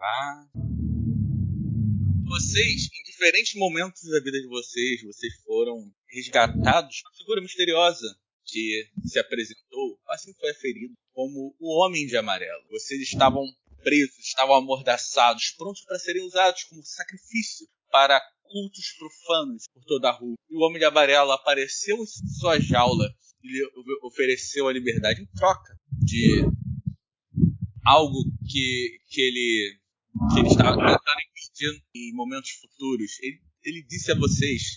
gravar. 0.00 0.48
Vocês, 2.24 2.88
em 2.92 3.10
diferentes 3.10 3.54
momentos 3.54 4.02
da 4.02 4.20
vida 4.20 4.40
de 4.40 4.48
vocês, 4.48 5.02
vocês 5.02 5.34
foram 5.44 5.92
resgatados 6.08 7.02
por 7.02 7.08
uma 7.10 7.16
figura 7.18 7.40
misteriosa 7.42 8.16
que 8.44 8.88
se 9.04 9.18
apresentou, 9.18 10.00
assim 10.08 10.32
foi 10.40 10.50
aferido, 10.50 10.94
como 11.12 11.54
o 11.58 11.84
Homem 11.84 12.06
de 12.06 12.16
Amarelo. 12.16 12.64
Vocês 12.70 13.00
estavam 13.02 13.44
presos, 13.82 14.18
estavam 14.18 14.54
amordaçados, 14.54 15.54
prontos 15.56 15.84
para 15.84 15.98
serem 15.98 16.24
usados 16.24 16.64
como 16.64 16.82
sacrifício 16.84 17.68
para 17.90 18.20
cultos 18.42 18.92
profanos 18.98 19.64
por 19.72 19.84
toda 19.84 20.08
a 20.08 20.12
rua. 20.12 20.36
E 20.48 20.56
o 20.56 20.60
Homem 20.60 20.78
de 20.78 20.84
Amarelo 20.84 21.32
apareceu 21.32 21.96
em 21.96 22.06
sua 22.06 22.58
jaula 22.58 23.06
e 23.42 23.48
lhe 23.48 23.70
ofereceu 24.02 24.66
a 24.66 24.72
liberdade 24.72 25.22
em 25.22 25.26
troca 25.26 25.76
de 25.92 26.44
algo 27.84 28.24
que, 28.48 28.98
que 29.08 29.20
ele 29.20 29.79
que 30.32 30.40
ele 30.40 30.48
estava 30.48 30.76
tentando 30.76 31.20
impedir 31.28 31.82
em 31.94 32.14
momentos 32.14 32.50
futuros. 32.52 33.12
Ele, 33.20 33.40
ele 33.64 33.82
disse 33.82 34.12
a 34.12 34.14
vocês 34.14 34.76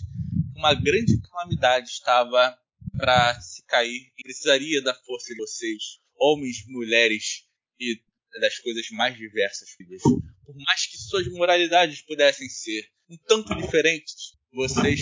que 0.53 0.59
uma 0.59 0.73
grande 0.73 1.19
calamidade 1.21 1.89
estava 1.89 2.57
para 2.97 3.39
se 3.41 3.63
cair 3.65 4.11
e 4.17 4.23
precisaria 4.23 4.81
da 4.81 4.93
força 4.93 5.33
de 5.33 5.39
vocês, 5.39 5.99
homens, 6.15 6.63
mulheres 6.67 7.45
e 7.79 7.99
das 8.39 8.57
coisas 8.59 8.87
mais 8.91 9.15
diversas, 9.17 9.69
filhas. 9.71 10.01
Por 10.01 10.55
mais 10.55 10.85
que 10.85 10.97
suas 10.97 11.27
moralidades 11.27 12.01
pudessem 12.01 12.47
ser 12.49 12.89
um 13.09 13.17
tanto 13.27 13.55
diferentes, 13.55 14.35
vocês 14.53 15.01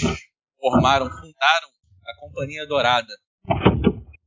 formaram, 0.60 1.10
fundaram 1.10 1.70
a 2.06 2.16
Companhia 2.20 2.66
Dourada. 2.66 3.14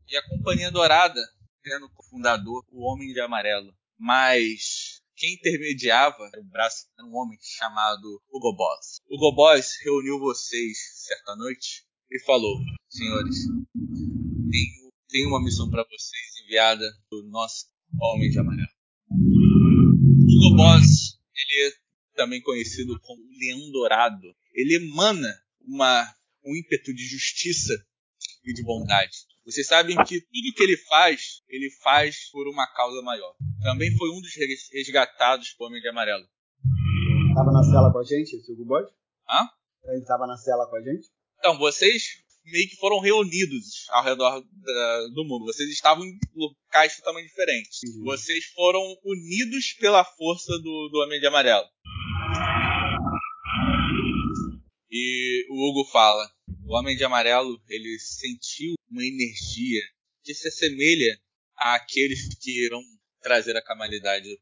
E 0.09 0.17
a 0.17 0.29
Companhia 0.29 0.71
Dourada, 0.71 1.21
tendo 1.63 1.89
como 1.91 2.09
fundador 2.11 2.65
o 2.71 2.83
Homem 2.83 3.13
de 3.13 3.21
Amarelo. 3.21 3.75
Mas 3.99 4.84
quem 5.25 5.35
intermediava 5.35 6.29
era 6.35 6.43
um 6.43 6.49
braço 6.51 6.87
era 6.99 7.09
um 7.09 7.17
homem 7.17 7.39
chamado 7.41 8.23
Hugo 8.31 8.55
Boss. 8.55 9.01
Hugo 9.09 9.35
Boss 9.35 9.73
reuniu 9.83 10.19
vocês 10.19 10.77
certa 11.07 11.35
noite 11.37 11.83
e 12.11 12.23
falou: 12.25 12.59
Senhores, 12.91 13.39
tenho, 14.51 14.93
tenho 15.09 15.29
uma 15.29 15.43
missão 15.43 15.71
para 15.71 15.83
vocês 15.85 16.45
enviada 16.45 16.85
do 17.11 17.23
nosso 17.31 17.67
Homem 18.03 18.31
de 18.31 18.39
Amarelo. 18.39 18.69
Hugo 19.11 20.57
Boss, 20.57 21.19
ele 21.35 21.69
é 21.69 21.73
também 22.17 22.43
conhecido 22.43 23.01
como 23.01 23.23
Leão 23.41 23.73
Dourado. 23.73 24.37
Ele 24.53 24.77
emana 24.77 25.29
uma, 25.63 26.15
um 26.45 26.55
ímpeto 26.55 26.93
de 26.93 27.07
justiça 27.07 27.73
e 28.45 28.53
de 28.53 28.63
bondade. 28.63 29.17
Vocês 29.45 29.67
sabem 29.67 29.95
que 30.05 30.21
tudo 30.21 30.55
que 30.57 30.63
ele 30.63 30.77
faz, 30.77 31.43
ele 31.49 31.71
faz 31.83 32.31
por 32.31 32.49
uma 32.49 32.67
causa 32.67 33.03
maior. 33.03 33.35
Também 33.63 33.95
foi 33.97 34.11
um 34.11 34.21
dos 34.21 34.35
resgatados 34.73 35.51
por 35.53 35.67
Homem 35.67 35.83
de 35.83 35.89
Amarelo. 35.89 36.25
Tava 37.35 37.53
na 37.53 37.63
cela 37.63 37.93
com 37.93 37.99
a 37.99 38.05
gente, 38.05 38.37
esse 38.37 38.53
Hugo 38.53 38.65
Boss? 38.65 38.91
Hã? 39.29 39.49
Ele 39.93 40.05
tava 40.05 40.27
na 40.27 40.37
cela 40.39 40.67
com 40.67 40.77
a 40.77 40.81
gente? 40.81 41.09
Então, 41.39 41.59
vocês 41.59 42.25
meio 42.45 42.69
que 42.69 42.77
foram 42.77 43.01
reunidos 43.01 43.87
ao 43.91 44.05
redor 44.05 44.41
da, 44.41 45.07
do 45.09 45.25
mundo. 45.25 45.47
Vocês 45.47 45.69
estavam 45.71 46.05
em 46.05 46.19
locais 46.35 46.97
totalmente 46.97 47.29
diferentes. 47.29 47.81
Uhum. 47.85 48.05
Vocês 48.05 48.47
foram 48.55 48.81
unidos 49.05 49.73
pela 49.75 50.05
força 50.05 50.53
do, 50.59 50.89
do 50.91 50.99
Homem 51.03 51.21
de 51.21 51.27
Amarelo. 51.27 51.67
E 54.91 55.47
o 55.51 55.69
Hugo 55.69 55.91
fala: 55.91 56.31
o 56.67 56.77
Homem 56.77 56.97
de 56.97 57.05
Amarelo 57.05 57.61
ele 57.69 57.99
sentiu 57.99 58.75
uma 58.95 59.05
energia 59.05 59.83
que 60.23 60.33
se 60.33 60.47
assemelha 60.47 61.21
àqueles 61.57 62.29
que 62.41 62.65
irão 62.65 62.81
trazer 63.21 63.57
a 63.57 63.63
calamidade 63.63 64.41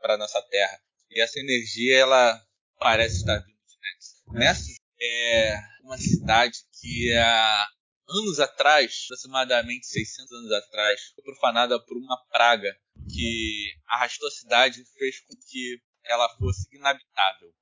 para 0.00 0.16
nossa 0.16 0.40
Terra. 0.50 0.80
E 1.10 1.20
essa 1.20 1.38
energia 1.38 1.98
ela 1.98 2.42
parece 2.78 3.16
estar 3.16 3.38
vindo 3.38 3.58
de 3.66 3.76
Nexus. 3.82 4.22
Nexus 4.32 4.76
é 5.00 5.60
uma 5.82 5.98
cidade 5.98 6.58
que 6.80 7.12
há 7.12 7.68
anos 8.08 8.40
atrás, 8.40 9.04
aproximadamente 9.04 9.86
600 9.86 10.32
anos 10.32 10.52
atrás, 10.52 11.00
foi 11.14 11.24
profanada 11.24 11.78
por 11.84 11.96
uma 11.98 12.16
praga 12.30 12.74
que 13.12 13.74
arrastou 13.88 14.28
a 14.28 14.32
cidade 14.32 14.80
e 14.80 14.98
fez 14.98 15.20
com 15.20 15.34
que 15.48 15.80
ela 16.04 16.28
fosse 16.38 16.66
inabitável. 16.72 17.52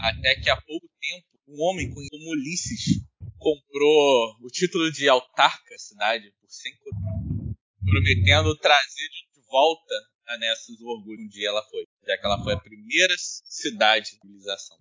Até 0.00 0.36
que 0.36 0.48
há 0.48 0.56
pouco 0.60 0.88
tempo, 1.00 1.26
um 1.48 1.62
homem 1.62 1.92
como 1.92 2.30
Ulisses 2.30 3.02
comprou 3.46 4.36
o 4.42 4.48
título 4.48 4.90
de 4.90 5.08
autarca 5.08 5.70
da 5.70 5.78
cidade 5.78 6.32
por 6.40 6.50
100 6.50 6.72
prometendo 7.84 8.56
trazer 8.58 9.08
de 9.08 9.40
volta 9.48 9.94
a 10.26 10.36
Nessus 10.36 10.80
o 10.80 10.88
orgulho 10.88 11.22
um 11.22 11.28
dia 11.28 11.50
ela 11.50 11.62
foi, 11.70 11.84
já 12.04 12.18
que 12.18 12.26
ela 12.26 12.42
foi 12.42 12.54
a 12.54 12.60
primeira 12.60 13.14
cidade 13.44 14.06
de 14.06 14.10
civilização. 14.18 14.76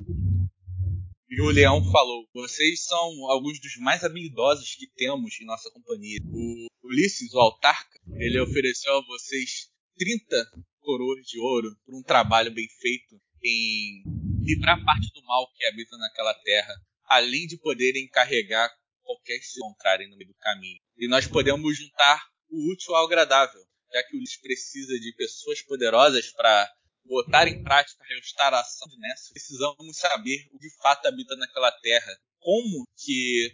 E 1.29 1.41
o 1.41 1.51
Leão 1.51 1.83
falou: 1.91 2.27
Vocês 2.33 2.85
são 2.85 3.29
alguns 3.29 3.59
dos 3.59 3.77
mais 3.77 4.03
habilidosos 4.03 4.73
que 4.73 4.87
temos 4.95 5.39
em 5.39 5.45
nossa 5.45 5.69
companhia. 5.69 6.17
O 6.25 6.67
Ulisses, 6.83 7.33
o 7.33 7.39
autarca, 7.39 7.99
ele 8.15 8.39
ofereceu 8.39 8.97
a 8.97 9.05
vocês 9.05 9.69
30 9.95 10.43
coroas 10.81 11.23
de 11.23 11.39
ouro 11.39 11.69
por 11.85 11.95
um 11.95 12.01
trabalho 12.01 12.51
bem 12.51 12.67
feito 12.79 13.15
em 13.43 14.03
livrar 14.43 14.83
parte 14.83 15.11
do 15.13 15.23
mal 15.23 15.51
que 15.55 15.65
habita 15.67 15.95
naquela 15.97 16.33
terra, 16.33 16.73
além 17.07 17.47
de 17.47 17.57
poderem 17.57 18.07
carregar 18.09 18.69
qualquer 19.03 19.37
que 19.39 19.45
se 19.45 19.59
encontrarem 19.59 20.09
no 20.09 20.17
meio 20.17 20.29
do 20.29 20.37
caminho. 20.39 20.79
E 20.97 21.07
nós 21.07 21.27
podemos 21.27 21.77
juntar 21.77 22.21
o 22.49 22.71
útil 22.71 22.95
ao 22.95 23.05
agradável, 23.05 23.61
já 23.93 24.03
que 24.03 24.15
o 24.15 24.17
Ulisses 24.17 24.41
precisa 24.41 24.99
de 24.99 25.13
pessoas 25.15 25.61
poderosas 25.61 26.31
para 26.31 26.71
botar 27.05 27.47
em 27.47 27.63
prática 27.63 28.03
a 28.03 28.07
restauração 28.15 28.87
de 28.87 28.97
Nessa, 28.99 29.31
precisamos 29.31 29.97
saber 29.97 30.47
o 30.51 30.57
que 30.57 30.67
de 30.67 30.75
fato 30.81 31.05
habita 31.07 31.35
naquela 31.35 31.71
terra. 31.71 32.11
Como 32.39 32.87
que 32.97 33.51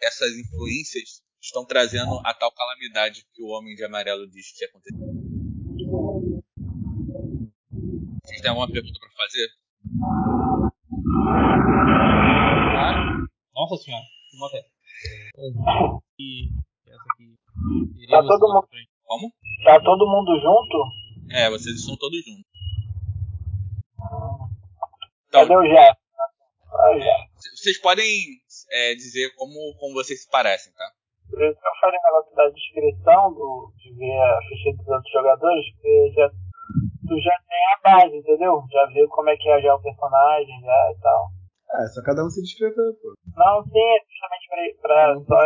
essas 0.00 0.32
influências 0.36 1.22
estão 1.40 1.64
trazendo 1.64 2.20
a 2.24 2.34
tal 2.34 2.52
calamidade 2.52 3.24
que 3.32 3.42
o 3.42 3.48
Homem 3.48 3.74
de 3.74 3.84
Amarelo 3.84 4.28
diz 4.28 4.52
que 4.52 4.64
aconteceu. 4.64 5.06
Vocês 8.24 8.40
têm 8.40 8.50
alguma 8.50 8.70
pergunta 8.70 8.98
para 9.00 9.10
fazer? 9.12 9.48
Nossa 13.68 13.84
senhora, 13.84 14.04
uma 14.32 14.46
até. 14.46 14.64
E 16.18 16.48
essa 16.88 17.04
aqui. 17.12 17.36
Tá 18.08 18.22
todo 18.22 18.48
mundo. 18.48 18.68
Como? 19.04 19.32
Tá 19.62 19.80
todo 19.80 20.06
mundo 20.06 20.40
junto? 20.40 21.36
É, 21.36 21.50
vocês 21.50 21.76
estão 21.76 21.94
todos 21.98 22.24
juntos. 22.24 22.44
Então, 25.28 25.42
Cadê 25.42 25.54
o 25.54 25.62
Jeff? 25.62 25.98
Vocês 27.54 27.78
podem 27.82 28.08
é, 28.72 28.94
dizer 28.94 29.34
como, 29.36 29.52
como 29.78 29.92
vocês 29.92 30.22
se 30.22 30.30
parecem, 30.30 30.72
tá? 30.72 30.90
Por 31.28 31.42
isso 31.42 31.60
que 31.60 31.68
eu 31.68 31.80
falei 31.82 31.98
o 31.98 32.02
negócio 32.04 32.36
da 32.36 32.48
descrição, 32.48 33.34
do, 33.34 33.70
de 33.76 33.92
ver 33.92 34.18
a 34.18 34.40
ficha 34.48 34.72
dos 34.78 34.88
outros 34.88 35.12
jogadores, 35.12 35.74
porque 35.74 36.12
já, 36.16 36.30
tu 36.30 37.20
já 37.20 37.38
tem 37.46 37.58
a 37.74 37.98
base, 37.98 38.16
entendeu? 38.16 38.62
Já 38.72 38.86
viu 38.86 39.06
como 39.10 39.28
é 39.28 39.36
que 39.36 39.48
é 39.50 39.60
já 39.60 39.74
o 39.74 39.82
personagem 39.82 40.58
já 40.62 40.92
e 40.96 41.00
tal. 41.02 41.28
É, 41.70 41.86
só 41.88 42.02
cada 42.02 42.24
um 42.24 42.30
se 42.30 42.40
descrever, 42.40 42.94
pô. 43.02 43.12
Não, 43.38 43.62
sim, 43.62 43.78
é 43.78 43.98
justamente 44.02 44.46
pra, 44.50 44.58
pra 44.82 45.14
só. 45.22 45.38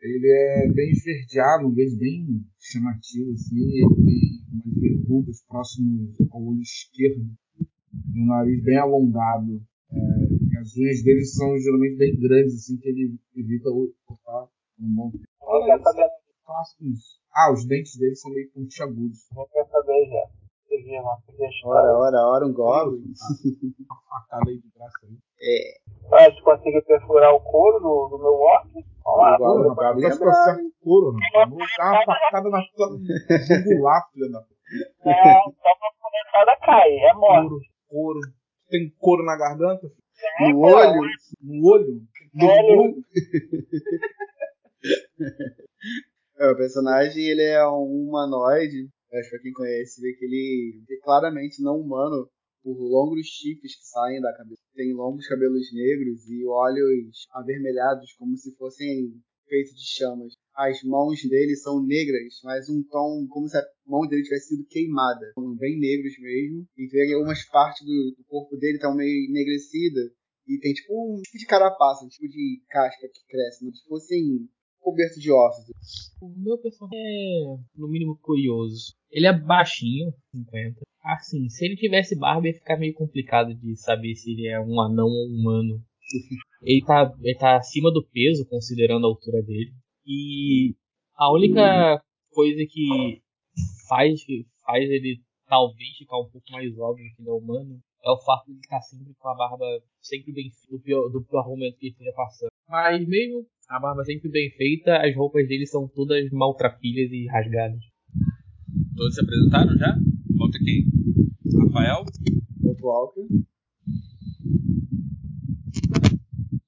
Ele 0.00 0.28
é 0.28 0.68
bem 0.72 0.90
esverdeado, 0.90 1.66
um 1.66 1.72
verde 1.72 1.96
bem 1.96 2.26
chamativo, 2.60 3.32
assim, 3.32 3.56
ele 3.56 3.88
tem 4.04 4.20
umas 4.52 4.74
verrugas 4.80 5.42
próximas 5.48 6.14
ao 6.30 6.42
olho 6.44 6.60
esquerdo, 6.60 7.24
e 7.58 8.22
um 8.22 8.26
nariz 8.26 8.62
bem 8.62 8.76
alongado. 8.76 9.60
É, 9.90 10.58
as 10.60 10.76
unhas 10.76 11.02
dele 11.02 11.24
são 11.24 11.56
geralmente 11.58 11.96
bem 11.96 12.18
grandes, 12.20 12.54
assim, 12.56 12.76
que 12.76 12.88
ele 12.88 13.16
evita 13.34 13.70
cortar 14.04 14.48
um 14.78 14.94
bom 14.94 15.10
tempo. 15.10 15.24
Clássicos. 16.44 17.20
Ah, 17.34 17.52
os 17.52 17.66
dentes 17.66 17.96
dele 17.98 18.14
são 18.14 18.30
meio 18.32 18.50
pontiagudos. 18.52 19.26
Não 19.34 19.46
quer 19.48 19.64
saber 19.66 20.06
já. 20.06 20.28
Ora, 21.64 21.98
ora, 21.98 22.18
ora, 22.28 22.46
um 22.46 22.52
goblin. 22.52 23.02
Uma 23.88 24.00
facada 24.08 24.50
aí 24.50 24.58
de 24.58 24.68
graça 24.74 24.98
aí. 25.04 25.16
É. 25.46 25.78
Ah, 26.12 26.30
se 26.32 26.40
conseguir 26.42 26.82
perfurar 26.82 27.32
o 27.34 27.40
couro 27.40 27.80
do, 27.80 28.08
do 28.08 28.18
meu 28.18 28.34
orc, 28.34 28.68
vamos 29.04 29.18
lá. 29.18 29.36
Couro, 29.38 29.68
rapaz, 29.70 29.96
você 29.96 30.18
consegue 30.18 30.62
o 30.62 30.72
couro, 30.82 31.12
rapaz. 31.12 31.50
Vou 31.50 31.58
dar 31.58 31.90
uma 31.90 32.04
facada 32.04 32.48
na 32.50 32.62
tua 32.74 32.88
jugular, 33.46 34.08
filha 34.12 34.28
da 34.30 34.44
É, 35.04 35.34
só 35.34 35.52
pra 35.52 35.74
começar 36.00 36.56
cai, 36.64 36.96
é 36.96 37.12
morte. 37.14 37.48
Couro, 37.48 37.60
couro. 37.88 38.20
Tem 38.68 38.90
couro 38.98 39.24
na 39.24 39.36
garganta? 39.36 39.88
É, 40.40 40.48
no 40.48 40.60
olho? 40.60 41.00
No 41.42 41.68
olho? 41.68 42.02
No 42.34 42.46
olho. 42.46 42.96
é, 46.38 46.50
o 46.50 46.56
personagem 46.56 47.24
ele 47.24 47.42
é 47.42 47.66
um 47.68 48.06
humanoide 48.08 48.88
acho 49.14 49.30
pra 49.30 49.38
quem 49.38 49.52
conhece, 49.52 50.00
vê 50.00 50.12
que 50.14 50.24
ele 50.24 50.82
é 50.90 50.96
claramente 51.02 51.62
não 51.62 51.80
humano 51.80 52.28
por 52.66 52.76
longos 52.82 53.28
chifres 53.28 53.76
que 53.76 53.86
saem 53.86 54.20
da 54.20 54.36
cabeça. 54.36 54.60
Tem 54.74 54.92
longos 54.92 55.28
cabelos 55.28 55.72
negros 55.72 56.28
e 56.28 56.44
olhos 56.44 57.28
avermelhados, 57.30 58.12
como 58.18 58.36
se 58.36 58.56
fossem 58.56 59.14
feito 59.46 59.72
de 59.72 59.86
chamas. 59.86 60.32
As 60.52 60.82
mãos 60.82 61.22
dele 61.22 61.54
são 61.54 61.80
negras, 61.80 62.40
mas 62.42 62.68
um 62.68 62.82
tom 62.82 63.24
como 63.28 63.46
se 63.46 63.56
a 63.56 63.62
mão 63.86 64.04
dele 64.08 64.24
tivesse 64.24 64.48
sido 64.48 64.66
queimada. 64.68 65.30
São 65.34 65.54
bem 65.54 65.78
negros 65.78 66.18
mesmo. 66.18 66.66
E 66.76 66.88
vê 66.88 67.14
algumas 67.14 67.44
partes 67.50 67.86
do, 67.86 68.24
corpo 68.26 68.56
dele 68.56 68.74
estão 68.74 68.96
meio 68.96 69.30
enegrecidas. 69.30 70.10
E 70.48 70.58
tem 70.58 70.72
tipo 70.72 70.92
um 70.92 71.22
tipo 71.22 71.38
de 71.38 71.46
carapaça, 71.46 72.04
um 72.04 72.08
tipo 72.08 72.26
de 72.26 72.62
casca 72.68 73.06
que 73.06 73.26
cresce, 73.28 73.60
como 73.60 73.76
se 73.76 73.86
fossem 73.86 74.48
coberto 74.80 75.20
de 75.20 75.30
ossos. 75.30 75.66
O 76.20 76.28
meu 76.36 76.58
personagem 76.58 76.98
é, 76.98 77.58
no 77.76 77.88
mínimo, 77.88 78.18
curioso. 78.20 78.92
Ele 79.10 79.26
é 79.26 79.32
baixinho, 79.32 80.12
50. 80.32 80.80
Assim, 81.06 81.48
se 81.48 81.64
ele 81.64 81.76
tivesse 81.76 82.18
barba 82.18 82.48
ia 82.48 82.54
ficar 82.54 82.76
meio 82.76 82.92
complicado 82.92 83.54
de 83.54 83.76
saber 83.76 84.16
se 84.16 84.32
ele 84.32 84.48
é 84.48 84.60
um 84.60 84.80
anão 84.80 85.06
ou 85.06 85.28
um 85.28 85.40
humano. 85.40 85.80
Ele 86.62 86.82
tá, 86.84 87.14
ele 87.22 87.38
tá 87.38 87.56
acima 87.56 87.92
do 87.92 88.02
peso, 88.02 88.46
considerando 88.48 89.04
a 89.04 89.08
altura 89.08 89.40
dele. 89.42 89.72
E 90.04 90.74
a 91.14 91.32
única 91.32 92.02
coisa 92.32 92.64
que 92.68 93.22
faz, 93.88 94.20
faz 94.64 94.90
ele 94.90 95.20
talvez 95.46 95.96
ficar 95.96 96.18
um 96.18 96.28
pouco 96.28 96.50
mais 96.50 96.76
óbvio 96.78 97.06
que 97.14 97.22
ele 97.22 97.28
é 97.28 97.32
humano 97.32 97.78
é 98.04 98.10
o 98.10 98.18
fato 98.24 98.46
de 98.46 98.52
ele 98.52 98.60
estar 98.60 98.80
sempre 98.80 99.14
com 99.18 99.28
a 99.28 99.34
barba 99.34 99.66
sempre 100.00 100.32
bem 100.32 100.50
do 100.70 100.80
pior, 100.80 101.08
do 101.08 101.22
pior 101.24 101.46
momento 101.48 101.76
que 101.76 101.86
ele 101.86 101.92
esteja 101.92 102.12
passando. 102.16 102.50
Mas 102.68 103.06
mesmo 103.06 103.46
a 103.68 103.78
barba 103.78 104.04
sempre 104.04 104.28
bem 104.28 104.50
feita, 104.50 104.96
as 104.96 105.14
roupas 105.14 105.46
dele 105.46 105.66
são 105.66 105.86
todas 105.88 106.30
maltrapilhas 106.30 107.12
e 107.12 107.26
rasgadas. 107.26 107.80
Todos 108.96 109.14
se 109.14 109.20
apresentaram 109.20 109.76
já? 109.76 109.94
Falta 110.38 110.58
quem? 110.64 110.95
Rafael? 111.54 112.04
Outro 112.64 112.86
Walker. 112.86 113.26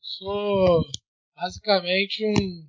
Sou 0.01 0.85
basicamente 1.35 2.25
um, 2.25 2.67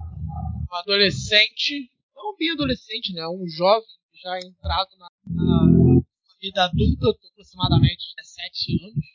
um 0.71 0.75
adolescente, 0.75 1.89
não 2.15 2.35
bem 2.37 2.51
adolescente, 2.51 3.13
né? 3.13 3.27
Um 3.27 3.47
jovem 3.47 3.87
já 4.21 4.37
entrado 4.39 4.89
na, 4.97 5.07
na 5.27 6.03
vida 6.41 6.63
adulta, 6.63 7.05
eu 7.05 7.13
tô 7.13 7.27
aproximadamente 7.27 8.13
17 8.17 8.85
anos. 8.85 9.09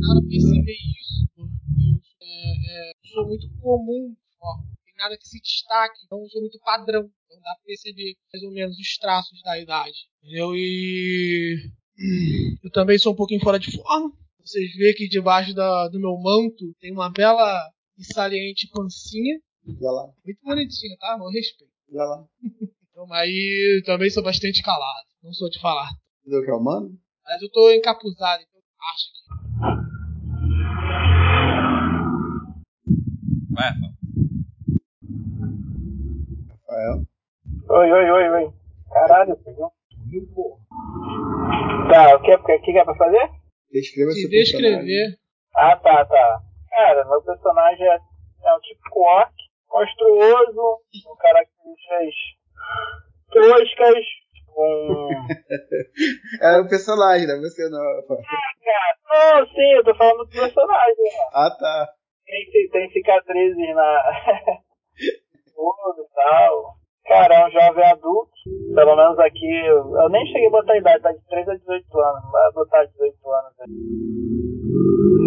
Nada 0.00 0.22
perceber 0.28 0.76
isso, 1.00 1.28
porque 1.34 2.00
é, 2.22 2.90
é, 2.90 2.92
sou 3.12 3.26
muito 3.26 3.48
comum, 3.60 4.14
ó, 4.40 4.62
nada 4.96 5.16
que 5.16 5.28
se 5.28 5.40
destaque, 5.40 6.00
então 6.04 6.20
eu 6.20 6.28
sou 6.28 6.40
muito 6.40 6.58
padrão, 6.60 7.08
então 7.24 7.40
dá 7.40 7.54
pra 7.54 7.64
perceber 7.64 8.14
mais 8.32 8.42
ou 8.44 8.52
menos 8.52 8.78
os 8.78 8.96
traços 8.98 9.40
da 9.42 9.58
idade. 9.58 9.96
Entendeu? 10.22 10.54
E 10.54 11.70
eu 12.62 12.70
também 12.70 12.98
sou 12.98 13.12
um 13.12 13.16
pouquinho 13.16 13.40
fora 13.40 13.58
de 13.58 13.70
forma. 13.76 14.12
Vocês 14.40 14.72
veem 14.76 14.94
que 14.94 15.08
debaixo 15.08 15.54
da, 15.54 15.88
do 15.88 15.98
meu 15.98 16.16
manto 16.18 16.72
tem 16.80 16.92
uma 16.92 17.10
bela 17.10 17.58
e 17.98 18.04
saliente 18.04 18.68
pancinha. 18.72 19.40
E 19.66 19.76
lá. 19.80 20.08
Muito 20.24 20.40
bonitinha, 20.42 20.96
tá? 20.98 21.16
Meu 21.18 21.28
respeito. 21.28 21.72
E 21.90 21.96
lá. 21.96 22.24
Então, 22.90 23.12
aí 23.12 23.82
também 23.84 24.08
sou 24.08 24.22
bastante 24.22 24.62
calado. 24.62 25.06
Não 25.22 25.32
sou 25.32 25.50
de 25.50 25.60
falar. 25.60 25.90
Entendeu 26.20 26.40
o 26.40 26.44
que 26.44 26.50
é 26.50 26.54
humano? 26.54 26.98
Mas 27.24 27.42
eu 27.42 27.50
tô 27.50 27.70
encapuzado, 27.72 28.42
então 28.42 28.60
acho 28.94 29.12
que. 29.12 29.18
Vai, 33.52 33.72
Rafael. 36.76 37.00
Oi, 37.70 37.92
oi, 37.92 38.10
oi, 38.10 38.28
oi. 38.28 38.52
Caralho, 38.92 39.36
pegou. 39.38 39.72
Tá, 41.90 42.16
o 42.16 42.22
que, 42.22 42.34
o 42.34 42.62
que, 42.62 42.78
é 42.78 42.84
pra 42.84 42.94
fazer? 42.94 43.30
Descreva 43.72 44.10
Se 44.10 44.28
personagem. 44.28 44.84
descrever. 44.84 45.18
Ah, 45.54 45.76
tá, 45.76 46.04
tá. 46.04 46.40
Cara, 46.70 47.04
meu 47.06 47.22
personagem 47.22 47.86
é, 47.86 47.94
é 47.94 48.54
um 48.54 48.60
tipo 48.60 49.00
orc, 49.00 49.32
monstruoso, 49.70 50.80
com 51.04 51.16
características 51.16 52.14
toscas, 53.32 54.04
com. 54.46 55.08
É 56.42 56.60
o 56.60 56.68
personagem, 56.68 57.26
né? 57.26 57.36
Você 57.36 57.68
não. 57.70 57.78
Rafael. 57.78 58.20
Não, 59.08 59.46
sim, 59.46 59.72
eu 59.72 59.84
tô 59.84 59.94
falando 59.94 60.24
do 60.24 60.28
personagem. 60.28 61.04
né? 61.04 61.28
Ah, 61.32 61.50
tá. 61.58 61.88
Tem, 62.26 62.68
tem 62.70 62.90
cicatrizes 62.90 63.74
na. 63.74 64.12
Tal. 66.16 66.76
Cara, 67.04 67.34
é 67.34 67.46
um 67.46 67.50
jovem 67.50 67.84
adulto. 67.84 68.32
Pelo 68.74 68.96
menos 68.96 69.18
aqui, 69.18 69.66
eu 69.66 69.96
eu 69.96 70.08
nem 70.08 70.26
cheguei 70.26 70.48
a 70.48 70.50
botar 70.50 70.72
a 70.72 70.78
idade, 70.78 71.02
tá 71.02 71.12
de 71.12 71.24
3 71.28 71.48
a 71.48 71.54
18 71.54 72.00
anos. 72.00 72.24
Não 72.24 72.30
vai 72.32 72.52
botar 72.52 72.84
18 72.86 73.30
anos 73.30 73.60
aí. 73.60 73.68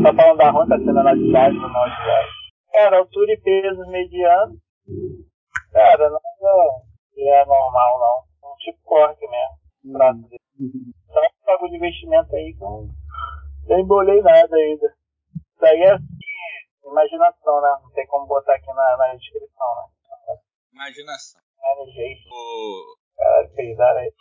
Tá 0.04 0.14
falando 0.14 0.38
da 0.38 0.50
ruim, 0.50 0.68
tá 0.68 0.78
sendo 0.78 0.94
na 0.94 1.14
idade, 1.14 1.56
não 1.56 1.70
na 1.70 1.88
idade. 1.88 2.30
Cara, 2.74 2.98
altura 2.98 3.32
e 3.32 3.38
peso 3.38 3.88
mediano. 3.88 4.56
Cara, 5.72 6.10
não 6.10 6.20
é, 7.18 7.42
é 7.42 7.46
normal, 7.46 8.00
não. 8.00 8.52
Um 8.52 8.56
tipo 8.58 8.80
corte 8.84 9.22
mesmo. 9.22 9.98
Trato 9.98 10.20
dele. 10.28 10.40
Só 11.08 11.22
que 11.22 11.46
pago 11.46 11.70
de 11.70 11.76
investimento 11.78 12.36
aí 12.36 12.54
que 12.54 12.64
eu 12.64 12.90
nem 13.68 13.86
bolei 13.86 14.22
nada 14.22 14.56
ainda. 14.56 14.88
Isso 14.88 15.66
aí 15.66 15.82
é 15.82 15.92
assim, 15.92 16.06
imaginação, 16.84 17.62
né? 17.62 17.78
Não 17.84 17.92
tem 17.92 18.08
como 18.08 18.26
botar 18.26 18.56
aqui 18.56 18.68
na, 18.68 18.98
na 18.98 19.16
descrição, 19.16 19.76
né? 19.76 19.99
Imaginação. 20.80 21.42
O... 22.32 22.96
aí. 24.00 24.12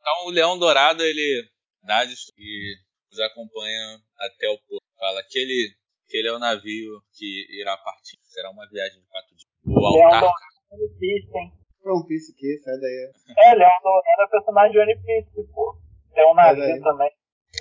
Então 0.00 0.26
o 0.26 0.30
Leão 0.30 0.58
Dourado, 0.58 1.02
ele 1.02 1.44
dá 1.82 2.02
e 2.02 2.74
os 3.12 3.20
acompanha 3.20 4.00
até 4.18 4.48
o 4.48 4.56
porto. 4.56 4.86
Fala 4.98 5.22
que 5.28 5.38
ele, 5.38 5.76
que 6.08 6.16
ele 6.16 6.28
é 6.28 6.32
o 6.32 6.38
navio 6.38 7.02
que 7.12 7.46
irá 7.60 7.76
partir. 7.76 8.16
Será 8.22 8.50
uma 8.50 8.66
viagem 8.70 9.00
de 9.00 9.06
quatro 9.06 9.36
dias. 9.36 9.50
O 9.66 9.78
Leão 9.78 10.04
altar. 10.06 10.20
Dourado 10.20 10.34
é 10.72 10.76
One 10.76 10.98
Piece, 10.98 11.38
hein? 11.38 11.52
One 11.84 12.06
Piece 12.08 12.34
que 12.34 12.58
sai 12.58 12.78
daí. 12.80 13.12
É, 13.36 13.54
Leão 13.54 13.78
Dourado 13.82 14.22
é 14.22 14.28
personagem 14.30 14.72
de 14.72 14.78
One 14.78 14.96
Piece, 15.04 15.52
pô. 15.52 15.78
Tem 16.14 16.24
um 16.24 16.34
navio 16.34 16.82
também. 16.82 17.10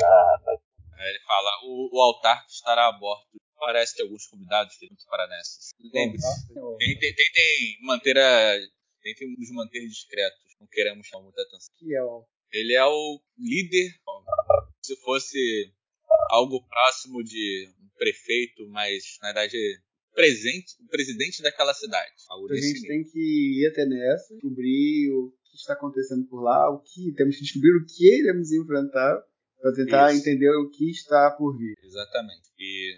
Ah, 0.01 0.39
tá. 0.45 0.51
Aí 0.97 1.09
ele 1.09 1.19
fala, 1.19 1.49
o, 1.65 1.89
o 1.93 2.01
altar 2.01 2.45
estará 2.47 2.87
a 2.87 2.93
bordo. 2.93 3.27
Parece 3.59 3.95
ter 3.95 4.03
alguns 4.03 4.25
convidados 4.27 4.75
que 4.77 4.87
vão 4.87 4.97
para 5.09 5.27
nessas. 5.27 5.69
Lembre-se, 5.93 6.47
tentem, 6.77 7.15
tentem 7.15 7.77
manter 7.81 8.17
a. 8.17 8.59
Tentem 9.01 9.35
nos 9.37 9.51
manter 9.51 9.87
discretos. 9.87 10.55
Não 10.59 10.67
queremos 10.67 11.07
chamar 11.07 11.23
muita 11.23 11.41
atenção. 11.41 11.73
Que 11.77 11.95
é 11.95 12.03
o. 12.03 12.25
Ele 12.51 12.73
é 12.73 12.85
o 12.85 13.21
líder, 13.37 13.91
se 14.81 14.95
fosse 15.01 15.73
algo 16.29 16.65
próximo 16.67 17.23
de 17.23 17.69
um 17.81 17.89
prefeito, 17.97 18.67
mas 18.69 19.17
na 19.21 19.33
verdade 19.33 19.57
presente, 20.17 20.73
o 20.81 20.87
presidente 20.87 21.43
daquela 21.43 21.75
cidade. 21.75 22.11
A 22.49 22.55
gente 22.55 22.87
tem 22.87 23.03
que 23.03 23.61
ir 23.61 23.67
até 23.67 23.85
nessa, 23.85 24.33
descobrir 24.33 25.11
o 25.11 25.31
que 25.43 25.55
está 25.55 25.73
acontecendo 25.73 26.25
por 26.27 26.41
lá, 26.41 26.71
o 26.71 26.79
que 26.79 27.13
temos 27.15 27.35
que 27.35 27.43
descobrir 27.43 27.77
o 27.77 27.85
que 27.85 28.19
iremos 28.19 28.51
enfrentar 28.51 29.23
para 29.61 29.73
tentar 29.73 30.11
Isso. 30.11 30.21
entender 30.21 30.49
o 30.57 30.71
que 30.71 30.89
está 30.89 31.35
por 31.37 31.55
vir. 31.55 31.75
Exatamente. 31.83 32.49
E 32.57 32.97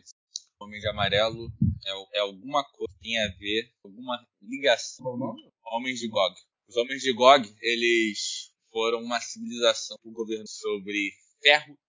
Homem 0.61 0.81
de 0.81 0.89
Amarelo 0.89 1.49
é, 1.85 2.17
é 2.17 2.19
alguma 2.19 2.63
coisa 2.71 2.93
que 2.95 3.03
tem 3.03 3.17
a 3.17 3.27
ver, 3.37 3.71
alguma 3.81 4.27
ligação. 4.41 5.05
Qual 5.05 5.15
o 5.15 5.17
nome? 5.17 5.53
Homens 5.63 5.99
de 5.99 6.09
Gog. 6.09 6.35
Os 6.67 6.75
Homens 6.75 7.01
de 7.01 7.13
Gog, 7.13 7.55
eles 7.61 8.51
foram 8.69 8.99
uma 8.99 9.21
civilização 9.21 9.95
do 10.03 10.11
governo 10.11 10.45
sobre 10.47 11.13
ferro. 11.41 11.79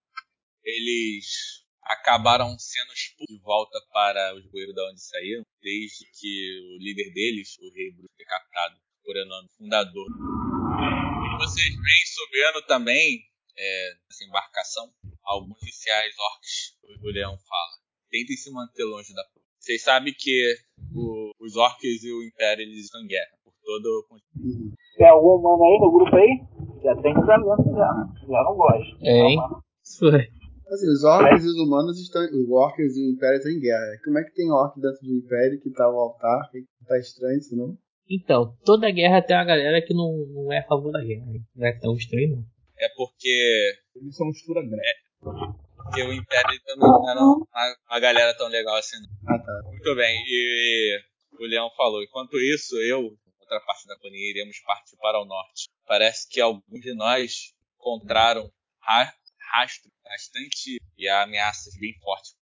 Eles 0.62 1.64
acabaram 1.82 2.56
sendo 2.60 2.92
expulsos 2.92 3.36
de 3.36 3.42
volta 3.42 3.80
para 3.92 4.36
os 4.36 4.46
bueiros 4.52 4.74
da 4.74 4.88
onde 4.88 5.02
saíram, 5.02 5.42
desde 5.60 6.08
que 6.20 6.76
o 6.76 6.78
líder 6.78 7.12
deles, 7.12 7.58
o 7.58 7.72
rei 7.74 7.90
Bruce, 7.90 8.14
foi 8.16 8.24
captado 8.24 8.78
por 9.02 9.16
Enano, 9.16 9.48
fundador. 9.56 10.06
E 10.06 11.38
vocês 11.38 11.74
vêm 11.74 12.06
subindo 12.06 12.66
também, 12.68 13.20
é, 13.58 13.94
nessa 14.08 14.24
embarcação, 14.24 14.94
alguns 15.24 15.60
oficiais 15.60 16.14
orcs, 16.16 16.78
o 16.84 17.08
o 17.08 17.10
Leão 17.10 17.36
fala. 17.36 17.89
Tentem 18.10 18.36
se 18.36 18.50
manter 18.52 18.84
longe 18.84 19.14
da. 19.14 19.22
Vocês 19.58 19.82
sabem 19.82 20.12
que 20.16 20.54
o- 20.94 21.30
os 21.40 21.56
orcs 21.56 22.02
e 22.02 22.12
o 22.12 22.22
Império 22.24 22.62
eles 22.62 22.84
estão 22.84 23.00
em 23.02 23.06
guerra 23.06 23.30
por 23.44 23.52
todo 23.62 23.86
o 23.86 24.08
continente. 24.08 24.74
Tem 24.96 25.06
algum 25.08 25.36
humano 25.36 25.62
aí 25.64 25.78
no 25.80 25.92
grupo 25.92 26.16
aí? 26.16 26.82
Já 26.82 26.96
tem 27.02 27.14
casamento 27.14 27.70
já, 27.70 27.92
né? 27.94 28.06
Já 28.26 28.42
não 28.44 28.56
gosto. 28.56 28.98
Tem. 28.98 29.34
Então, 29.34 30.16
é. 30.18 30.28
Assim, 30.72 30.88
os 30.88 31.04
orcs 31.04 31.44
e 31.44 31.48
os 31.48 31.56
humanos 31.58 32.00
estão. 32.00 32.22
Os 32.22 32.50
orcs 32.50 32.96
e 32.96 33.00
o 33.00 33.12
Império 33.12 33.36
estão 33.38 33.52
em 33.52 33.60
guerra. 33.60 33.98
Como 34.04 34.18
é 34.18 34.24
que 34.24 34.34
tem 34.34 34.50
orc 34.50 34.80
dentro 34.80 35.00
do 35.06 35.14
Império 35.14 35.60
que 35.60 35.70
tá 35.70 35.88
o 35.90 35.98
altar? 35.98 36.48
Que 36.50 36.64
tá 36.86 36.98
estranho 36.98 37.38
isso, 37.38 37.56
não? 37.56 37.76
Então, 38.08 38.54
toda 38.64 38.90
guerra 38.90 39.22
tem 39.22 39.36
uma 39.36 39.44
galera 39.44 39.80
que 39.84 39.92
não, 39.94 40.16
não 40.32 40.52
é 40.52 40.58
a 40.58 40.66
favor 40.66 40.90
da 40.92 41.02
guerra. 41.02 41.26
Não 41.54 41.66
é 41.66 41.72
tão 41.78 41.94
estranho, 41.94 42.36
não. 42.36 42.44
É 42.78 42.88
porque, 42.96 43.72
Eles 43.96 44.16
são 44.16 44.26
mistura 44.28 44.62
grande. 44.62 45.60
Porque 45.90 46.02
o 46.04 46.12
Império 46.12 46.60
também 46.64 46.88
não 46.88 47.10
era 47.10 47.20
uma, 47.20 47.76
uma 47.90 48.00
galera 48.00 48.32
tão 48.34 48.46
legal 48.46 48.76
assim. 48.76 48.96
não. 49.00 49.34
Ah, 49.34 49.38
tá. 49.38 49.60
Muito 49.64 49.94
bem, 49.96 50.22
e 50.24 51.00
o 51.32 51.44
Leão 51.46 51.68
falou: 51.76 52.02
enquanto 52.02 52.38
isso, 52.38 52.76
eu, 52.76 53.18
outra 53.40 53.60
parte 53.66 53.86
da 53.88 53.96
companhia, 53.96 54.30
iremos 54.30 54.58
partir 54.60 54.96
para 54.96 55.20
o 55.20 55.24
norte. 55.24 55.68
Parece 55.86 56.28
que 56.28 56.40
alguns 56.40 56.80
de 56.80 56.94
nós 56.94 57.52
encontraram 57.74 58.50
ra 58.80 59.12
rastro 59.52 59.90
bastante 60.04 60.80
e 60.96 61.08
ameaças 61.08 61.76
bem 61.76 61.92
fortes. 62.00 62.36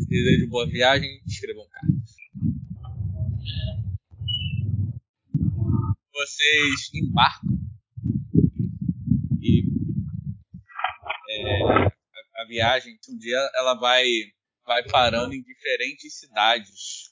Se 0.00 0.08
desejo 0.08 0.48
boa 0.48 0.66
viagem, 0.66 1.22
escrevam 1.24 1.64
cartas. 1.68 2.16
Vocês 6.12 6.90
embarcam 6.94 7.56
e 9.40 9.62
é, 11.28 11.95
viagem, 12.46 12.98
um 13.10 13.16
dia 13.16 13.38
ela 13.54 13.74
vai, 13.74 14.06
vai 14.64 14.82
parando 14.88 15.34
em 15.34 15.42
diferentes 15.42 16.18
cidades. 16.18 17.10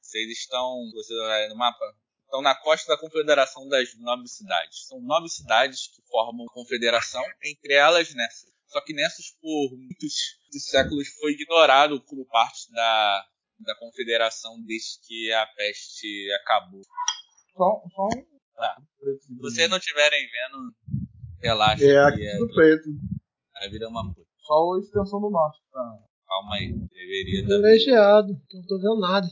Vocês 0.00 0.30
estão, 0.30 0.90
você 0.92 1.14
olha 1.14 1.48
no 1.48 1.56
mapa, 1.56 1.84
estão 2.24 2.42
na 2.42 2.54
costa 2.54 2.92
da 2.92 3.00
Confederação 3.00 3.68
das 3.68 3.94
Nove 3.98 4.28
Cidades. 4.28 4.86
São 4.86 5.00
nove 5.00 5.28
cidades 5.28 5.88
que 5.88 6.02
formam 6.08 6.46
a 6.46 6.52
confederação, 6.52 7.22
entre 7.44 7.74
elas 7.74 8.14
Nessus. 8.14 8.50
Só 8.66 8.80
que 8.82 8.92
Nessus, 8.92 9.36
por 9.40 9.76
muitos 9.76 10.14
séculos, 10.70 11.08
foi 11.20 11.32
ignorado 11.32 12.00
como 12.04 12.24
parte 12.26 12.70
da, 12.72 13.26
da 13.58 13.74
confederação 13.76 14.62
desde 14.64 15.00
que 15.06 15.32
a 15.32 15.46
peste 15.46 16.32
acabou. 16.42 16.82
Só, 17.56 17.82
só 17.94 18.06
um. 18.06 18.30
Tá. 18.54 18.76
Se 19.20 19.34
vocês 19.38 19.70
não 19.70 19.78
estiverem 19.78 20.28
vendo, 20.28 20.74
relaxa. 21.42 21.84
É, 21.84 21.88
que 21.88 21.96
aqui 21.96 22.26
é- 22.26 22.54
preto. 22.54 22.88
a 23.56 23.68
vida 23.68 23.86
é 23.86 23.88
uma 23.88 24.06
puta. 24.14 24.29
Só 24.50 24.74
a 24.74 24.78
extensão 24.80 25.20
do 25.20 25.30
norte. 25.30 25.62
Tá. 25.70 25.78
Calma 26.26 26.56
aí. 26.56 26.74
Deveria 26.90 27.42
dar. 27.42 27.46
Privilegiado, 27.46 28.34
que 28.48 28.56
eu 28.56 28.60
não 28.60 28.66
tô 28.66 28.78
vendo 28.78 28.98
nada. 28.98 29.26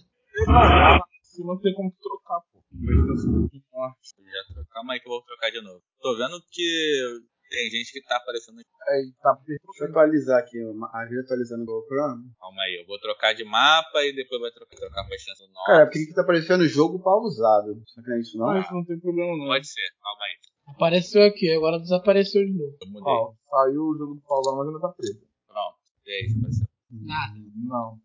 Se 1.23 1.43
não 1.45 1.59
tem 1.59 1.75
como 1.75 1.91
trocar, 2.01 2.39
pô. 2.53 2.63
Já 2.71 4.65
Calma 4.71 4.93
aí 4.93 5.01
que 5.01 5.09
eu 5.09 5.11
vou 5.11 5.23
trocar 5.25 5.51
de 5.51 5.61
novo. 5.61 5.83
Tô 6.01 6.17
vendo 6.17 6.41
que 6.53 7.03
tem 7.51 7.69
gente 7.69 7.91
que 7.91 8.03
tá 8.07 8.17
aparecendo 8.17 8.61
aqui. 8.61 8.71
É, 8.91 9.03
e 9.03 9.13
tá 9.21 9.37
Deixa 9.45 9.85
eu 9.85 9.89
atualizar 9.89 10.39
aqui. 10.39 10.57
A 10.93 11.05
vida 11.07 11.23
atualizando 11.23 11.65
o 11.65 11.67
GoPro. 11.67 11.99
Calma 12.39 12.63
aí, 12.63 12.79
eu 12.81 12.87
vou 12.87 13.01
trocar 13.01 13.35
de 13.35 13.43
mapa 13.43 14.05
e 14.05 14.15
depois 14.15 14.41
vai 14.41 14.53
trocar, 14.53 14.77
trocar 14.77 15.05
pra 15.05 15.17
extensão 15.17 15.49
nova. 15.49 15.67
Cara, 15.67 15.87
por 15.87 15.93
que 15.95 16.07
que 16.07 16.15
tá 16.15 16.23
aparecendo 16.23 16.69
jogo 16.69 17.03
pausado? 17.03 17.75
Será 17.87 18.05
que 18.05 18.11
não 18.11 18.17
é 18.17 18.21
isso 18.21 18.39
não? 18.39 18.47
Não, 18.47 18.61
isso 18.61 18.73
não 18.73 18.85
tem 18.85 19.01
problema 19.01 19.37
não. 19.37 19.47
Pode 19.47 19.67
ser, 19.67 19.83
calma 20.01 20.25
aí. 20.27 20.48
Apareceu 20.69 21.23
aqui, 21.23 21.51
agora 21.51 21.79
desapareceu 21.79 22.45
de 22.45 22.53
novo. 22.53 22.77
Eu 22.81 22.89
mudei. 22.89 23.13
Ó, 23.13 23.33
saiu 23.51 23.83
o 23.83 23.97
jogo 23.97 24.15
do 24.15 24.21
Paulão, 24.21 24.59
mas 24.59 24.67
ainda 24.69 24.81
tá 24.81 24.89
preto. 24.89 25.27
Pronto. 25.47 25.77
E 26.07 26.11
aí, 26.11 26.35
apareceu. 26.39 26.67
Nada. 26.91 27.35
Não. 27.57 28.01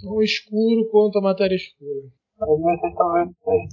Tão 0.00 0.22
escuro 0.22 0.88
quanto 0.90 1.18
a 1.18 1.22
matéria 1.22 1.56
escura. 1.56 2.08
Vamos 2.38 2.64
ver 2.64 2.74
se 2.74 2.80
vocês 2.80 2.92
estão 2.92 3.12
vendo 3.12 3.30
isso 3.30 3.50
aí. 3.50 3.68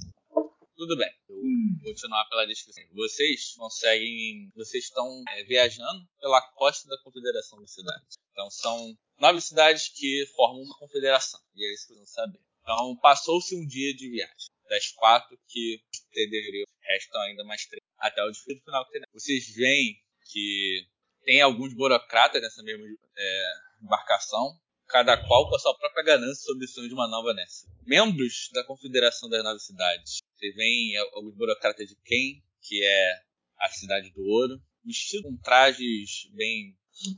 Tudo 0.75 0.97
bem. 0.97 1.11
Eu 1.29 1.35
vou 1.35 1.93
continuar 1.93 2.25
pela 2.29 2.45
descrição. 2.47 2.83
Vocês 2.93 3.53
conseguem. 3.55 4.49
Vocês 4.55 4.85
estão 4.85 5.05
é, 5.29 5.43
viajando 5.43 6.05
pela 6.19 6.41
costa 6.55 6.87
da 6.89 6.97
confederação 7.03 7.59
das 7.59 7.71
cidades. 7.71 8.17
Então 8.31 8.49
são 8.49 8.95
nove 9.19 9.41
cidades 9.41 9.89
que 9.89 10.25
formam 10.35 10.63
uma 10.63 10.77
confederação. 10.77 11.39
E 11.55 11.65
é 11.65 11.73
isso 11.73 11.87
que 11.87 11.93
vocês 11.93 11.99
vão 11.99 12.07
saber. 12.07 12.39
Então 12.61 12.97
passou-se 13.01 13.55
um 13.55 13.65
dia 13.65 13.93
de 13.93 14.09
viagem. 14.09 14.49
Das 14.73 14.91
quatro 14.93 15.37
que 15.47 15.79
entenderam, 16.09 16.65
restam 16.81 17.21
ainda 17.21 17.43
mais 17.43 17.63
três. 17.67 17.83
Até 17.99 18.23
o 18.23 18.31
desfile 18.31 18.59
final 18.65 18.83
que 18.85 18.93
tem. 18.93 19.01
Vocês 19.13 19.53
veem 19.53 19.95
que 20.31 20.87
tem 21.23 21.41
alguns 21.41 21.75
burocratas 21.75 22.41
nessa 22.41 22.63
mesma 22.63 22.83
é, 23.15 23.53
embarcação, 23.83 24.59
cada 24.87 25.15
qual 25.27 25.47
com 25.47 25.55
a 25.55 25.59
sua 25.59 25.77
própria 25.77 26.05
ganância 26.05 26.43
sobre 26.43 26.65
o 26.65 26.67
sonho 26.67 26.87
de 26.87 26.93
uma 26.95 27.07
nova 27.07 27.35
Nessa. 27.35 27.67
Membros 27.85 28.49
da 28.51 28.63
Confederação 28.63 29.29
das 29.29 29.43
Nove 29.43 29.59
Cidades. 29.59 30.17
Você 30.33 30.51
vê 30.53 30.97
alguns 31.13 31.35
burocratas 31.35 31.87
de 31.87 31.95
Ken, 32.03 32.41
que 32.59 32.83
é 32.83 33.21
a 33.59 33.69
cidade 33.69 34.09
do 34.09 34.23
ouro, 34.23 34.59
vestidos 34.83 35.29
com 35.29 35.37
trajes 35.37 36.27
bem, 36.33 36.75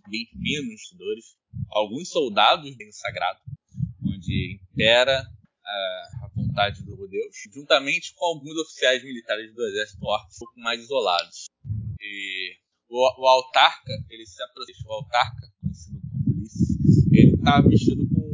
bem 0.09 0.27
finos, 0.43 0.81
dores. 0.97 1.37
Alguns 1.71 2.09
soldados 2.09 2.75
bem 2.75 2.91
sagrado, 2.91 3.39
onde 4.03 4.59
impera 4.61 5.25
a 5.65 6.24
vontade 6.55 6.83
do 6.83 7.07
Deus, 7.07 7.35
juntamente 7.53 8.13
com 8.15 8.25
alguns 8.25 8.55
oficiais 8.57 9.03
militares 9.03 9.53
do 9.53 9.65
exército 9.67 10.05
orc 10.05 10.25
um 10.25 10.39
pouco 10.39 10.59
mais 10.59 10.81
isolados. 10.81 11.45
E 11.99 12.55
o, 12.89 13.21
o 13.21 13.27
autarca, 13.27 13.91
ele 14.09 14.25
se 14.25 14.41
aproxima. 14.41 14.89
O 14.89 14.93
autarca, 14.93 15.51
conhecido 15.59 15.99
como 15.99 16.37
Ulisses, 16.37 17.05
ele 17.11 17.37
tá 17.43 17.61
vestido 17.61 18.07
com. 18.07 18.25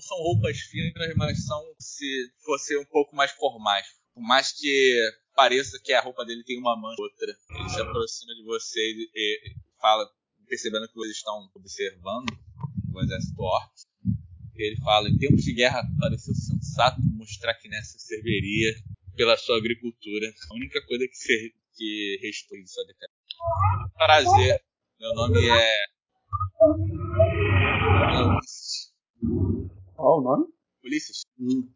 São 0.00 0.16
roupas 0.18 0.58
finas, 0.58 1.14
mas 1.16 1.46
são 1.46 1.62
se 1.78 2.32
fosse 2.44 2.76
um 2.76 2.84
pouco 2.86 3.14
mais 3.14 3.30
formais. 3.32 3.86
Por 4.12 4.22
mais 4.22 4.50
que 4.52 5.12
pareça 5.36 5.78
que 5.82 5.92
a 5.92 6.00
roupa 6.00 6.24
dele 6.24 6.42
tem 6.42 6.58
uma 6.58 6.76
mancha 6.76 7.00
ou 7.00 7.04
outra. 7.04 7.36
Ele 7.50 7.68
se 7.68 7.80
aproxima 7.80 8.34
de 8.34 8.42
você 8.42 8.80
e, 8.80 9.10
e 9.14 9.56
fala, 9.80 10.10
percebendo 10.48 10.88
que 10.88 10.94
vocês 10.94 11.16
estão 11.16 11.48
observando 11.54 12.26
o 12.92 13.00
exército 13.00 13.40
orc. 13.40 13.70
Ele 14.56 14.76
fala, 14.78 15.08
em 15.08 15.16
tempos 15.16 15.44
de 15.44 15.54
guerra 15.54 15.82
pareceu 16.00 16.34
sensato 16.70 17.00
mostrar 17.16 17.54
que 17.54 17.68
nessa 17.68 17.98
serviria 17.98 18.72
pela 19.16 19.36
sua 19.36 19.58
agricultura. 19.58 20.26
A 20.50 20.54
única 20.54 20.80
coisa 20.86 21.06
que, 21.06 21.16
ser, 21.16 21.52
que 21.74 22.18
restou 22.22 22.58
de 22.58 22.70
sua 22.70 22.84
decadência. 22.86 23.94
Prazer, 23.96 24.60
meu 25.00 25.14
nome 25.14 25.38
é. 25.48 25.74
Ulisses. 28.32 28.92
Qual 29.94 30.20
o 30.20 30.22
nome? 30.22 30.46
Ulisses? 30.84 31.22
Hum. 31.38 31.68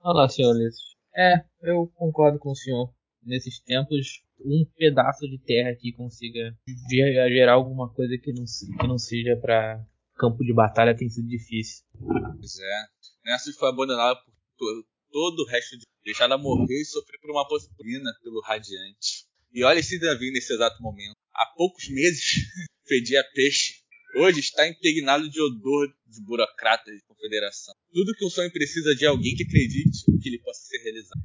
Olá, 0.00 0.28
senhor 0.28 0.54
Ulisses. 0.54 0.92
É, 1.14 1.44
eu 1.62 1.86
concordo 1.94 2.38
com 2.38 2.50
o 2.50 2.56
senhor. 2.56 2.92
Nesses 3.22 3.60
tempos, 3.60 4.24
um 4.40 4.64
pedaço 4.76 5.28
de 5.28 5.38
terra 5.38 5.76
que 5.76 5.92
consiga 5.92 6.56
ge- 6.90 7.28
gerar 7.28 7.52
alguma 7.52 7.88
coisa 7.92 8.16
que 8.18 8.32
não, 8.32 8.46
se- 8.46 8.66
que 8.76 8.86
não 8.86 8.98
seja 8.98 9.36
para 9.36 9.84
campo 10.22 10.44
de 10.44 10.54
batalha 10.54 10.96
tem 10.96 11.08
sido 11.08 11.26
difícil. 11.26 11.84
Pois 11.98 12.58
é. 12.58 12.84
Nessus 13.32 13.56
foi 13.56 13.68
abandonada 13.68 14.14
por 14.24 14.32
to- 14.56 14.86
todo 15.10 15.40
o 15.42 15.46
resto 15.46 15.76
de. 15.76 15.84
deixada 16.04 16.38
morrer 16.38 16.80
e 16.80 16.84
sofrer 16.84 17.18
por 17.20 17.30
uma 17.32 17.46
posturina 17.48 18.10
pelo 18.22 18.40
Radiante. 18.40 19.26
E 19.52 19.62
olha 19.64 19.80
esse 19.80 19.98
Davi 19.98 20.30
nesse 20.32 20.52
exato 20.54 20.80
momento. 20.82 21.14
Há 21.34 21.46
poucos 21.56 21.88
meses 21.88 22.22
fedia 22.86 23.22
peixe. 23.34 23.82
Hoje 24.16 24.40
está 24.40 24.68
impregnado 24.68 25.28
de 25.28 25.40
odor 25.40 25.88
de 26.06 26.22
burocratas 26.24 26.94
de 26.94 27.02
confederação. 27.06 27.74
Tudo 27.92 28.14
que 28.14 28.24
um 28.26 28.30
sonho 28.30 28.52
precisa 28.52 28.94
de 28.94 29.06
alguém 29.06 29.34
que 29.34 29.42
acredite 29.44 30.04
que 30.20 30.28
ele 30.28 30.38
possa 30.40 30.60
ser 30.66 30.78
realizado. 30.82 31.20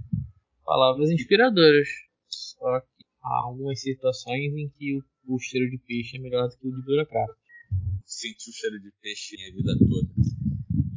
Palavras 0.63 1.09
inspiradoras. 1.11 1.87
Só 2.29 2.79
que 2.81 3.05
há 3.21 3.43
algumas 3.45 3.81
situações 3.81 4.53
em 4.55 4.69
que 4.69 4.97
o, 4.97 5.35
o 5.35 5.39
cheiro 5.39 5.69
de 5.69 5.77
peixe 5.79 6.17
é 6.17 6.19
melhor 6.19 6.47
do 6.47 6.57
que 6.57 6.67
o 6.67 6.71
de 6.71 6.81
burocrata. 6.85 7.35
Senti 8.17 8.49
o 8.49 8.53
cheiro 8.53 8.79
de 8.79 8.91
peixe 8.99 9.35
minha 9.37 9.53
vida 9.53 9.77
toda. 9.77 10.09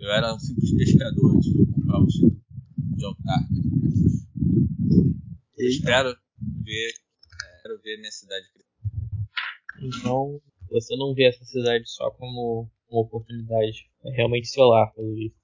Eu 0.01 0.11
era 0.11 0.35
um 0.35 0.39
simples 0.41 0.73
pescador 0.75 1.37
antes 1.37 1.53
de 1.53 1.67
comprar 1.67 2.01
o 2.01 2.07
título 2.07 2.43
de 2.97 3.05
autarca 3.05 3.47
de 3.51 3.61
Nessus. 3.61 4.27
Espero 5.59 6.17
ver, 6.65 6.95
espero 7.59 7.83
ver 7.83 7.99
minha 7.99 8.11
cidade 8.11 8.47
crescer. 8.51 8.71
Então, 9.83 10.41
você 10.71 10.97
não 10.97 11.13
vê 11.15 11.25
essa 11.25 11.45
cidade 11.45 11.85
só 11.91 12.11
como 12.13 12.71
uma 12.89 13.03
oportunidade. 13.03 13.91
É 14.03 14.13
realmente 14.17 14.49
seu 14.49 14.65
lar, 14.65 14.91
pelo 14.95 15.15
visto. 15.15 15.37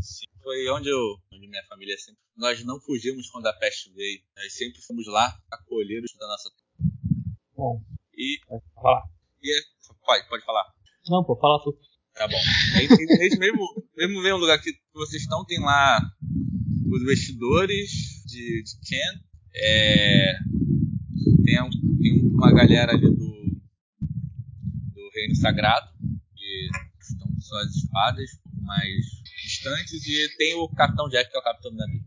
Sim, 0.00 0.26
foi 0.44 0.68
onde 0.68 0.88
eu, 0.90 1.16
onde 1.32 1.48
minha 1.48 1.66
família 1.66 1.98
sempre. 1.98 2.22
Nós 2.36 2.64
não 2.64 2.78
fugimos 2.80 3.28
quando 3.32 3.46
a 3.48 3.52
peste 3.52 3.92
veio. 3.94 4.22
Nós 4.36 4.56
sempre 4.56 4.80
fomos 4.80 5.08
lá 5.08 5.36
acolher 5.50 6.04
os 6.04 6.14
da 6.16 6.28
nossa 6.28 6.48
terra. 6.50 6.92
Bom, 7.56 7.82
E, 8.16 8.38
pode 8.46 8.64
falar. 8.76 9.02
e 9.42 9.58
é- 9.58 9.62
pode, 10.06 10.28
pode 10.28 10.44
falar. 10.44 10.72
Não, 11.08 11.24
pô, 11.24 11.36
fala 11.36 11.62
tu. 11.62 11.76
Tá 12.14 12.28
bom. 12.28 12.36
Aí, 12.76 12.88
tem- 12.88 13.06
nesse 13.18 13.38
mesmo, 13.38 13.58
mesmo 13.96 14.22
mesmo 14.22 14.38
lugar 14.38 14.60
que 14.60 14.72
vocês 14.94 15.22
estão, 15.22 15.44
tem 15.44 15.58
lá 15.60 16.00
os 16.90 17.02
vestidores 17.04 17.90
de, 18.26 18.62
de 18.62 18.78
Ken. 18.86 19.20
É, 19.56 20.38
tem, 21.44 21.62
um- 21.62 21.98
tem 22.00 22.20
uma 22.26 22.52
galera 22.52 22.92
ali 22.92 23.02
do, 23.02 23.16
do 23.16 25.10
Reino 25.14 25.34
Sagrado, 25.36 25.88
que 26.34 26.68
estão 27.00 27.26
com 27.28 27.40
suas 27.40 27.74
espadas 27.74 28.30
mais 28.62 28.94
distantes. 29.42 30.06
E 30.06 30.36
tem 30.36 30.54
o 30.54 30.68
Capitão 30.68 31.08
Jack, 31.08 31.30
que 31.30 31.36
é 31.36 31.40
o 31.40 31.44
capitão 31.44 31.70
do 31.72 31.76
navio. 31.76 32.00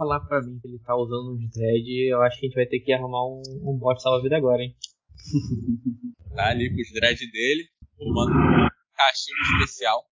Falar 0.00 0.20
pra 0.20 0.40
mim 0.40 0.58
que 0.58 0.66
ele 0.66 0.78
tá 0.78 0.96
usando 0.96 1.34
uns 1.34 1.50
dread, 1.50 1.86
eu 2.08 2.22
acho 2.22 2.40
que 2.40 2.46
a 2.46 2.48
gente 2.48 2.54
vai 2.56 2.64
ter 2.64 2.80
que 2.80 2.90
arrumar 2.90 3.22
um, 3.26 3.42
um 3.70 3.76
bot 3.76 4.00
salva-vida 4.00 4.34
agora, 4.34 4.62
hein? 4.62 4.74
Tá 6.34 6.48
ali 6.48 6.70
com 6.74 6.80
os 6.80 6.90
dread 6.94 7.18
dele, 7.30 7.64
fumando 7.98 8.30
um 8.30 8.68
cachimbo 8.96 9.40
especial. 9.60 10.02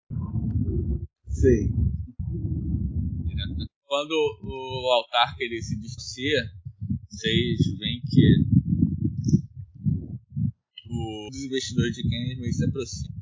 Sei. 1.31 1.71
Quando 3.87 4.13
o 4.43 4.91
altar 4.93 5.35
que 5.37 5.45
ele 5.45 5.63
se 5.63 5.81
distancia, 5.81 6.43
vocês 7.09 7.79
veem 7.79 8.03
que 8.11 8.45
o- 10.91 11.29
os 11.31 11.37
investidores 11.45 11.95
de 11.97 12.03
Kennedy 12.03 12.53
se 12.53 12.65
aproximam. 12.67 13.17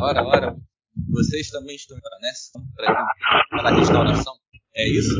Ora, 0.00 0.24
ora, 0.24 0.56
vocês 1.18 1.50
também 1.50 1.74
estão 1.74 1.98
nessa? 2.20 2.52
Para 3.50 3.70
a 3.70 3.74
restauração? 3.74 4.34
É 4.76 4.88
isso? 4.88 5.18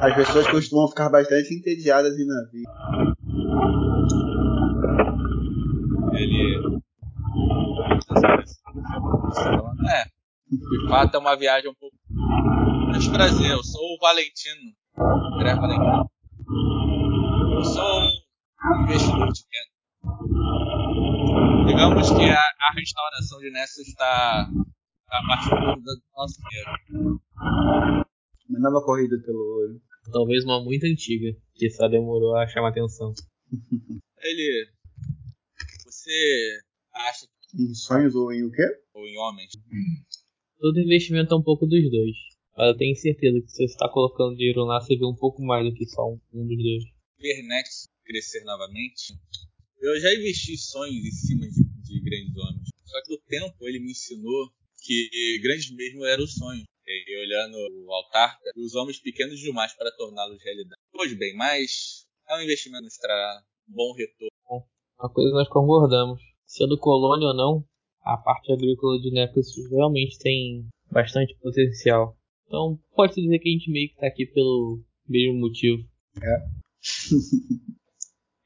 As 0.00 0.14
pessoas 0.14 0.46
costumam 0.48 0.88
ficar 0.88 1.10
bastante 1.10 1.54
entediadas 1.54 2.14
em 2.18 2.26
navio. 2.26 2.64
Ele. 6.14 6.80
É, 9.86 10.04
de 10.50 10.88
fato 10.88 11.16
é 11.16 11.18
uma 11.18 11.36
viagem 11.36 11.70
um 11.70 11.74
pouco. 11.74 11.96
Mas 12.88 13.06
prazer, 13.08 13.50
eu 13.50 13.62
sou 13.62 13.82
o 13.82 13.98
Valentino. 14.00 14.72
André 15.34 15.54
Valentino. 15.54 16.10
Eu 17.52 17.64
sou 17.64 18.00
um 18.00 18.82
investidor 18.84 19.30
de 19.30 19.42
renda. 19.52 19.73
Digamos 21.66 22.10
que 22.10 22.24
a, 22.24 22.38
a 22.38 22.72
restauração 22.74 23.38
de 23.40 23.50
Nessa 23.50 23.82
está 23.82 24.48
a 25.08 25.26
partir 25.26 25.50
do 25.82 26.02
nosso 26.16 26.40
dinheiro. 26.48 27.20
Uma 28.48 28.58
nova 28.58 28.84
corrida 28.84 29.16
pelo 29.24 29.38
ouro. 29.38 29.80
Talvez 30.12 30.44
uma 30.44 30.62
muito 30.62 30.84
antiga, 30.84 31.36
que 31.54 31.70
só 31.70 31.88
demorou 31.88 32.36
a 32.36 32.46
chamar 32.46 32.68
atenção. 32.68 33.12
Ele. 34.20 34.68
Você 35.86 36.58
acha 36.92 37.26
que. 37.26 37.62
Em 37.62 37.74
sonhos 37.74 38.14
ou 38.14 38.32
em 38.32 38.44
o 38.44 38.50
quê? 38.50 38.66
Ou 38.94 39.06
em 39.06 39.16
homens? 39.18 39.52
Todo 40.58 40.80
investimento 40.80 41.34
é 41.34 41.36
um 41.36 41.42
pouco 41.42 41.66
dos 41.66 41.90
dois. 41.90 42.16
Mas 42.56 42.68
eu 42.68 42.76
tenho 42.76 42.96
certeza 42.96 43.40
que 43.40 43.48
se 43.48 43.56
você 43.56 43.64
está 43.64 43.88
colocando 43.88 44.36
dinheiro 44.36 44.64
lá, 44.64 44.80
você 44.80 44.96
vê 44.96 45.04
um 45.04 45.14
pouco 45.14 45.42
mais 45.42 45.64
do 45.64 45.74
que 45.74 45.86
só 45.86 46.02
um, 46.06 46.20
um 46.32 46.46
dos 46.46 46.56
dois. 46.56 46.84
Ver 47.18 47.42
Nex 47.42 47.88
crescer 48.04 48.44
novamente? 48.44 49.14
Eu 49.84 50.00
já 50.00 50.14
investi 50.14 50.56
sonhos 50.56 51.04
em 51.04 51.10
cima 51.10 51.46
de, 51.46 51.62
de 51.82 52.00
grandes 52.00 52.34
homens. 52.34 52.68
Só 52.86 53.02
que 53.02 53.12
o 53.12 53.20
tempo 53.28 53.68
ele 53.68 53.80
me 53.80 53.90
ensinou 53.90 54.48
que 54.80 55.38
grandes 55.42 55.70
mesmo 55.72 56.06
era 56.06 56.22
o 56.22 56.26
sonho. 56.26 56.64
E 56.86 57.20
olhando 57.20 57.58
o 57.84 57.92
altar, 57.92 58.38
os 58.56 58.74
homens 58.74 58.98
pequenos 58.98 59.38
demais 59.38 59.74
para 59.74 59.94
torná-los 59.94 60.42
realidade. 60.42 60.80
Pois 60.90 61.12
bem, 61.18 61.36
mas 61.36 62.06
é 62.30 62.36
um 62.36 62.40
investimento 62.40 62.88
que 62.88 62.98
trará 62.98 63.42
bom 63.68 63.92
retorno. 63.92 64.66
Uma 64.98 65.12
coisa 65.12 65.30
nós 65.32 65.48
concordamos. 65.48 66.22
Sendo 66.46 66.78
colônia 66.78 67.28
ou 67.28 67.34
não, 67.34 67.64
a 68.00 68.16
parte 68.16 68.52
agrícola 68.52 68.98
de 69.02 69.10
Necros 69.10 69.54
realmente 69.70 70.18
tem 70.18 70.66
bastante 70.90 71.36
potencial. 71.42 72.16
Então 72.46 72.80
pode-se 72.94 73.20
dizer 73.20 73.38
que 73.38 73.50
a 73.50 73.52
gente 73.52 73.70
meio 73.70 73.88
que 73.88 73.94
está 73.96 74.06
aqui 74.06 74.24
pelo 74.24 74.82
mesmo 75.06 75.40
motivo. 75.40 75.86
É. 76.22 76.36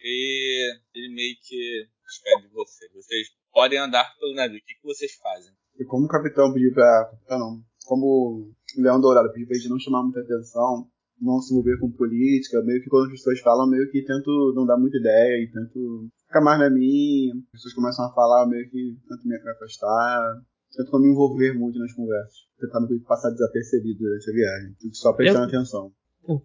e 0.08 0.78
ele 0.94 1.14
meio 1.14 1.34
que 1.42 1.86
despede 2.04 2.48
de 2.48 2.54
vocês. 2.54 2.90
Vocês 2.94 3.28
podem 3.52 3.78
andar 3.78 4.04
pelo 4.18 4.34
navio. 4.34 4.58
O 4.58 4.64
que, 4.64 4.74
que 4.74 4.84
vocês 4.86 5.12
fazem? 5.22 5.52
E 5.78 5.84
como 5.84 6.06
o 6.06 6.08
capitão 6.08 6.52
pediu 6.52 6.72
pra. 6.72 7.04
Capitão 7.10 7.38
não. 7.38 7.62
Como 7.84 8.06
o 8.06 8.82
Leão 8.82 9.00
Dourado 9.00 9.30
pediu 9.32 9.46
pra 9.46 9.56
gente 9.56 9.68
não 9.70 9.78
chamar 9.78 10.02
muita 10.02 10.20
atenção, 10.20 10.88
não 11.20 11.40
se 11.40 11.52
envolver 11.52 11.78
com 11.80 11.90
política, 11.90 12.62
meio 12.62 12.82
que 12.82 12.90
quando 12.90 13.06
as 13.06 13.12
pessoas 13.12 13.40
falam, 13.40 13.68
meio 13.68 13.90
que 13.90 14.02
tento 14.04 14.52
não 14.54 14.66
dar 14.66 14.76
muita 14.76 14.98
ideia 14.98 15.42
e 15.42 15.50
tento 15.50 16.08
ficar 16.26 16.40
mais 16.42 16.58
na 16.58 16.68
minha. 16.70 17.34
As 17.34 17.50
pessoas 17.52 17.74
começam 17.74 18.04
a 18.04 18.12
falar, 18.12 18.46
meio 18.46 18.68
que 18.70 18.96
tento 19.08 19.26
me 19.26 19.36
afastar. 19.36 20.42
Tento 20.76 20.92
não 20.92 21.00
me 21.00 21.08
envolver 21.08 21.54
muito 21.54 21.78
nas 21.78 21.92
conversas. 21.94 22.36
Tentar 22.60 22.80
meio 22.80 23.00
que 23.00 23.06
passar 23.06 23.30
desapercebido 23.30 24.00
durante 24.00 24.30
a 24.30 24.32
viagem. 24.34 24.76
Só 24.92 25.12
prestando 25.14 25.44
Eu- 25.44 25.48
atenção. 25.48 25.92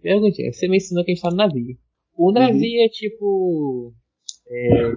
Perguntinha, 0.01 0.53
você 0.53 0.67
mencionou 0.70 1.03
que 1.03 1.12
a 1.12 1.13
gente 1.13 1.24
tá 1.24 1.29
no 1.29 1.36
navio. 1.36 1.77
O 2.15 2.32
navio 2.32 2.84
é 2.84 2.89
tipo. 2.89 3.93
É, 4.48 4.93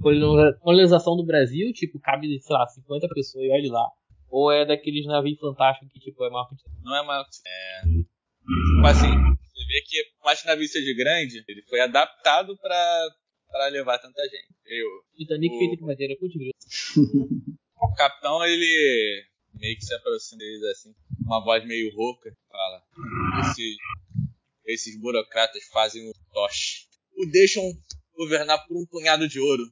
coloniza- 0.00 0.58
colonização 0.60 1.16
do 1.16 1.24
Brasil, 1.24 1.72
tipo, 1.72 1.98
cabe, 2.00 2.26
sei 2.40 2.54
lá, 2.56 2.66
50 2.68 3.08
pessoas 3.08 3.44
e 3.44 3.50
olha 3.50 3.72
lá. 3.72 3.86
Ou 4.30 4.50
é 4.52 4.64
daqueles 4.66 5.06
navios 5.06 5.38
fantásticos 5.38 5.92
que, 5.92 6.00
tipo, 6.00 6.24
é 6.24 6.30
maior 6.30 6.48
que. 6.48 6.54
Não 6.82 6.96
é 6.96 7.04
maior 7.06 7.24
que. 7.24 7.30
É. 7.46 7.82
Tipo 7.86 8.86
assim, 8.86 9.08
você 9.08 9.66
vê 9.66 9.80
que 9.86 10.04
por 10.18 10.26
mais 10.26 10.40
que 10.42 10.46
o 10.46 10.50
navio 10.50 10.68
seja 10.68 10.94
grande, 10.96 11.42
ele 11.48 11.62
foi 11.62 11.80
adaptado 11.80 12.56
pra, 12.58 13.08
pra 13.50 13.68
levar 13.68 13.98
tanta 13.98 14.22
gente. 14.24 14.54
Eu, 14.66 14.86
Titanic 15.16 15.54
O- 15.54 15.58
feito 15.58 15.76
de 15.78 15.82
madeira, 15.84 16.14
putz, 16.18 16.34
o 17.80 17.94
capitão, 17.94 18.44
ele 18.44 19.22
meio 19.54 19.76
que 19.76 19.84
se 19.84 19.94
aproxima 19.94 20.38
deles 20.40 20.62
assim, 20.64 20.92
uma 21.24 21.42
voz 21.42 21.64
meio 21.66 21.94
rouca, 21.96 22.30
fala: 22.50 22.82
Esse, 23.40 23.76
Esses 24.66 24.98
burocratas 24.98 25.64
fazem 25.72 26.08
o 26.08 26.12
toche. 26.32 26.86
O 27.16 27.26
deixam 27.26 27.62
governar 28.16 28.66
por 28.66 28.76
um 28.76 28.86
punhado 28.86 29.28
de 29.28 29.38
ouro. 29.40 29.64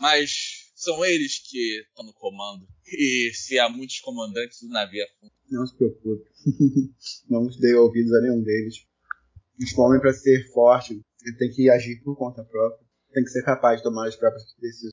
Mas 0.00 0.70
são 0.74 1.04
eles 1.04 1.38
que 1.38 1.80
estão 1.80 2.04
no 2.04 2.12
comando. 2.14 2.66
E 2.86 3.32
se 3.34 3.58
há 3.58 3.68
muitos 3.68 4.00
comandantes, 4.00 4.62
o 4.62 4.68
navio 4.68 5.04
afunda. 5.04 5.32
Não 5.50 5.66
se 5.66 5.76
preocupe. 5.76 6.30
não 7.28 7.46
dei 7.60 7.74
ouvidos 7.74 8.12
a 8.14 8.20
nenhum 8.20 8.42
deles. 8.42 8.76
O 9.76 9.80
homem, 9.80 10.00
para 10.00 10.12
ser 10.12 10.46
forte, 10.52 11.00
ele 11.24 11.36
tem 11.36 11.50
que 11.50 11.68
agir 11.68 12.00
por 12.02 12.16
conta 12.16 12.44
própria. 12.44 12.86
Tem 13.12 13.24
que 13.24 13.30
ser 13.30 13.42
capaz 13.42 13.78
de 13.78 13.82
tomar 13.82 14.06
as 14.06 14.14
próprias 14.14 14.44
decisões. 14.60 14.92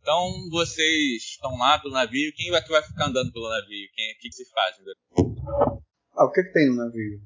Então 0.00 0.48
vocês 0.50 1.22
estão 1.22 1.58
lá 1.58 1.78
pelo 1.80 1.92
navio. 1.92 2.32
Quem 2.34 2.50
vai, 2.50 2.62
que 2.62 2.70
vai 2.70 2.82
ficar 2.82 3.08
andando 3.08 3.32
pelo 3.32 3.48
navio? 3.48 3.88
Quem, 3.92 4.12
o 4.12 4.18
que, 4.18 4.32
se 4.32 4.48
faz? 4.50 4.76
Ah, 6.16 6.24
o 6.24 6.32
que, 6.32 6.42
que 6.42 6.52
tem 6.52 6.68
no 6.68 6.76
navio? 6.76 7.20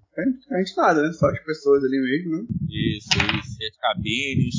A 0.50 0.58
gente 0.58 0.76
nada, 0.76 1.02
né? 1.02 1.12
Só 1.12 1.26
as 1.28 1.42
pessoas 1.44 1.82
ali 1.84 1.98
mesmo, 2.00 2.36
né? 2.36 2.46
Isso, 2.68 3.08
isso. 3.38 3.56
E 3.62 3.66
as 3.66 3.76
cabines. 3.76 4.54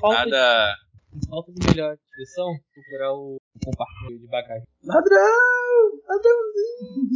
Falta, 0.00 0.24
Nada. 0.24 0.74
de, 1.12 1.28
falta 1.28 1.52
de 1.52 1.66
melhor 1.66 1.94
expressão, 1.94 2.54
procurar 2.72 3.12
o 3.12 3.36
compartimento 3.62 4.20
de 4.20 4.26
bagagem. 4.28 4.66
Ladrão! 4.84 6.00
Ladrãozinho! 6.08 7.06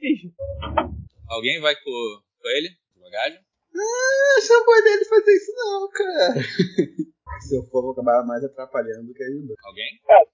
Alguém 1.28 1.60
vai 1.60 1.74
com, 1.76 1.82
com 1.82 2.48
ele? 2.56 2.70
De 2.94 3.00
bagagem? 3.00 3.38
Ah, 3.76 4.40
chamou 4.40 4.82
dele 4.82 5.04
fazer 5.04 5.32
isso 5.32 5.52
não, 5.54 5.88
cara. 5.90 6.34
Se 7.46 7.56
eu 7.56 7.62
for, 7.64 7.82
vou 7.82 7.92
acabar 7.92 8.24
mais 8.26 8.42
atrapalhando 8.42 9.06
do 9.06 9.14
que 9.14 9.22
ajudando. 9.22 9.54
Alguém? 9.64 10.00
É 10.08 10.24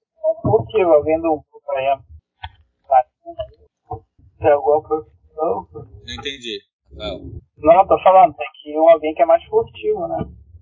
possível, 0.42 0.92
alguém 0.92 1.20
do 1.20 1.44
exemplo. 1.76 2.14
Tem 4.44 4.52
alguma 4.52 4.82
profissão? 4.82 5.68
Não 5.72 6.14
entendi. 6.18 6.60
Não. 6.92 7.40
Não, 7.56 7.88
tô 7.88 7.98
falando, 8.02 8.34
tem 8.36 8.46
que 8.60 8.70
ir 8.72 8.78
um 8.78 8.90
alguém 8.90 9.14
que 9.14 9.22
é 9.22 9.24
mais 9.24 9.42
furtivo, 9.46 10.06
né? 10.06 10.18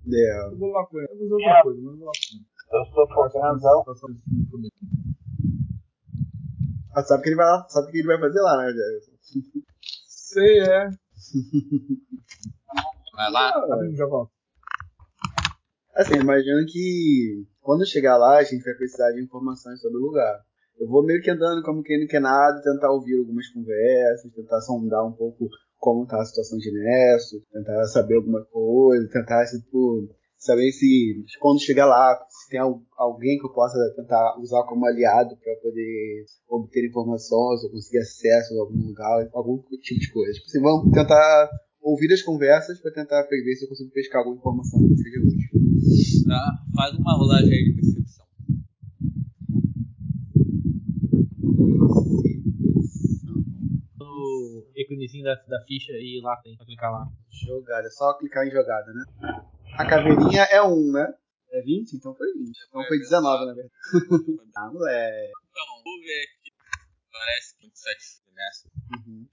É, 0.09 0.45
Eu 0.47 0.57
vou 0.57 0.71
lá 0.71 0.85
com 0.87 0.99
ele. 0.99 1.07
Eu 1.11 1.17
vou 1.17 1.27
fazer 1.27 1.43
outra 1.43 1.63
coisa, 1.63 1.81
mas 1.81 1.91
eu 1.91 1.97
vou 1.97 2.05
lá 2.07 2.11
com 2.13 2.35
ele. 2.37 2.45
Eu 2.71 2.85
sou 3.95 4.09
fuder. 4.49 4.71
ah, 6.95 7.03
sabe 7.03 7.19
o 7.19 7.23
que 7.23 7.29
ele 7.29 7.35
vai 7.35 7.45
lá, 7.45 7.65
sabe 7.67 7.87
o 7.87 7.91
que 7.91 7.97
ele 7.97 8.07
vai 8.07 8.19
fazer 8.19 8.39
lá, 8.39 8.57
né, 8.57 8.71
Jefferson? 8.71 9.11
Sei, 10.07 10.59
é. 10.61 10.89
Vai 13.15 13.31
lá. 13.31 13.49
Rapidinho, 13.51 13.97
já 13.97 14.05
volto. 14.07 14.31
Assim, 15.93 16.15
imagino 16.15 16.65
que 16.67 17.45
quando 17.59 17.85
chegar 17.85 18.15
lá, 18.17 18.37
a 18.37 18.43
gente 18.43 18.63
vai 18.63 18.73
precisar 18.75 19.11
de 19.11 19.21
informações 19.21 19.81
sobre 19.81 19.97
o 19.97 20.01
lugar. 20.01 20.39
Eu 20.79 20.87
vou 20.87 21.03
meio 21.05 21.21
que 21.21 21.29
andando 21.31 21.61
como 21.63 21.83
quem 21.83 21.99
não 21.99 22.07
quer 22.07 22.19
nada, 22.21 22.61
tentar 22.61 22.91
ouvir 22.91 23.17
algumas 23.17 23.47
conversas, 23.49 24.31
tentar 24.33 24.59
sondar 24.61 25.07
um 25.07 25.11
pouco 25.13 25.47
como 25.77 26.05
tá 26.05 26.21
a 26.21 26.25
situação 26.25 26.57
de 26.57 26.71
Nesso, 26.71 27.41
tentar 27.51 27.83
saber 27.85 28.15
alguma 28.15 28.43
coisa, 28.45 29.07
tentar, 29.11 29.45
tipo, 29.45 30.07
saber 30.37 30.71
se 30.71 31.23
quando 31.39 31.61
chegar 31.61 31.85
lá, 31.85 32.17
se 32.29 32.49
tem 32.49 32.59
al- 32.59 32.81
alguém 32.97 33.37
que 33.37 33.45
eu 33.45 33.51
possa 33.53 33.77
tentar 33.95 34.37
usar 34.39 34.63
como 34.63 34.85
aliado 34.85 35.35
para 35.43 35.55
poder 35.61 36.25
obter 36.49 36.87
informações 36.87 37.63
ou 37.63 37.69
conseguir 37.71 37.99
acesso 37.99 38.53
a 38.57 38.61
algum 38.61 38.87
lugar, 38.87 39.29
algum 39.33 39.57
tipo 39.81 39.99
de 39.99 40.11
coisa. 40.11 40.33
Tipo 40.33 40.45
assim, 40.47 40.61
vamos 40.61 40.91
tentar 40.91 41.49
ouvir 41.81 42.11
as 42.13 42.21
conversas 42.21 42.79
para 42.81 42.91
tentar 42.91 43.21
ver 43.23 43.55
se 43.55 43.65
eu 43.65 43.69
consigo 43.69 43.91
pescar 43.91 44.19
alguma 44.19 44.37
informação 44.37 44.79
que 44.87 44.95
seja 44.97 45.19
útil. 45.19 46.27
Tá? 46.27 46.51
Faz 46.75 46.95
uma 46.97 47.17
rolagem 47.17 47.51
aí 47.51 47.73
de. 47.73 47.93
O 53.99 54.63
íconezinho 55.03 55.23
da, 55.23 55.35
da 55.35 55.65
ficha 55.65 55.91
e 55.93 56.21
lá 56.23 56.37
tem 56.37 56.55
pra 56.55 56.65
clicar 56.65 56.91
lá. 56.91 57.05
Jogada, 57.45 57.87
é 57.87 57.91
só 57.91 58.13
clicar 58.17 58.47
em 58.47 58.51
jogada, 58.51 58.91
né? 58.93 59.03
A 59.77 59.85
caveirinha 59.85 60.43
é 60.43 60.61
1, 60.61 60.91
né? 60.91 61.13
É 61.51 61.61
20? 61.61 61.95
Então 61.95 62.15
foi 62.15 62.27
20. 62.33 62.57
Então 62.67 62.83
foi 62.85 62.97
19, 62.97 63.45
na 63.45 63.53
verdade. 63.53 63.73
Ah, 64.55 64.69
moleque. 64.71 65.31
Então, 65.49 65.83
vou 65.83 65.99
ver 66.01 66.23
aqui. 66.23 66.51
Parece 67.11 67.55
muito 67.61 67.77
satisfeito 67.77 68.31
nessa. 68.33 68.69
Uhum. 68.91 69.27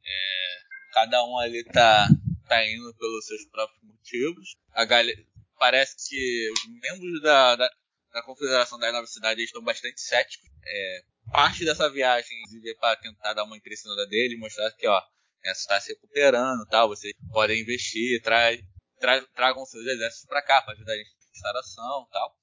Cada 0.92 1.24
um 1.24 1.38
ali 1.38 1.64
tá, 1.64 2.08
tá 2.48 2.66
indo 2.66 2.94
pelos 2.94 3.26
seus 3.26 3.44
próprios 3.46 3.82
motivos. 3.82 4.56
A 4.72 4.84
galera, 4.84 5.18
parece 5.58 5.96
que 6.08 6.50
os 6.52 6.66
membros 6.80 7.22
da, 7.22 7.56
da, 7.56 7.70
da 8.12 8.22
Confederação 8.22 8.78
da 8.78 8.92
Nova 8.92 9.06
Cidade 9.06 9.40
eles 9.40 9.50
estão 9.50 9.62
bastante 9.62 10.00
céticos. 10.00 10.48
É, 10.66 11.04
parte 11.30 11.64
dessa 11.64 11.90
viagem, 11.90 12.38
inclusive, 12.38 12.70
é 12.70 12.74
para 12.74 12.96
tentar 12.96 13.34
dar 13.34 13.44
uma 13.44 13.56
impressionada 13.56 14.06
dele, 14.08 14.36
mostrar 14.36 14.70
que, 14.72 14.86
ó, 14.86 15.00
está 15.44 15.80
se 15.80 15.92
recuperando 15.92 16.66
tal, 16.66 16.88
vocês 16.88 17.14
podem 17.32 17.60
investir, 17.60 18.22
tra, 18.22 18.50
tra, 18.98 19.22
tragam 19.34 19.64
seus 19.64 19.86
exércitos 19.86 20.26
para 20.26 20.42
cá 20.42 20.62
para 20.62 20.74
ajudar 20.74 20.92
a 20.92 20.96
gente 20.96 21.10
na 21.10 21.30
restauração 21.32 22.08
tal. 22.12 22.36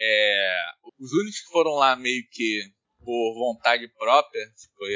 É, 0.00 0.56
os 0.98 1.12
únicos 1.12 1.40
que 1.40 1.52
foram 1.52 1.72
lá 1.72 1.96
meio 1.96 2.22
que 2.30 2.72
por 3.04 3.34
vontade 3.34 3.86
própria, 3.98 4.50
foi 4.76 4.94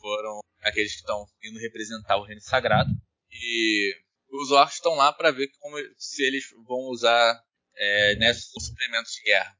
foram 0.00 0.40
aqueles 0.60 0.92
que 0.92 0.98
estão 0.98 1.24
indo 1.42 1.58
representar 1.60 2.16
o 2.18 2.24
reino 2.24 2.40
sagrado. 2.40 2.90
E 3.30 3.94
os 4.30 4.50
orcs 4.50 4.74
estão 4.76 4.94
lá 4.94 5.12
para 5.12 5.30
ver 5.30 5.48
como, 5.58 5.76
se 5.96 6.22
eles 6.22 6.44
vão 6.66 6.90
usar 6.90 7.40
é, 7.76 8.16
nesses 8.16 8.50
suplementos 8.50 9.12
de 9.12 9.22
guerra. 9.22 9.56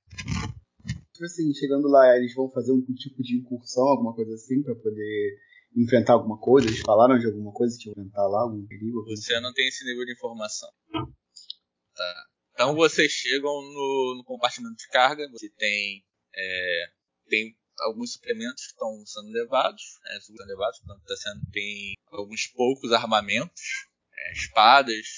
Tipo 1.12 1.24
assim, 1.24 1.54
chegando 1.54 1.88
lá, 1.88 2.16
eles 2.16 2.34
vão 2.34 2.50
fazer 2.50 2.72
um 2.72 2.82
tipo 2.82 3.22
de 3.22 3.36
incursão, 3.36 3.84
alguma 3.84 4.14
coisa 4.14 4.34
assim, 4.34 4.62
para 4.62 4.74
poder 4.74 5.38
enfrentar 5.76 6.14
alguma 6.14 6.38
coisa? 6.38 6.68
Eles 6.68 6.80
falaram 6.80 7.18
de 7.18 7.26
alguma 7.26 7.52
coisa 7.52 7.76
que 7.78 7.90
enfrentar 7.90 8.26
lá, 8.26 8.42
algum 8.42 8.66
perigo? 8.66 9.04
Você 9.04 9.38
não 9.40 9.52
tem 9.52 9.68
esse 9.68 9.84
nível 9.84 10.04
de 10.04 10.12
informação. 10.12 10.70
Tá. 11.94 12.26
Então 12.52 12.74
vocês 12.74 13.10
chegam 13.10 13.50
no, 13.50 14.14
no 14.18 14.24
compartimento 14.24 14.76
de 14.76 14.88
carga, 14.88 15.28
você 15.30 15.50
tem, 15.50 16.04
é, 16.34 16.86
tem 17.28 17.56
alguns 17.80 18.12
suplementos 18.12 18.66
que 18.66 18.72
estão 18.72 19.04
sendo 19.04 19.30
levados, 19.32 19.82
né, 20.04 20.20
sendo 20.20 20.44
levados, 20.46 20.78
portanto, 20.78 21.04
tá 21.04 21.16
sendo, 21.16 21.40
tem 21.50 21.94
alguns 22.12 22.46
poucos 22.46 22.92
armamentos, 22.92 23.88
é, 24.12 24.32
espadas, 24.32 25.16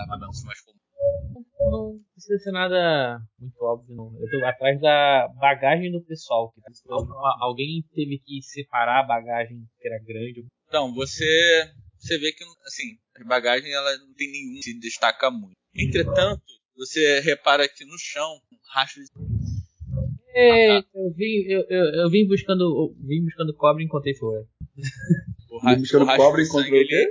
armamentos 0.00 0.42
mais 0.42 0.60
comuns. 0.60 0.87
Não 1.60 2.00
precisa 2.12 2.38
ser 2.38 2.52
nada 2.52 3.20
muito 3.38 3.56
óbvio, 3.62 3.94
não. 3.94 4.12
Eu 4.20 4.30
tô 4.30 4.44
atrás 4.44 4.80
da 4.80 5.28
bagagem 5.38 5.92
do 5.92 6.02
pessoal. 6.02 6.52
Que 6.52 6.60
tá- 6.60 7.36
alguém 7.40 7.84
teve 7.94 8.18
que 8.18 8.42
separar 8.42 9.00
a 9.00 9.06
bagagem 9.06 9.58
que 9.80 9.88
era 9.88 10.02
grande. 10.02 10.46
Então, 10.66 10.92
você, 10.94 11.70
você 11.98 12.18
vê 12.18 12.32
que 12.32 12.44
assim, 12.66 12.98
a 13.20 13.24
bagagem 13.24 13.72
ela 13.72 13.96
não 13.98 14.12
tem 14.14 14.30
nenhum 14.30 14.54
que 14.54 14.62
se 14.62 14.78
destaca 14.78 15.30
muito. 15.30 15.56
Entretanto, 15.74 16.42
você 16.76 17.20
repara 17.20 17.68
que 17.68 17.84
no 17.84 17.98
chão, 17.98 18.40
um 18.52 18.56
rastro 18.72 19.02
de 19.02 19.10
É, 20.34 20.78
eu 20.78 21.12
vim, 21.14 21.44
eu, 21.46 21.64
eu, 21.68 21.84
eu 22.02 22.10
vim 22.10 22.26
buscando. 22.26 22.62
eu 22.62 23.06
vim 23.06 23.24
buscando 23.24 23.54
cobre 23.54 23.82
e 23.82 23.86
encontrei 23.86 24.14
ouro. 24.20 24.46
o 25.50 25.60
Vim 25.60 25.78
buscando 25.78 26.02
o 26.02 26.06
rastro 26.06 26.26
cobre, 26.26 26.44
encontrou 26.44 26.80
o 26.80 26.86
quê? 26.86 27.10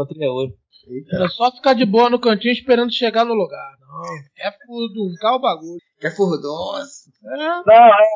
Ele- 0.00 0.02
Encontrei 0.02 0.28
ouro. 0.28 0.52
Eita. 0.88 1.16
Era 1.16 1.28
só 1.28 1.50
ficar 1.50 1.74
de 1.74 1.84
boa 1.84 2.08
no 2.08 2.20
cantinho 2.20 2.52
esperando 2.52 2.92
chegar 2.92 3.24
no 3.24 3.34
lugar. 3.34 3.72
Não, 3.80 4.02
é 4.38 4.52
furduncar 4.66 5.34
o 5.34 5.40
bagulho. 5.40 5.78
Quer 6.00 6.14
furdões? 6.14 7.06
É, 7.24 7.36
Não, 7.66 7.74
é. 7.74 8.08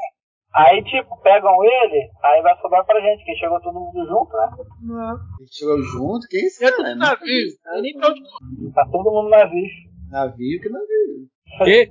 Aí, 0.53 0.83
tipo, 0.85 1.17
pegam 1.23 1.65
ele, 1.65 2.11
aí 2.25 2.43
vai 2.43 2.57
sobrar 2.61 2.85
pra 2.85 3.01
gente, 3.01 3.25
que 3.25 3.37
chegou 3.37 3.61
todo 3.61 3.75
mundo 3.79 4.05
junto, 4.07 4.33
né? 4.37 4.65
não. 4.83 5.17
Eles 5.39 5.55
chegou 5.55 5.81
junto? 5.83 6.27
Quem 6.29 6.43
é 6.43 6.47
esse 6.47 6.59
Dentro 6.61 6.83
cara? 6.83 6.95
Não 6.97 7.07
navio. 7.07 7.47
Eu 7.75 7.83
nem 7.83 7.93
pra 7.97 8.09
onde 8.11 8.73
Tá 8.75 8.85
todo 8.91 9.11
mundo 9.13 9.29
na 9.31 9.45
vista. 9.47 9.91
Navio 10.11 10.61
que 10.61 10.69
navio. 10.69 11.29
Que? 11.65 11.87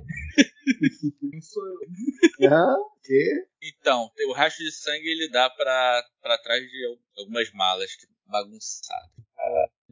Quem 1.30 1.40
sou 1.40 1.62
eu? 1.64 2.76
Que? 3.02 3.46
Então, 3.62 4.10
o 4.28 4.32
rastro 4.34 4.64
de 4.64 4.72
sangue 4.72 5.08
ele 5.08 5.30
dá 5.30 5.48
pra, 5.50 6.02
pra 6.22 6.38
trás 6.38 6.60
de 6.60 6.86
al- 6.86 7.22
algumas 7.24 7.50
malas 7.54 7.94
que 7.96 8.06
bagunçadas. 8.30 9.10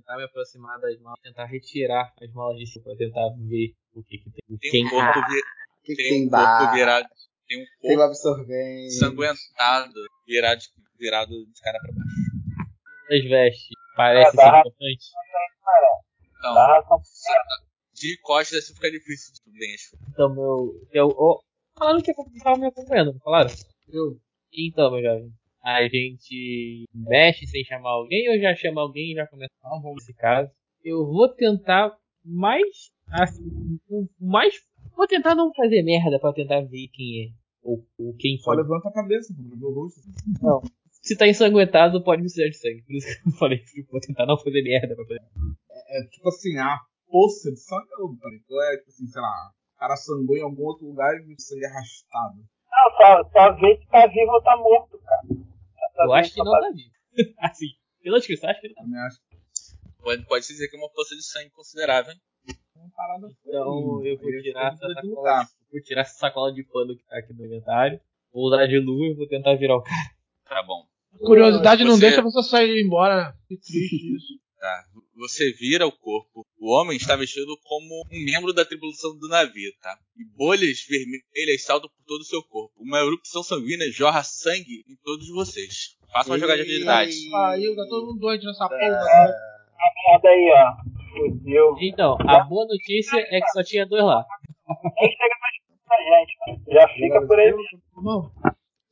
Tentar 0.08 0.16
me 0.16 0.24
aproximar 0.24 0.80
das 0.80 0.98
malas, 1.00 1.20
tentar 1.22 1.44
retirar 1.44 2.14
as 2.18 2.32
malas 2.32 2.56
de 2.56 2.66
cima 2.66 2.82
pra 2.86 2.96
tentar 2.96 3.28
ver 3.46 3.74
o 3.92 4.02
que, 4.02 4.16
que 4.16 4.30
tem. 4.30 4.40
O 4.48 4.58
Tem 4.58 4.70
quem 4.70 4.86
um 4.86 4.88
corpo, 4.88 5.20
vi- 5.28 5.42
que, 5.84 5.94
que 5.94 5.96
tem 5.96 6.08
tem 6.08 6.26
um 6.26 6.30
corpo 6.30 6.72
virado. 6.72 7.08
Tem 7.46 7.60
um 7.62 7.66
Tem 7.82 7.90
o 7.92 7.94
corpo 7.98 8.02
absorvente. 8.04 8.92
sanguentado 8.94 9.92
virado, 10.26 10.62
virado 10.98 11.46
de 11.52 11.60
cara 11.60 11.78
pra 11.78 11.92
baixo. 11.92 13.12
as 13.12 13.22
vestes. 13.28 13.68
Parece 13.96 14.40
Ah, 14.40 14.40
ser 14.40 14.58
importante. 14.60 15.04
Então, 16.38 17.02
de 17.92 18.18
costas 18.22 18.64
assim 18.64 18.74
fica 18.74 18.90
difícil 18.90 19.34
de 19.44 19.58
bem. 19.58 19.76
Então, 20.08 20.34
meu. 20.34 20.88
Eu, 20.90 21.08
oh, 21.08 21.42
falaram 21.78 22.00
que 22.00 22.14
tava 22.42 22.56
me 22.56 22.66
acompanhando, 22.68 23.12
não 23.12 23.20
falaram? 23.20 23.50
Eu. 23.92 24.18
Então, 24.54 24.90
meu 24.90 25.02
jovem. 25.02 25.30
A 25.70 25.86
gente 25.86 26.86
mexe 26.94 27.46
sem 27.46 27.62
chamar 27.62 27.90
alguém 27.90 28.30
ou 28.30 28.40
já 28.40 28.54
chama 28.54 28.80
alguém 28.80 29.12
e 29.12 29.14
já 29.14 29.26
começa 29.26 29.52
Não, 29.62 29.82
vamos. 29.82 29.96
nesse 29.96 30.14
caso? 30.14 30.50
Eu 30.82 31.04
vou 31.04 31.28
tentar 31.28 31.94
mais. 32.24 32.90
Assim, 33.10 33.44
o 33.90 34.06
mais. 34.18 34.54
Vou 34.96 35.06
tentar 35.06 35.34
não 35.34 35.52
fazer 35.52 35.82
merda 35.82 36.18
pra 36.18 36.32
tentar 36.32 36.62
ver 36.62 36.88
quem 36.92 37.24
é. 37.26 37.28
Ou, 37.62 37.84
ou 37.98 38.14
quem 38.16 38.38
Só 38.38 38.52
pode. 38.52 38.62
levanta 38.62 38.88
a 38.88 38.92
cabeça 38.92 39.34
pra 39.34 39.44
ver 39.58 39.64
o 39.66 39.74
rosto. 39.74 40.00
Se 41.02 41.16
tá 41.18 41.28
ensanguentado, 41.28 42.02
pode 42.02 42.22
misturar 42.22 42.48
de 42.48 42.56
sangue. 42.56 42.82
Por 42.86 42.94
isso 42.94 43.06
que 43.22 43.28
eu 43.28 43.32
falei 43.32 43.58
que 43.58 43.80
eu 43.80 43.84
vou 43.90 44.00
tentar 44.00 44.24
não 44.24 44.38
fazer 44.38 44.62
merda 44.62 44.94
pra 44.96 45.04
fazer. 45.04 45.20
É 45.20 46.02
tipo 46.10 46.28
assim, 46.28 46.56
a 46.56 46.78
poça 47.08 47.50
de 47.50 47.60
sangue. 47.60 47.84
Então 48.42 48.62
é 48.72 48.76
tipo 48.78 48.88
assim, 48.88 49.06
sei 49.06 49.20
lá, 49.20 49.50
o 49.76 49.78
cara 49.78 49.96
sangrou 49.96 50.36
em 50.38 50.42
algum 50.42 50.62
outro 50.64 50.86
lugar 50.86 51.12
e 51.14 51.34
o 51.34 51.40
sangue 51.40 51.66
arrastado. 51.66 52.38
Não, 52.70 52.96
só, 52.96 53.30
só 53.30 53.52
vê 53.60 53.76
se 53.76 53.86
tá 53.88 54.06
vivo 54.06 54.32
ou 54.32 54.42
tá 54.42 54.56
morto, 54.56 54.98
cara. 54.98 55.47
Só 55.98 56.04
Eu 56.04 56.12
acho 56.14 56.32
que 56.34 56.38
não 56.42 56.52
tá 56.52 56.70
vivo. 56.70 56.90
assim, 57.40 57.66
pela 58.02 58.18
descrição, 58.18 58.50
acho 58.50 58.60
que 58.60 58.68
não 58.68 58.74
tá. 58.90 59.06
Acho 59.06 59.18
Pode, 60.00 60.24
pode 60.26 60.44
se 60.46 60.52
dizer 60.52 60.68
que 60.68 60.76
é 60.76 60.78
uma 60.78 60.88
poça 60.90 61.14
de 61.16 61.22
sangue 61.22 61.50
considerável. 61.50 62.12
hein? 62.12 62.20
que 62.46 62.54
uma 62.78 62.88
parada 62.90 63.26
Então 63.44 64.04
eu 64.04 64.16
vou 64.16 64.30
tirar 64.40 64.72
essa 64.72 64.88
sacola, 64.88 65.44
de, 65.44 65.50
vou 65.72 65.82
tirar 65.82 66.00
essa 66.02 66.14
sacola 66.18 66.52
de 66.52 66.62
pano 66.64 66.96
que 66.96 67.04
tá 67.04 67.18
aqui 67.18 67.34
no 67.34 67.44
inventário. 67.44 68.00
Vou 68.32 68.44
usar 68.46 68.66
de 68.66 68.78
lua 68.78 69.06
e 69.08 69.14
vou 69.14 69.26
tentar 69.26 69.56
virar 69.56 69.76
o 69.76 69.82
cara. 69.82 70.10
Tá 70.48 70.62
bom. 70.62 70.86
Curiosidade 71.18 71.82
não 71.84 71.96
Você- 71.96 72.00
deixa 72.00 72.22
você 72.22 72.42
sair 72.42 72.80
embora? 72.82 73.34
Que 73.48 73.56
triste 73.56 73.96
isso. 74.16 74.38
Tá. 74.60 74.84
Você 75.18 75.52
vira 75.52 75.84
o 75.86 75.90
corpo. 75.92 76.46
O 76.60 76.72
homem 76.72 76.96
está 76.96 77.16
vestido 77.16 77.56
como 77.64 78.02
um 78.12 78.24
membro 78.24 78.52
da 78.52 78.64
tripulação 78.64 79.18
do 79.18 79.28
navio, 79.28 79.72
tá? 79.82 79.96
E 80.16 80.24
bolhas 80.36 80.78
vermelhas 80.88 81.64
saltam 81.64 81.90
por 81.90 82.04
todo 82.06 82.20
o 82.20 82.24
seu 82.24 82.42
corpo. 82.42 82.72
Uma 82.78 82.98
erupção 83.00 83.42
sanguínea 83.42 83.90
jorra 83.90 84.22
sangue 84.22 84.84
em 84.88 84.96
todos 85.02 85.28
vocês. 85.30 85.96
Faça 86.12 86.30
uma 86.30 86.38
jogada 86.38 86.62
de 86.64 86.70
agilidade. 86.70 87.10
Aí, 87.34 87.74
tá 87.76 87.84
todo 87.88 88.06
mundo 88.06 88.20
doido 88.20 88.44
nessa 88.44 88.68
porra. 88.68 88.78
merda 88.78 90.28
aí, 90.28 90.50
ó. 90.52 90.98
Fudeu. 91.18 91.76
Então, 91.80 92.16
a 92.20 92.40
boa 92.44 92.66
notícia 92.66 93.18
é 93.18 93.40
que 93.40 93.48
só 93.52 93.62
tinha 93.64 93.84
dois 93.86 94.04
lá. 94.04 94.24
Nem 94.68 95.10
chega 95.10 95.34
mais 95.40 95.84
pra 95.84 95.96
gente, 95.98 96.36
mano. 96.46 96.64
Já 96.80 96.88
fica 96.94 97.26
por 97.26 97.38
aí. 97.38 97.52
Irmão, 97.96 98.32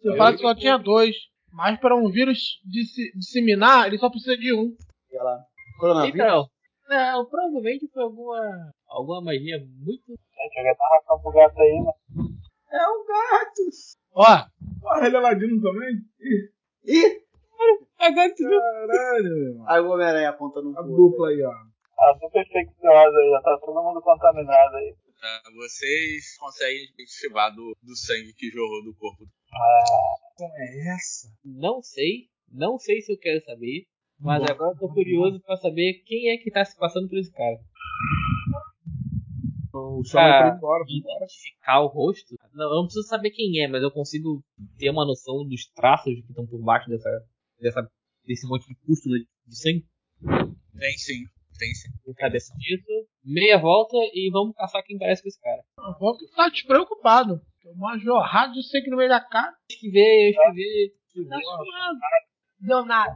você 0.02 0.16
fala 0.16 0.32
que 0.32 0.38
só 0.42 0.54
tinha 0.54 0.76
dois. 0.76 1.14
Mas 1.52 1.78
para 1.80 1.94
um 1.96 2.10
vírus 2.10 2.60
disse- 2.64 3.12
disseminar, 3.16 3.86
ele 3.86 3.96
só 3.98 4.10
precisa 4.10 4.36
de 4.36 4.52
um. 4.52 4.76
Olha 5.12 5.22
lá. 5.22 5.38
Coronavírus? 5.78 6.20
Então, 6.20 6.48
não, 6.88 7.26
provavelmente 7.26 7.88
foi 7.92 8.02
alguma, 8.02 8.72
alguma 8.88 9.20
magia 9.22 9.58
muito. 9.58 10.06
Gente, 10.08 10.58
eu 10.58 10.64
já 10.64 10.74
tava 10.74 10.94
ração 10.96 11.20
pro 11.20 11.32
gato 11.32 11.60
aí, 11.60 11.78
mano. 11.78 12.36
É 12.70 12.88
um 12.88 13.06
gato. 13.06 13.62
Ó, 14.12 14.46
Porra, 14.80 15.06
ele 15.06 15.16
é 15.16 15.20
ladino 15.20 15.60
também? 15.62 15.96
Ih, 16.20 16.50
Ih, 16.84 17.26
Agora 17.98 18.34
caralho, 18.36 19.24
meu 19.24 19.48
irmão. 19.48 19.68
aí 19.68 19.80
o 19.80 19.88
Homem-Aranha 19.90 20.30
apontando 20.30 20.70
um 20.70 20.78
A 20.78 20.82
dupla 20.82 21.28
aí, 21.30 21.42
ó. 21.42 21.50
A 21.50 22.12
dupla 22.12 22.42
infecciosa 22.42 23.18
aí, 23.18 23.30
já 23.30 23.40
tá 23.42 23.58
todo 23.58 23.82
mundo 23.82 24.00
contaminado 24.02 24.76
aí. 24.76 24.94
Tá? 25.20 25.42
Vocês 25.56 26.36
conseguem 26.38 26.84
identificar 26.92 27.50
do, 27.50 27.74
do 27.82 27.96
sangue 27.96 28.32
que 28.34 28.50
jorrou 28.50 28.84
do 28.84 28.94
corpo. 28.94 29.24
Como 30.36 30.52
é 30.56 30.94
essa? 30.94 31.28
Não 31.44 31.80
sei, 31.82 32.28
não 32.52 32.78
sei 32.78 33.00
se 33.00 33.12
eu 33.12 33.18
quero 33.18 33.42
saber, 33.44 33.86
mas 34.18 34.42
Bom. 34.42 34.50
agora 34.52 34.72
eu 34.74 34.78
tô 34.78 34.88
curioso 34.94 35.40
pra 35.40 35.56
saber 35.56 36.02
quem 36.06 36.30
é 36.30 36.36
que 36.38 36.50
tá 36.50 36.64
se 36.64 36.76
passando 36.78 37.08
por 37.08 37.18
esse 37.18 37.32
cara. 37.32 37.58
O 39.74 40.02
chama 40.04 40.24
Ah, 40.24 40.42
pra 40.48 40.56
embora. 40.56 40.84
Identificar 40.88 41.80
o 41.80 41.86
rosto? 41.88 42.34
Não, 42.54 42.64
eu 42.70 42.76
não 42.76 42.84
preciso 42.84 43.06
saber 43.08 43.30
quem 43.30 43.62
é, 43.62 43.68
mas 43.68 43.82
eu 43.82 43.90
consigo 43.90 44.42
ter 44.78 44.88
uma 44.90 45.04
noção 45.04 45.46
dos 45.46 45.66
traços 45.74 46.14
que 46.14 46.30
estão 46.30 46.46
por 46.46 46.62
baixo 46.62 46.88
dessa, 46.88 47.10
dessa, 47.60 47.90
desse 48.26 48.46
monte 48.48 48.66
de 48.68 48.74
pústula 48.86 49.16
de 49.18 49.58
sangue. 49.58 49.84
Tem 50.78 50.92
sim, 50.96 51.24
tem 51.58 51.74
sim. 51.74 51.90
Cabeça 52.16 52.54
disso, 52.56 52.86
meia 53.22 53.58
volta 53.58 53.96
e 54.14 54.30
vamos 54.32 54.54
caçar 54.56 54.82
quem 54.82 54.96
parece 54.98 55.22
com 55.22 55.28
esse 55.28 55.40
cara. 55.40 55.62
o 55.78 55.98
Volk 55.98 56.24
tá 56.34 56.48
despreocupado. 56.48 57.40
Tomou 57.62 57.88
uma 57.88 57.98
jorrada 57.98 58.52
de 58.54 58.62
sangue 58.66 58.88
no 58.90 58.96
meio 58.96 59.10
da 59.10 59.20
cara. 59.20 59.52
Esquivei, 59.70 60.28
eu 60.28 60.30
esquivei. 60.30 60.88
Tá 61.28 61.38
suave. 61.40 61.98
Deu 62.60 62.84
nada. 62.86 63.14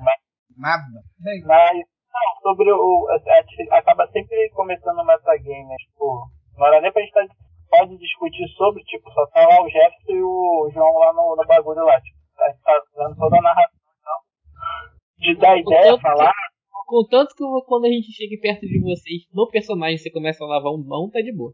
Nada. 0.57 0.85
Bem, 1.19 1.43
Mas, 1.45 1.77
não, 1.77 2.43
sobre 2.43 2.71
o. 2.73 3.09
A 3.11 3.43
gente 3.43 3.73
acaba 3.73 4.07
sempre 4.09 4.51
começando 4.51 4.99
o 4.99 5.05
metagame, 5.05 5.65
né? 5.65 5.77
Tipo, 5.79 6.29
não 6.57 6.67
era 6.67 6.81
nem 6.81 6.93
pra 6.93 7.03
gente 7.03 7.13
tá, 7.13 7.27
pode 7.71 7.97
discutir 7.99 8.49
sobre, 8.57 8.83
tipo, 8.85 9.11
só 9.13 9.27
tá 9.29 9.47
lá 9.47 9.63
o 9.63 9.69
Jefferson 9.69 10.13
e 10.13 10.23
o 10.23 10.71
João 10.73 10.93
lá 10.99 11.13
no, 11.13 11.37
no 11.37 11.47
bagulho 11.47 11.85
lá. 11.85 12.01
Tipo, 12.01 12.19
a 12.41 12.51
gente 12.51 12.63
tá 12.63 12.83
dando 12.97 13.17
toda 13.17 13.39
a 13.39 13.43
narração 13.43 13.81
então, 14.01 14.19
de 15.19 15.37
dar 15.37 15.59
ideia, 15.59 15.99
falar. 15.99 16.33
Contanto 16.87 17.35
que 17.37 17.45
quando 17.67 17.85
a 17.85 17.89
gente 17.89 18.11
chegue 18.13 18.37
perto 18.39 18.67
de 18.67 18.81
vocês, 18.83 19.23
no 19.33 19.49
personagem, 19.49 19.97
você 19.97 20.11
começa 20.11 20.43
a 20.43 20.49
lavar 20.49 20.73
um 20.73 20.85
mão, 20.85 21.09
tá 21.09 21.21
de 21.21 21.33
boa. 21.33 21.53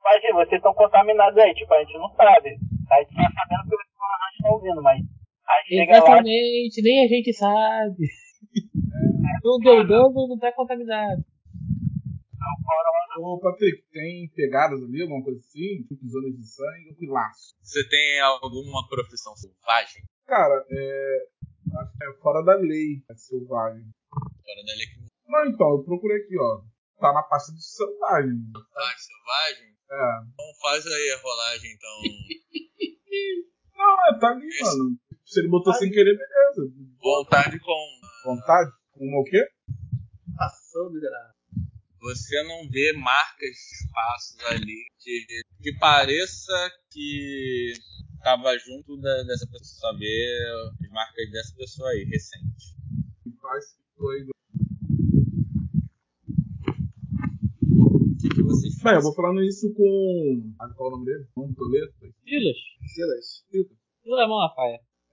Imagina, 0.00 0.34
vocês 0.34 0.58
estão 0.58 0.72
contaminados 0.72 1.36
aí, 1.36 1.52
tipo, 1.54 1.74
a 1.74 1.80
gente 1.80 1.98
não 1.98 2.08
sabe. 2.10 2.56
A 2.90 2.98
gente 3.00 3.14
tá 3.14 3.30
sabendo 3.34 3.68
que 3.68 3.74
os 3.74 3.82
personagens 3.84 4.34
estão 4.36 4.52
ouvindo, 4.52 4.82
mas. 4.82 5.17
Lá 5.48 5.54
Exatamente, 5.70 6.82
nem 6.82 7.04
a 7.04 7.08
gente 7.08 7.32
sabe. 7.32 8.06
O 9.42 9.58
doidão 9.58 10.12
não 10.12 10.38
tá 10.38 10.52
contaminado. 10.52 11.24
Ô, 13.18 13.40
Patrick, 13.40 13.82
tem 13.90 14.30
pegadas 14.34 14.82
ali, 14.82 15.02
alguma 15.02 15.24
coisa 15.24 15.40
assim? 15.40 15.82
Tipo, 15.88 16.06
zonas 16.06 16.36
de 16.36 16.46
sangue, 16.46 16.96
um 17.02 17.12
laço. 17.12 17.54
Você 17.62 17.88
tem 17.88 18.20
alguma 18.20 18.86
profissão 18.88 19.34
selvagem? 19.34 20.04
Cara, 20.26 20.64
é. 20.70 21.26
Acho 21.80 21.92
que 21.98 22.04
é 22.04 22.12
fora 22.20 22.42
da 22.44 22.54
lei, 22.56 23.02
é 23.10 23.14
selvagem. 23.14 23.84
Fora 24.10 24.64
da 24.64 24.74
lei 24.74 24.86
que 24.86 25.00
Não, 25.26 25.46
então, 25.46 25.70
eu 25.70 25.84
procurei 25.84 26.18
aqui, 26.18 26.38
ó. 26.38 26.62
Tá 27.00 27.12
na 27.12 27.22
pasta 27.22 27.52
de 27.52 27.62
selvagem. 27.62 28.38
tá 28.52 28.94
selvagem. 28.96 29.74
É. 29.90 30.20
Então 30.32 30.46
faz 30.60 30.86
aí 30.86 31.10
a 31.10 31.22
rolagem, 31.22 31.72
então. 31.72 32.02
Não, 33.78 34.06
é, 34.06 34.18
tá 34.18 34.28
ali, 34.28 34.48
mano. 34.60 34.98
Se 35.28 35.40
ele 35.40 35.48
botou 35.48 35.72
sem 35.74 35.90
querer, 35.90 36.16
beleza. 36.16 36.72
Vontade 37.00 37.58
com. 37.60 38.00
Vontade? 38.24 38.70
Com 38.92 39.20
o 39.20 39.24
quê? 39.24 39.44
Passou, 40.36 40.90
miserável. 40.90 41.34
Você 42.00 42.42
não 42.44 42.68
vê 42.70 42.92
marcas 42.94 43.50
de 43.50 43.84
espaços 43.84 44.44
ali 44.52 44.84
que, 44.98 45.26
que 45.62 45.78
pareça 45.78 46.52
que 46.90 47.72
tava 48.22 48.56
junto 48.58 48.96
da- 49.00 49.22
dessa 49.24 49.46
pessoa. 49.46 49.92
Só 49.92 49.98
vê 49.98 50.38
as 50.84 50.90
marcas 50.90 51.30
dessa 51.30 51.54
pessoa 51.56 51.88
aí, 51.90 52.04
recente. 52.04 52.76
Doido. 53.98 54.30
O 57.70 58.16
que, 58.20 58.28
que 58.28 58.42
vocês 58.42 58.74
Bem, 58.76 58.94
eu 58.94 58.96
fazem? 58.96 59.02
vou 59.02 59.14
falando 59.14 59.42
isso 59.42 59.72
com. 59.74 60.54
Ah, 60.60 60.68
Qual 60.74 60.90
é 60.90 60.94
o 60.94 60.96
nome 60.98 61.06
dele? 61.12 61.26
Com 61.34 61.52
Toledo? 61.52 61.92
Silas. 62.24 62.56
Silas. 62.94 63.44
Silas 64.02 64.20
é 64.24 64.26
mão 64.26 64.40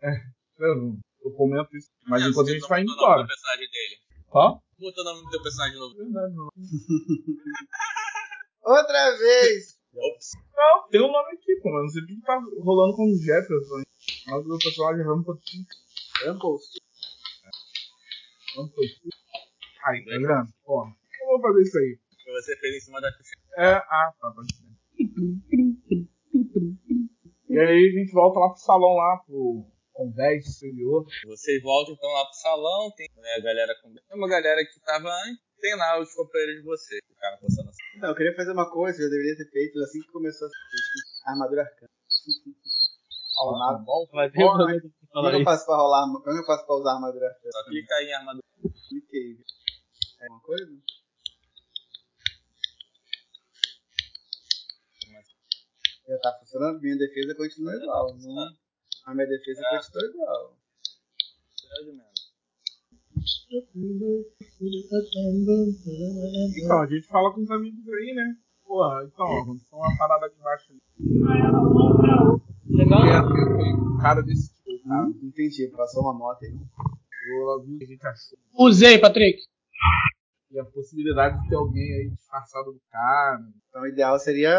faia. 0.06 0.22
Eu, 0.60 0.98
eu 1.24 1.32
comento 1.36 1.76
isso. 1.76 1.89
Mas 2.08 2.22
Não, 2.22 2.30
enquanto 2.30 2.50
a 2.50 2.54
gente 2.54 2.68
vai 2.68 2.82
o 2.82 2.86
nome 2.86 2.98
embora. 2.98 3.24
do 3.24 3.28
personagem 3.28 3.68
dele. 3.70 3.98
Ó. 4.32 4.60
Bota 4.80 5.02
o 5.02 5.04
nome 5.04 5.22
do 5.24 5.30
teu 5.30 5.41
personagem 5.44 5.80
novo. 5.80 5.96
Verdade, 5.96 6.34
não. 6.36 6.50
Outra 8.63 9.18
vez! 9.18 9.78
Ops. 9.94 10.32
Não, 10.56 10.88
tem 10.89 11.02
um 11.02 11.12
nome 11.12 11.32
aqui, 11.34 11.56
pô, 11.62 11.72
mas 11.72 11.84
não 11.84 11.89
sei 11.89 12.02
o 12.02 12.06
que 12.08 12.22
tá 12.22 12.39
rolando 12.60 12.96
com 12.96 13.06
o 13.06 13.15
Jefferson. 13.18 13.84
O 14.28 14.32
nome 14.32 14.44
do 14.50 14.58
personagem 14.58 15.02
é 15.02 15.06
Rampant. 15.06 15.39
Ramples. 16.26 16.62
Aí, 19.86 20.04
tá 20.04 20.12
vendo? 20.12 20.28
Ó, 20.65 20.88
eu 20.88 21.28
vou 21.28 21.41
fazer 21.41 21.62
isso 21.62 21.78
aí. 21.78 21.98
Que 22.24 22.32
você 22.32 22.58
fez 22.58 22.76
em 22.76 22.80
cima 22.80 23.00
da 23.00 23.12
ficha. 23.13 23.36
É, 23.58 23.74
ah, 23.76 24.12
tá, 24.20 24.32
pode 24.32 24.52
ser. 24.54 24.65
E 27.50 27.60
aí 27.60 27.88
a 27.88 27.91
gente 28.00 28.12
volta 28.12 28.39
lá 28.39 28.50
pro 28.50 28.58
salão 28.58 28.96
lá, 28.96 29.18
pro 29.26 29.65
convés 29.95 30.45
exterior. 30.45 31.05
Vocês 31.25 31.63
voltam 31.63 31.95
então 31.95 32.12
lá 32.12 32.25
pro 32.25 32.34
salão, 32.36 32.91
tem 32.95 33.08
né, 33.15 33.34
a 33.38 33.41
galera 33.41 33.73
com. 33.81 33.93
Tem 33.93 34.17
uma 34.17 34.27
galera 34.27 34.62
que 34.65 34.79
tava 34.81 35.10
antes, 35.25 35.41
tem 35.60 35.75
lá 35.75 35.99
os 35.99 36.13
companheiros 36.13 36.58
de 36.58 36.63
vocês. 36.63 37.01
que 37.08 37.13
Ficaram 37.13 37.38
conversando 37.38 37.69
assim. 37.69 37.99
Não, 37.99 38.10
eu 38.10 38.15
queria 38.15 38.36
fazer 38.36 38.51
uma 38.51 38.69
coisa, 38.69 39.01
eu 39.01 39.10
deveria 39.10 39.38
ter 39.38 39.49
feito 39.49 39.79
assim 39.79 40.01
que 40.01 40.12
começou 40.12 40.47
a 41.25 41.31
armadura 41.31 41.62
arcana. 41.63 41.89
Ó, 43.39 43.58
na- 43.58 43.84
Vai 44.12 44.29
ver 44.29 44.39
Porra, 44.39 44.63
o 44.63 44.67
momento 44.67 44.81
que 44.89 45.08
Como 45.12 45.29
é 45.29 45.36
eu 45.39 45.43
faço 45.43 45.65
pra 45.65 45.75
rolar? 45.75 46.05
Como 46.12 46.29
é 46.29 46.34
que 46.34 46.39
eu 46.41 46.45
faço 46.45 46.65
pra 46.65 46.75
usar 46.75 46.91
a 46.91 46.95
armadura 46.95 47.27
arcana? 47.27 47.51
Só 47.51 47.63
clica 47.65 47.95
aí 47.95 48.08
em 48.08 48.13
armadura. 48.13 48.45
Cliquei. 48.89 49.38
É 50.21 50.27
uma 50.29 50.39
coisa? 50.41 50.71
Já 56.08 56.17
tá 56.19 56.38
funcionando? 56.39 56.79
Minha 56.81 56.97
defesa 56.97 57.36
continua 57.36 57.73
igual. 57.75 58.15
Não... 58.17 58.64
A 59.06 59.13
minha 59.13 59.28
defesa 59.28 59.62
continua 59.70 60.10
igual. 60.10 60.58
Mesmo. 61.86 62.02
Então, 66.58 66.82
a 66.82 66.88
gente 66.88 67.08
fala 67.08 67.34
com 67.34 67.41
os 67.41 67.52
amigos 67.52 67.88
aí, 67.88 68.13
né? 68.15 68.36
Porra, 68.65 69.04
então, 69.06 69.26
ó, 69.26 69.78
uma 69.78 69.98
parada 69.98 70.30
de 70.30 70.36
baixo 70.41 70.72
ali. 70.72 70.82
Legal. 72.68 73.02
Um 73.94 73.98
cara 74.00 74.22
desse 74.22 74.50
tipo, 74.63 74.82
Ah, 74.91 75.04
tá? 75.04 75.10
entendi. 75.24 75.68
Passou 75.76 76.02
uma 76.04 76.13
moto 76.13 76.44
aí. 76.44 76.52
Eu 76.52 77.63
vi 77.63 77.76
o 77.76 77.78
que 77.78 77.84
a 77.84 77.88
gente 77.88 78.06
achou. 78.08 78.38
Usei, 78.60 78.98
Patrick. 79.00 79.39
E 80.51 80.60
a 80.60 80.65
possibilidade 80.65 81.41
de 81.41 81.49
ter 81.49 81.55
alguém 81.55 81.93
aí 81.93 82.10
disfarçado 82.12 82.71
do 82.71 82.81
cara. 82.89 83.39
Então 83.67 83.81
o 83.81 83.88
ideal 83.88 84.17
seria 84.19 84.53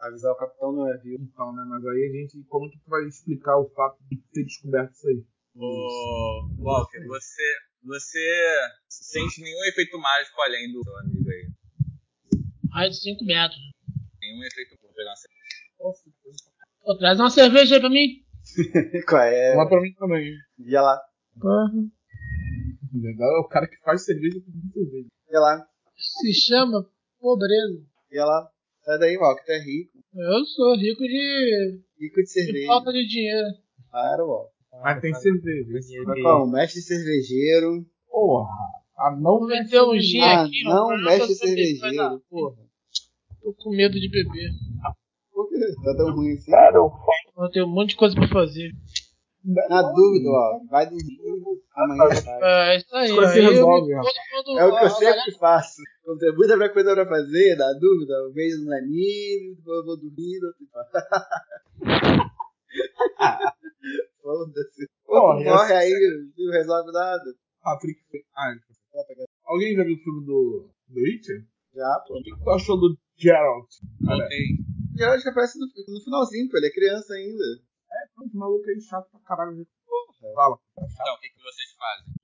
avisar 0.00 0.32
o 0.32 0.36
capitão 0.36 0.72
do 0.72 0.86
navio. 0.86 1.18
Então, 1.20 1.52
né? 1.52 1.64
Mas 1.68 1.84
aí 1.86 2.04
a 2.04 2.12
gente. 2.12 2.42
Como 2.48 2.70
que 2.70 2.78
tu 2.78 2.88
vai 2.88 3.04
explicar 3.04 3.58
o 3.58 3.68
fato 3.70 3.98
de 4.10 4.16
ter 4.32 4.44
descoberto 4.44 4.92
isso 4.92 5.08
aí? 5.08 5.24
Ô, 5.56 6.48
Walker, 6.58 7.04
você, 7.06 7.42
você 7.82 8.20
sente 8.88 9.42
nenhum 9.42 9.64
efeito 9.66 9.98
mágico 9.98 10.40
além 10.40 10.72
do 10.72 10.82
seu 10.82 10.98
amigo 10.98 11.30
aí. 11.30 11.48
Mais 12.70 12.90
de 12.90 13.02
5 13.02 13.24
metros. 13.24 13.60
Nenhum 14.20 14.42
efeito. 14.44 14.76
Vou 14.80 14.92
pegar 14.92 15.10
uma 15.10 15.16
cerveja. 15.16 15.44
Nossa, 15.80 16.10
Pô, 16.82 16.98
traz 16.98 17.20
uma 17.20 17.30
cerveja 17.30 17.76
aí 17.76 17.80
pra 17.80 17.90
mim. 17.90 18.24
Qual 19.08 19.22
é? 19.22 19.54
Uma 19.54 19.68
pra 19.68 19.80
mim 19.80 19.92
também. 19.94 20.32
Ia 20.58 20.82
lá. 20.82 21.00
O 21.36 23.00
legal 23.00 23.36
é 23.36 23.40
o 23.40 23.48
cara 23.48 23.66
que 23.66 23.76
faz 23.78 24.04
cerveja 24.04 24.40
pedindo 24.40 24.72
cerveja. 24.72 25.08
Ia 25.34 25.40
lá. 25.40 25.66
Se 25.96 26.32
chama 26.32 26.86
pobreza. 27.20 27.82
Ia 28.12 28.24
lá. 28.24 28.48
Sai 28.84 28.98
daí, 29.00 29.16
Walker. 29.16 29.42
Tu 29.44 29.50
é 29.52 29.58
rico. 29.58 29.90
Eu 30.14 30.44
sou 30.44 30.76
rico 30.76 31.02
de, 31.02 31.80
Rico 31.98 32.16
de 32.16 32.22
de 32.22 32.30
cerveja. 32.30 32.66
falta 32.68 32.92
de 32.92 33.04
dinheiro. 33.04 33.48
Claro, 33.90 34.26
Walker. 34.28 34.50
Mas 34.82 35.00
tem 35.00 35.12
cerveja. 35.14 35.68
Mas 36.06 36.22
como? 36.22 36.52
Mestre 36.52 36.80
cervejeiro. 36.82 37.84
Porra. 38.08 38.48
A 38.96 39.10
não 39.16 39.40
meter 39.44 39.82
um 39.82 39.98
gin 39.98 40.20
Ah, 40.20 40.44
aqui. 40.44 40.62
não, 40.62 40.86
mas 40.90 41.02
mestre 41.04 41.26
que 41.28 41.34
cervejeiro. 41.34 42.22
Porra. 42.30 42.56
Tô 43.42 43.52
com 43.54 43.70
medo 43.70 43.98
de 43.98 44.08
beber. 44.08 44.50
Por 45.32 45.48
que 45.48 45.58
tá 45.58 45.96
tão 45.96 46.14
ruim 46.14 46.32
assim? 46.34 46.50
Cara, 46.50 46.76
eu 46.76 46.92
Eu 47.36 47.50
tenho 47.50 47.66
um 47.66 47.70
monte 47.74 47.90
de 47.90 47.96
coisa 47.96 48.14
pra 48.14 48.28
fazer. 48.28 48.70
Na 49.44 49.82
dúvida, 49.82 50.30
ó. 50.30 50.60
Vai 50.70 50.86
dormir. 50.88 51.18
Amanhã 51.76 52.08
faz. 52.22 52.42
É 52.42 52.76
isso 52.76 52.96
aí. 52.96 53.08
Se 53.08 53.40
aí 53.40 53.56
eu 53.56 53.66
quando 53.66 54.58
É 54.58 54.64
o 54.64 54.78
que 54.78 54.84
eu 54.84 54.90
sempre 54.90 55.32
faço. 55.38 55.82
Quando 56.02 56.18
tem 56.18 56.34
muita 56.34 56.72
coisa 56.72 56.94
pra 56.94 57.06
fazer, 57.06 57.56
na 57.56 57.72
dúvida, 57.74 58.14
eu 58.14 58.32
vejo 58.32 58.64
no 58.64 58.72
anime, 58.72 59.54
depois 59.56 59.78
eu 59.78 59.84
vou 59.84 59.96
dormir, 59.98 60.40
outro 60.44 60.66
Foda-se. 64.22 64.88
Morre 65.06 65.72
aí, 65.72 65.92
não 66.38 66.52
resolve 66.52 66.90
nada. 66.92 67.34
Patrick. 67.62 68.00
Ah, 68.36 68.54
alguém 69.44 69.76
já 69.76 69.84
viu 69.84 69.94
o 69.96 69.98
filme 69.98 70.24
do, 70.24 70.70
do 70.88 71.00
Witcher? 71.00 71.44
Já, 71.74 72.02
pô. 72.06 72.18
O 72.18 72.22
que 72.22 72.34
tu 72.42 72.50
achou 72.50 72.78
do 72.78 72.96
Geralt? 73.16 73.68
Cara, 74.04 74.18
Voltei. 74.18 74.46
Geralt 74.96 75.22
que 75.22 75.28
aparece 75.28 75.58
no, 75.58 75.66
no 75.66 76.00
finalzinho, 76.02 76.48
pô. 76.50 76.56
Ele 76.56 76.66
é 76.66 76.70
criança 76.70 77.12
ainda. 77.14 77.44
Esse 78.26 78.36
maluco 78.36 78.68
aí 78.68 78.80
chato 78.80 79.10
pra 79.10 79.20
caralho. 79.20 79.66
Fala. 80.34 80.58
Então, 80.78 81.14
o 81.14 81.20
que, 81.20 81.28
que 81.28 81.42
vocês 81.42 81.70
fazem? 81.76 82.14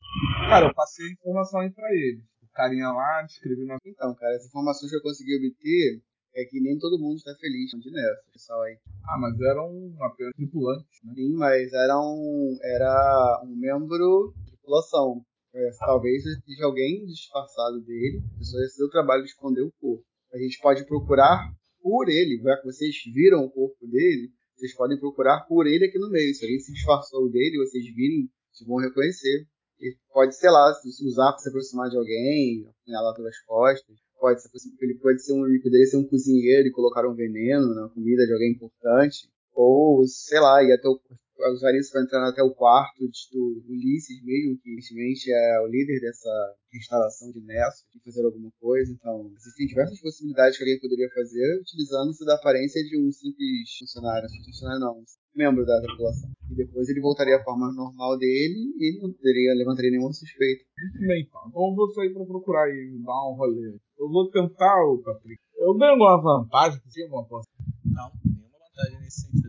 Cara, 0.49 0.67
eu 0.67 0.75
passei 0.75 1.07
a 1.07 1.13
informação 1.13 1.61
aí 1.61 1.71
pra 1.71 1.89
ele. 1.93 2.23
O 2.43 2.49
carinha 2.53 2.91
lá 2.91 3.23
descreveu 3.23 3.67
na. 3.67 3.77
Então, 3.85 4.15
cara, 4.15 4.37
as 4.37 4.47
informações 4.47 4.91
que 4.91 4.97
eu 4.97 5.03
consegui 5.03 5.37
obter 5.37 6.03
é 6.35 6.45
que 6.45 6.61
nem 6.61 6.79
todo 6.79 6.99
mundo 6.99 7.17
está 7.17 7.35
feliz 7.37 7.71
de 7.71 7.91
nessa. 7.91 8.23
Pessoal 8.33 8.63
aí. 8.63 8.79
Ah, 9.09 9.19
mas 9.19 9.39
eram 9.41 9.95
apenas 10.01 10.33
tripulantes, 10.35 10.99
né? 11.05 11.13
Sim, 11.15 11.35
mas 11.37 11.73
era 11.73 11.99
um, 11.99 12.59
era 12.63 13.43
um 13.45 13.57
membro 13.57 14.33
de 14.37 14.47
tripulação. 14.47 15.25
É, 15.53 15.71
talvez 15.79 16.23
seja 16.23 16.65
alguém 16.65 17.05
disfarçado 17.07 17.81
dele. 17.81 18.23
A 18.35 18.39
pessoa 18.39 18.63
ia 18.63 18.69
ser 18.69 18.85
o 18.85 18.91
trabalho 18.91 19.23
de 19.23 19.31
esconder 19.31 19.63
o 19.63 19.73
corpo. 19.81 20.05
A 20.33 20.39
gente 20.39 20.61
pode 20.61 20.87
procurar 20.87 21.51
por 21.83 22.09
ele. 22.09 22.41
Já 22.43 22.57
que 22.57 22.67
vocês 22.67 22.95
viram 23.13 23.45
o 23.45 23.51
corpo 23.51 23.87
dele, 23.87 24.31
vocês 24.61 24.75
podem 24.75 24.99
procurar 24.99 25.41
por 25.49 25.67
ele 25.67 25.87
aqui 25.87 25.99
no 25.99 26.11
meio. 26.11 26.35
Se 26.35 26.45
alguém 26.45 26.61
se 26.61 26.73
disfarçou 26.73 27.31
dele, 27.31 27.65
vocês 27.65 27.85
virem, 27.95 28.29
vocês 28.53 28.69
vão 28.69 28.77
reconhecer. 28.77 29.47
Ele 29.81 29.97
pode, 30.13 30.37
sei 30.37 30.51
lá, 30.51 30.71
usar 31.03 31.33
para 31.33 31.39
se 31.39 31.49
aproximar 31.49 31.89
de 31.89 31.97
alguém, 31.97 32.69
apunhalar 32.69 33.15
pelas 33.17 33.39
costas. 33.47 33.97
Pode 34.21 34.43
ele 34.83 34.99
pode 34.99 35.25
ser 35.25 35.33
um, 35.33 35.47
ele 35.47 35.63
poderia 35.63 35.87
ser 35.87 35.97
um 35.97 36.07
cozinheiro 36.07 36.69
e 36.69 36.73
colocar 36.73 37.09
um 37.09 37.15
veneno 37.15 37.75
na 37.75 37.89
comida 37.89 38.27
de 38.27 38.33
alguém 38.35 38.53
importante. 38.53 39.31
Ou, 39.55 40.07
sei 40.07 40.39
lá, 40.39 40.63
ir 40.63 40.73
até 40.73 40.87
o, 40.87 41.01
usar 41.49 41.73
isso 41.79 41.93
para 41.93 42.03
entrar 42.03 42.29
até 42.29 42.43
o 42.43 42.53
quarto 42.55 43.01
de- 43.09 43.29
do 43.33 43.65
Ulisses 43.73 44.23
mesmo, 44.23 44.59
que 44.59 44.71
infelizmente 44.75 45.33
é 45.33 45.61
o 45.61 45.67
líder 45.67 46.01
dessa 46.01 46.31
instalação 46.75 47.31
de 47.33 47.41
Nessus, 47.41 47.85
de 47.93 48.01
fazer 48.05 48.25
alguma 48.25 48.51
coisa. 48.61 48.93
Então, 48.93 49.31
existem 49.35 49.67
diversas 49.67 50.01
possibilidades 50.01 50.57
que 50.59 50.65
alguém 50.65 50.81
poderia 50.81 51.09
fazer 51.15 51.61
utilizando-se 51.61 52.25
da 52.25 52.35
aparência 52.35 52.83
de 52.85 53.01
um 53.01 53.11
simples 53.11 53.77
funcionário. 53.79 54.29
Funcionário 54.45 54.81
não, 54.81 54.99
um 54.99 55.05
membro 55.35 55.65
da 55.65 55.81
tripulação. 55.81 56.31
E 56.51 56.55
depois 56.55 56.89
ele 56.89 57.01
voltaria 57.01 57.37
à 57.37 57.45
forma 57.45 57.73
normal 57.73 58.19
dele 58.19 58.75
e 58.79 58.99
não 59.01 59.13
teria, 59.13 59.55
levantaria 59.55 59.91
nenhuma 59.91 60.13
suspeita. 60.13 60.65
Muito 60.79 61.07
bem, 61.07 61.23
então. 61.23 61.41
Então 61.49 61.63
eu 61.71 61.75
vou 61.75 61.91
sair 61.93 62.13
pra 62.13 62.25
procurar 62.25 62.69
e 62.69 62.99
dar 63.03 63.31
um 63.31 63.35
rolê. 63.35 63.79
Eu 63.99 64.09
vou 64.09 64.31
tentar, 64.31 64.85
ô 64.85 64.99
Patrick. 64.99 65.41
Eu 65.57 65.75
ganho 65.75 65.93
alguma 65.93 66.21
vantagem, 66.21 66.81
tem 66.93 67.05
alguma 67.05 67.27
coisa. 67.27 67.47
Não, 67.85 68.11
nenhuma 68.25 68.59
vantagem 68.59 69.01
nesse 69.01 69.21
sentido. 69.23 69.40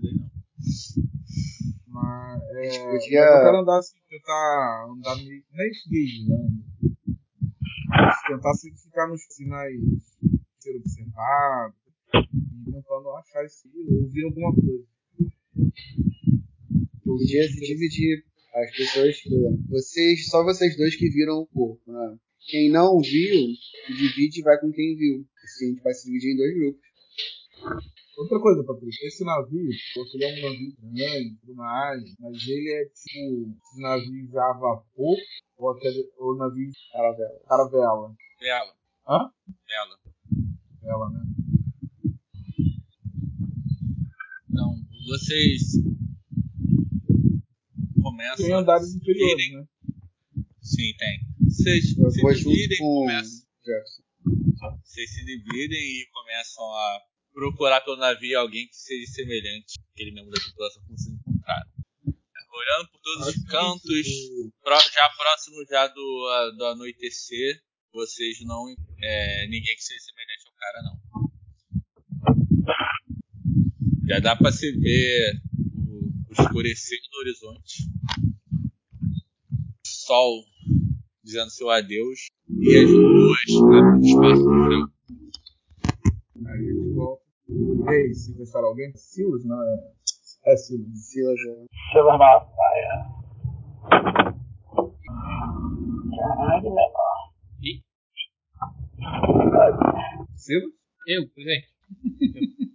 Mas, 1.92 2.42
é, 2.56 2.64
gente 2.64 2.84
mas 2.86 3.04
podia- 3.04 3.20
eu 3.20 3.44
quero 3.44 3.58
andar 3.58 3.80
assim, 3.80 3.98
tentar 4.10 4.88
andar 4.90 5.16
meio. 5.18 5.44
Nem 5.54 5.70
esgueijando. 5.70 6.64
Tentar 8.28 8.52
assim, 8.52 8.76
ficar 8.78 9.08
nos 9.08 9.22
sinais 9.30 9.80
ser 10.60 10.76
observado. 10.78 11.76
E 12.16 12.72
tentando 12.72 13.10
achar 13.18 13.44
esse. 13.46 13.68
ouvir 13.90 14.24
alguma 14.26 14.54
coisa. 14.56 14.86
Podia 17.04 17.48
se 17.48 17.60
dividir 17.60 18.24
as 18.54 18.76
pessoas, 18.76 19.16
vocês, 19.70 20.28
só 20.30 20.44
vocês 20.44 20.76
dois 20.78 20.96
que 20.96 21.10
viram 21.10 21.40
o 21.40 21.48
corpo, 21.48 21.92
né? 21.92 22.18
Quem 22.48 22.70
não 22.70 23.00
viu, 23.00 23.48
divide 23.88 24.40
e 24.40 24.44
vai 24.44 24.58
com 24.60 24.72
quem 24.72 24.96
viu. 24.96 25.26
Assim, 25.44 25.66
a 25.66 25.70
gente 25.70 25.84
vai 25.84 25.94
se 25.94 26.06
dividir 26.06 26.34
em 26.34 26.38
dois 26.38 26.54
grupos. 26.56 26.82
Outra 28.22 28.40
coisa, 28.40 28.64
Patrícia, 28.64 29.08
esse 29.08 29.24
navio, 29.24 29.68
porque 29.96 30.16
ele 30.18 30.26
é 30.26 30.28
um 30.28 30.42
navio 30.52 30.76
grande 30.80 31.30
e 31.30 31.36
tudo 31.38 31.56
mais, 31.56 32.04
mas 32.20 32.48
ele 32.48 32.72
é 32.72 32.86
tipo 32.86 33.58
esse 33.58 33.82
navio 33.82 34.30
já 34.32 34.44
a 34.44 34.54
vapor 34.54 35.18
ou 35.58 35.72
aquele 35.72 36.08
ou 36.18 36.38
navio 36.38 36.70
Caravela. 36.94 37.40
caravela. 37.48 38.16
Vela. 38.40 38.76
Hã? 39.08 39.32
Vela. 39.68 40.00
Vela, 40.84 41.10
né? 41.10 41.20
Então, 44.52 44.76
vocês 45.08 45.62
começam. 48.04 48.46
Tem 48.46 48.54
andares 48.54 48.94
inferiores, 48.94 49.52
né? 49.52 49.66
Sim, 50.62 50.94
tem. 50.96 51.22
Vocês 51.50 51.98
Eu 51.98 52.12
se 52.12 52.22
dividem 52.44 52.76
e 52.76 52.78
com 52.78 52.86
o 52.86 53.00
começam. 53.00 53.48
Jefferson. 53.66 54.04
Vocês 54.84 55.10
se 55.12 55.26
dividem 55.26 55.80
e 55.80 56.08
começam 56.14 56.64
a 56.64 57.11
procurar 57.34 57.82
pelo 57.82 57.98
navio 57.98 58.40
alguém 58.40 58.68
que 58.68 58.76
seja 58.76 59.12
semelhante 59.14 59.80
àquele 59.94 60.12
membro 60.12 60.32
da 60.32 60.40
tripulação 60.42 60.82
que 60.84 60.90
vocês 60.92 61.14
encontraram. 61.16 61.70
Olhando 62.54 62.90
por 62.92 63.00
todos 63.02 63.28
os 63.28 63.44
cantos, 63.46 64.08
já 64.94 65.10
próximo 65.18 65.66
já 65.70 65.88
do, 65.88 66.28
a- 66.30 66.50
do 66.58 66.66
anoitecer, 66.66 67.62
vocês 67.94 68.40
não. 68.42 68.66
É, 69.02 69.48
ninguém 69.48 69.76
que 69.76 69.82
seja 69.84 70.00
semelhante 70.02 70.48
ao 70.48 70.54
cara, 70.56 70.82
não. 70.84 71.00
Já 74.08 74.20
dá 74.20 74.36
pra 74.36 74.52
se 74.52 74.72
ver 74.74 75.42
o, 75.78 76.10
o 76.30 76.34
escurecer 76.44 77.00
no 77.14 77.20
horizonte. 77.20 77.84
Sol 79.86 80.44
dizendo 81.24 81.50
seu 81.52 81.70
adeus. 81.70 82.28
E 82.50 82.76
as 82.78 82.90
luas 82.90 83.40
abrindo 83.74 84.06
espaço 84.06 84.44
no 84.44 84.70
céu. 84.70 84.88
Aí 86.52 86.58
a 86.58 86.74
gente 86.74 86.94
volta. 86.94 87.24
E 87.48 87.90
aí, 87.90 88.14
se 88.14 88.36
deixaram 88.36 88.68
alguém? 88.68 88.92
Silas, 88.96 89.46
não 89.46 89.62
é? 89.64 89.94
É 90.48 90.58
Silas. 90.58 90.88
Silas 91.10 91.40
é. 91.40 91.66
Nossa 91.96 92.46
praia. 92.46 93.06
Caralho. 96.18 96.74
Ih. 97.62 97.82
Silas? 100.36 100.74
Eu, 101.08 101.30
presente. 101.30 101.68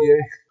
E 0.00 0.12
aí? 0.12 0.43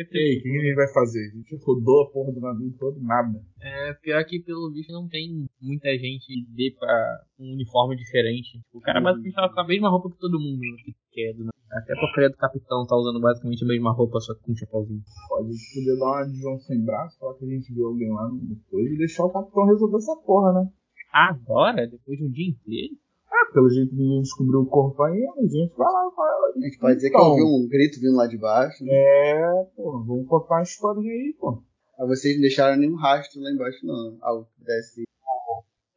E 0.00 0.04
ter- 0.04 0.18
aí, 0.18 0.38
o 0.38 0.42
que 0.42 0.48
a 0.48 0.62
gente 0.62 0.74
vai 0.74 0.88
fazer? 0.92 1.26
A 1.32 1.36
gente 1.36 1.56
rodou 1.64 2.02
a 2.02 2.10
porra 2.10 2.32
do 2.32 2.40
navio 2.40 2.72
todo, 2.78 3.00
nada. 3.00 3.40
É, 3.60 3.94
pior 3.94 4.24
que 4.24 4.40
pelo 4.40 4.70
visto 4.72 4.92
não 4.92 5.08
tem 5.08 5.46
muita 5.60 5.88
gente 5.98 6.26
dê 6.54 6.74
pra 6.78 7.20
um 7.38 7.52
uniforme 7.54 7.96
diferente. 7.96 8.60
O 8.72 8.80
cara 8.80 9.00
basicamente 9.00 9.34
tava 9.34 9.52
com 9.52 9.60
a 9.60 9.66
mesma 9.66 9.88
roupa 9.88 10.10
que 10.10 10.18
todo 10.18 10.38
mundo. 10.40 10.60
né, 10.60 10.92
Que 11.12 11.22
é 11.28 11.32
do- 11.32 11.48
Até 11.70 11.94
a 11.94 11.96
porcaria 12.00 12.30
do 12.30 12.36
capitão 12.36 12.86
tá 12.86 12.94
usando 12.96 13.20
basicamente 13.20 13.64
a 13.64 13.66
mesma 13.66 13.92
roupa, 13.92 14.20
só 14.20 14.34
que 14.34 14.40
com 14.42 14.52
um 14.52 14.56
chapéuzinho. 14.56 15.02
Pode 15.28 15.48
poder 15.74 15.98
dar 15.98 16.06
uma 16.06 16.22
de 16.24 16.38
João 16.40 16.58
sem 16.60 16.84
braço, 16.84 17.18
falar 17.18 17.34
que 17.34 17.44
a 17.44 17.48
gente 17.48 17.74
viu 17.74 17.86
alguém 17.88 18.12
lá 18.12 18.28
no 18.28 18.56
coisa 18.70 18.88
e 18.94 18.98
deixar 18.98 19.24
o 19.24 19.30
capitão 19.32 19.64
resolver 19.66 19.96
essa 19.96 20.14
porra, 20.24 20.52
né? 20.52 20.70
Agora, 21.12 21.86
depois 21.88 22.18
de 22.18 22.24
um 22.24 22.30
dia 22.30 22.48
inteiro? 22.50 22.94
Ah, 23.38 23.52
pelo 23.52 23.68
jeito 23.68 23.94
ninguém 23.94 24.22
descobriu 24.22 24.60
o 24.60 24.66
corpo 24.66 25.02
ainda, 25.02 25.32
a 25.36 25.42
gente 25.42 25.74
vai 25.76 25.92
lá 25.92 26.10
com 26.14 26.22
ela. 26.26 26.52
A 26.56 26.60
gente 26.60 26.78
pode 26.78 26.96
dizer 26.96 27.10
que 27.10 27.16
Então. 27.16 27.28
ouviu 27.30 27.46
um 27.46 27.68
grito 27.68 28.00
vindo 28.00 28.16
lá 28.16 28.26
de 28.26 28.38
baixo. 28.38 28.82
Né? 28.84 28.92
É, 28.94 29.64
pô, 29.76 30.02
vamos 30.06 30.26
contar 30.26 30.54
uma 30.56 30.62
historinha 30.62 31.12
aí, 31.12 31.34
pô. 31.38 31.62
Mas 31.98 32.08
vocês 32.08 32.34
não 32.34 32.40
deixaram 32.42 32.76
nenhum 32.78 32.96
rastro 32.96 33.40
lá 33.42 33.50
embaixo, 33.50 33.84
não. 33.84 34.16
Algo 34.22 34.44
que 34.46 34.58
pudesse. 34.60 35.04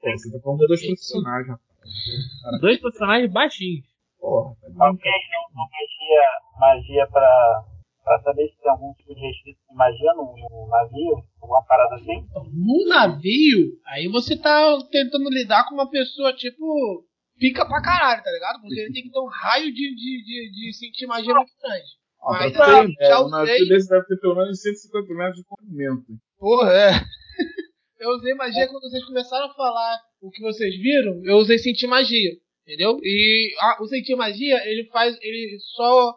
Pô, 0.01 0.09
você 0.11 0.31
tá 0.31 0.39
falando 0.41 0.67
dos 0.67 0.81
personagens, 0.81 1.47
rapaz. 1.47 2.61
Dois 2.61 2.79
personagens 2.81 3.31
baixinhos. 3.31 3.85
Porra, 4.19 4.55
tá 4.61 4.85
Alguém 4.85 5.11
usou 5.49 5.65
magia, 5.65 6.25
magia 6.59 7.07
pra, 7.07 7.65
pra 8.03 8.21
saber 8.21 8.49
se 8.49 8.61
tem 8.61 8.71
algum 8.71 8.93
tipo 8.95 9.15
de 9.15 9.21
restrito 9.21 9.59
de 9.69 9.75
magia 9.75 10.13
no, 10.13 10.23
no 10.23 10.67
navio? 10.69 11.23
Alguma 11.41 11.63
parada 11.63 11.95
assim? 11.95 12.25
No 12.53 12.85
navio, 12.89 13.71
aí 13.85 14.07
você 14.09 14.37
tá 14.37 14.77
tentando 14.91 15.29
lidar 15.29 15.65
com 15.67 15.75
uma 15.75 15.89
pessoa 15.89 16.33
tipo. 16.33 17.05
Pica 17.39 17.65
pra 17.65 17.81
caralho, 17.81 18.21
tá 18.23 18.31
ligado? 18.31 18.61
Porque 18.61 18.79
ele 18.79 18.93
tem 18.93 19.03
que 19.03 19.11
ter 19.11 19.19
um 19.19 19.27
raio 19.27 19.73
de, 19.73 19.95
de, 19.95 20.23
de, 20.23 20.51
de 20.51 20.73
sentir 20.77 21.07
magia 21.07 21.33
muito 21.33 21.51
grande. 21.61 21.87
Ah, 22.21 22.31
Mas 22.33 22.53
já- 22.53 22.65
ter 22.83 22.91
ideia, 22.91 23.09
já 23.09 23.25
um 23.25 23.29
navio 23.29 23.53
usei. 23.55 23.67
desse 23.69 23.89
deve 23.89 24.05
ter 24.05 24.17
pelo 24.19 24.35
menos 24.35 24.61
150 24.61 25.13
metros 25.13 25.37
de 25.37 25.43
comprimento. 25.45 26.05
Porra, 26.37 26.71
é. 26.73 26.91
Eu 27.99 28.11
usei 28.11 28.33
magia 28.33 28.65
quando 28.67 28.83
vocês 28.83 29.03
começaram 29.05 29.47
a 29.47 29.53
falar 29.53 29.99
o 30.21 30.29
que 30.31 30.41
vocês 30.41 30.73
viram, 30.77 31.21
eu 31.25 31.35
usei 31.35 31.57
sentir 31.57 31.85
magia. 31.85 32.31
Entendeu? 32.63 32.97
E 33.03 33.53
ah, 33.59 33.77
o 33.81 33.87
sentir 33.87 34.15
magia, 34.15 34.55
ele 34.69 34.85
faz. 34.85 35.17
ele 35.21 35.57
só, 35.75 36.15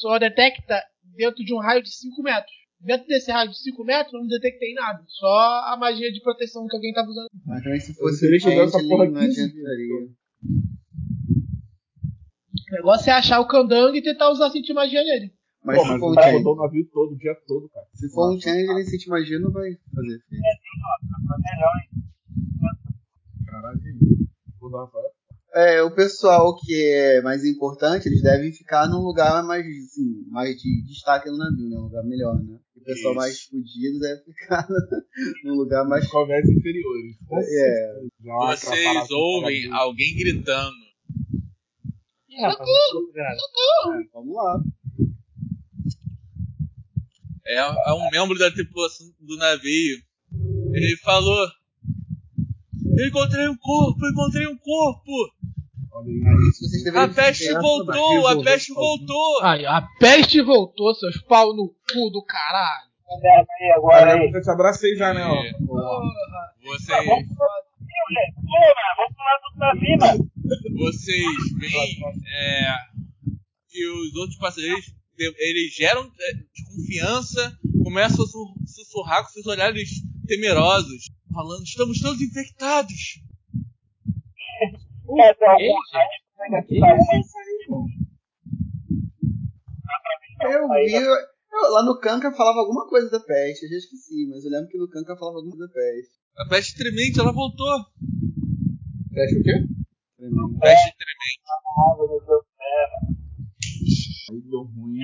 só 0.00 0.18
detecta 0.18 0.80
dentro 1.16 1.42
de 1.44 1.52
um 1.52 1.58
raio 1.58 1.82
de 1.82 1.90
5 1.92 2.22
metros. 2.22 2.52
Dentro 2.80 3.06
desse 3.08 3.32
raio 3.32 3.50
de 3.50 3.58
5 3.58 3.82
metros, 3.84 4.12
eu 4.12 4.20
não 4.20 4.26
detectei 4.28 4.74
nada. 4.74 5.02
Só 5.08 5.26
a 5.72 5.76
magia 5.76 6.12
de 6.12 6.20
proteção 6.20 6.66
que 6.68 6.76
alguém 6.76 6.92
tava 6.92 7.08
usando. 7.08 7.28
Mas 7.46 7.62
também 7.64 7.80
se 7.80 7.94
fosse 7.94 8.20
teria 8.20 8.38
que 8.38 8.48
usar 8.48 8.64
essa 8.64 8.88
porra 8.88 9.06
não 9.10 9.20
15 9.22 9.40
adiantaria. 9.42 10.08
O 12.70 12.76
negócio 12.76 13.10
é 13.10 13.12
achar 13.12 13.40
o 13.40 13.48
candango 13.48 13.96
e 13.96 14.02
tentar 14.02 14.30
usar 14.30 14.50
sentir 14.50 14.72
magia 14.74 15.02
nele. 15.02 15.32
Mas 15.64 15.78
Pô, 15.78 15.84
se 15.84 15.90
mas 15.90 16.00
for 16.00 16.06
o 16.06 16.10
um 16.10 16.14
change, 16.14 16.36
rodou 16.36 16.52
o 16.54 16.62
navio 16.62 16.88
todo, 16.92 17.12
o 17.12 17.16
dia 17.18 17.34
todo, 17.46 17.68
cara. 17.70 17.86
se 17.94 18.08
for 18.10 18.34
um 18.34 18.40
change, 18.40 18.70
ele 18.70 18.84
sente 18.84 19.08
magia, 19.08 19.38
não 19.38 19.50
vai 19.50 19.70
fazer 19.94 20.16
efeito. 20.16 20.44
Caralho, 23.46 23.80
vou 24.60 24.70
dar 24.70 24.84
uma 24.84 24.90
É, 25.54 25.82
o 25.82 25.90
pessoal 25.94 26.54
que 26.56 26.74
é 26.92 27.22
mais 27.22 27.44
importante, 27.44 28.08
eles 28.08 28.22
devem 28.22 28.52
ficar 28.52 28.88
num 28.88 29.00
lugar 29.00 29.42
mais, 29.42 29.64
assim, 29.64 30.24
mais 30.28 30.56
de 30.56 30.84
destaque 30.84 31.30
no 31.30 31.38
navio, 31.38 31.68
né? 31.70 31.76
Um 31.78 31.84
lugar 31.84 32.04
melhor, 32.04 32.34
né? 32.42 32.58
O 32.84 32.86
pessoal 32.86 33.14
Isso. 33.14 33.20
mais 33.20 33.40
fudido 33.44 33.98
deve 33.98 34.24
ficar 34.24 34.68
num 35.42 35.54
lugar 35.54 35.88
mais. 35.88 36.06
Comédias 36.06 36.54
inferiores. 36.54 37.16
É. 37.32 38.04
é 38.26 38.56
Vocês 38.56 39.10
ouvem 39.10 39.72
alguém 39.72 40.14
gritando. 40.14 40.76
É, 42.30 42.46
vamos 44.12 44.36
lá. 44.36 44.62
É, 47.46 47.56
é 47.56 47.92
um 47.94 48.10
membro 48.10 48.38
da 48.38 48.50
tripulação 48.50 49.06
do 49.18 49.36
navio. 49.38 50.02
Ele 50.74 50.96
falou: 50.98 51.48
Eu 52.98 53.08
encontrei 53.08 53.48
um 53.48 53.56
corpo, 53.56 54.04
eu 54.04 54.10
encontrei 54.10 54.46
um 54.46 54.58
corpo! 54.58 55.10
A 56.96 57.08
peste 57.08 57.52
voltou, 57.52 58.26
a 58.26 58.42
peste 58.42 58.72
voltou! 58.74 59.42
Aí, 59.42 59.64
a 59.66 59.82
peste 60.00 60.42
voltou, 60.42 60.94
seus 60.94 61.20
pau 61.22 61.54
no 61.54 61.68
cu 61.92 62.10
do 62.10 62.24
caralho. 62.24 62.88
E 63.60 63.72
agora 63.72 64.14
aí? 64.14 64.30
Eu 64.32 64.42
te 64.42 64.50
abracei 64.50 64.96
já, 64.96 65.14
né? 65.14 65.24
ó. 65.24 65.34
É. 65.34 65.52
Porra. 65.66 66.00
Vocês, 66.64 67.06
vocês 70.74 71.24
veem 71.58 72.00
é, 72.26 72.76
que 73.70 73.86
os 73.88 74.14
outros 74.16 74.38
passageiros 74.38 74.84
de- 75.16 75.34
eles 75.38 75.74
geram 75.74 76.02
é, 76.02 76.32
desconfiança, 76.54 77.56
começam 77.84 78.24
a 78.24 78.28
su- 78.28 78.54
sussurrar 78.66 79.22
com 79.22 79.28
seus 79.30 79.46
olhares 79.46 79.90
temerosos, 80.26 81.04
falando: 81.32 81.62
Estamos 81.64 82.00
todos 82.00 82.20
infectados! 82.20 83.20
É, 85.20 85.34
tem 85.34 85.48
algum 85.48 85.74
tá 86.80 86.94
Eu 90.50 90.68
vi. 90.68 90.92
eu- 90.94 91.70
lá 91.72 91.82
no 91.84 91.98
Kanka 92.00 92.32
falava 92.32 92.60
alguma 92.60 92.88
coisa 92.88 93.10
da 93.10 93.20
peste, 93.20 93.64
eu 93.64 93.70
já 93.70 93.76
esqueci, 93.76 94.26
mas 94.28 94.44
eu 94.44 94.50
lembro 94.50 94.68
que 94.68 94.78
no 94.78 94.88
Kanka 94.88 95.16
falava 95.16 95.38
alguma 95.38 95.56
coisa 95.56 95.66
da 95.68 95.72
peste. 95.72 96.14
A 96.36 96.48
peste 96.48 96.76
tremente, 96.76 97.20
ela 97.20 97.32
voltou! 97.32 97.84
Fecha 99.12 99.38
o 99.38 99.42
quê? 99.42 99.52
Peste 100.60 100.96
tremente. 100.96 101.42
água 101.76 102.06
no 102.06 102.24
seu 102.24 102.40
pé. 102.58 102.86
Aí 104.32 104.40
deu 104.42 104.62
ruim. 104.64 105.00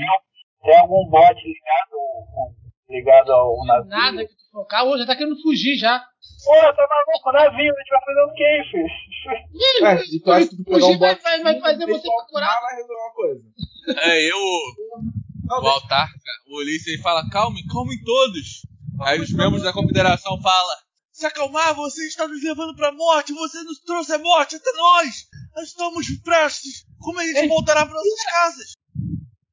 Tem 0.62 0.78
algum 0.78 1.08
bot 1.08 1.34
ligado, 1.34 2.54
ligado 2.88 3.32
ao 3.32 3.64
navio? 3.66 3.88
Nada 3.88 4.26
que 4.26 4.34
tu 4.34 4.50
focar, 4.50 4.84
já 4.98 5.06
tá 5.06 5.16
querendo 5.16 5.40
fugir 5.40 5.76
já. 5.76 6.04
Porra, 6.44 6.74
tá 6.74 6.88
maluco, 6.88 7.32
navio, 7.32 7.74
a 7.74 7.78
gente 7.78 7.90
vai 7.90 8.00
fazer 8.04 8.20
o 8.20 8.32
quê, 8.32 8.62
filho? 8.70 9.86
É, 9.86 10.04
e 10.04 10.20
tu 10.20 10.32
acha 10.32 10.48
que 10.48 10.56
tu 10.56 10.64
pegar 10.64 10.86
um 10.86 10.98
vai, 10.98 11.14
bote 11.14 11.22
vai, 11.22 11.42
vai 11.42 11.60
fazer 11.60 11.86
você 11.86 12.08
procurar. 12.08 12.60
vai 12.60 12.74
resolver 12.76 12.94
uma 12.94 13.12
coisa. 13.12 13.42
É, 13.98 14.30
eu, 14.30 14.38
o 14.38 15.68
autarca, 15.68 16.14
o 16.48 16.58
Ulisses, 16.58 16.86
ele 16.88 17.02
fala: 17.02 17.28
calmem, 17.30 17.66
calmem 17.66 17.98
todos. 18.04 18.62
Aí 19.02 19.20
os 19.20 19.32
membros 19.32 19.62
da 19.62 19.72
confederação 19.72 20.40
falam: 20.40 20.76
se 21.12 21.26
acalmar, 21.26 21.74
você 21.74 22.06
está 22.06 22.26
nos 22.26 22.42
levando 22.42 22.74
pra 22.74 22.92
morte, 22.92 23.32
você 23.32 23.62
nos 23.62 23.78
trouxe 23.80 24.12
a 24.14 24.18
morte 24.18 24.56
até 24.56 24.72
nós. 24.72 25.28
Nós 25.54 25.68
estamos 25.68 26.06
prestes. 26.22 26.86
Como 26.98 27.18
a 27.18 27.24
gente 27.24 27.40
Ei. 27.40 27.48
voltará 27.48 27.84
para 27.84 27.94
nossas 27.94 28.24
casas? 28.24 28.72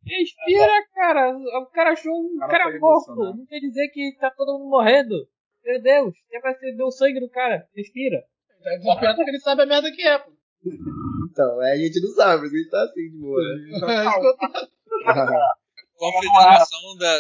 Respira, 0.06 0.86
cara. 0.94 1.36
O 1.36 1.66
cara 1.68 1.92
achou 1.92 2.14
um 2.14 2.38
cara 2.40 2.52
cara, 2.52 2.74
tá 2.74 2.80
morto. 2.80 3.16
Não 3.16 3.46
quer 3.46 3.60
dizer 3.60 3.90
que 3.90 4.16
tá 4.20 4.32
todo 4.32 4.58
mundo 4.60 4.70
morrendo. 4.70 5.28
Meu 5.68 5.82
Deus, 5.82 6.14
quer 6.30 6.42
perceber 6.42 6.84
o 6.84 6.92
sangue 6.92 7.20
do 7.20 7.30
cara. 7.30 7.68
Respira. 7.76 8.24
Tá 8.64 8.70
desesperado 8.78 9.16
porque 9.18 9.30
ele 9.32 9.40
sabe 9.40 9.62
a 9.62 9.66
merda 9.66 9.92
que 9.92 10.02
é, 10.02 10.18
pô. 10.18 10.32
Então, 11.32 11.62
é, 11.64 11.74
a 11.74 11.78
gente 11.78 12.02
não 12.02 12.10
sabe, 12.16 12.42
mas 12.44 12.54
a 12.54 12.58
gente 12.58 12.70
tá 12.70 12.84
assim 12.84 13.10
de 13.12 13.18
boa, 13.20 13.42
né? 13.42 13.54
É 14.08 14.20
que 14.20 14.26
eu 14.26 14.38
tô- 14.38 15.48
Confederação 15.98 16.98
da. 16.98 17.20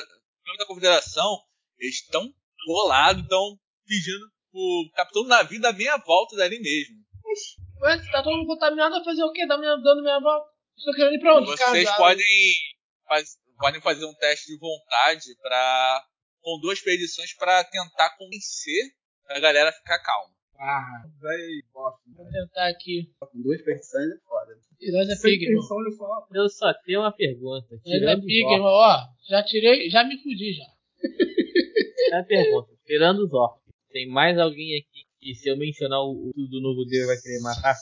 da 0.57 0.65
Confederação, 0.65 1.37
eles 1.79 1.95
estão 1.95 2.23
bolados, 2.65 3.23
estão 3.23 3.57
pedindo 3.87 4.25
pro 4.51 4.89
capitão 4.95 5.23
do 5.23 5.29
navio 5.29 5.61
dar 5.61 5.73
meia 5.73 5.97
volta 5.97 6.35
dali 6.35 6.59
mesmo. 6.59 6.95
Ué, 7.81 7.97
tá 8.11 8.23
todo 8.23 8.37
mundo 8.37 8.47
contaminado, 8.47 8.95
vai 8.95 9.03
fazer 9.03 9.23
o 9.23 9.31
quê? 9.31 9.45
Dá 9.45 9.57
minha, 9.57 9.75
dando 9.77 10.01
minha 10.01 10.19
volta? 10.19 10.47
Estou 10.77 10.93
querendo 10.93 11.13
ir 11.15 11.19
pra 11.19 11.37
onde? 11.37 11.47
Vocês 11.47 11.89
podem, 11.97 12.25
faz- 13.07 13.37
podem 13.59 13.81
fazer 13.81 14.05
um 14.05 14.13
teste 14.15 14.47
de 14.53 14.57
vontade 14.59 15.35
para 15.41 16.03
com 16.47 16.57
duas 16.61 16.77
expedições 16.77 17.33
para 17.33 17.61
tentar 17.65 18.15
convencer 18.17 18.93
a 19.27 19.37
galera 19.37 19.67
a 19.69 19.73
ficar 19.73 19.99
calma. 19.99 20.33
Ah, 20.57 21.03
véi, 21.19 21.61
bosta. 21.73 21.99
Vou 22.15 22.25
tentar 22.25 22.69
aqui. 22.69 23.11
Com 23.19 23.41
duas 23.41 23.61
petições 23.61 24.09
é 24.09 24.17
foda. 24.25 24.57
Nós 24.93 25.19
Sem 25.19 25.31
pig, 25.31 25.43
irmão. 25.43 25.57
intenção 25.59 25.83
de 25.83 25.97
falar. 25.97 26.25
Eu 26.33 26.47
só 26.47 26.73
tenho 26.85 27.01
uma 27.01 27.11
pergunta. 27.11 27.77
Tirando 27.83 28.21
pig, 28.21 28.45
os 28.45 28.51
irmão. 28.53 28.71
orcs. 28.71 29.03
Ó, 29.03 29.29
já 29.29 29.43
tirei, 29.43 29.89
já 29.89 30.05
me 30.05 30.17
fudi 30.23 30.53
já. 30.53 30.63
É 32.11 32.19
a 32.19 32.23
pergunta. 32.23 32.71
Tirando 32.85 33.25
os 33.25 33.33
orcs. 33.33 33.61
Tem 33.91 34.07
mais 34.07 34.39
alguém 34.39 34.77
aqui 34.79 35.03
que 35.19 35.35
se 35.35 35.49
eu 35.49 35.57
mencionar 35.57 35.99
o, 35.99 36.31
o 36.33 36.47
do 36.47 36.61
novo 36.61 36.85
deus 36.85 37.07
vai 37.07 37.17
querer 37.17 37.41
matar? 37.41 37.75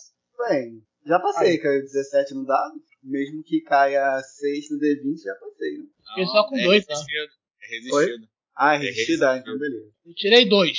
Bem, 0.50 0.82
já 1.06 1.20
passei, 1.20 1.60
caiu 1.60 1.82
17 1.82 2.34
no 2.34 2.46
dado. 2.48 2.74
Mesmo 3.04 3.44
que 3.44 3.62
caia 3.62 4.20
6 4.20 4.72
no 4.72 4.80
D20, 4.80 5.22
já 5.24 5.36
passei, 5.36 5.78
né? 5.78 5.86
Fiquei 6.10 6.26
só 6.26 6.50
com 6.50 6.58
é 6.58 6.64
dois, 6.64 6.84
tá? 6.84 6.94
resistido. 6.96 7.32
É 7.62 7.68
resistido. 7.68 8.35
Ah, 8.56 8.76
É 8.76 8.88
ah, 8.88 9.38
então 9.38 9.58
beleza. 9.58 9.92
Eu 10.06 10.14
tirei 10.16 10.48
dois. 10.48 10.78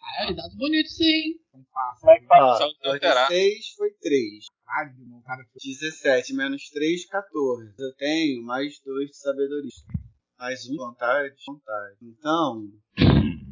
Ah, 0.00 0.30
é 0.30 0.32
dado 0.32 0.56
bonito 0.56 0.88
sim. 0.88 1.34
Não 1.52 1.64
passa. 1.72 2.00
Como 2.00 2.12
é 2.12 2.20
que 2.20 2.26
faz? 2.26 2.42
Ó, 2.42 2.56
Só 2.58 2.68
não 2.84 2.98
terá. 2.98 3.26
6 3.26 3.68
foi 3.76 3.90
3. 4.00 4.44
Caralho, 4.64 5.00
irmão, 5.00 5.22
cara. 5.22 5.44
17 5.62 6.34
menos 6.34 6.68
3, 6.70 7.06
14. 7.06 7.74
Eu 7.78 7.94
tenho 7.96 8.42
mais 8.44 8.78
2 8.84 9.10
de 9.10 9.16
sabedoria. 9.16 9.70
Mais 10.38 10.66
um 10.66 10.72
de 10.72 10.76
vontade, 10.76 11.34
vontade. 11.46 11.96
Então, 12.02 12.68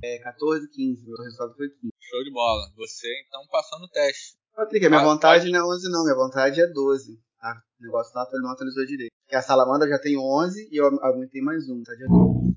é 0.05 0.19
14, 0.19 0.69
15. 0.71 1.07
Meu 1.07 1.17
resultado 1.17 1.55
foi 1.57 1.69
15. 1.69 1.93
Show 1.99 2.23
de 2.23 2.31
bola. 2.31 2.71
Você 2.77 3.09
então 3.27 3.41
passou 3.51 3.81
no 3.81 3.89
teste. 3.89 4.37
Patrick, 4.55 4.87
a 4.87 4.89
minha 4.91 5.01
Ah, 5.01 5.05
vontade 5.05 5.51
não 5.51 5.59
é 5.59 5.75
11 5.75 5.91
não, 5.91 6.05
minha 6.05 6.15
vontade 6.15 6.61
é 6.61 6.67
12. 6.67 7.19
Tá? 7.41 7.61
O 7.81 7.83
negócio 7.85 8.13
não 8.15 8.51
atualizou 8.53 8.87
direito. 8.87 9.11
Porque 9.25 9.35
a 9.35 9.43
salamandra 9.43 9.89
já 9.89 9.99
tem 9.99 10.17
11 10.17 10.69
e 10.71 10.77
eu 10.77 10.87
aumentei 11.03 11.41
mais 11.43 11.69
um, 11.69 11.83
tá 11.83 11.95
de 11.95 12.07
12. 12.07 12.55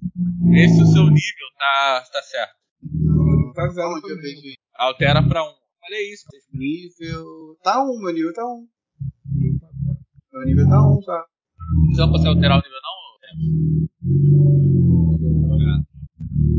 Esse 0.56 0.82
o 0.82 0.86
seu 0.86 1.04
nível 1.04 1.48
tá, 1.58 2.04
tá 2.12 2.22
certo. 2.22 2.56
Tá 3.56 3.68
zero 3.70 3.90
Onde 3.90 4.12
eu 4.12 4.18
vejo 4.18 4.42
Altera 4.76 5.28
pra 5.28 5.44
um. 5.44 5.48
Olha 5.48 6.14
isso. 6.14 6.26
nível... 6.54 7.58
Tá 7.64 7.82
1, 7.84 8.00
meu 8.02 8.14
nível 8.14 8.34
tá 8.34 8.44
1. 8.46 8.68
Meu 10.34 10.46
nível 10.46 10.68
tá 10.70 10.82
1, 10.88 11.02
tá? 11.02 11.26
Não 11.98 12.12
você 12.12 12.28
alterar 12.28 12.60
o 12.60 12.62
nível 12.62 12.78
não? 12.82 12.98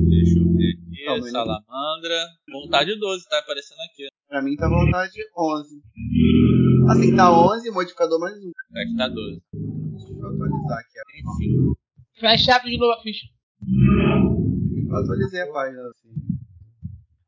Deixa 0.08 0.38
eu 0.38 0.52
ver 0.54 0.72
aqui. 0.72 1.04
Não, 1.06 1.18
mas- 1.20 1.30
Salamandra. 1.30 2.26
Vontade 2.50 2.98
12, 2.98 3.28
tá 3.28 3.38
aparecendo 3.38 3.80
aqui. 3.90 4.06
Pra 4.28 4.42
mim 4.42 4.56
tá 4.56 4.68
vontade 4.68 5.18
11. 5.36 5.82
Assim, 6.90 7.14
tá 7.16 7.30
11, 7.32 7.70
modificador 7.70 8.18
mais 8.20 8.34
um. 8.36 8.50
Aqui 8.76 8.96
tá 8.96 9.08
12. 9.08 9.40
Deixa 9.52 10.12
eu 10.12 10.26
atualizar 10.26 10.78
aqui. 10.78 10.98
Enfim. 11.20 11.74
Fecha 12.18 12.56
abre 12.56 12.70
de 12.70 12.78
novo 12.78 12.92
a 12.92 13.00
ficha. 13.02 13.26
Eu 14.88 14.96
atualizei 14.96 15.42
a 15.42 15.52
página 15.52 15.82
assim. 15.88 16.08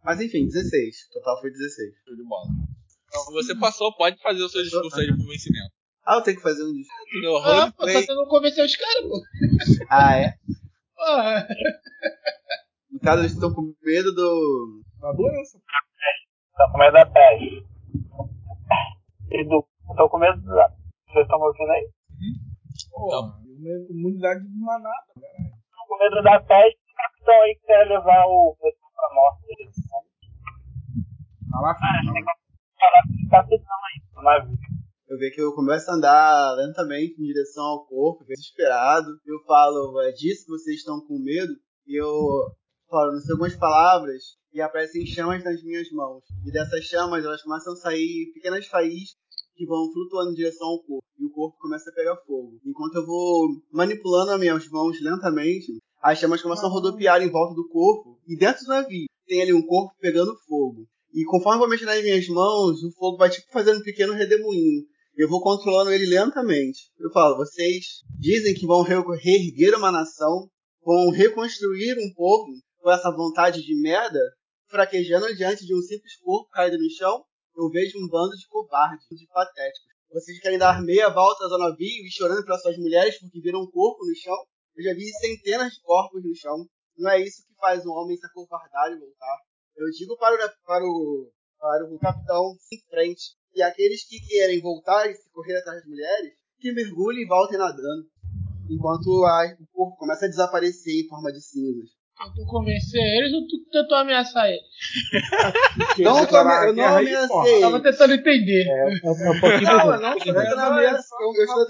Mas 0.04 0.20
enfim, 0.20 0.46
16. 0.46 0.96
O 1.10 1.12
total 1.14 1.40
foi 1.40 1.50
16. 1.50 1.94
Show 2.04 2.16
de 2.16 2.24
bola. 2.24 2.46
Então 3.08 3.24
você 3.32 3.54
passou, 3.56 3.94
pode 3.96 4.20
fazer 4.22 4.42
o 4.42 4.48
seu 4.48 4.62
discurso 4.62 4.98
aí 4.98 5.06
de 5.06 5.16
convencimento. 5.16 5.72
Ah, 6.06 6.16
eu 6.16 6.22
tenho 6.22 6.36
que 6.36 6.42
fazer 6.42 6.64
um 6.64 6.72
disco. 6.72 6.94
Entendeu? 7.08 7.36
Ah, 7.38 7.72
pô, 7.72 7.86
você 7.86 8.14
não 8.14 8.26
convenceu 8.26 8.64
os 8.64 8.76
caras, 8.76 9.02
pô. 9.02 9.20
Ah, 9.90 10.16
é? 10.16 10.34
Ah, 10.98 11.46
No 12.90 13.00
caso, 13.00 13.22
eles 13.22 13.32
estão 13.32 13.52
com 13.52 13.74
medo 13.82 14.12
do. 14.14 14.82
Da 15.00 15.12
doença. 15.12 15.58
Tá 16.56 16.70
com 16.72 16.78
medo 16.78 16.92
da 16.92 17.06
peste. 17.06 17.66
E 19.30 19.44
do. 19.44 19.66
Tô 19.96 20.08
com 20.08 20.18
medo 20.18 20.40
da. 20.42 20.68
Vocês 21.08 21.24
estão 21.24 21.38
me 21.38 21.46
ouvindo 21.46 21.70
aí? 21.70 21.90
Porra, 22.90 23.20
uma 23.20 23.70
imunidade 23.90 24.40
de 24.40 24.58
manada. 24.58 25.06
Tô 25.14 25.20
com 26.00 26.04
medo 26.04 26.22
da 26.22 26.40
peste 26.40 26.80
o 26.80 26.96
capitão 26.96 27.42
aí 27.42 27.54
que 27.56 27.66
quer 27.66 27.84
levar 27.84 28.24
o 28.24 28.56
pessoal 28.56 28.92
pra 28.96 29.14
morte. 29.14 29.40
Lá, 30.80 30.80
filho. 30.96 31.04
Tá 31.52 31.60
lá. 31.60 31.74
Falar 31.74 33.02
com 33.02 33.26
o 33.26 33.30
capitão 33.30 33.76
aí 33.84 34.00
no 34.14 34.22
navio. 34.22 34.58
Eu 35.08 35.18
vejo 35.18 35.34
que 35.34 35.42
eu 35.42 35.54
começo 35.54 35.90
a 35.90 35.94
andar 35.94 36.54
lentamente 36.56 37.20
em 37.20 37.26
direção 37.26 37.64
ao 37.64 37.86
corpo, 37.86 38.24
desesperado. 38.24 39.08
Eu 39.26 39.40
falo, 39.44 40.00
é 40.02 40.12
disso 40.12 40.44
que 40.46 40.52
vocês 40.52 40.76
estão 40.76 41.00
com 41.06 41.18
medo? 41.18 41.52
E 41.86 42.00
eu 42.00 42.08
falo, 42.88 43.12
não 43.12 43.20
sei 43.20 43.32
algumas 43.32 43.56
palavras, 43.56 44.22
e 44.54 44.60
aparecem 44.60 45.04
chamas 45.04 45.44
nas 45.44 45.62
minhas 45.62 45.90
mãos. 45.90 46.24
E 46.46 46.52
dessas 46.52 46.84
chamas, 46.84 47.24
elas 47.24 47.42
começam 47.42 47.72
a 47.72 47.76
sair 47.76 48.30
pequenas 48.32 48.66
faíscas 48.68 49.20
que 49.54 49.66
vão 49.66 49.92
flutuando 49.92 50.30
em 50.30 50.34
direção 50.34 50.68
ao 50.68 50.82
corpo. 50.82 51.04
E 51.18 51.26
o 51.26 51.30
corpo 51.30 51.58
começa 51.58 51.90
a 51.90 51.92
pegar 51.92 52.16
fogo. 52.24 52.58
Enquanto 52.64 52.94
eu 52.94 53.04
vou 53.04 53.48
manipulando 53.72 54.30
as 54.30 54.40
minhas 54.40 54.68
mãos 54.70 54.96
lentamente, 55.02 55.80
as 56.02 56.18
chamas 56.18 56.42
começam 56.42 56.68
a 56.68 56.72
rodopiar 56.72 57.22
em 57.22 57.30
volta 57.30 57.54
do 57.54 57.68
corpo. 57.68 58.18
E 58.26 58.36
dentro 58.36 58.64
do 58.64 58.68
navio 58.68 59.06
tem 59.26 59.42
ali 59.42 59.52
um 59.52 59.66
corpo 59.66 59.94
pegando 60.00 60.36
fogo. 60.48 60.86
E 61.12 61.24
conforme 61.24 61.56
eu 61.56 61.60
vou 61.60 61.68
mexendo 61.68 61.88
nas 61.88 62.02
minhas 62.02 62.26
mãos, 62.28 62.82
o 62.82 62.92
fogo 62.92 63.16
vai 63.16 63.28
tipo 63.30 63.50
fazendo 63.52 63.80
um 63.80 63.82
pequeno 63.82 64.12
redemoinho. 64.12 64.82
Eu 65.16 65.28
vou 65.28 65.42
controlando 65.42 65.92
ele 65.92 66.06
lentamente. 66.06 66.90
Eu 66.98 67.10
falo, 67.12 67.36
vocês 67.36 67.84
dizem 68.18 68.54
que 68.54 68.66
vão 68.66 68.82
re- 68.82 68.94
reerguer 69.22 69.76
uma 69.76 69.90
nação, 69.90 70.48
vão 70.84 71.10
reconstruir 71.10 71.96
um 71.98 72.12
povo 72.14 72.46
com 72.78 72.90
essa 72.90 73.10
vontade 73.10 73.60
de 73.60 73.80
merda, 73.82 74.20
fraquejando 74.68 75.34
diante 75.36 75.66
de 75.66 75.74
um 75.74 75.82
simples 75.82 76.16
corpo 76.22 76.48
caído 76.50 76.78
no 76.78 76.90
chão. 76.90 77.22
Eu 77.56 77.68
vejo 77.68 77.98
um 77.98 78.08
bando 78.08 78.36
de 78.36 78.46
covardes, 78.48 79.04
de 79.10 79.26
patéticos. 79.26 79.90
Vocês 80.12 80.40
querem 80.40 80.58
dar 80.58 80.80
meia 80.82 81.08
volta 81.10 81.44
ao 81.44 81.58
navio 81.58 82.06
e 82.06 82.10
chorando 82.10 82.44
pelas 82.44 82.62
suas 82.62 82.78
mulheres 82.78 83.18
porque 83.20 83.40
viram 83.40 83.60
um 83.60 83.70
corpo 83.70 84.04
no 84.06 84.14
chão? 84.16 84.36
Eu 84.76 84.84
já 84.84 84.94
vi 84.94 85.08
centenas 85.12 85.72
de 85.72 85.80
corpos 85.82 86.22
no 86.24 86.34
chão. 86.34 86.66
Não 86.96 87.10
é 87.10 87.20
isso 87.22 87.42
que 87.46 87.54
faz 87.60 87.84
um 87.86 87.90
homem 87.90 88.16
se 88.16 88.26
acovardar 88.26 88.92
e 88.92 88.98
voltar. 88.98 89.38
Eu 89.76 89.86
digo 89.90 90.16
para 90.18 90.34
o, 90.34 90.38
para 90.64 90.84
o, 90.84 91.30
para 91.58 91.84
o 91.94 91.98
capitão 91.98 92.56
em 92.72 92.78
frente 92.90 93.22
e 93.54 93.62
aqueles 93.62 94.06
que 94.06 94.20
querem 94.26 94.60
voltar 94.60 95.10
e 95.10 95.14
se 95.14 95.28
correr 95.30 95.56
atrás 95.58 95.78
das 95.80 95.88
mulheres, 95.88 96.32
que 96.58 96.72
mergulhem 96.72 97.24
e 97.24 97.26
voltem 97.28 97.58
nadando. 97.58 98.06
Enquanto 98.68 99.24
a- 99.24 99.56
o 99.58 99.66
corpo 99.72 99.96
começa 99.96 100.26
a 100.26 100.28
desaparecer 100.28 101.04
em 101.04 101.08
forma 101.08 101.32
de 101.32 101.40
cinzas. 101.42 101.90
Tentou 102.28 102.46
convencer 102.46 103.00
eles 103.00 103.32
ou 103.32 103.46
tu 103.46 103.56
tentou 103.70 103.96
ameaçar 103.98 104.46
eles? 104.48 104.62
Não, 105.98 106.18
eu, 106.20 106.26
tô- 106.26 106.36
eu 106.36 106.44
não 106.44 106.74
guerra 106.74 106.98
aí, 106.98 107.06
ameacei. 107.14 107.60
Tava 107.60 107.80
tentando 107.82 108.14
entender. 108.14 108.66
É 108.68 109.10
um 109.10 109.40
pouquinho 109.40 109.62
Não, 109.62 109.94
eu 109.94 110.00
não 110.00 110.16
estou 110.16 110.32
É, 110.34 110.44
tentando 110.44 110.56
não, 110.56 110.72
ameaçar. 110.72 111.18
Eu, 111.20 111.34
eu 111.34 111.44
estou 111.44 111.66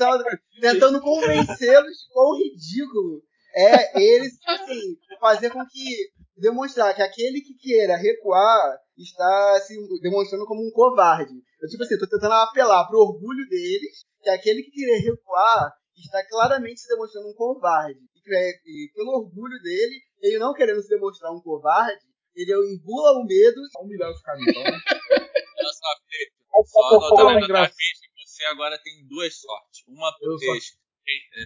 tentando, 0.60 1.00
convencê-los 1.00 1.92
de 1.96 2.12
quão 2.12 2.36
ridículo 2.36 3.22
é 3.54 4.00
eles, 4.00 4.32
assim, 4.46 4.96
fazer 5.20 5.50
com 5.50 5.60
que. 5.66 6.10
demonstrar 6.36 6.94
que 6.94 7.02
aquele 7.02 7.40
que 7.40 7.54
queira 7.54 7.96
recuar 7.96 8.76
está 8.96 9.60
se 9.66 9.74
demonstrando 10.02 10.46
como 10.46 10.60
um 10.66 10.70
covarde. 10.70 11.32
Eu, 11.60 11.68
tipo 11.68 11.82
assim, 11.82 11.98
tô 11.98 12.08
tentando 12.08 12.32
apelar 12.34 12.86
pro 12.86 12.98
orgulho 13.00 13.46
deles, 13.48 14.04
que 14.22 14.30
aquele 14.30 14.62
que 14.62 14.70
querer 14.70 14.98
recuar 15.00 15.72
está 15.96 16.26
claramente 16.30 16.80
se 16.80 16.88
demonstrando 16.88 17.28
um 17.28 17.34
covarde. 17.34 17.98
E, 18.26 18.34
é- 18.34 18.60
e 18.66 18.90
pelo 18.94 19.10
orgulho 19.18 19.58
dele, 19.62 20.00
ele 20.20 20.38
não 20.38 20.52
querendo 20.54 20.82
se 20.82 20.88
demonstrar 20.88 21.32
um 21.32 21.40
covarde, 21.40 22.00
ele 22.34 22.52
embula 22.74 23.12
o 23.18 23.24
medo 23.24 23.60
Só 23.72 23.80
humilhar 23.82 24.10
os 24.10 24.20
caras, 24.22 24.40
então. 24.46 24.62
Olha 24.62 25.72
só, 25.72 25.86
Felipe. 26.08 26.32
Só 26.66 26.96
anotando 26.96 27.48
na 27.48 27.68
ficha 27.68 28.00
que 28.14 28.26
você 28.26 28.44
agora 28.44 28.78
tem 28.82 29.06
duas 29.08 29.34
sortes. 29.40 29.84
Uma 29.88 30.12
por 30.18 30.38
ter 30.38 30.60
só- 30.60 30.76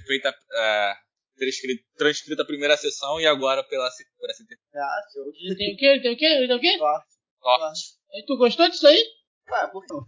feita, 0.06 0.34
é, 0.56 0.94
ter 1.36 1.48
escrito, 1.48 1.84
transcrito 1.96 2.42
a 2.42 2.46
primeira 2.46 2.76
sessão 2.76 3.20
e 3.20 3.26
agora 3.26 3.62
pela, 3.64 3.90
se- 3.90 4.04
por 4.18 4.28
essa 4.30 4.44
terceira 4.46 4.84
Ah, 4.84 5.00
show. 5.12 5.24
Ele 5.34 5.56
tem 5.56 5.74
o 5.74 5.76
quê? 5.78 5.86
Ele 5.86 6.02
tem 6.02 6.12
o 6.12 6.16
quê? 6.16 6.24
Ele 6.26 6.46
tem 6.48 6.56
o 6.56 6.60
quê? 6.60 6.78
Sorte. 6.78 7.06
sorte. 7.40 7.80
Aí 8.14 8.24
tu 8.26 8.36
gostou 8.36 8.68
disso 8.68 8.86
aí? 8.86 9.02
Ah, 9.48 9.68
por 9.68 9.84
favor. 9.86 10.04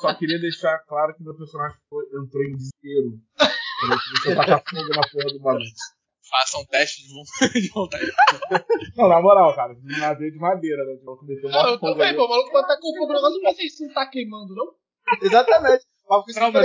Só 0.00 0.14
queria 0.14 0.38
deixar 0.40 0.78
claro 0.86 1.14
que 1.14 1.22
meu 1.22 1.34
personagem 1.36 1.78
foi, 1.88 2.04
entrou 2.06 2.42
em 2.44 2.54
desespero. 2.56 3.12
Ele 3.82 3.96
começou 4.24 4.32
a 4.32 4.36
tacar 4.36 4.62
fogo 4.68 4.88
na 4.94 5.08
porra 5.08 5.32
do 5.32 5.40
bagulho. 5.40 5.70
Faça 6.28 6.58
um 6.58 6.64
teste 6.66 7.06
de 7.06 7.14
vo- 7.14 7.22
de 7.60 7.68
vontade. 7.68 8.10
Não, 8.96 9.08
na 9.08 9.22
moral, 9.22 9.54
cara, 9.54 9.72
um 9.74 9.98
navio 10.00 10.30
de 10.32 10.38
madeira, 10.38 10.84
né? 10.84 10.98
Eu 11.06 11.16
cometi 11.16 11.46
um 11.46 11.50
Não, 11.50 11.68
eu 11.70 11.78
fogo 11.78 11.92
também, 11.92 12.08
ali. 12.08 12.16
pô. 12.16 12.24
O 12.24 12.28
maluco 12.28 12.52
vai 12.52 12.62
tá 12.66 12.76
com 12.80 12.96
fogo 12.98 13.12
no 13.12 13.14
negócio, 13.14 13.56
ser 13.56 13.62
isso 13.64 13.86
não 13.86 13.94
tá 13.94 14.06
queimando, 14.10 14.54
não? 14.54 14.66
Exatamente. 15.22 15.84
Mas 16.08 16.22
por 16.24 16.30
isso 16.30 16.38
que 16.40 16.44
eu 16.46 16.52
Não, 16.52 16.60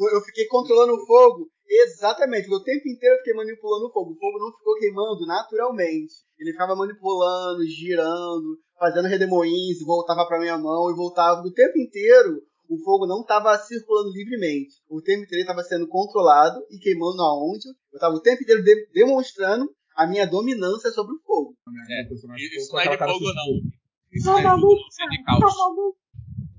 mas 0.00 0.12
eu 0.12 0.20
fiquei 0.22 0.46
controlando 0.46 0.94
o 0.94 1.06
fogo. 1.06 1.50
Exatamente, 1.68 2.48
o 2.48 2.62
tempo 2.62 2.88
inteiro 2.88 3.16
eu 3.16 3.18
fiquei 3.18 3.34
manipulando 3.34 3.86
o 3.86 3.92
fogo. 3.92 4.12
O 4.12 4.18
fogo 4.18 4.38
não 4.38 4.56
ficou 4.56 4.74
queimando 4.78 5.26
naturalmente. 5.26 6.14
Ele 6.38 6.52
ficava 6.52 6.74
manipulando, 6.76 7.66
girando, 7.66 8.58
fazendo 8.78 9.08
redemoinhos, 9.08 9.84
voltava 9.84 10.26
pra 10.26 10.38
minha 10.38 10.56
mão 10.56 10.90
e 10.90 10.94
voltava. 10.94 11.40
O 11.42 11.52
tempo 11.52 11.78
inteiro 11.78 12.40
o 12.68 12.78
fogo 12.78 13.06
não 13.06 13.20
estava 13.20 13.56
circulando 13.58 14.10
livremente. 14.12 14.76
O 14.88 15.00
tempo 15.00 15.24
inteiro 15.24 15.42
estava 15.42 15.62
sendo 15.62 15.86
controlado 15.88 16.58
e 16.70 16.78
queimando 16.78 17.22
aonde. 17.22 17.68
Eu 17.68 17.96
estava 17.96 18.14
o 18.14 18.20
tempo 18.20 18.42
inteiro 18.42 18.62
de- 18.62 18.88
demonstrando 18.92 19.70
a 19.96 20.06
minha 20.06 20.26
dominância 20.26 20.90
sobre 20.90 21.14
o 21.14 21.20
fogo. 21.24 21.56
É, 21.90 22.04
personagem 22.04 22.46
Isso 22.46 22.72
não 22.72 22.80
é 22.80 22.88
de 22.88 22.98
fogo, 22.98 23.28
assim, 23.28 23.34
não. 23.34 23.72
Isso 24.12 24.26
não 24.26 24.38
é 24.38 24.42
de 24.42 24.48
fogo, 24.48 24.74
não. 24.74 24.88
Isso 24.88 25.02
é 25.02 25.08
de 25.08 25.22
caos. 25.24 25.54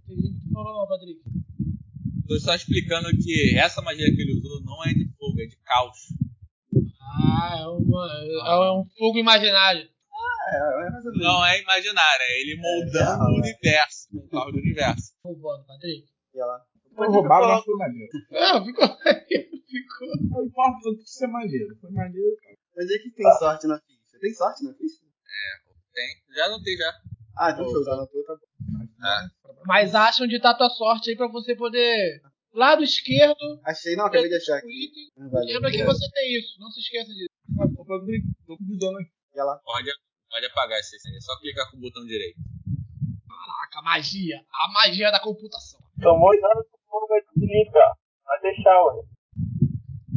Entendi 0.07 0.27
o 0.27 0.33
que 0.33 0.47
tu 0.47 0.53
falou, 0.53 0.79
não, 0.81 0.87
Patrick. 0.87 1.21
Tô 2.27 2.39
só 2.39 2.55
explicando 2.55 3.09
que 3.11 3.55
essa 3.57 3.81
magia 3.81 4.05
que 4.13 4.21
ele 4.21 4.33
usou 4.39 4.61
não 4.63 4.83
é 4.83 4.93
de 4.93 5.07
fogo, 5.17 5.39
é 5.41 5.45
de 5.45 5.55
caos. 5.57 5.97
Ah, 7.01 7.59
é, 7.61 7.67
uma, 7.67 8.05
é 8.67 8.71
um 8.71 8.85
fogo 8.97 9.17
imaginário. 9.17 9.81
É, 9.81 10.57
é 10.57 10.89
menos. 10.91 11.03
Não 11.19 11.45
é 11.45 11.61
imaginário, 11.61 12.21
é 12.21 12.41
ele 12.41 12.55
moldando 12.59 13.23
o 13.23 13.37
universo, 13.37 13.96
o 14.13 14.27
caos 14.29 14.51
do 14.53 14.59
universo. 14.59 15.13
Roubando, 15.23 15.65
Patrick. 15.65 16.05
E 16.33 16.39
ela, 16.39 16.59
Foi 16.95 17.07
roubado, 17.07 17.47
mas 17.47 17.63
foi 17.63 17.75
maneiro. 17.75 18.11
É, 18.31 18.63
ficou. 18.65 18.87
ficou. 18.87 20.07
Não 20.29 20.45
importa 20.45 20.79
tanto 20.83 20.97
que 20.97 21.03
isso 21.09 21.23
é 21.23 21.27
maneiro. 21.27 21.75
Foi 21.79 21.91
maneiro. 21.91 22.35
Mas 22.75 22.89
é 22.91 22.97
que 22.99 23.11
tem 23.11 23.31
sorte 23.39 23.67
na 23.67 23.79
ficha. 23.79 24.19
Tem 24.19 24.33
sorte 24.33 24.63
na 24.63 24.73
ficha? 24.73 24.97
Tem? 25.93 26.35
Já 26.35 26.49
não 26.49 26.61
tem 26.61 26.77
já. 26.77 26.93
Ah, 27.39 27.51
então 27.51 27.65
show, 27.65 27.83
tá. 27.83 27.91
já 27.91 27.93
anotou, 27.93 28.23
tá 28.23 28.33
bom. 28.35 28.87
Ah. 29.03 29.27
Mas 29.65 29.95
acha 29.95 30.23
onde 30.23 30.39
tá 30.39 30.51
a 30.51 30.57
tua 30.57 30.69
sorte 30.69 31.09
aí 31.09 31.15
pra 31.15 31.27
você 31.27 31.55
poder. 31.55 32.21
Lado 32.53 32.83
esquerdo, 32.83 33.59
Achei, 33.63 33.95
não, 33.95 34.05
acabei 34.05 34.29
de 34.29 34.35
achar 34.35 34.53
o 34.53 34.57
aqui. 34.57 34.85
item. 34.85 35.11
Ah, 35.19 35.29
valeu. 35.29 35.53
Lembra 35.55 35.69
que 35.71 35.83
você 35.83 36.09
tem 36.11 36.39
isso, 36.39 36.59
não 36.59 36.71
se 36.71 36.79
esqueça 36.79 37.11
disso. 37.13 37.29
Ô, 37.77 37.85
Patrick, 37.85 38.25
tô 38.47 38.57
convidando 38.57 38.97
aqui. 38.97 39.11
E 39.35 39.39
ela, 39.39 39.59
Pode, 39.59 39.89
pode 40.29 40.45
apagar 40.47 40.79
esse 40.79 40.95
aí. 41.07 41.15
É 41.17 41.21
só 41.21 41.37
clicar 41.39 41.69
com 41.69 41.77
o 41.77 41.79
botão 41.81 42.03
direito. 42.05 42.39
Caraca, 43.47 43.81
magia. 43.81 44.35
A 44.51 44.71
magia 44.73 45.09
da 45.09 45.21
computação. 45.21 45.79
Tomou 46.01 46.33
e 46.35 46.39
nada 46.41 46.55
do 46.59 46.77
fogo 46.89 47.07
vai 47.07 47.21
Felipe, 47.33 47.77
ó. 47.77 47.93
Vai 48.25 48.41
deixar, 48.41 48.83
ué. 48.83 49.03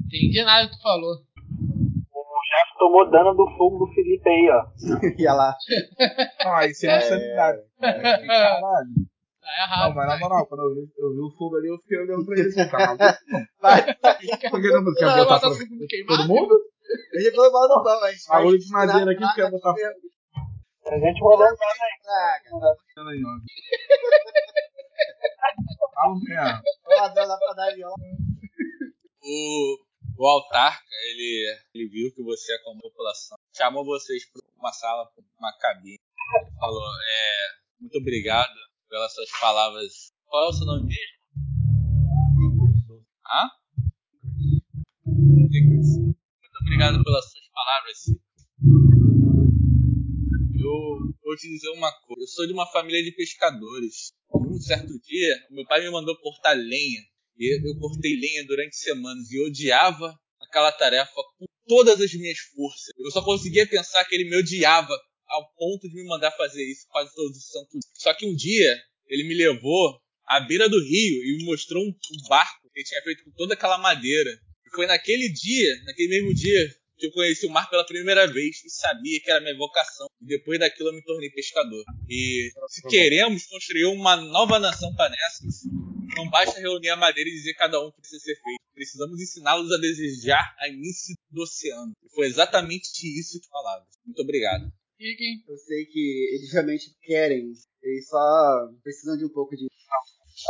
Entendi 0.07 0.43
nada 0.45 0.69
que 0.69 0.77
tu 0.77 0.83
falou. 0.83 1.15
O 1.15 2.43
Jeff 2.51 2.79
tomou 2.79 3.09
dano 3.09 3.35
do 3.35 3.47
fogo 3.57 3.87
do 3.87 3.95
Felipe 3.95 4.29
aí, 4.29 4.51
ó. 4.51 4.67
e 5.17 5.27
ela, 5.27 5.55
Ah, 6.45 6.67
isso 6.67 6.87
é 6.87 6.99
insanidade. 6.99 7.59
Caralho. 7.81 8.89
Tá 9.41 9.63
errado. 9.63 9.89
Não, 9.89 9.95
mas 9.95 10.09
na 10.09 10.19
moral, 10.19 10.47
quando 10.47 10.63
eu 10.63 10.75
vi, 10.75 10.93
eu 10.99 11.13
vi 11.13 11.21
o 11.21 11.31
fogo 11.39 11.57
ali, 11.57 11.69
eu 11.69 11.79
fiquei 11.79 11.99
olhando 11.99 12.27
pra 12.27 12.39
ele 12.39 12.49
assim, 12.49 12.69
cara. 12.69 12.97
vai, 13.61 13.83
Por 14.51 14.61
que 14.61 14.71
não 14.71 14.95
quer 14.95 15.07
Não, 15.07 15.17
botar 15.25 15.41
pra 15.41 15.51
todo 15.51 16.29
mundo 16.29 16.71
eu 17.13 17.23
já 17.23 17.31
falei 17.31 17.51
mal 17.53 17.69
do 17.69 17.83
pão, 17.85 18.01
mas. 18.01 18.27
Bagulho 18.29 18.59
de 18.59 18.69
madeira 18.71 19.13
aqui, 19.13 19.35
quer 19.35 19.51
botar 19.51 19.75
A 20.91 20.99
gente 20.99 21.21
rolando 21.21 21.57
lá, 21.57 21.73
né? 21.79 21.89
Praga. 22.03 22.51
aí. 27.63 27.81
O, 29.23 29.79
o 30.19 30.27
autarca, 30.27 30.83
ele, 31.09 31.59
ele 31.73 31.89
viu 31.89 32.13
que 32.13 32.25
você 32.25 32.53
é 32.55 32.59
como 32.65 32.81
população. 32.81 33.39
Chamou 33.57 33.85
vocês 33.85 34.29
para 34.33 34.43
uma 34.59 34.73
sala, 34.73 35.07
pra 35.15 35.23
uma 35.39 35.57
cabine. 35.59 36.01
Falou, 36.59 36.83
é, 36.83 37.81
muito 37.81 37.97
obrigado 37.99 38.53
pelas 38.89 39.15
suas 39.15 39.31
palavras. 39.39 40.11
Qual 40.27 40.47
é 40.47 40.49
o 40.49 40.53
seu 40.53 40.67
nome 40.67 40.89
mesmo? 40.89 41.21
Hã? 43.27 43.49
Nicholas. 45.07 45.99
Muito 45.99 46.59
obrigado 46.63 47.05
pelas 47.05 47.31
suas 47.31 47.49
palavras. 47.53 48.30
Vou 51.31 51.37
te 51.37 51.49
dizer 51.49 51.69
uma 51.71 51.93
coisa. 52.03 52.23
Eu 52.23 52.27
sou 52.27 52.47
de 52.47 52.53
uma 52.53 52.67
família 52.73 53.03
de 53.05 53.13
pescadores. 53.13 54.11
Um 54.35 54.61
certo 54.61 54.99
dia, 55.01 55.47
meu 55.51 55.65
pai 55.65 55.81
me 55.81 55.91
mandou 55.91 56.17
cortar 56.19 56.55
lenha. 56.55 57.03
E 57.39 57.69
eu 57.69 57.79
cortei 57.79 58.17
lenha 58.17 58.45
durante 58.47 58.77
semanas 58.77 59.31
e 59.31 59.41
odiava 59.41 60.13
aquela 60.41 60.73
tarefa 60.73 61.15
com 61.39 61.47
todas 61.69 62.01
as 62.01 62.13
minhas 62.15 62.39
forças. 62.39 62.89
Eu 62.99 63.11
só 63.13 63.25
conseguia 63.25 63.67
pensar 63.67 64.05
que 64.05 64.15
ele 64.15 64.29
me 64.29 64.37
odiava 64.39 64.93
ao 65.29 65.55
ponto 65.55 65.89
de 65.89 65.95
me 65.95 66.05
mandar 66.05 66.33
fazer 66.33 66.65
isso 66.65 66.85
quase 66.89 67.15
todos 67.15 67.39
os 67.39 67.47
santos. 67.47 67.81
Só 67.95 68.13
que 68.13 68.27
um 68.27 68.35
dia 68.35 68.77
ele 69.07 69.23
me 69.29 69.35
levou 69.35 70.01
à 70.27 70.41
beira 70.41 70.69
do 70.69 70.83
rio 70.83 71.25
e 71.25 71.37
me 71.39 71.45
mostrou 71.45 71.85
um 71.85 71.95
barco 72.29 72.69
que 72.73 72.81
ele 72.81 72.87
tinha 72.87 73.03
feito 73.03 73.25
com 73.25 73.31
toda 73.37 73.55
aquela 73.55 73.79
madeira. 73.79 74.31
E 74.67 74.75
foi 74.75 74.87
naquele 74.87 75.29
dia, 75.33 75.83
naquele 75.85 76.09
mesmo 76.09 76.35
dia, 76.35 76.75
que 77.01 77.07
eu 77.07 77.13
conheci 77.13 77.47
o 77.47 77.51
mar 77.51 77.69
pela 77.71 77.85
primeira 77.85 78.27
vez 78.27 78.63
e 78.65 78.71
sabia 78.71 79.21
que 79.21 79.31
era 79.31 79.41
minha 79.41 79.57
vocação. 79.57 80.07
E 80.21 80.27
depois 80.27 80.61
daquilo 80.61 80.91
eu 80.91 80.95
me 80.95 81.03
tornei 81.03 81.31
pescador. 81.31 81.83
E 82.09 82.51
se 82.69 82.83
queremos 82.89 83.47
construir 83.47 83.87
uma 83.87 84.17
nova 84.17 84.59
nação 84.59 84.95
Panescas, 84.95 85.63
não 86.17 86.29
basta 86.29 86.61
reunir 86.61 86.91
a 86.91 86.97
madeira 86.97 87.29
e 87.29 87.33
dizer 87.33 87.55
cada 87.55 87.81
um 87.81 87.87
o 87.87 87.93
que 87.93 88.01
precisa 88.01 88.23
ser 88.23 88.35
feito. 88.35 88.61
Precisamos 88.75 89.21
ensiná-los 89.21 89.73
a 89.73 89.79
desejar 89.79 90.55
a 90.59 90.69
início 90.69 91.15
do 91.31 91.43
oceano. 91.43 91.93
E 92.05 92.15
foi 92.15 92.27
exatamente 92.27 93.07
isso 93.19 93.41
que 93.41 93.49
palavras. 93.49 93.89
Muito 94.05 94.23
obrigado. 94.23 94.71
Fiquem. 94.97 95.43
Eu 95.49 95.57
sei 95.57 95.87
que 95.87 96.35
eles 96.35 96.53
realmente 96.53 96.95
querem. 97.03 97.53
Eles 97.83 98.09
só 98.09 98.69
precisam 98.83 99.17
de 99.17 99.25
um 99.25 99.31
pouco 99.31 99.57
de. 99.57 99.67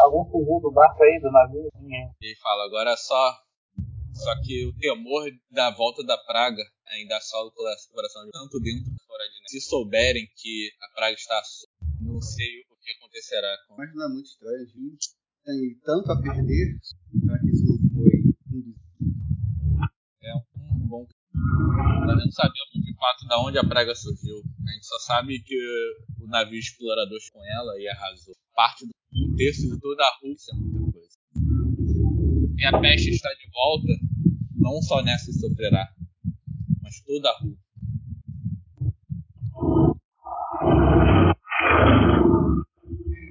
Algum 0.00 0.30
fugiu 0.30 0.60
do 0.60 0.72
barco 0.72 1.02
aí, 1.02 1.20
do 1.20 1.30
navio? 1.30 1.68
Ninguém. 1.80 2.10
E 2.22 2.36
fala, 2.40 2.64
agora 2.64 2.96
só. 2.96 3.36
Só 4.22 4.40
que 4.42 4.66
o 4.66 4.72
temor 4.76 5.30
da 5.50 5.70
volta 5.70 6.04
da 6.04 6.18
praga 6.18 6.62
ainda 6.88 7.16
assola 7.16 7.48
o 7.48 7.52
cora- 7.52 7.74
coração 7.92 8.24
de 8.24 8.30
tanto 8.32 8.60
dentro 8.60 8.84
quanto 8.84 9.06
fora 9.06 9.24
de 9.24 9.40
nós. 9.40 9.50
Se 9.50 9.60
souberem 9.62 10.26
que 10.36 10.70
a 10.82 10.94
praga 10.94 11.14
está 11.14 11.40
não 12.00 12.20
sei 12.20 12.60
o 12.70 12.76
que 12.82 12.90
acontecerá 12.92 13.56
com 13.66 13.76
Mas 13.76 13.94
não 13.94 14.06
é 14.06 14.08
muito 14.08 14.26
estranho, 14.26 14.66
gente. 14.66 15.08
Tem 15.44 15.74
tanto 15.84 16.12
a 16.12 16.20
perder. 16.20 16.78
Será 16.82 17.38
que 17.40 17.48
isso 17.50 17.64
não 17.66 17.90
foi? 17.94 18.10
É 20.22 20.34
um 20.34 20.86
bom. 20.86 21.06
Nós 22.06 22.16
não 22.24 22.30
sabemos 22.32 22.70
de 22.74 22.94
fato 22.96 23.26
de 23.26 23.34
onde 23.48 23.58
a 23.58 23.64
praga 23.64 23.94
surgiu. 23.94 24.36
A 24.68 24.72
gente 24.72 24.86
só 24.86 24.98
sabe 24.98 25.40
que 25.42 25.56
o 26.20 26.26
navio 26.26 26.58
explorador 26.58 27.18
com 27.32 27.44
ela 27.44 27.78
e 27.80 27.88
arrasou. 27.88 28.34
Parte 28.54 28.84
do 28.86 28.92
um 29.12 29.34
terço 29.36 29.62
de 29.62 29.80
toda 29.80 30.02
a 30.04 30.18
Rússia. 30.22 30.54
E 32.60 32.66
a 32.66 32.78
peste 32.78 33.08
está 33.08 33.30
de 33.30 33.50
volta, 33.50 33.88
não 34.54 34.82
só 34.82 35.02
nessa 35.02 35.32
sofrerá, 35.32 35.88
mas 36.82 37.00
toda 37.00 37.30
a 37.30 37.38
Rússia. 37.38 37.56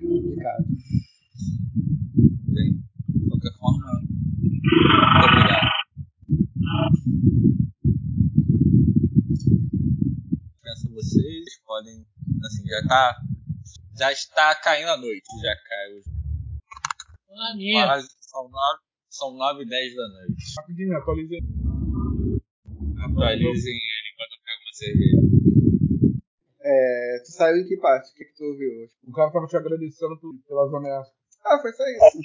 Complicado. 0.02 0.66
Bem, 2.48 2.84
de 3.08 3.30
qualquer 3.30 3.54
forma, 3.60 4.02
muito 4.02 5.26
obrigado. 5.26 5.70
Penso 10.64 10.92
vocês 10.92 11.46
podem, 11.68 12.04
assim, 12.44 12.66
já 12.66 12.82
tá, 12.88 13.16
já 13.96 14.12
está 14.12 14.56
caindo 14.56 14.90
a 14.90 14.98
noite, 14.98 15.28
já 15.40 15.56
caiu. 15.70 16.02
Ah. 17.30 17.86
Quase, 17.86 18.10
são 18.22 18.50
nove, 18.50 18.89
são 19.20 19.34
nove 19.36 19.64
e 19.64 19.68
dez 19.68 19.94
da 19.96 20.08
noite. 20.08 20.44
Rapidinho, 20.58 20.98
atualizei. 20.98 21.40
Atualizem 23.04 23.74
ele 23.74 24.08
enquanto 24.14 24.34
eu 24.34 24.42
pego 24.46 24.62
uma 24.64 24.74
cerveja. 24.74 25.20
É, 26.62 27.20
tu 27.26 27.32
saiu 27.32 27.58
em 27.58 27.66
que 27.68 27.78
parte? 27.78 28.12
O 28.12 28.16
que, 28.16 28.26
que 28.26 28.36
tu 28.36 28.44
ouviu? 28.46 28.72
O 29.08 29.12
cara 29.12 29.32
tava 29.32 29.46
te 29.48 29.58
agradecendo 29.58 30.18
por- 30.20 30.36
pelas 30.48 30.74
ameaças. 30.74 31.14
Ah, 31.46 31.58
foi 31.62 31.72
só 31.72 31.84
isso. 31.88 32.20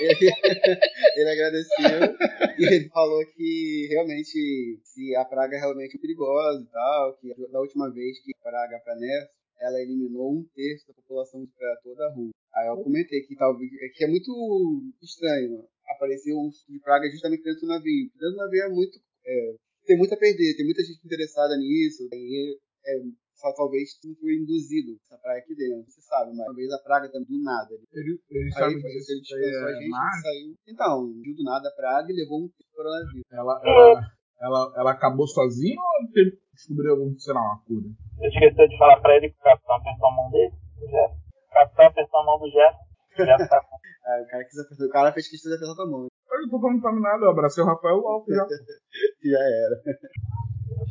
ele, 0.00 0.30
ele 1.16 1.30
agradeceu 1.30 2.14
e 2.58 2.64
ele 2.74 2.88
falou 2.90 3.24
que 3.34 3.88
realmente 3.90 4.78
se 4.84 5.16
a 5.16 5.24
praga 5.24 5.56
é 5.56 5.60
realmente 5.60 5.98
perigosa 5.98 6.62
e 6.62 6.66
tal, 6.70 7.16
que 7.16 7.34
da 7.50 7.60
última 7.60 7.90
vez 7.90 8.20
que 8.22 8.32
a 8.36 8.42
praga 8.50 8.78
planeta, 8.84 9.30
ela 9.60 9.80
eliminou 9.80 10.32
um 10.34 10.44
terço 10.54 10.86
da 10.88 10.94
população 10.94 11.46
para 11.56 11.76
toda 11.82 12.04
a 12.06 12.12
rua. 12.12 12.30
Aí 12.54 12.68
eu 12.68 12.76
comentei 12.84 13.22
que 13.22 13.34
talvez 13.36 13.70
que 13.94 14.04
é 14.04 14.06
muito 14.06 14.82
estranho 15.02 15.64
aparecer 15.94 16.34
um 16.34 16.50
tipo 16.50 16.72
de 16.72 16.80
praga 16.80 17.08
justamente 17.10 17.42
dentro 17.42 17.60
do 17.62 17.68
navio. 17.68 18.10
Dentro 18.14 18.34
do 18.34 18.42
navio 18.42 18.62
é 18.62 18.68
muito 18.68 18.98
é, 19.26 19.54
tem 19.86 19.96
muito 19.96 20.14
a 20.14 20.16
perder, 20.16 20.56
tem 20.56 20.64
muita 20.64 20.82
gente 20.82 21.00
interessada 21.04 21.56
nisso. 21.56 22.08
E, 22.12 22.58
é, 22.86 22.92
só 23.34 23.52
talvez 23.52 23.90
não 24.04 24.14
foi 24.16 24.36
induzido 24.36 24.96
essa 25.04 25.18
praga 25.20 25.38
aqui 25.40 25.54
dentro. 25.54 25.84
Você 25.90 26.00
sabe, 26.02 26.32
mas 26.36 26.46
talvez 26.46 26.70
a 26.72 26.78
praga 26.78 27.10
também 27.10 27.28
do 27.28 27.42
nada. 27.42 27.68
Ele, 27.92 28.18
ele 28.30 28.44
Aí 28.44 28.52
sabe 28.52 28.74
disso. 28.76 29.12
ele 29.12 29.20
dispensou 29.20 29.66
a 29.66 29.70
é 29.70 29.74
gente, 29.74 29.90
mágico. 29.90 30.22
saiu. 30.22 30.54
Então, 30.68 31.12
viu 31.20 31.34
do 31.34 31.44
nada 31.44 31.68
a 31.68 31.72
praga 31.72 32.12
e 32.12 32.16
levou 32.16 32.44
um 32.44 32.50
coronavírus. 32.74 33.24
Ela, 33.32 33.60
ela, 33.64 34.00
ela, 34.40 34.74
ela 34.76 34.90
acabou 34.92 35.26
sozinha 35.26 35.80
ou 35.80 36.12
teve, 36.12 36.38
descobriu 36.54 36.92
algum, 36.92 37.18
sei 37.18 37.34
lá, 37.34 37.40
uma 37.42 37.62
cura? 37.64 37.88
Você 38.16 38.28
esqueceu 38.28 38.68
de 38.68 38.78
falar 38.78 39.00
pra 39.00 39.16
ele 39.16 39.28
que 39.30 39.38
o 39.38 39.42
capitão 39.42 39.76
apertou 39.76 40.08
a 40.08 40.14
mão 40.16 40.30
dele? 40.30 40.52
O 40.80 40.86
Jeff. 40.86 41.14
O 41.14 41.52
capitão 41.52 41.86
apertou 41.86 42.20
a 42.20 42.24
mão 42.24 42.38
do 42.38 42.50
Jeff. 42.50 42.76
O 43.18 43.24
Jeff 43.24 43.48
tá 43.48 43.60
com. 43.60 43.76
Aí 44.06 44.22
o 44.22 44.26
cara, 44.26 44.44
quis 44.44 44.58
apertar, 44.58 44.84
o 44.84 44.90
cara 44.90 45.12
fez 45.12 45.28
questão 45.28 45.50
de 45.50 45.56
apertar 45.56 45.74
tua 45.74 45.86
mão. 45.90 46.06
Eu 46.30 46.40
não 46.42 46.48
tô 46.50 46.60
falando 46.60 46.80
pra 46.80 46.92
mim 46.92 47.00
nada, 47.00 47.24
eu 47.24 47.30
abracei 47.30 47.62
o 47.62 47.66
Rafael 47.66 47.96
logo 47.96 48.26
já. 48.28 48.44
Já 49.24 49.38
era. 49.38 49.82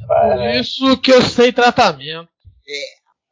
Por 0.08 0.42
É, 0.42 0.60
isso 0.60 1.00
que 1.02 1.12
eu 1.12 1.22
sei 1.22 1.52
tratamento. 1.54 2.30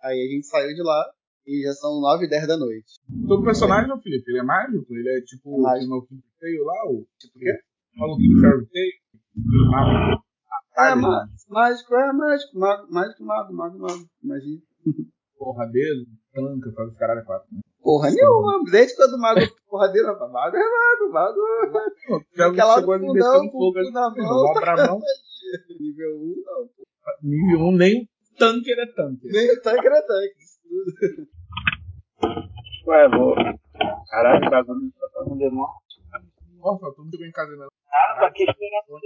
Aí 0.04 0.20
a 0.28 0.32
gente 0.34 0.46
saiu 0.48 0.74
de 0.76 0.82
lá 0.84 1.06
e 1.48 1.64
já 1.64 1.74
são 1.74 2.00
9 2.00 2.26
e 2.26 2.30
10 2.30 2.48
da 2.48 2.58
noite. 2.58 3.00
Teu 3.28 3.42
personagem, 3.44 3.92
ô, 3.92 4.00
Felipe, 4.00 4.30
ele 4.32 4.40
é 4.40 4.44
mágico? 4.44 4.86
Ele 4.94 5.10
é 5.18 5.22
tipo 5.22 5.58
o 5.58 5.62
Mágico. 5.62 5.90
maluquinho 5.90 6.22
que 6.22 6.46
veio 6.46 6.64
lá, 6.66 6.86
o 6.88 7.08
Tipo 7.20 7.38
o 7.38 7.40
quê? 7.40 7.60
maluquinho 7.96 8.36
do 8.36 8.42
Fairy 8.42 8.66
Tail? 8.68 8.92
Mágico. 9.72 10.24
É, 10.78 10.96
mágico, 11.50 11.96
é 11.96 12.14
mágico, 12.14 12.60
mago, 12.60 12.88
mágico, 12.94 13.24
mago, 13.24 13.54
mago, 13.54 13.78
mago, 13.80 14.06
magia. 14.24 14.60
Porradeiro, 15.42 16.06
tanca, 16.32 16.72
faz 16.76 16.90
os 16.90 16.98
caralho 16.98 17.22
a 17.22 17.26
quatro. 17.26 17.48
Né? 17.52 17.62
Porra 17.82 18.12
nenhuma, 18.12 18.64
desde 18.70 18.96
quando 18.96 19.14
o 19.16 19.20
mago 19.20 19.40
é 19.40 19.48
porradeiro, 19.68 20.08
rapaz, 20.10 20.32
mago 20.32 20.56
é 20.56 20.60
mago, 20.60 21.12
mago 21.12 22.26
Já 22.36 22.48
Aquela 22.48 22.76
chegou 22.76 23.00
fundão, 23.00 23.14
metendo 23.14 23.52
com 23.52 23.58
fogo 23.58 23.92
na 23.92 24.10
mão. 24.12 24.28
vou 24.30 24.58
abrir 24.58 24.70
a 24.70 24.88
mão. 24.88 25.00
é 25.02 25.74
nível 25.82 26.16
1, 26.16 26.44
não. 26.46 26.70
Nível 27.24 27.60
1, 27.70 27.78
nem 27.78 28.04
o 28.04 28.38
tanque 28.38 28.72
é 28.72 28.86
tanque. 28.86 29.28
Nem 29.28 29.52
o 29.52 29.62
tanque 29.62 29.88
era 29.88 30.02
tanque. 30.06 30.36
isso 30.40 30.60
tudo. 30.62 31.28
Ué, 32.88 33.10
vou. 33.10 33.36
Caralho, 34.10 34.50
bagulho, 34.50 34.92
tá 35.14 35.24
no 35.26 35.38
demônio. 35.38 35.74
Nossa, 36.60 36.92
tu 36.94 37.04
não 37.04 37.10
chegou 37.10 37.26
em 37.26 37.32
casa 37.32 37.52
ainda. 37.52 37.66
Ah, 37.66 38.20
tô 38.20 38.26
aqui 38.26 38.44
esperando. 38.44 39.02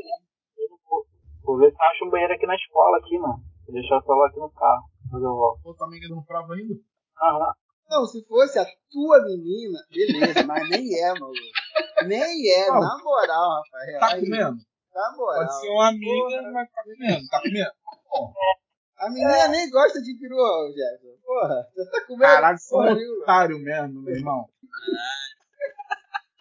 Vou 1.46 1.58
ver 1.58 1.72
se 1.72 1.78
eu 1.78 1.86
acho 1.88 2.06
um 2.06 2.10
banheiro 2.10 2.34
aqui 2.34 2.46
na 2.46 2.56
escola, 2.56 2.98
aqui, 2.98 3.18
mano. 3.18 3.40
Vou 3.66 3.74
deixar 3.74 3.98
o 3.98 4.02
celular 4.04 4.28
aqui 4.28 4.40
no 4.40 4.50
carro. 4.50 4.84
Depois 5.16 5.24
eu 5.24 5.36
volto. 5.36 5.78
Pô, 5.78 5.88
me 5.88 6.00
dando 6.00 6.26
prova 6.26 6.54
ainda? 6.54 6.76
Aham. 7.22 7.54
Não, 7.90 8.06
se 8.06 8.26
fosse 8.26 8.60
a 8.60 8.66
tua 8.92 9.24
menina, 9.24 9.80
beleza, 9.92 10.44
mas 10.46 10.70
nem 10.70 11.00
é, 11.00 11.14
maluco. 11.14 11.40
Nem 12.08 12.52
é, 12.52 12.68
Não. 12.68 12.80
na 12.80 12.98
moral, 13.04 13.62
Rafael. 13.62 14.00
Tá 14.00 14.20
comendo? 14.20 14.58
Na 14.94 15.16
moral. 15.16 15.36
Pode 15.48 15.60
ser 15.62 15.70
uma 15.70 15.88
amiga, 15.90 16.42
mas 16.52 16.72
tá 16.72 16.84
comendo. 16.84 17.28
Tá 17.30 17.42
comendo? 17.42 17.72
A 18.98 19.10
menina 19.10 19.48
nem 19.50 19.70
gosta 19.70 20.02
de 20.02 20.18
peru, 20.18 20.74
Jefferson. 20.74 21.22
Porra, 21.24 21.68
você 21.74 21.86
tá 21.92 22.02
comendo 22.08 22.22
Caralho, 22.34 22.58
você 22.58 22.76
é 22.76 22.78
porra 22.78 22.94
um 22.96 23.22
otário 23.22 23.60
mesmo, 23.60 24.02
meu 24.02 24.16
irmão. 24.16 24.50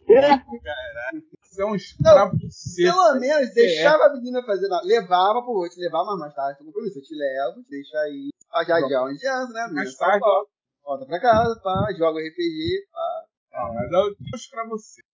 É, 0.09 0.37
Você 0.39 1.34
é 1.59 1.65
um 1.65 1.75
escravo 1.75 2.37
seco. 2.51 2.97
Pelo 2.97 3.21
menos 3.21 3.51
é. 3.51 3.53
deixava 3.53 4.05
a 4.05 4.13
menina 4.13 4.43
fazer. 4.45 4.69
Não, 4.69 4.81
levava, 4.85 5.43
pô, 5.43 5.55
vou 5.55 5.69
te 5.69 5.81
levar, 5.81 6.05
mas 6.05 6.19
mais 6.19 6.35
tarde 6.35 6.59
tem 6.59 6.67
compromisso. 6.67 6.99
Eu 6.99 7.03
te 7.03 7.15
levo, 7.15 7.63
te 7.63 7.71
deixo 7.71 7.97
aí. 7.99 8.31
Ah, 8.53 8.65
já 8.65 8.81
já, 8.81 9.03
onde 9.03 9.27
anda, 9.27 9.53
né, 9.53 9.63
menina? 9.63 9.83
Mais 9.83 9.97
tarde, 9.97 10.21
ó. 10.23 10.45
Volta 10.85 11.07
pra 11.07 11.21
casa, 11.21 11.61
pá, 11.63 11.93
joga 11.97 12.19
o 12.19 12.23
RPG, 12.23 12.87
pá. 12.93 13.25
Ah, 13.55 13.73
mas 13.73 13.91
eu 13.91 14.01
um 14.01 14.37
escravo 14.37 14.79
seco. 14.79 15.09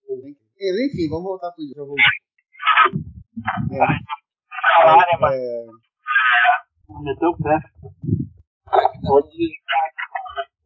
Enfim, 0.59 1.09
vamos 1.09 1.25
voltar 1.25 1.53
pro 1.53 1.65
jogo. 1.75 1.95
mano? 5.21 5.33
É, 5.33 5.67
Meteu 7.03 7.31
o 7.31 7.37
pé. 7.39 7.59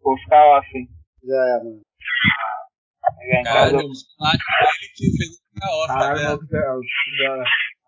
Vou 0.02 0.18
ficar 0.18 0.62
hein. 0.74 0.88
já 1.22 1.34
é, 1.34 1.64
mano. 1.64 1.82
Chegar 3.20 3.40
em 3.40 3.44
Cara, 3.44 3.60
casa. 3.70 3.76
deu 3.78 3.86
um 3.86 3.92
lá 4.20 4.32
ele 4.32 4.88
que 4.94 5.16
fez 5.16 5.30
o 5.36 5.86
Caralho, 5.86 6.16
vendo? 6.16 6.26
maluco, 6.26 6.44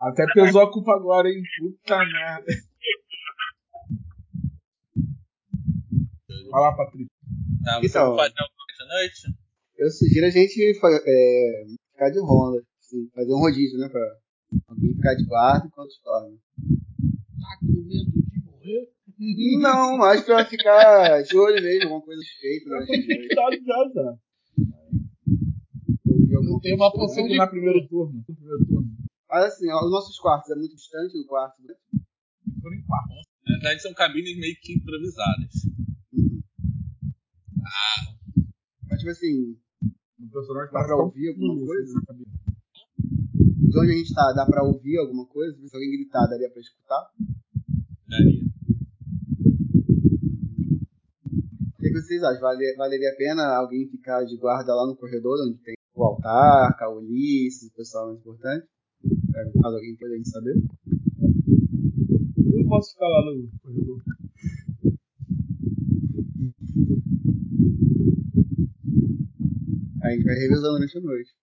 até- 0.00 0.26
pesou 0.34 0.62
a 0.62 0.72
culpa 0.72 0.92
agora, 0.94 1.28
hein? 1.28 1.42
Puta 1.58 1.98
merda. 2.04 2.44
Vai 6.50 6.60
lá, 6.62 6.76
Patrick. 6.76 7.06
Tá, 7.64 7.80
você 7.80 7.86
Então. 7.86 8.14
vai 8.14 8.28
fazer 8.28 8.40
alguma 8.40 8.66
coisa 8.66 8.94
noite? 8.94 9.22
Eu 9.78 9.90
sugiro 9.90 10.26
a 10.26 10.30
gente 10.30 10.62
é, 10.62 11.64
ficar 11.92 12.10
de 12.10 12.20
ronda. 12.20 12.62
assim, 12.80 13.08
fazer 13.14 13.32
um 13.34 13.38
rodízio, 13.38 13.78
né? 13.78 13.88
Pra 13.88 14.00
alguém 14.68 14.94
ficar 14.94 15.14
de 15.14 15.24
guarda 15.26 15.66
enquanto 15.66 15.90
dorme. 16.04 16.38
Tá 16.56 17.58
com 17.60 17.66
medo 17.66 18.10
de 18.12 18.44
morrer? 18.44 18.92
Não, 19.58 20.02
acho 20.04 20.24
que 20.24 20.32
vai 20.32 20.44
ficar 20.44 21.22
de 21.22 21.36
olho 21.36 21.62
mesmo, 21.62 21.84
alguma 21.84 22.02
coisa 22.02 22.22
feita 22.40 22.70
Eu 22.70 22.86
durante 22.86 23.34
tô 23.34 23.40
a 23.40 23.50
já, 23.50 23.92
já. 23.94 24.16
Eu 26.30 26.42
Não 26.42 26.60
tem 26.60 26.76
coisa 26.76 26.76
uma 26.76 26.86
estranha. 26.86 27.06
poção 27.08 27.28
de 27.28 27.36
na 27.36 27.46
primeiro 27.46 27.86
turno. 27.88 28.24
No 28.28 28.34
primeiro 28.34 28.66
turno. 28.66 28.88
Mas 29.28 29.44
assim, 29.44 29.70
ó, 29.70 29.84
os 29.84 29.90
nossos 29.90 30.18
quartos 30.18 30.50
é 30.50 30.54
muito 30.54 30.74
distante 30.74 31.12
do 31.12 31.26
quarto. 31.26 31.60
Né? 31.62 31.74
Foram 32.62 32.76
em 32.76 32.82
quarto. 32.82 33.08
Na 33.46 33.52
verdade, 33.54 33.82
são 33.82 33.92
cabines 33.94 34.36
meio 34.38 34.56
que 34.60 34.74
improvisadas. 34.74 35.52
Uhum. 36.12 36.40
Mas 38.88 38.98
tipo 39.00 39.10
assim, 39.10 39.56
O 40.20 40.28
personagem 40.30 40.72
dá 40.72 40.84
pra 40.84 40.96
ouvir 40.96 41.28
alguma 41.28 41.66
coisa? 41.66 42.00
cabeça. 42.06 42.30
De 42.98 43.78
onde 43.80 43.90
a 43.92 43.94
gente 43.96 44.14
tá, 44.14 44.32
dá 44.32 44.46
pra 44.46 44.62
ouvir 44.64 44.96
alguma 44.98 45.26
coisa? 45.26 45.56
Se 45.68 45.74
alguém 45.76 45.90
gritar, 45.90 46.26
daria 46.26 46.50
pra 46.50 46.60
escutar? 46.60 47.10
Daria. 48.08 48.42
O 50.56 51.78
que, 51.82 51.88
que 51.90 52.00
vocês 52.00 52.22
acham? 52.22 52.40
Vale- 52.40 52.74
valeria 52.76 53.10
a 53.10 53.16
pena 53.16 53.56
alguém 53.56 53.86
ficar 53.88 54.24
de 54.24 54.36
guarda 54.36 54.74
lá 54.74 54.86
no 54.86 54.96
corredor 54.96 55.36
onde 55.46 55.58
tem 55.58 55.75
o 56.06 56.10
altar, 56.10 56.76
a 56.78 56.90
Ulisses, 56.90 57.68
o 57.68 57.74
pessoal 57.74 58.06
mais 58.06 58.20
importante? 58.20 58.66
É, 59.34 59.44
Caso 59.60 59.76
alguém 59.76 59.96
queira 59.96 60.14
a 60.14 60.16
gente 60.16 60.30
saber. 60.30 60.56
Eu 62.54 62.68
posso 62.68 62.92
ficar 62.92 63.08
lá 63.08 63.24
no 63.24 63.48
corredor. 63.62 64.02
Aí 70.02 70.12
a 70.12 70.16
gente 70.16 70.24
vai 70.24 70.34
revisando 70.36 70.74
durante 70.74 70.98
a 70.98 71.00
noite. 71.00 71.34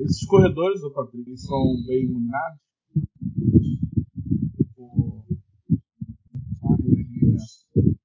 Esses 0.00 0.26
corredores, 0.26 0.82
ô 0.82 0.90
Patrick, 0.90 1.28
eles 1.28 1.42
são 1.42 1.84
bem 1.86 2.04
iluminados. 2.04 2.60
Tipo. 4.56 5.24
Uma 6.62 6.76
redelinha 6.76 7.32
mesmo. 7.32 7.98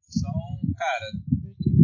São, 0.00 0.32
cara, 0.82 1.06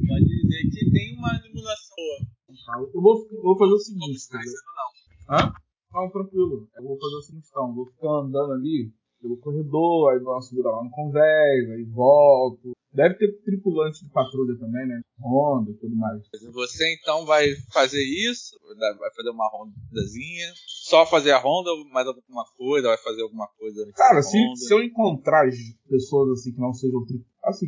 pode 0.09 0.27
dizer 0.27 0.63
que 0.75 0.91
tem 0.91 1.15
uma 1.17 1.31
iluminação 1.39 1.97
boa. 1.97 2.89
Eu 2.95 3.01
vou, 3.01 3.27
eu 3.31 3.43
vou 3.43 3.59
fazer 3.59 3.73
o 3.73 3.79
seguinte, 3.79 4.19
sendo, 4.21 4.43
não. 4.43 5.37
Hã? 5.39 5.53
Não, 5.93 6.11
tranquilo. 6.11 6.69
Eu 6.77 6.83
vou 6.83 6.99
fazer 6.99 7.17
o 7.17 7.23
seguinte, 7.23 7.47
então. 7.49 7.75
Vou 7.75 7.87
ficar 7.87 8.09
andando 8.11 8.53
ali 8.53 8.93
pelo 9.21 9.37
corredor, 9.39 10.13
aí 10.13 10.21
dou 10.21 10.33
uma 10.33 10.43
subida 10.43 10.71
lá 10.71 10.83
no 10.83 10.91
convés, 10.91 11.71
aí 11.71 11.85
volto. 11.85 12.73
Deve 12.93 13.15
ter 13.17 13.31
tripulante 13.43 14.03
de 14.05 14.11
patrulha 14.11 14.59
também, 14.59 14.87
né? 14.89 15.01
Honda 15.21 15.71
e 15.71 15.75
tudo 15.75 15.95
mais. 15.95 16.23
Você 16.53 16.95
então 16.95 17.27
vai 17.27 17.47
fazer 17.73 18.03
isso, 18.03 18.59
vai 18.99 19.15
fazer 19.15 19.31
uma 19.31 19.47
rondazinha, 19.51 20.53
só 20.67 21.05
fazer 21.05 21.33
a 21.33 21.39
ronda 21.39 21.71
ou 21.71 21.85
mais 21.91 22.07
alguma 22.07 22.45
coisa, 22.57 22.89
vai 22.89 22.99
fazer 22.99 23.23
alguma 23.23 23.47
coisa 23.59 23.85
Cara, 23.95 24.23
se, 24.23 24.39
ronda. 24.39 24.57
se 24.57 24.73
eu 24.73 24.83
encontrar 24.83 25.47
as 25.47 25.55
pessoas 25.89 26.41
assim 26.41 26.53
que 26.53 26.61
não 26.61 26.73
sejam 26.73 27.05
tri- 27.05 27.23
assim, 27.45 27.67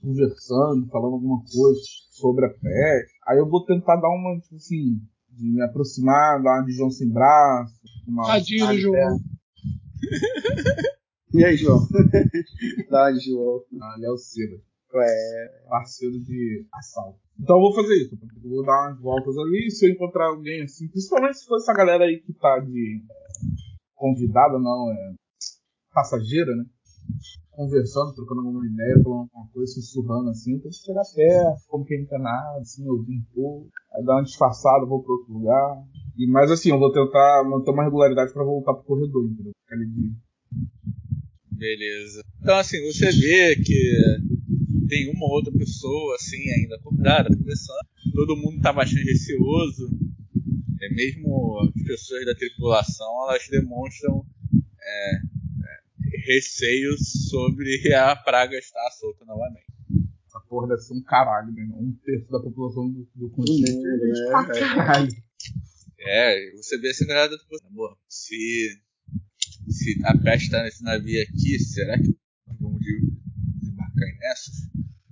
conversando, 0.00 0.88
falando 0.88 1.14
alguma 1.14 1.42
coisa 1.52 1.80
sobre 2.10 2.46
a 2.46 2.48
peste, 2.48 3.18
aí 3.26 3.38
eu 3.38 3.48
vou 3.48 3.64
tentar 3.64 3.96
dar 3.96 4.08
uma, 4.08 4.38
tipo 4.40 4.56
assim, 4.56 5.00
de 5.30 5.48
me 5.50 5.62
aproximar, 5.62 6.42
dar 6.42 6.58
uma 6.58 6.64
de 6.64 6.72
João 6.72 6.90
sem 6.90 7.08
braço, 7.08 7.74
uma 8.06 8.26
Tadinho 8.26 8.66
do 8.66 8.72
uma 8.72 8.80
João. 8.80 9.18
E 11.34 11.44
aí, 11.44 11.56
João? 11.56 11.78
Dá 12.90 13.10
de 13.10 13.20
João. 13.20 13.62
Ah, 13.82 13.94
ele 13.96 14.06
é 14.06 14.10
o 14.10 14.16
Silas. 14.16 14.60
Ué, 14.94 15.62
parceiro 15.68 16.18
de 16.20 16.66
assalto. 16.72 17.18
Então 17.38 17.56
eu 17.56 17.60
vou 17.60 17.74
fazer 17.74 17.94
isso. 17.96 18.18
Eu 18.42 18.50
vou 18.50 18.64
dar 18.64 18.88
umas 18.88 19.00
voltas 19.00 19.36
ali. 19.36 19.70
Se 19.70 19.86
eu 19.86 19.92
encontrar 19.92 20.28
alguém 20.28 20.62
assim, 20.62 20.88
principalmente 20.88 21.38
se 21.38 21.44
for 21.44 21.56
essa 21.56 21.74
galera 21.74 22.04
aí 22.04 22.20
que 22.20 22.32
tá 22.32 22.58
de 22.60 23.02
convidada, 23.94 24.58
não, 24.58 24.90
é 24.90 25.14
passageira, 25.92 26.56
né? 26.56 26.64
Conversando, 27.50 28.14
trocando 28.14 28.40
alguma 28.40 28.66
ideia, 28.66 29.02
falando 29.02 29.28
alguma 29.32 29.48
coisa, 29.52 29.72
sussurrando 29.72 30.30
assim, 30.30 30.54
eu 30.54 30.60
que 30.60 30.72
chegar 30.72 31.02
perto, 31.14 31.60
como 31.66 31.84
não 31.84 32.06
quer 32.06 32.20
nada, 32.20 32.60
assim, 32.60 32.86
ouvir 32.88 33.16
um 33.16 33.24
pouco, 33.34 33.68
aí 33.94 34.04
dar 34.04 34.14
uma 34.14 34.22
disfarçada, 34.22 34.86
vou 34.86 35.02
pra 35.02 35.12
outro 35.12 35.32
lugar. 35.32 35.84
E, 36.16 36.26
mas 36.26 36.50
assim, 36.50 36.70
eu 36.70 36.78
vou 36.78 36.92
tentar 36.92 37.44
manter 37.44 37.70
uma 37.72 37.84
regularidade 37.84 38.32
pra 38.32 38.44
voltar 38.44 38.74
pro 38.74 38.84
corredor, 38.84 39.24
entendeu? 39.24 39.52
Ficar 39.64 39.76
ali 39.76 39.86
de 39.86 40.12
Beleza. 41.50 42.22
Então 42.40 42.56
assim, 42.56 42.80
você 42.86 43.10
vê 43.10 43.56
que 43.56 43.92
tem 44.88 45.10
uma 45.10 45.26
ou 45.26 45.32
outra 45.32 45.52
pessoa 45.52 46.14
assim 46.14 46.48
ainda 46.50 46.76
acordada, 46.76 47.36
conversando. 47.36 47.86
Todo 48.14 48.36
mundo 48.36 48.62
tá 48.62 48.72
bastante 48.72 49.02
receoso. 49.04 49.90
É, 50.80 50.94
mesmo 50.94 51.58
as 51.60 51.82
pessoas 51.82 52.24
da 52.24 52.34
tripulação, 52.36 53.06
elas 53.28 53.48
demonstram 53.50 54.24
é, 54.80 55.16
é, 55.16 55.20
receios 56.28 57.00
sobre 57.30 57.80
a 57.96 58.14
praga 58.14 58.56
estar 58.58 58.90
solta 58.90 59.24
novamente. 59.24 59.66
Essa 60.26 60.40
porra 60.40 60.68
deve 60.68 60.82
ser 60.82 60.94
um 60.94 61.02
caralho, 61.02 61.50
meu 61.52 61.64
irmão. 61.64 61.80
Um 61.80 61.92
terço 62.04 62.30
da 62.30 62.38
população 62.40 62.90
do, 62.90 63.08
do 63.14 63.30
continente. 63.30 63.72
mundo, 63.76 64.04
né? 64.04 64.26
Pra 64.26 64.46
caralho. 64.46 65.08
É, 66.00 66.52
você 66.56 66.78
vê 66.78 66.90
essa 66.90 67.06
galera 67.06 67.30
da 67.30 67.38
tripulação. 67.38 67.72
Boa, 67.72 67.96
se, 68.06 68.78
se 69.70 70.00
a 70.04 70.16
peste 70.18 70.50
tá 70.50 70.62
nesse 70.62 70.84
navio 70.84 71.22
aqui, 71.22 71.58
será 71.58 71.96
que 71.98 72.14
vamos 72.60 72.80
de- 72.80 73.10
desembarcar 73.60 74.08
nessas? 74.20 74.68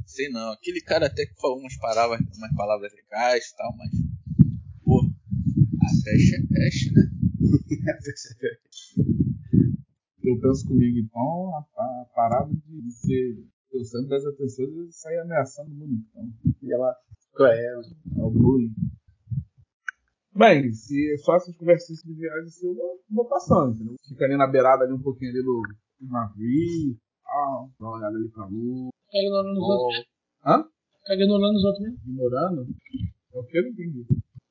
sei 0.07 0.29
não. 0.29 0.53
Aquele 0.53 0.81
cara 0.83 1.07
até 1.07 1.25
que 1.27 1.35
falou 1.41 1.59
umas 1.59 1.77
palavras, 1.79 2.21
umas 2.37 2.55
palavras 2.55 2.93
legais 2.93 3.47
e 3.47 3.57
tal, 3.57 3.75
mas. 3.77 3.91
Pô, 4.85 5.01
a 5.01 6.05
peste 6.05 6.35
é 6.35 6.43
peste, 6.47 6.93
né? 6.93 7.11
Eu 10.27 10.41
penso 10.41 10.67
comigo, 10.67 10.99
então, 10.99 11.55
a, 11.55 11.83
a 11.83 12.05
parada 12.15 12.51
de 12.53 12.91
ser 12.93 13.45
o 13.73 13.85
centro 13.85 14.09
das 14.09 14.25
atenções 14.27 14.69
e 14.69 14.93
sair 14.93 15.19
ameaçando 15.19 15.71
o 15.71 15.75
mundo. 15.75 16.03
Então, 16.11 16.29
E 16.63 16.73
ela. 16.73 16.95
É? 17.41 17.75
é 18.21 18.23
o 18.23 18.31
bullying. 18.31 18.75
Bem, 20.35 20.73
se 20.73 21.17
só 21.19 21.37
essas 21.37 21.57
conversas 21.57 21.99
de 21.99 22.13
viagem, 22.13 22.45
assim, 22.45 22.67
eu 22.67 22.75
vou, 22.75 23.01
vou 23.11 23.29
passando, 23.29 23.75
entendeu? 23.75 23.97
Fica 24.09 24.25
ali 24.25 24.37
na 24.37 24.47
beirada, 24.47 24.85
ali 24.85 24.93
um 24.93 25.01
pouquinho 25.03 25.31
ali 25.31 25.43
do 25.43 25.63
do 25.99 26.13
navio 26.13 26.97
tal, 27.25 27.71
dá 27.79 27.87
uma 27.87 27.97
olhada 27.97 28.17
ali 28.17 28.29
pra 28.29 28.47
lua. 28.47 28.91
Fica 29.07 29.19
ignorando 29.23 29.59
os 29.61 29.69
outros 29.69 29.97
mesmo. 29.97 30.11
Hã? 30.45 30.65
Fica 31.01 31.15
ignorando 31.15 31.57
os 31.57 31.65
outros 31.65 31.83
mesmo. 31.83 31.99
Ignorando? 32.07 32.67
É 33.35 33.39
o 33.39 33.45
que 33.45 33.59
eu 33.59 33.63
não 33.63 33.71
entendi. 33.71 34.07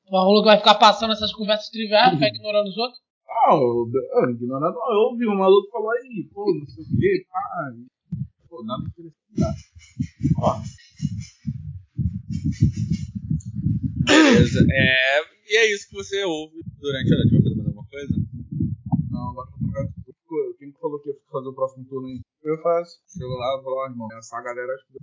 O 0.08 0.16
Raul 0.16 0.44
vai 0.44 0.58
ficar 0.58 0.76
passando 0.76 1.12
essas 1.12 1.32
conversas 1.32 1.68
triviais, 1.70 2.14
fica 2.14 2.28
ignorando 2.28 2.68
os 2.68 2.76
outros. 2.76 3.00
Ah, 3.28 4.30
ignorando, 4.30 4.74
não, 4.74 4.92
eu 4.92 5.10
ouvi 5.10 5.26
um 5.26 5.36
maluco 5.36 5.70
falou 5.70 5.90
aí, 5.90 6.28
pô, 6.32 6.52
não 6.54 6.66
sei 6.66 6.84
o 6.84 6.88
que, 6.88 7.26
pá. 7.30 7.72
Pô, 8.48 8.64
nada 8.64 8.84
interessante. 8.84 9.70
Ó, 10.38 10.60
Beleza. 14.06 14.64
É, 14.70 15.20
e 15.50 15.56
é 15.58 15.74
isso 15.74 15.88
que 15.88 15.96
você 15.96 16.24
ouve 16.24 16.62
durante 16.80 17.12
a 17.12 17.16
noite. 17.16 17.32
Vai 17.32 17.42
fazer 17.42 17.56
mais 17.56 17.66
alguma 17.66 17.86
coisa? 17.88 18.14
não, 19.10 19.30
agora 19.30 19.48
eu 19.50 19.58
vou 19.58 19.72
trocar 19.72 19.84
de 19.84 20.12
turno. 20.28 20.54
Quem 20.58 20.70
que 20.70 20.80
falou 20.80 21.00
que 21.00 21.08
ia 21.08 21.16
fazer 21.30 21.48
o 21.48 21.54
próximo 21.54 21.84
turno 21.86 22.06
aí? 22.06 22.20
Eu 22.44 22.62
faço. 22.62 23.00
Chegou 23.08 23.36
lá 23.36 23.58
e 23.58 23.62
falou, 23.64 23.78
ó, 23.80 23.86
irmão, 23.86 24.08
essa 24.16 24.40
galera 24.40 24.72
acho 24.74 24.86
que 24.86 24.98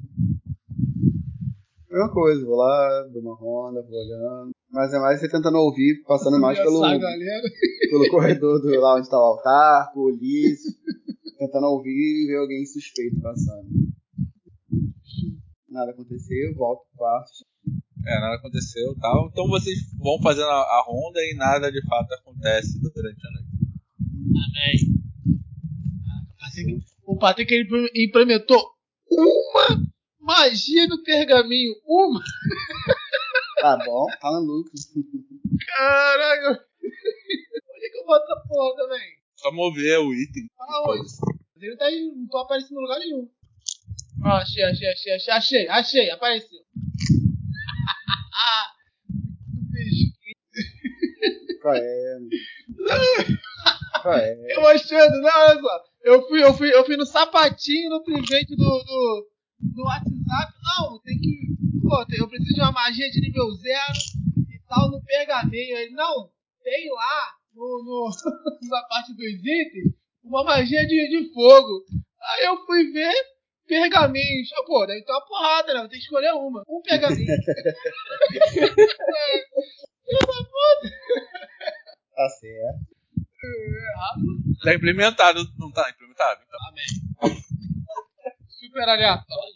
Mesma 1.89 2.11
coisa, 2.11 2.45
vou 2.45 2.55
lá, 2.55 3.07
dou 3.11 3.21
uma 3.21 3.35
ronda, 3.35 3.81
vou 3.83 3.99
olhando. 3.99 4.52
Mas 4.73 4.91
é 4.91 4.97
mais 4.97 5.19
você 5.19 5.29
tentando 5.29 5.59
ouvir, 5.59 6.01
passando 6.07 6.39
mais 6.39 6.57
pelo, 6.57 6.81
galera. 6.81 7.49
pelo 7.91 8.09
corredor 8.09 8.59
do, 8.59 8.79
lá 8.79 8.97
onde 8.97 9.07
tá 9.07 9.17
o 9.17 9.21
altar, 9.21 9.93
o 9.95 10.07
Ulisses. 10.07 10.75
tentando 11.37 11.67
ouvir 11.67 11.91
e 11.91 12.27
ver 12.27 12.37
alguém 12.37 12.65
suspeito 12.65 13.21
passando. 13.21 13.69
Nada 15.69 15.91
aconteceu, 15.91 16.55
volto 16.55 16.87
pro 16.89 16.97
quarto. 16.97 17.31
É, 18.05 18.19
nada 18.19 18.35
aconteceu 18.35 18.93
e 18.93 18.99
tal. 18.99 19.29
Então 19.31 19.47
vocês 19.47 19.77
vão 19.99 20.19
fazendo 20.23 20.49
a, 20.49 20.61
a 20.61 20.83
ronda 20.87 21.19
e 21.21 21.35
nada 21.35 21.71
de 21.71 21.85
fato 21.87 22.11
acontece 22.15 22.81
durante 22.81 23.27
a 23.27 23.31
noite. 23.31 23.53
Amém. 24.31 25.03
O 27.05 27.17
Patrick 27.17 27.53
ele 27.53 27.91
implementou 27.95 28.59
uma 29.07 29.83
magia 30.19 30.87
no 30.87 31.03
pergaminho. 31.03 31.75
Uma? 31.85 32.21
Tá 33.63 33.77
bom, 33.77 34.05
fala 34.19 34.39
Lucas. 34.39 34.91
Caraca. 35.67 36.65
Onde 36.83 37.85
é 37.85 37.89
que 37.89 37.97
eu 37.97 38.05
boto 38.05 38.25
essa 38.25 38.35
porra 38.45 38.75
também? 38.75 39.15
Só 39.37 39.53
mover 39.53 39.99
o 39.99 40.13
item. 40.13 40.47
Fala 40.57 40.91
onde? 40.91 41.07
Ele 41.55 41.69
não 41.71 41.77
tá 41.77 41.85
aí, 41.85 42.11
não 42.13 42.27
tô 42.27 42.37
aparecendo 42.39 42.79
em 42.79 42.81
lugar 42.81 42.99
nenhum. 42.99 43.31
Ah, 44.25 44.39
achei, 44.39 44.63
achei, 44.63 44.89
achei, 44.89 45.13
achei, 45.13 45.33
achei, 45.33 45.69
achei, 45.69 46.11
apareceu. 46.11 46.59
Qual 51.61 51.73
é? 51.73 52.19
Qual 54.01 54.13
é? 54.13 54.57
Eu 54.57 54.67
achando, 54.67 55.21
não, 55.21 55.39
olha 55.39 55.61
só. 55.61 55.83
Eu 56.03 56.27
fui, 56.27 56.43
eu 56.43 56.53
fui, 56.53 56.75
eu 56.75 56.85
fui 56.85 56.97
no 56.97 57.05
sapatinho 57.05 57.91
no 57.91 58.03
private 58.03 58.57
do, 58.57 58.57
do, 58.57 59.29
do 59.61 59.83
WhatsApp. 59.83 60.53
Não, 60.81 60.99
tem 60.99 61.17
que. 61.17 61.62
Pô, 61.81 62.05
eu 62.17 62.27
preciso 62.27 62.53
de 62.53 62.61
uma 62.61 62.71
magia 62.71 63.09
de 63.09 63.21
nível 63.21 63.51
zero 63.55 63.93
e 64.49 64.59
tal 64.67 64.89
no 64.91 65.03
pergaminho. 65.03 65.77
Ele, 65.77 65.91
não, 65.91 66.29
tem 66.63 66.89
lá 66.91 67.35
no, 67.53 67.83
no, 67.83 68.09
na 68.69 68.81
parte 68.83 69.13
dos 69.13 69.25
itens 69.25 69.93
uma 70.23 70.43
magia 70.43 70.85
de, 70.85 71.09
de 71.09 71.33
fogo. 71.33 71.85
Aí 72.21 72.45
eu 72.45 72.65
fui 72.65 72.91
ver 72.91 73.13
pergaminhos. 73.67 74.51
Eu, 74.55 74.65
Pô, 74.65 74.85
deve 74.85 75.03
ter 75.03 75.11
uma 75.11 75.25
porrada, 75.25 75.73
né? 75.73 75.79
Eu 75.81 75.89
tenho 75.89 75.99
que 75.99 76.05
escolher 76.05 76.33
uma. 76.33 76.63
Um 76.67 76.81
pergaminho. 76.81 77.27
Tá 82.15 82.29
certo. 82.29 82.93
Errado. 83.43 84.21
Tá 84.63 84.75
implementado, 84.75 85.43
não 85.57 85.71
tá 85.71 85.89
implementado? 85.89 86.41
Então, 86.45 86.59
Amém. 86.69 86.85
Super 88.47 88.87
aleatório. 88.87 89.52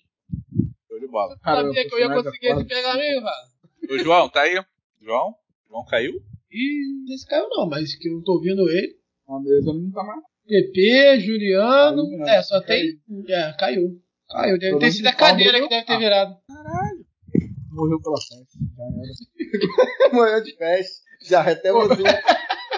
Bola. 1.18 1.40
Cara, 1.44 1.62
Sabia 1.64 1.88
que 1.88 1.94
eu 1.96 2.00
ia 2.00 2.10
conseguir 2.14 2.48
é 2.48 2.52
esse 2.54 2.66
pergaminho, 2.66 3.22
cara? 3.24 3.48
O 3.90 3.98
João, 4.00 4.30
tá 4.30 4.42
aí? 4.42 4.62
João? 5.02 5.34
João 5.70 5.86
caiu? 5.86 6.14
Ih, 6.52 7.14
esse 7.14 7.26
caiu 7.26 7.48
não, 7.50 7.68
mas 7.68 7.96
que 7.96 8.08
eu 8.10 8.14
não 8.14 8.24
tô 8.24 8.34
ouvindo 8.34 8.70
ele. 8.70 8.96
A 9.28 9.40
mesa 9.40 9.74
não 9.74 9.92
tá 9.92 10.04
mais. 10.04 10.22
PP, 10.48 11.20
Juliano. 11.22 12.04
Caiu, 12.08 12.18
não. 12.20 12.28
é, 12.30 12.42
só 12.44 12.62
Caiu. 12.62 12.68
tem. 13.08 13.34
É, 13.36 13.54
caiu. 13.60 14.02
Caiu. 14.30 14.58
Deve 14.60 14.80
ter 14.80 14.92
sido 14.92 15.08
a 15.08 15.14
cadeira 15.14 15.54
que 15.54 15.64
morreu. 15.64 15.70
deve 15.70 15.86
ter 15.86 15.98
virado. 16.00 16.36
Morreu 17.72 18.02
pela 18.02 18.16
festa. 18.18 18.58
Já 18.76 18.84
era. 18.86 20.12
Morreu 20.14 20.44
de 20.44 20.54
peste. 20.56 21.02
Já 21.28 21.44
temos 21.56 21.90
um. 21.92 22.04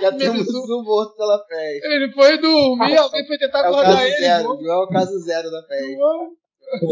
Já 0.02 0.12
temos 0.18 0.48
um 0.48 0.84
morto 0.84 1.16
pela 1.16 1.38
peste. 1.46 1.86
Ele 1.86 2.12
foi 2.14 2.38
dormir, 2.40 2.98
alguém 2.98 3.26
foi 3.28 3.38
tentar 3.38 3.60
É 3.60 3.70
o 3.70 3.74
acordar 3.74 3.96
caso 3.98 4.02
ele. 4.08 4.16
zero. 4.18 4.68
é 4.68 4.76
o 4.76 4.88
caso 4.88 5.20
zero 5.20 5.52
da 5.52 5.62
peste. 5.64 5.98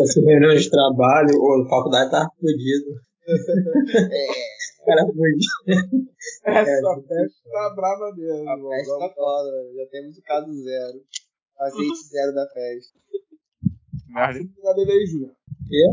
Essa 0.02 0.22
reunião 0.22 0.56
de 0.56 0.70
trabalho 0.70 1.40
ou 1.40 1.68
faculdade 1.70 2.12
tava 2.12 2.30
fodido. 2.40 3.00
É, 3.28 4.92
Era 4.92 5.06
fudido. 5.06 6.08
Essa 6.46 7.02
festa 7.08 7.50
tá 7.52 7.74
brava 7.76 8.14
mesmo. 8.16 8.50
a 8.50 8.58
peste 8.70 9.00
tá 9.00 9.10
foda, 9.16 9.52
velho. 9.52 9.76
Já 9.76 9.86
temos 9.92 10.18
o 10.18 10.22
caso 10.24 10.64
zero. 10.64 11.00
Paciente 11.58 12.04
zero 12.10 12.34
da 12.34 12.46
peste. 12.48 12.94
Merda. 14.08 14.40
Cadê 14.64 14.82
ele 14.82 14.92
aí? 14.92 15.06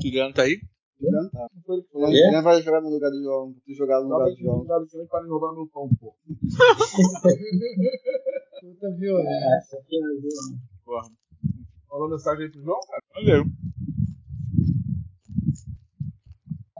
Juliano 0.02 0.34
tá 0.34 0.42
aí? 0.42 0.60
Não 1.00 1.28
tá. 1.30 1.48
Juliano 1.92 2.42
vai 2.42 2.62
jogar 2.62 2.80
no 2.80 2.88
lugar 2.90 3.10
do 3.10 3.22
João. 3.22 3.52
Tu 3.66 3.74
jogar 3.74 4.00
no 4.00 4.08
lugar 4.08 4.30
do 4.30 4.36
João. 4.36 4.56
no 4.56 4.62
lugar 4.62 4.78
do 4.80 4.88
João 4.88 5.06
para 5.06 5.26
roubar 5.26 5.52
meu 5.52 5.66
pão, 5.66 5.90
pô. 6.00 6.14
Puta 8.60 8.90
violência. 8.96 9.78
Porra. 10.84 11.10
Mandou 11.94 12.10
mensagem 12.10 12.46
aí 12.46 12.50
pro 12.50 12.60
João, 12.60 12.80
cara? 12.80 13.02
Valeu. 13.14 13.44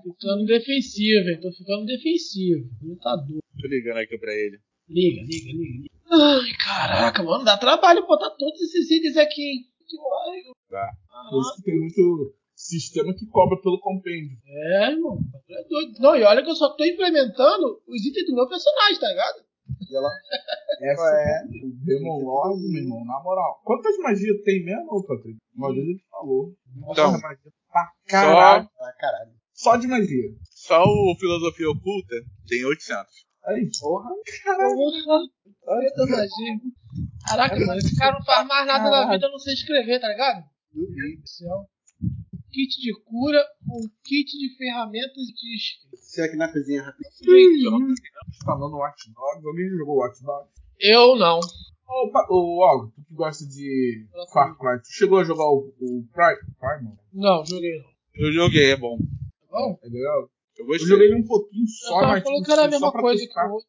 Ficando 0.02 0.44
defensivo, 0.44 1.28
hein? 1.28 1.40
Tô 1.40 1.52
ficando 1.52 1.86
defensivo. 1.86 2.68
Ele 2.82 2.96
tá 2.96 3.14
doido. 3.14 3.38
Tô 3.60 3.68
ligando 3.68 3.98
aqui 3.98 4.18
pra 4.18 4.34
ele. 4.34 4.58
Liga, 4.88 5.22
liga, 5.22 5.52
liga. 5.52 5.82
liga. 5.82 5.94
Ai, 6.10 6.52
caraca, 6.58 7.22
mano, 7.22 7.44
dá 7.44 7.56
trabalho 7.56 8.04
botar 8.08 8.30
todos 8.30 8.60
esses 8.60 8.90
itens 8.90 9.16
aqui, 9.16 9.40
hein? 9.40 9.58
Que 9.86 9.96
horror. 9.96 10.56
Tá. 10.68 10.90
Por 11.30 11.40
isso 11.42 11.56
que 11.56 11.62
tem 11.62 11.78
muito 11.78 12.34
sistema 12.56 13.14
que 13.14 13.26
cobra 13.26 13.56
pelo 13.62 13.78
compêndio. 13.78 14.36
É, 14.44 14.90
irmão. 14.90 15.16
É 15.48 15.68
doido. 15.68 15.92
Não, 16.00 16.16
e 16.16 16.24
olha 16.24 16.42
que 16.42 16.50
eu 16.50 16.56
só 16.56 16.74
tô 16.74 16.84
implementando 16.84 17.80
os 17.86 18.04
itens 18.04 18.26
do 18.26 18.34
meu 18.34 18.48
personagem, 18.48 18.98
tá 18.98 19.08
ligado? 19.08 19.44
E 19.90 19.96
ela. 19.96 20.10
Essa 20.80 21.02
É. 21.02 21.44
o 21.64 21.70
Demon 21.84 22.24
Lord, 22.24 22.60
meu 22.68 22.82
irmão, 22.82 23.04
na 23.04 23.22
moral. 23.22 23.60
Quantas 23.64 23.96
magias 23.98 24.42
tem 24.44 24.64
mesmo, 24.64 24.86
ô, 24.90 25.04
Patrick? 25.04 25.38
Uma 25.54 25.72
vez 25.72 25.86
ele 25.86 26.00
falou. 26.10 26.54
Então, 26.90 27.12
Nossa, 27.12 27.18
magia 27.18 27.52
pra 27.70 27.92
caralho. 28.08 28.68
Ah, 28.80 28.92
caralho. 28.98 29.30
Só 29.52 29.76
de 29.76 29.86
magia. 29.86 30.30
Só 30.50 30.82
o 30.82 31.16
Filosofia 31.18 31.70
Oculta 31.70 32.16
tem 32.48 32.64
800. 32.64 33.04
Aí, 33.46 33.68
porra. 33.80 34.10
Porra, 35.64 35.82
eita 35.82 36.06
magia. 36.06 36.60
Caraca, 37.26 37.56
mano, 37.60 37.78
esse 37.78 37.96
cara 37.96 38.12
não 38.18 38.24
faz 38.24 38.46
mais 38.46 38.66
nada 38.66 38.90
na 38.90 39.10
vida 39.12 39.26
a 39.26 39.30
não 39.30 39.38
sei 39.38 39.54
escrever, 39.54 40.00
tá 40.00 40.08
ligado? 40.08 40.44
Meu 40.72 40.86
Deus 40.86 41.20
do 41.20 41.28
céu. 41.28 41.68
Kit 42.54 42.80
de 42.80 42.94
cura, 43.02 43.44
um 43.68 43.88
kit 44.04 44.30
de 44.38 44.56
ferramentas 44.56 45.26
de 45.26 45.56
escrita. 45.56 45.96
Se 45.96 46.22
aqui 46.22 46.36
na 46.36 46.46
cozinha 46.52 46.82
rapidinho. 46.82 47.88
Falando 48.44 48.76
Watch 48.76 49.10
Dogs. 49.12 49.44
Alguém 49.44 49.68
jogou 49.70 49.96
Watch 49.96 50.22
Dogs? 50.22 50.48
Eu 50.78 51.16
não. 51.16 51.40
Ô, 52.30 52.62
Og, 52.62 52.92
tu 52.94 53.02
que 53.02 53.12
gosta 53.14 53.44
de 53.44 54.06
Far 54.32 54.56
Cry, 54.56 54.80
tu 54.80 54.86
chegou 54.92 55.18
a 55.18 55.24
jogar 55.24 55.46
o, 55.46 55.74
o 55.80 56.06
Prime? 56.12 56.38
Primal? 56.60 56.96
Não, 57.12 57.44
joguei 57.44 57.76
não. 57.76 57.90
Eu 58.14 58.32
joguei, 58.32 58.70
é 58.70 58.76
bom. 58.76 58.98
Tá 58.98 59.46
bom? 59.50 59.78
É 59.82 59.88
legal? 59.88 60.30
Eu 60.56 60.66
Eu 60.72 60.78
joguei 60.78 61.06
ele 61.08 61.16
um 61.16 61.26
pouquinho 61.26 61.64
Eu 61.64 61.88
só, 61.88 62.00
mas 62.02 62.22
tipo, 62.22 62.42
que 62.44 62.52
era 62.52 62.64
a 62.66 62.68
mesma 62.68 62.92
coisa 62.92 63.20
que 63.20 63.26
testar 63.26 63.48
o 63.48 63.54
outro. 63.54 63.68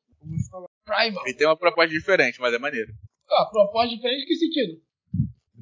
Primal. 0.85 1.25
Ele 1.25 1.33
tem 1.35 1.47
uma 1.47 1.57
proposta 1.57 1.89
diferente, 1.91 2.39
mas 2.39 2.53
é 2.53 2.59
maneiro. 2.59 2.93
Ah, 3.31 3.45
proposta 3.51 3.95
diferente 3.95 4.25
em 4.25 4.27
que 4.27 4.35
sentido? 4.35 4.79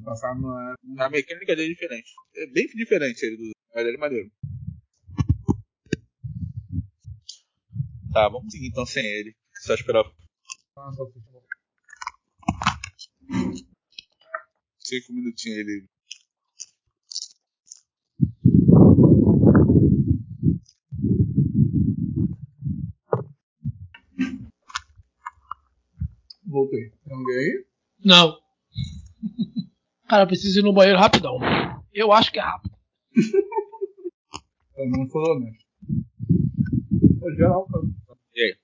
Passar 0.04 0.34
numa, 0.34 0.74
na 0.82 1.08
mecânica 1.08 1.56
dele 1.56 1.70
é 1.70 1.74
diferente. 1.74 2.12
É 2.36 2.46
bem 2.48 2.66
diferente 2.66 3.24
ele 3.24 3.36
do 3.36 3.54
mas 3.74 3.86
ele 3.86 3.96
é 3.96 4.00
maneiro. 4.00 4.30
Tá, 8.12 8.28
vamos 8.28 8.52
seguir 8.52 8.68
então 8.68 8.86
sem 8.86 9.04
ele. 9.04 9.30
O 9.30 9.32
que 9.32 9.62
você 9.62 9.74
esperar? 9.74 10.04
Ah, 10.76 10.92
só 10.92 11.10
Cinco 14.78 15.12
minutinhos 15.12 15.58
ele. 15.58 15.88
Voltei. 26.46 26.90
Tem 26.90 27.16
alguém 27.16 27.36
aí? 27.36 27.66
Não. 28.04 28.43
Cara, 30.14 30.22
eu 30.22 30.28
preciso 30.28 30.60
ir 30.60 30.62
no 30.62 30.72
banheiro 30.72 30.96
rapidão. 30.96 31.40
Eu 31.92 32.12
acho 32.12 32.30
que 32.30 32.38
é 32.38 32.42
rápido. 32.42 32.72
Eu 34.78 34.88
não 34.88 35.08
sou 35.08 35.20
honesto. 35.20 35.64
Pô, 37.18 37.34
geral, 37.34 37.66
cara. 37.66 37.84
E 38.32 38.40
aí? 38.40 38.56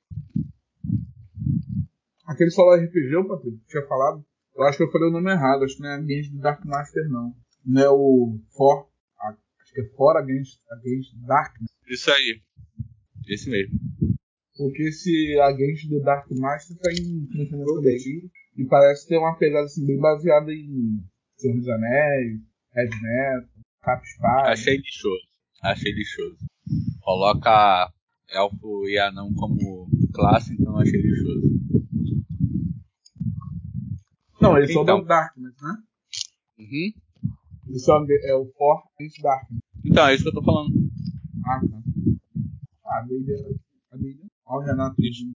Aquele 2.25 2.53
solo 2.53 2.77
RPG, 2.77 3.17
ô, 3.17 3.27
Patrick, 3.27 3.59
que 3.59 3.67
tinha 3.67 3.85
falado. 3.89 4.25
Eu 4.55 4.63
acho 4.63 4.79
que 4.79 4.85
eu 4.85 4.93
falei 4.93 5.09
o 5.09 5.13
nome 5.13 5.33
errado. 5.33 5.65
Acho 5.65 5.75
que 5.75 5.83
não 5.83 5.91
é 5.91 5.95
Against 5.95 6.33
the 6.33 6.39
Dark 6.39 6.65
Master, 6.65 7.09
não. 7.09 7.35
Não 7.67 7.83
é 7.83 7.91
o 7.91 8.39
For. 8.57 8.89
Acho 9.19 9.73
que 9.75 9.81
é 9.81 9.89
For 9.97 10.17
Against, 10.19 10.61
Against 10.71 11.17
Darkness. 11.27 11.71
Isso 11.89 12.13
aí. 12.13 12.41
Esse 13.27 13.51
mesmo. 13.51 13.77
Porque 14.57 14.85
esse 14.85 15.37
Against 15.41 15.89
the 15.89 15.99
Dark 15.99 16.31
Master 16.31 16.77
tá 16.79 16.93
em 16.93 17.27
financiamento 17.27 17.75
coletivo. 17.75 18.31
E 18.57 18.65
parece 18.67 19.09
ter 19.09 19.19
uma 19.19 19.37
pegada 19.37 19.65
assim, 19.65 19.85
bem 19.85 19.99
baseada 19.99 20.53
em 20.53 21.03
Senhor 21.41 21.57
dos 21.57 21.69
Anéis, 21.69 22.41
Red 22.75 22.91
Metal, 23.01 23.49
Cap 23.83 24.05
Espada. 24.07 24.51
Achei 24.51 24.77
lixoso. 24.77 25.23
Achei 25.63 25.93
lixoso. 25.93 26.37
Coloca 27.01 27.91
elfo 28.29 28.87
e 28.89 28.99
anão 28.99 29.33
como 29.35 29.89
classe, 30.13 30.53
então 30.55 30.79
achei 30.79 31.01
lixoso. 31.01 31.51
Não, 34.41 34.57
eles 34.57 34.73
são 34.73 34.83
Então. 34.83 35.01
do 35.01 35.07
Darkness, 35.07 35.55
né? 35.61 35.77
Uhum. 36.59 36.93
Eles 37.69 37.85
são, 37.85 38.05
é 38.09 38.35
o 38.35 38.47
For 38.57 38.83
Against 38.99 39.21
Darkness. 39.23 39.61
Então, 39.85 40.07
é 40.07 40.15
isso 40.15 40.23
que 40.25 40.31
eu 40.31 40.35
tô 40.35 40.43
falando. 40.43 40.73
Ah, 41.45 41.61
tá. 41.61 41.83
Ah. 42.87 42.99
A 42.99 43.03
D&D. 43.03 43.35
Olha 44.47 44.47
o 44.47 44.61
Renato 44.67 44.97
de 45.01 45.33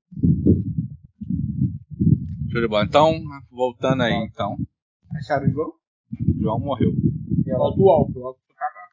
bola. 2.67 2.85
Então, 2.85 3.21
voltando 3.51 4.03
aí, 4.03 4.13
então. 4.13 4.57
Acharam 5.15 5.47
o 5.47 5.51
João? 6.45 6.59
Morreu. 6.59 6.91
Falta 7.57 7.79
o 7.81 7.89
Alto, 7.89 8.19
o 8.19 8.25
Alto 8.27 8.39
foi 8.45 8.55
cagar. 8.55 8.89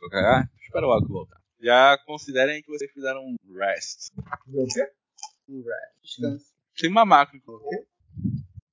Vai 0.00 0.10
cagar? 0.10 0.50
Espera 0.62 0.86
o 0.86 0.92
Alco 0.92 1.08
voltar. 1.08 1.40
Já 1.60 1.98
considerem 2.06 2.62
que 2.62 2.68
vocês 2.68 2.90
fizeram 2.92 3.20
um 3.24 3.36
rest. 3.58 4.10
O 4.48 4.66
quê? 4.66 4.88
Um 5.48 5.62
rat. 5.62 5.92
Descanso. 6.02 6.46
Tem 6.78 6.88
uma 6.90 7.04
macro. 7.04 7.40
O 7.44 7.58
quê? 7.68 7.86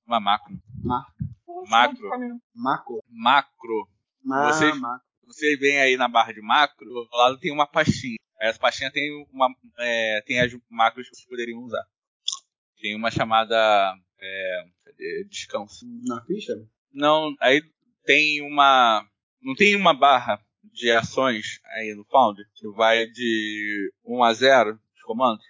Uma 0.06 0.20
macro. 0.20 0.56
Marca. 0.82 1.12
Macro. 1.68 2.08
Macro. 2.54 3.02
Macro. 3.08 3.88
Ma 4.24 4.52
Vocês- 4.52 4.78
macro. 4.78 5.06
Vocês 5.26 5.58
veem 5.60 5.80
aí 5.80 5.96
na 5.96 6.08
barra 6.08 6.32
de 6.32 6.40
macro, 6.40 6.84
do 6.84 7.08
lado 7.12 7.38
tem 7.38 7.52
uma 7.52 7.66
pastinha. 7.66 8.16
Essa 8.40 8.58
pastinha 8.58 8.90
tem 8.90 9.10
uma. 9.32 9.48
é, 9.78 10.22
tem 10.22 10.40
as 10.40 10.52
macros 10.68 11.08
que 11.08 11.14
vocês 11.16 11.28
poderiam 11.28 11.62
usar. 11.62 11.84
Tem 12.80 12.96
uma 12.96 13.10
chamada. 13.10 13.94
É, 14.20 14.64
descanso. 15.28 15.86
Na 16.04 16.20
ficha? 16.24 16.52
Não, 16.92 17.32
aí 17.40 17.62
tem 18.04 18.42
uma. 18.42 19.04
Não 19.42 19.54
tem 19.54 19.74
uma 19.76 19.94
barra 19.94 20.38
de 20.72 20.90
ações 20.90 21.60
aí 21.66 21.94
no 21.94 22.04
Found 22.04 22.38
que 22.54 22.68
vai 22.72 23.06
de 23.06 23.92
1 24.04 24.22
a 24.22 24.32
0 24.34 24.78
os 24.94 25.02
comandos? 25.02 25.44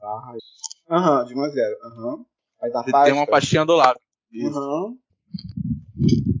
Barra. 0.00 0.36
Aham, 0.90 1.24
de 1.26 1.34
1 1.34 1.42
a 1.42 1.48
0. 1.50 1.76
Aham. 1.84 2.24
Dar 2.72 2.82
Tem 2.82 2.92
pasta. 2.92 3.14
uma 3.14 3.26
pastinha 3.26 3.64
do 3.64 3.74
lado. 3.76 4.00
Aham. 4.42 4.96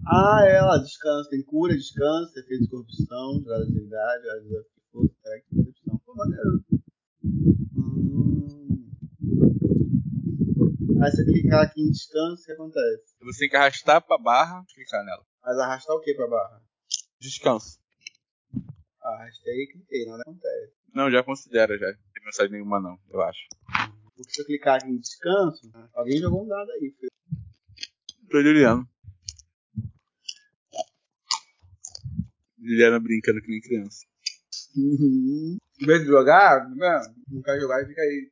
Ah, 0.06 0.44
ela, 0.48 0.78
descanso. 0.78 1.28
Tem 1.30 1.42
cura, 1.42 1.76
descanso, 1.76 2.38
efeito 2.38 2.64
de 2.64 2.70
corrupção, 2.70 3.40
jogada 3.40 3.66
de 3.66 3.72
agilidade, 3.72 4.22
jogada 4.24 4.40
de 4.40 4.90
força, 4.90 5.14
técnica, 5.22 5.64
percepção. 5.64 6.00
Pô, 6.04 6.14
maneiro. 6.14 6.64
Hum. 7.76 8.88
Aí 11.00 11.10
você 11.12 11.24
clicar 11.24 11.62
aqui 11.64 11.80
em 11.82 11.90
descanso, 11.90 12.42
o 12.42 12.46
que 12.46 12.52
acontece? 12.52 13.02
Você 13.22 13.38
tem 13.40 13.48
que 13.50 13.56
arrastar 13.56 14.00
pra 14.04 14.18
barra 14.18 14.64
e 14.68 14.74
clicar 14.74 15.04
nela. 15.04 15.22
Mas 15.48 15.58
arrastar 15.60 15.96
o 15.96 16.00
que 16.00 16.12
pra 16.12 16.28
barra? 16.28 16.62
Descanso. 17.18 17.78
Arrastei 19.00 19.62
e 19.62 19.66
cliquei, 19.72 20.04
nada 20.04 20.20
acontece. 20.20 20.74
Não, 20.94 21.10
já 21.10 21.24
considera 21.24 21.78
já. 21.78 21.86
Não 21.86 21.94
tem 22.12 22.22
mensagem 22.26 22.52
nenhuma 22.52 22.78
não, 22.78 22.98
eu 23.08 23.22
acho. 23.22 23.48
Porque 24.14 24.30
se 24.30 24.42
eu 24.42 24.44
clicar 24.44 24.76
aqui 24.76 24.88
em 24.88 24.98
descanso, 24.98 25.70
alguém 25.94 26.18
jogou 26.18 26.44
um 26.44 26.48
dado 26.48 26.70
aí. 26.72 26.90
filho. 26.90 27.10
Tô 28.30 28.42
Juliano. 28.42 28.86
Juliana 32.58 33.00
brincando 33.00 33.40
que 33.40 33.48
nem 33.48 33.60
criança. 33.62 34.04
Uhum. 34.76 35.56
Em 35.80 35.86
vez 35.86 36.00
de 36.02 36.08
jogar, 36.08 36.68
né? 36.68 37.00
não 37.30 37.40
quer 37.40 37.58
jogar 37.58 37.82
e 37.82 37.86
fica 37.86 38.02
aí. 38.02 38.30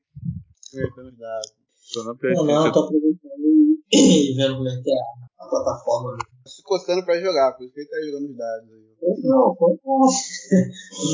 Apertando 0.68 1.08
os 1.08 1.16
dados. 1.16 1.54
Tô 1.94 2.00
na 2.04 2.10
Não, 2.10 2.16
PSP. 2.18 2.44
não, 2.44 2.66
eu 2.66 2.72
tô 2.72 2.84
aproveitando 2.84 3.82
e 3.90 4.34
vendo 4.36 4.56
como 4.56 4.68
é 4.68 4.82
que 4.82 4.90
é 4.90 4.94
a, 4.94 5.44
a 5.46 5.48
plataforma. 5.48 6.18
Se 6.46 6.62
coçando 6.62 7.04
pra 7.04 7.20
jogar, 7.20 7.52
por 7.52 7.64
isso 7.64 7.74
que 7.74 7.80
ele 7.80 7.88
tá 7.88 7.96
jogando 8.00 8.30
os 8.30 8.36
dados 8.36 8.70
aí. 8.72 9.22
Não, 9.24 9.56
foi 9.56 9.76
bom. 9.84 10.06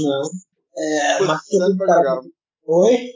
Não. 0.03 0.23
É, 0.77 1.21
mas 1.25 1.41
Coçando 1.49 1.77
pra 1.77 1.97
jogar. 1.97 2.21
Oi? 2.67 3.13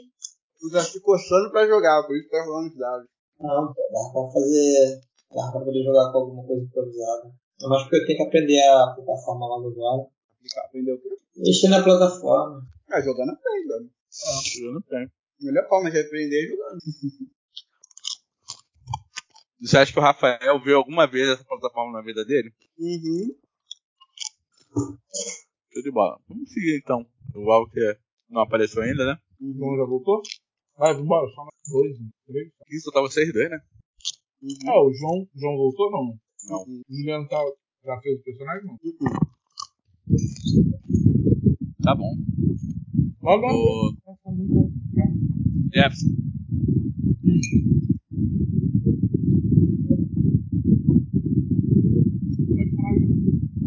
Tu 0.59 0.71
tá 0.71 0.83
se 0.83 0.99
coçando 1.01 1.51
pra 1.51 1.67
jogar, 1.67 2.03
por 2.05 2.15
isso 2.15 2.25
que 2.25 2.31
tá 2.31 2.43
rolando 2.43 2.69
os 2.69 2.77
dados. 2.77 3.07
Não, 3.39 3.67
dá 3.67 4.11
pra 4.11 4.31
fazer. 4.33 5.01
Dá 5.33 5.51
pra 5.51 5.61
poder 5.61 5.83
jogar 5.83 6.11
com 6.11 6.17
alguma 6.17 6.43
coisa 6.45 6.63
improvisada. 6.63 7.31
É 7.61 7.67
mais 7.67 7.83
porque 7.83 7.97
eu 7.97 8.05
tenho 8.05 8.17
que 8.17 8.23
aprender 8.23 8.61
a 8.61 8.93
plataforma 8.95 9.47
lá 9.47 9.61
do 9.61 9.67
usuário. 9.69 10.07
Aplicar, 10.37 10.65
Aprendeu 10.65 10.95
o 10.95 10.99
quê? 10.99 11.09
Mexer 11.37 11.67
na 11.69 11.83
plataforma. 11.83 12.61
Ah, 12.89 13.01
jogando 13.01 13.31
aprende, 13.31 13.67
velho. 13.67 13.89
Eu 14.63 14.73
não 14.73 14.81
tenho. 14.81 15.05
A 15.05 15.45
melhor 15.45 15.67
forma 15.67 15.91
de 15.91 15.99
aprender 15.99 16.43
é 16.43 16.47
jogando. 16.47 16.79
Você 19.59 19.77
acha 19.77 19.91
que 19.91 19.99
o 19.99 20.01
Rafael 20.01 20.61
viu 20.63 20.77
alguma 20.77 21.07
vez 21.07 21.29
essa 21.29 21.43
plataforma 21.43 21.93
na 21.93 22.05
vida 22.05 22.23
dele? 22.23 22.53
Uhum. 22.77 23.35
Show 25.73 25.83
de 25.83 25.91
bola. 25.91 26.19
Vamos 26.27 26.51
seguir 26.51 26.77
então. 26.77 27.05
O 27.33 27.41
Walker 27.45 27.97
não 28.29 28.41
apareceu 28.41 28.83
ainda, 28.83 29.05
né? 29.05 29.17
Uhum. 29.39 29.53
João 29.57 29.77
já 29.77 29.85
voltou? 29.85 30.21
Vai, 30.77 30.93
vambora, 30.93 31.27
só 31.33 31.41
mais 31.43 31.55
dois, 31.71 31.97
três. 32.27 32.51
Isso 32.69 32.85
só 32.85 32.91
tá 32.91 33.01
vocês 33.01 33.33
dois, 33.33 33.49
né? 33.49 33.59
Uhum. 34.43 34.69
Ah, 34.69 34.83
o 34.83 34.93
João, 34.93 35.21
o 35.21 35.39
João 35.39 35.57
voltou 35.57 35.91
não? 35.91 36.19
Não. 36.49 36.59
Uhum. 36.59 36.81
O 36.87 36.95
Juliano 36.95 37.27
tá, 37.27 37.43
já 37.83 37.99
fez 38.01 38.19
o 38.19 38.23
personagem 38.23 38.65
não? 38.65 38.77
Tá 41.81 41.95
bom. 41.95 42.13
Logo, 43.23 43.95
O 44.25 44.71
Jefferson. 45.73 46.07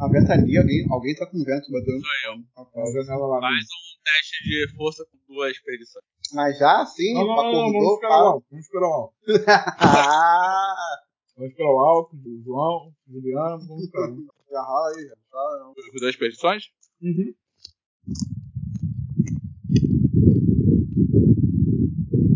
A 0.00 0.08
ventania, 0.08 0.60
alguém, 0.60 0.86
alguém 0.90 1.14
tá 1.14 1.26
com 1.26 1.38
vento 1.44 1.70
batendo. 1.70 2.00
Sou 2.00 2.32
eu. 2.32 2.82
a 2.82 2.92
janela 2.92 3.26
lá. 3.26 3.40
Faz 3.40 3.64
um 3.64 4.02
teste 4.02 4.44
de 4.44 4.74
força 4.74 5.04
com 5.04 5.18
duas 5.34 5.58
perdições. 5.60 6.04
Mas 6.32 6.58
já 6.58 6.80
assim, 6.82 7.12
Não, 7.14 7.26
não, 7.26 7.28
não, 7.28 7.36
vamos 7.36 7.68
acordou, 7.68 7.94
esperar 7.94 8.10
o 8.10 8.26
alto, 8.26 8.46
vamos 8.50 8.64
esperar 8.66 8.88
o 8.88 8.92
alto. 8.92 9.14
Vamos 11.36 11.52
esperar 11.52 11.70
o 11.70 11.78
alto, 11.78 12.16
o 12.16 12.42
João, 12.44 12.92
o 13.08 13.12
Juliano, 13.12 13.66
vamos 13.66 13.84
esperar. 13.84 14.10
Já 14.50 14.60
rola 14.62 14.90
aí, 14.90 15.06
já. 15.06 15.14
Fala, 15.30 15.72
Com 15.74 15.98
duas 16.00 16.16
perdições? 16.16 16.64
Uhum. 17.00 17.32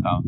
Tá. 0.01 0.21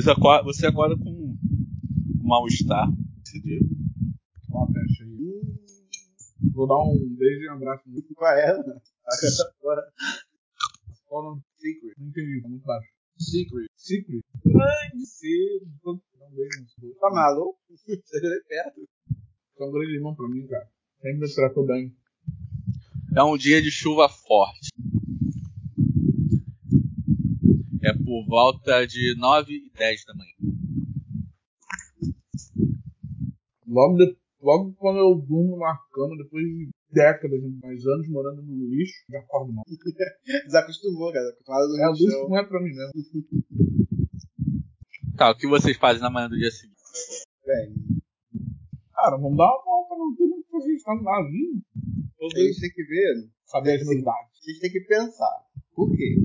Vocês 0.00 0.16
acorda, 0.16 0.44
você 0.44 0.66
acorda 0.66 0.96
com 0.96 1.10
um 1.10 1.36
mal-estar 2.22 2.88
esse 3.22 3.38
dia. 3.42 3.60
Ó, 4.50 4.64
a 4.64 4.66
teste 4.72 5.02
aí. 5.02 5.42
Vou 6.54 6.66
dar 6.66 6.78
um 6.78 6.96
beijo 7.18 7.42
e 7.42 7.50
um 7.50 7.52
abraço 7.52 7.84
Qual 8.14 8.32
é? 8.32 8.56
mano? 8.56 8.80
Agora, 9.60 9.82
Qual 11.06 11.20
o 11.22 11.24
nome? 11.28 11.42
Secret. 11.58 11.92
Não 11.98 12.08
entendi, 12.08 12.40
muito 12.48 12.64
baixo. 12.64 12.88
Secret. 13.18 13.66
Secret. 13.76 14.24
Grande 14.42 15.04
cedo. 15.06 15.68
Dá 15.84 15.90
um 15.90 16.34
beijo 16.34 16.64
no. 16.80 16.94
Tá 16.94 17.10
maluco? 17.10 17.58
Você 17.68 17.92
é 17.92 18.40
perto. 18.48 18.80
Você 19.54 19.62
é 19.62 19.66
um 19.66 19.70
grande 19.70 19.96
irmão 19.96 20.14
pra 20.14 20.26
mim, 20.28 20.46
cara. 20.46 20.66
Sempre 21.02 21.28
me 21.28 21.34
tratou 21.34 21.66
bem. 21.66 21.94
É 23.14 23.22
um 23.22 23.36
dia 23.36 23.60
de 23.60 23.70
chuva 23.70 24.08
forte. 24.08 24.70
É 27.82 27.92
por 27.94 28.26
volta 28.26 28.86
de 28.86 29.14
9 29.18 29.52
e 29.52 29.70
10 29.78 30.04
da 30.04 30.14
manhã. 30.14 30.32
Logo, 33.66 33.96
de- 33.96 34.16
logo 34.42 34.72
quando 34.74 34.98
eu 34.98 35.14
durmo 35.14 35.56
na 35.58 35.76
cama, 35.92 36.16
depois 36.16 36.44
de 36.44 36.68
décadas, 36.92 37.40
mais 37.62 37.86
anos 37.86 38.08
morando 38.08 38.42
no 38.42 38.68
lixo, 38.68 39.04
já 39.08 39.20
acordo 39.20 39.52
mal. 39.52 39.64
Desacostumou, 40.44 41.12
cara. 41.12 41.28
Acostumado 41.30 41.68
do 41.68 41.76
É, 41.80 41.88
o 41.88 41.92
lixo 41.92 42.28
não 42.28 42.38
é 42.38 42.44
pra 42.44 42.60
mim 42.60 42.70
mesmo. 42.74 42.92
Tá, 45.16 45.30
o 45.32 45.36
que 45.36 45.46
vocês 45.46 45.76
fazem 45.76 46.00
na 46.00 46.08
manhã 46.08 46.30
do 46.30 46.36
dia 46.38 46.50
seguinte? 46.50 46.80
bem. 47.46 47.74
Cara, 48.94 49.18
vamos 49.18 49.36
dar 49.36 49.44
uma 49.52 49.64
volta, 49.64 49.94
não 49.98 50.16
tem 50.16 50.26
muito 50.28 50.46
pra 50.50 50.60
gente 50.60 50.82
tá 50.82 50.94
no 50.94 51.02
navio. 51.02 51.60
A 52.22 52.38
gente 52.38 52.60
tem 52.60 52.70
que 52.70 52.82
ver, 52.84 53.28
Saber 53.44 53.72
as 53.80 53.84
novidades. 53.86 54.30
a 54.42 54.50
gente 54.50 54.60
tem 54.60 54.70
que 54.72 54.80
pensar. 54.80 55.44
Por 55.74 55.94
quê? 55.94 56.16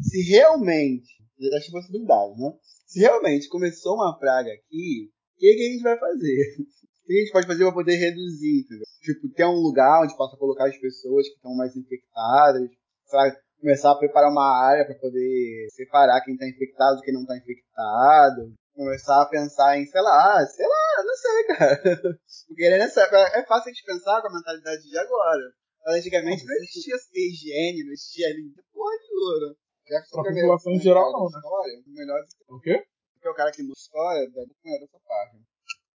Se 0.00 0.22
realmente, 0.30 1.08
das 1.50 1.68
possibilidades, 1.68 2.38
né? 2.38 2.52
Se 2.86 3.00
realmente 3.00 3.48
começou 3.48 3.94
uma 3.94 4.18
praga 4.18 4.50
aqui, 4.50 5.10
o 5.36 5.38
que, 5.38 5.54
que 5.54 5.68
a 5.68 5.72
gente 5.72 5.82
vai 5.82 5.98
fazer? 5.98 6.56
O 7.08 7.10
que 7.10 7.16
a 7.16 7.20
gente 7.20 7.32
pode 7.32 7.46
fazer 7.46 7.64
para 7.64 7.72
poder 7.72 7.96
reduzir? 7.96 8.60
Entendeu? 8.60 8.84
Tipo, 9.00 9.32
ter 9.32 9.46
um 9.46 9.62
lugar 9.64 10.02
onde 10.02 10.14
possa 10.14 10.36
colocar 10.36 10.68
as 10.68 10.76
pessoas 10.76 11.26
que 11.26 11.36
estão 11.36 11.56
mais 11.56 11.74
infectadas, 11.74 12.68
sabe? 13.06 13.34
Começar 13.58 13.92
a 13.92 13.98
preparar 13.98 14.30
uma 14.30 14.44
área 14.44 14.84
para 14.84 14.94
poder 14.94 15.68
separar 15.70 16.20
quem 16.20 16.34
está 16.34 16.46
infectado 16.46 16.98
de 16.98 17.04
quem 17.04 17.14
não 17.14 17.22
está 17.22 17.34
infectado. 17.34 18.52
Começar 18.76 19.22
a 19.22 19.26
pensar 19.26 19.78
em, 19.78 19.86
sei 19.86 20.02
lá, 20.02 20.44
sei 20.44 20.66
lá, 20.66 21.04
não 21.04 21.16
sei, 21.16 21.44
cara. 21.56 22.18
Porque 22.46 22.68
nessa, 22.68 23.00
é 23.00 23.46
fácil 23.46 23.70
a 23.70 23.72
gente 23.72 23.86
pensar 23.86 24.20
com 24.20 24.28
a 24.28 24.34
mentalidade 24.34 24.82
de 24.82 24.98
agora. 24.98 25.50
Mas 25.86 26.00
Antigamente 26.00 26.44
não 26.44 26.54
existia 26.56 26.94
higiene, 27.14 27.84
não 27.84 27.92
existia 27.92 28.28
limpa 28.36 28.60
porra 28.70 28.92
nenhuma. 29.00 29.56
Que 29.88 30.10
Pra 30.12 30.22
você 30.22 30.34
população 30.40 30.72
em 30.72 30.80
geral, 30.80 31.12
não, 31.12 31.24
né? 31.30 31.38
História, 31.38 31.74
o 31.86 31.90
melhor 31.92 32.20
O 32.48 32.60
quê? 32.60 32.84
que 33.20 33.26
é 33.26 33.30
o 33.30 33.34
cara 33.34 33.50
que 33.50 33.62
muda 33.62 33.74
história, 33.76 34.30
deve 34.30 34.52
melhor 34.64 34.80
dessa 34.80 34.98
parte. 35.06 35.36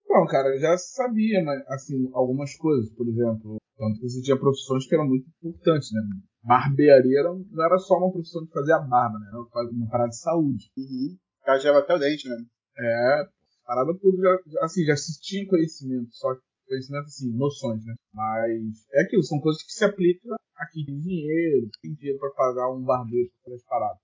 Não, 0.08 0.26
cara, 0.26 0.58
já 0.58 0.76
sabia, 0.76 1.42
mas, 1.44 1.62
assim, 1.68 2.10
algumas 2.12 2.54
coisas, 2.56 2.90
por 2.94 3.06
exemplo, 3.08 3.56
tanto 3.78 4.00
que 4.00 4.08
você 4.08 4.20
tinha 4.22 4.38
profissões 4.38 4.86
que 4.86 4.94
eram 4.94 5.06
muito 5.06 5.26
importantes, 5.42 5.90
né? 5.92 6.00
Barbearia 6.42 7.20
era, 7.20 7.32
não 7.32 7.64
era 7.64 7.78
só 7.78 7.96
uma 7.98 8.10
profissão 8.12 8.44
de 8.44 8.50
fazer 8.50 8.72
a 8.72 8.78
barba, 8.80 9.18
né? 9.18 9.26
Era 9.28 9.38
uma 9.70 9.88
parada 9.90 10.10
de 10.10 10.18
saúde. 10.18 10.70
Uhum. 10.76 11.16
O 11.40 11.44
cara 11.44 11.58
tirava 11.58 11.78
até 11.78 11.94
o 11.94 11.98
dente, 11.98 12.28
né? 12.28 12.36
É, 12.78 13.24
parada 13.64 13.92
tudo 14.00 14.20
já, 14.20 14.36
já- 14.46 14.64
assim, 14.64 14.84
já 14.84 14.96
se 14.96 15.20
tinha 15.20 15.46
conhecimento, 15.46 16.08
só 16.12 16.34
que 16.34 16.40
conhecimento, 16.72 17.04
assim, 17.04 17.30
noções, 17.36 17.84
né? 17.84 17.94
Mas 18.14 18.86
é 18.94 19.02
aquilo, 19.02 19.22
são 19.22 19.38
coisas 19.40 19.62
que 19.62 19.72
se 19.72 19.84
aplicam 19.84 20.34
aqui 20.56 20.84
tem 20.86 20.98
dinheiro, 20.98 21.68
tem 21.82 21.92
dinheiro 21.94 22.18
pra 22.18 22.30
pagar 22.30 22.70
um 22.72 22.82
barbeiro 22.82 23.28
fazer 23.44 23.56
as 23.56 23.64
paradas. 23.64 23.98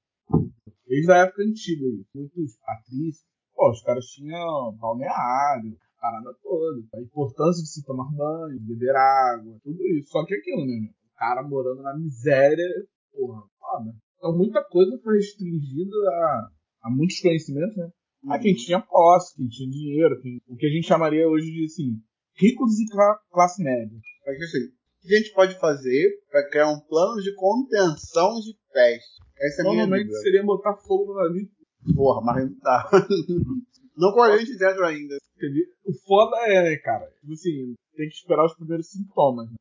Desde 0.87 1.13
a 1.13 1.17
época 1.19 1.43
antiga, 1.43 1.85
muitos 2.15 2.57
patrícios, 2.65 3.25
pô, 3.55 3.71
os 3.71 3.83
caras 3.83 4.05
tinham 4.07 4.77
balneário, 4.79 5.77
parada 6.01 6.35
toda, 6.43 6.81
a 6.95 7.01
importância 7.01 7.63
de 7.63 7.71
se 7.71 7.85
tomar 7.85 8.11
banho, 8.13 8.61
beber 8.61 8.95
água, 8.97 9.59
tudo 9.63 9.83
isso. 9.97 10.11
Só 10.11 10.25
que 10.25 10.35
aquilo, 10.35 10.67
né? 10.67 10.91
O 11.13 11.19
cara 11.19 11.43
morando 11.43 11.83
na 11.83 11.97
miséria, 11.97 12.67
porra, 13.13 13.43
foda. 13.59 13.95
Então 14.17 14.37
muita 14.37 14.63
coisa 14.65 14.99
foi 15.03 15.17
restringida 15.17 15.97
a, 16.09 16.49
a 16.85 16.91
muitos 16.91 17.21
conhecimentos, 17.21 17.77
né? 17.77 17.89
A 18.29 18.39
quem 18.39 18.55
tinha 18.55 18.81
posse, 18.81 19.37
quem 19.37 19.47
tinha 19.49 19.71
dinheiro, 19.71 20.21
quem- 20.21 20.41
o 20.49 20.57
que 20.57 20.67
a 20.67 20.71
gente 20.71 20.87
chamaria 20.89 21.29
hoje 21.29 21.51
de, 21.53 21.65
assim, 21.67 22.01
ricos 22.39 22.79
e 22.79 22.87
cla- 22.91 23.19
classe 23.31 23.63
média. 23.63 23.99
Mas 24.27 24.41
assim, 24.43 24.59
o 24.67 25.09
que 25.09 25.15
a 25.15 25.19
gente 25.19 25.33
pode 25.33 25.59
fazer 25.59 26.11
para 26.31 26.49
criar 26.51 26.71
um 26.71 26.81
plano 26.81 27.21
de 27.23 27.35
contenção 27.35 28.35
de 28.41 28.55
peste? 28.73 29.19
Essa 29.41 29.63
é 29.63 29.67
a 29.67 29.71
minha 29.71 29.83
Normalmente 29.83 30.07
dúvida. 30.09 30.23
seria 30.23 30.43
botar 30.45 30.77
fogo 30.77 31.13
no 31.15 31.23
navio. 31.23 31.49
Porra, 31.95 32.21
mas 32.25 32.45
não 32.45 32.59
tá. 32.61 32.91
não 33.97 34.13
com 34.13 34.23
a 34.23 34.37
gente 34.37 34.57
dentro 34.59 34.85
ainda. 34.85 35.17
Entendi? 35.37 35.65
O 35.85 35.93
foda 36.07 36.37
é, 36.49 36.63
né, 36.71 36.77
cara? 36.79 37.07
Tipo 37.21 37.33
assim, 37.33 37.75
tem 37.97 38.09
que 38.09 38.15
esperar 38.15 38.45
os 38.45 38.55
primeiros 38.57 38.89
sintomas. 38.91 39.49
Né? 39.49 39.57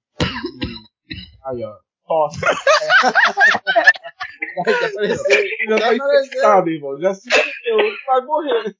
Aí, 1.45 1.63
ó. 1.63 1.75
Tosse. 2.07 2.39
Já 4.57 4.87
apareceu. 4.87 5.41
Já 5.69 5.77
tá 5.77 5.85
apareceu. 5.91 6.25
infectado, 6.25 6.69
irmão. 6.69 6.99
Já 6.99 7.13
se 7.13 7.29
fudeu. 7.29 7.77
Vai 8.07 8.25
morrer. 8.25 8.75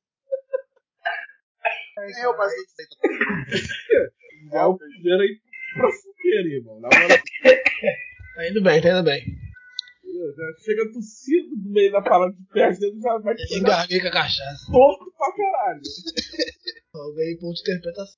Eu 2.23 2.35
passei 2.37 2.57
aí. 2.59 4.07
É 4.53 4.63
o 4.65 4.77
primeiro 4.77 5.21
aí 5.21 5.39
pra 5.73 5.89
fogueira, 5.91 6.47
irmão. 6.49 6.79
Na 6.79 6.89
moral, 6.89 7.17
Tá 8.35 8.49
indo 8.49 8.61
bem, 8.61 8.81
tá 8.81 8.89
indo 8.91 9.03
bem. 9.03 9.25
já 10.35 10.63
chega 10.63 10.91
tossindo 10.93 11.55
no 11.57 11.71
meio 11.71 11.91
da 11.91 12.01
parada 12.01 12.31
de 12.33 12.43
peste, 12.53 12.85
ele 12.85 12.99
já 13.01 13.17
vai 13.17 13.33
Eu 13.51 13.57
engarguei 13.57 13.99
com 13.99 14.07
a 14.07 14.11
cachaça. 14.11 14.71
torto 14.71 15.11
pra 15.17 15.31
caralho. 15.35 15.81
Eu 16.93 17.13
ganhei 17.15 17.37
ponto 17.37 17.55
de 17.55 17.61
interpretação. 17.61 18.17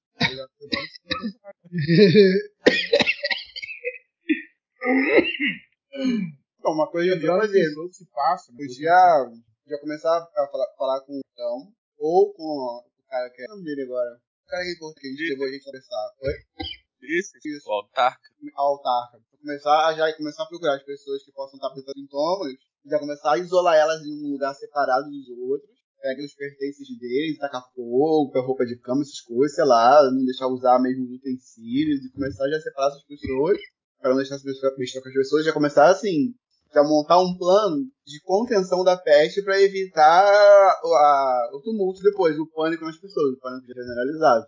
Então, 6.60 6.74
uma 6.74 6.90
coisa 6.90 7.18
que 7.18 7.26
eu 7.26 7.38
fazer. 7.38 7.66
se 7.92 8.06
passa. 8.12 8.52
né? 8.52 8.58
Podia, 8.58 9.32
podia 9.64 9.80
começar 9.80 10.18
a 10.18 10.48
falar, 10.52 10.68
falar 10.78 11.02
com 11.02 11.14
o 11.18 11.22
Tom, 11.36 11.72
ou 11.98 12.34
com 12.34 12.84
cara 13.10 13.30
que 13.32 13.42
é 13.42 13.46
o 13.46 13.50
nome 13.50 13.64
dele 13.64 13.84
agora. 13.84 14.16
O 14.16 14.48
cara 14.48 14.64
que 14.64 14.76
que 14.76 15.30
levou 15.30 15.48
a 15.48 15.52
gente 15.52 15.66
conversar. 15.66 16.12
Oi? 16.22 16.34
Isso, 17.02 17.32
Isso. 17.44 17.70
o 17.70 17.74
altar. 17.74 18.14
a 18.14 18.62
autarca. 18.62 19.20
Começar 19.42 19.88
a 19.88 19.94
já 19.94 20.14
começar 20.16 20.44
a 20.44 20.48
procurar 20.48 20.76
as 20.76 20.84
pessoas 20.84 21.24
que 21.24 21.32
possam 21.32 21.56
estar 21.56 21.68
apresentando 21.68 21.96
sintomas, 21.96 22.54
já 22.86 23.00
começar 23.00 23.34
a 23.34 23.38
isolar 23.38 23.76
elas 23.76 24.02
em 24.06 24.26
um 24.26 24.34
lugar 24.34 24.54
separado 24.54 25.10
dos 25.10 25.30
outros, 25.30 25.70
pega 26.02 26.24
os 26.24 26.34
pertences 26.34 26.88
deles, 27.00 27.38
tacar 27.38 27.64
fogo, 27.74 28.32
roupa 28.42 28.66
de 28.66 28.78
cama, 28.80 29.02
essas 29.02 29.22
coisas, 29.22 29.56
sei 29.56 29.66
lá, 29.66 30.04
não 30.12 30.26
deixar 30.26 30.48
usar 30.48 30.80
mesmo 30.80 31.06
os 31.06 31.12
utensílios, 31.12 32.04
e 32.04 32.12
começar 32.12 32.50
já 32.50 32.58
a 32.58 32.62
separar 32.62 32.90
essas 32.90 33.06
pessoas, 33.06 33.58
para 34.00 34.10
não 34.10 34.18
deixar 34.18 34.36
as 34.36 34.44
pessoas 34.44 34.74
as 34.74 35.14
pessoas, 35.14 35.46
já 35.46 35.54
começar 35.54 35.90
assim, 35.90 36.34
já 36.74 36.84
montar 36.84 37.20
um 37.20 37.36
plano 37.38 37.78
de 38.06 38.22
contenção 38.24 38.84
da 38.84 38.96
peste 38.98 39.44
para 39.44 39.60
evitar 39.62 40.24
o, 40.84 40.94
a- 40.94 41.50
o 41.54 41.62
tumulto 41.62 42.02
depois, 42.02 42.38
o 42.38 42.48
pânico 42.48 42.86
nas 42.86 42.98
pessoas, 43.00 43.34
o 43.34 43.40
pânico 43.40 43.66
generalizado. 43.68 44.46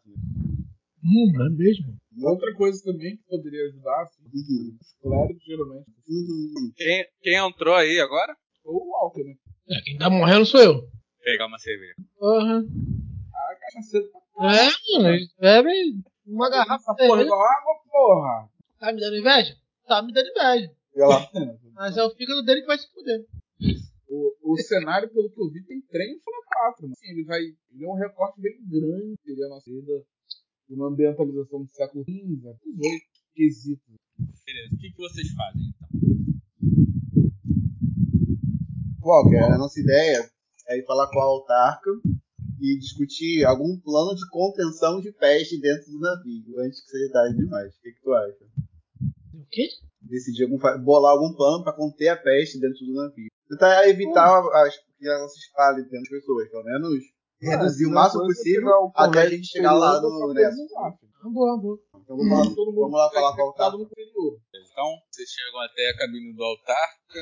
Hum, 1.03 1.31
é 1.45 1.49
mesmo. 1.49 1.97
Outra 2.23 2.53
coisa 2.55 2.79
também 2.83 3.17
que 3.17 3.23
poderia 3.27 3.65
ajudar, 3.69 4.03
assim, 4.03 4.21
Uhum. 4.23 4.77
os 4.79 4.93
clérigos 5.01 5.43
geralmente. 5.43 5.85
Uhum. 6.07 6.71
Quem, 6.75 7.05
quem 7.21 7.35
entrou 7.35 7.73
aí 7.75 7.99
agora? 7.99 8.35
Ou 8.65 8.87
o 8.87 8.95
álcool, 8.97 9.23
né? 9.23 9.33
É, 9.69 9.81
quem 9.81 9.97
tá 9.97 10.09
morrendo 10.09 10.45
sou 10.45 10.61
eu. 10.61 10.83
Pegar 11.23 11.47
uma 11.47 11.57
cerveja. 11.57 11.95
Porra. 12.19 12.59
A 13.33 13.55
cachaceira 13.55 14.05
É, 14.37 14.97
mano, 14.97 15.09
eles 15.15 15.33
bebem 15.39 16.03
uma 16.27 16.49
garrafa 16.49 16.91
Essa 16.91 17.07
porra 17.07 17.21
água, 17.23 17.73
porra. 17.91 18.49
Tá 18.79 18.93
me 18.93 18.99
dando 18.99 19.17
inveja? 19.17 19.55
Tá 19.87 20.01
me 20.03 20.13
dando 20.13 20.29
inveja. 20.29 20.71
E 20.95 21.01
olha 21.01 21.15
lá. 21.15 21.31
Mas 21.73 21.97
é 21.97 22.03
o 22.03 22.11
fígado 22.11 22.43
dele 22.43 22.61
que 22.61 22.67
vai 22.67 22.77
se 22.77 22.91
fuder. 22.91 23.25
O, 24.07 24.53
o 24.53 24.57
cenário, 24.57 25.09
pelo 25.09 25.29
que 25.29 25.41
eu 25.41 25.49
vi, 25.49 25.63
tem 25.63 25.81
trem 25.81 26.15
e 26.15 26.19
Fala 26.19 26.71
4. 26.73 26.85
Assim, 26.87 27.11
ele 27.11 27.23
vai. 27.23 27.41
Ele 27.41 27.85
é 27.85 27.87
um 27.87 27.95
recorte 27.95 28.41
bem 28.41 28.57
grande. 28.67 29.15
Seria 29.23 29.45
a 29.45 29.49
nossa 29.49 29.69
vida. 29.69 30.03
de 30.67 30.75
Uma 30.75 30.89
ambientalização 30.89 31.63
do 31.63 31.69
século 31.69 32.03
XV, 32.03 32.13
XVIII, 32.13 33.01
quesito. 33.33 33.91
Beleza. 34.45 34.75
O 34.75 34.77
que, 34.77 34.91
que 34.91 34.97
vocês 34.97 35.27
fazem 35.31 35.61
então? 35.69 35.91
Walker, 39.01 39.37
a 39.37 39.57
nossa 39.57 39.79
ideia 39.79 40.29
é 40.67 40.77
ir 40.77 40.85
falar 40.85 41.09
com 41.09 41.19
a 41.19 41.23
autarca 41.23 41.89
e 42.59 42.77
discutir 42.77 43.43
algum 43.45 43.79
plano 43.79 44.15
de 44.15 44.29
contenção 44.29 45.01
de 45.01 45.11
peste 45.11 45.59
dentro 45.59 45.91
do 45.91 45.99
navio, 45.99 46.59
antes 46.59 46.81
que 46.81 46.91
seja 46.91 47.11
tarde 47.11 47.37
demais. 47.37 47.75
O 47.75 47.81
que, 47.81 47.91
que 47.91 48.01
tu 48.01 48.13
acha? 48.13 48.45
O 49.33 49.45
quê? 49.49 49.67
Decidir 50.11 50.43
algum, 50.43 50.59
bolar 50.83 51.13
algum 51.13 51.33
plano 51.33 51.63
para 51.63 51.71
conter 51.73 52.09
a 52.09 52.17
peste 52.17 52.59
dentro 52.59 52.85
do 52.85 52.93
navio. 52.93 53.31
Tentar 53.47 53.87
evitar 53.87 54.43
as, 54.65 54.75
que 54.99 55.07
ela 55.07 55.27
se 55.29 55.39
espalhe 55.39 55.83
dentro 55.83 55.99
das 55.99 56.09
pessoas, 56.09 56.49
pelo 56.49 56.63
menos 56.63 57.03
reduzir 57.41 57.85
o 57.87 57.91
máximo 57.91 58.23
possível 58.25 58.91
até 58.93 59.21
a 59.21 59.29
gente 59.29 59.47
chegar 59.47 59.73
lá 59.73 59.99
no 60.01 60.33
Nexus. 60.33 60.71
Ah, 60.77 60.93
boa, 61.23 61.57
boa. 61.57 61.79
Então 61.95 62.17
vamos 62.17 62.31
lá, 62.37 62.43
Todo 62.55 62.71
mundo 62.71 62.81
vamos 62.81 62.97
lá 62.99 63.09
falar 63.09 63.35
com 63.35 63.41
a 63.41 63.45
infectado 63.45 63.75
autarca. 63.75 63.77
no 63.77 63.83
interior. 63.83 64.39
Então, 64.53 64.97
vocês 65.09 65.29
chegam 65.29 65.61
até 65.61 65.89
a 65.89 65.97
cabine 65.97 66.33
do 66.33 66.43
autarca. 66.43 67.19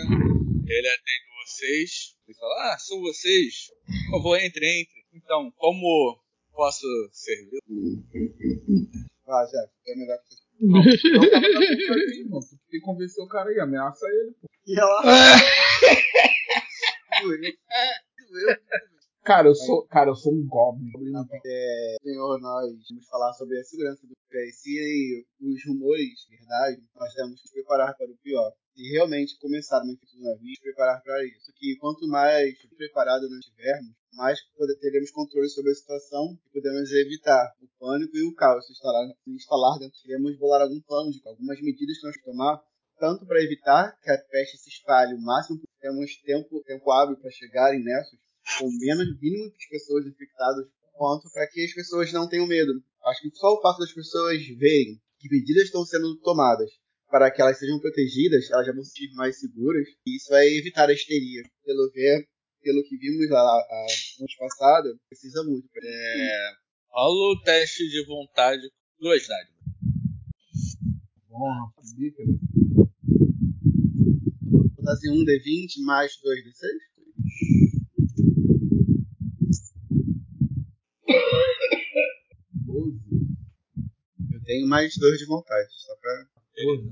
Ele 0.67 0.87
atende 0.87 1.29
vocês. 1.45 2.15
Ele 2.27 2.37
fala: 2.37 2.73
Ah, 2.73 2.77
são 2.79 2.99
vocês. 3.01 3.71
Por 4.09 4.17
favor, 4.17 4.37
entre, 4.37 4.81
entre. 4.81 5.05
Então, 5.13 5.51
como 5.57 6.19
posso 6.53 6.85
servir? 7.11 7.59
Ah, 9.27 9.45
chefe, 9.45 9.73
é 9.87 9.95
melhor 9.95 10.17
que 10.19 10.33
você. 10.35 10.48
Não, 10.61 10.81
não 10.83 11.29
tava 11.31 11.45
aí, 11.45 12.19
irmão. 12.19 12.39
Tu 12.41 12.49
tem 12.69 12.79
que 12.79 12.85
convencer 12.85 13.23
o 13.23 13.27
cara 13.27 13.49
aí, 13.49 13.59
ameaça 13.59 14.05
ele, 14.07 14.31
pô. 14.41 14.47
E 14.67 14.79
ela. 14.79 15.01
Cara, 19.23 19.47
eu 19.47 19.55
sou, 19.55 19.85
cara, 19.87 20.09
eu 20.09 20.15
sou 20.15 20.33
um 20.33 20.47
goblin. 20.47 21.11
Não 21.11 21.25
tem- 21.27 21.41
Senhor, 22.01 22.39
nós 22.39 22.71
vamos 22.89 23.05
falar 23.07 23.33
sobre 23.33 23.59
a 23.59 23.63
segurança 23.63 24.07
do 24.07 24.13
pé. 24.29 24.47
Se 24.53 25.25
os 25.41 25.65
rumores, 25.67 26.25
verdade, 26.29 26.81
nós 26.95 27.13
temos 27.13 27.41
que 27.41 27.51
preparar 27.51 27.95
para 27.95 28.07
o 28.09 28.17
pior. 28.23 28.51
E 28.79 28.91
realmente 28.93 29.37
começar 29.39 29.83
uma 29.83 29.91
infecção 29.91 30.21
do 30.21 30.25
navio, 30.25 30.47
nos 30.47 30.59
preparar 30.59 31.01
para 31.03 31.25
isso. 31.25 31.51
Que 31.57 31.75
quanto 31.75 32.07
mais 32.07 32.55
preparado 32.77 33.29
nós 33.29 33.39
estivermos, 33.39 33.91
mais 34.13 34.39
teremos 34.79 35.11
controle 35.11 35.49
sobre 35.49 35.71
a 35.71 35.75
situação 35.75 36.39
e 36.45 36.49
podemos 36.53 36.89
evitar 36.93 37.53
o 37.61 37.67
pânico 37.77 38.15
e 38.15 38.23
o 38.23 38.33
caos 38.33 38.65
se 38.65 38.71
instalar, 38.71 39.05
se 39.21 39.31
instalar 39.31 39.79
dentro. 39.79 39.99
Queremos 40.01 40.37
bolar 40.37 40.61
algum 40.61 40.79
plano 40.79 41.11
de 41.11 41.19
algumas 41.25 41.61
medidas 41.61 41.99
que 41.99 42.07
nós 42.07 42.15
tomar, 42.23 42.63
tanto 42.97 43.25
para 43.25 43.43
evitar 43.43 43.99
que 44.01 44.09
a 44.11 44.17
peste 44.31 44.57
se 44.57 44.69
espalhe 44.69 45.13
o 45.13 45.21
máximo, 45.21 45.59
temos 45.81 46.15
tempo, 46.21 46.63
tempo 46.63 46.89
hábil 46.89 47.17
para 47.17 47.31
chegar 47.31 47.75
em 47.75 47.83
Nessus 47.83 48.17
com 48.57 48.71
menos 48.79 49.19
mínimo 49.19 49.51
de 49.57 49.67
pessoas 49.69 50.05
infectadas 50.05 50.67
quanto 50.93 51.29
para 51.33 51.47
que 51.47 51.65
as 51.65 51.73
pessoas 51.73 52.13
não 52.13 52.29
tenham 52.29 52.47
medo. 52.47 52.71
Acho 53.05 53.21
que 53.23 53.35
só 53.35 53.53
o 53.53 53.61
fato 53.61 53.79
das 53.79 53.91
pessoas 53.91 54.41
verem 54.57 54.99
que 55.19 55.29
medidas 55.29 55.65
estão 55.65 55.83
sendo 55.83 56.17
tomadas 56.21 56.71
para 57.09 57.31
que 57.31 57.41
elas 57.41 57.57
sejam 57.57 57.79
protegidas, 57.79 58.49
elas 58.51 58.67
já 58.67 58.73
vão 58.73 58.83
se 58.83 58.91
sentir 58.91 59.13
mais 59.15 59.39
seguras, 59.39 59.87
e 60.05 60.15
isso 60.15 60.29
vai 60.29 60.47
evitar 60.47 60.87
a 60.89 60.93
histeria. 60.93 61.43
Pelo 61.65 61.91
ver, 61.91 62.27
pelo 62.61 62.83
que 62.83 62.97
vimos 62.97 63.29
lá 63.29 63.41
a, 63.41 63.87
no 64.19 64.25
ano 64.25 64.37
passado, 64.37 64.99
precisa 65.09 65.43
muito. 65.43 65.67
É, 65.81 66.51
rola 66.89 67.33
o 67.33 67.41
teste 67.41 67.89
de 67.89 68.05
vontade. 68.05 68.61
Duas 68.99 69.27
dádivas. 69.27 69.59
Bom, 71.29 71.71
Vou 74.43 74.63
botar 74.75 74.93
assim, 74.93 75.09
um 75.09 75.25
D20 75.25 75.81
mais 75.85 76.11
2D6. 76.13 76.89
12. 82.65 82.99
Eu 84.33 84.43
tenho 84.43 84.67
mais 84.67 84.95
dois 84.97 85.17
de 85.17 85.25
vontade, 85.25 85.69
só 85.71 85.95
pra. 85.95 86.28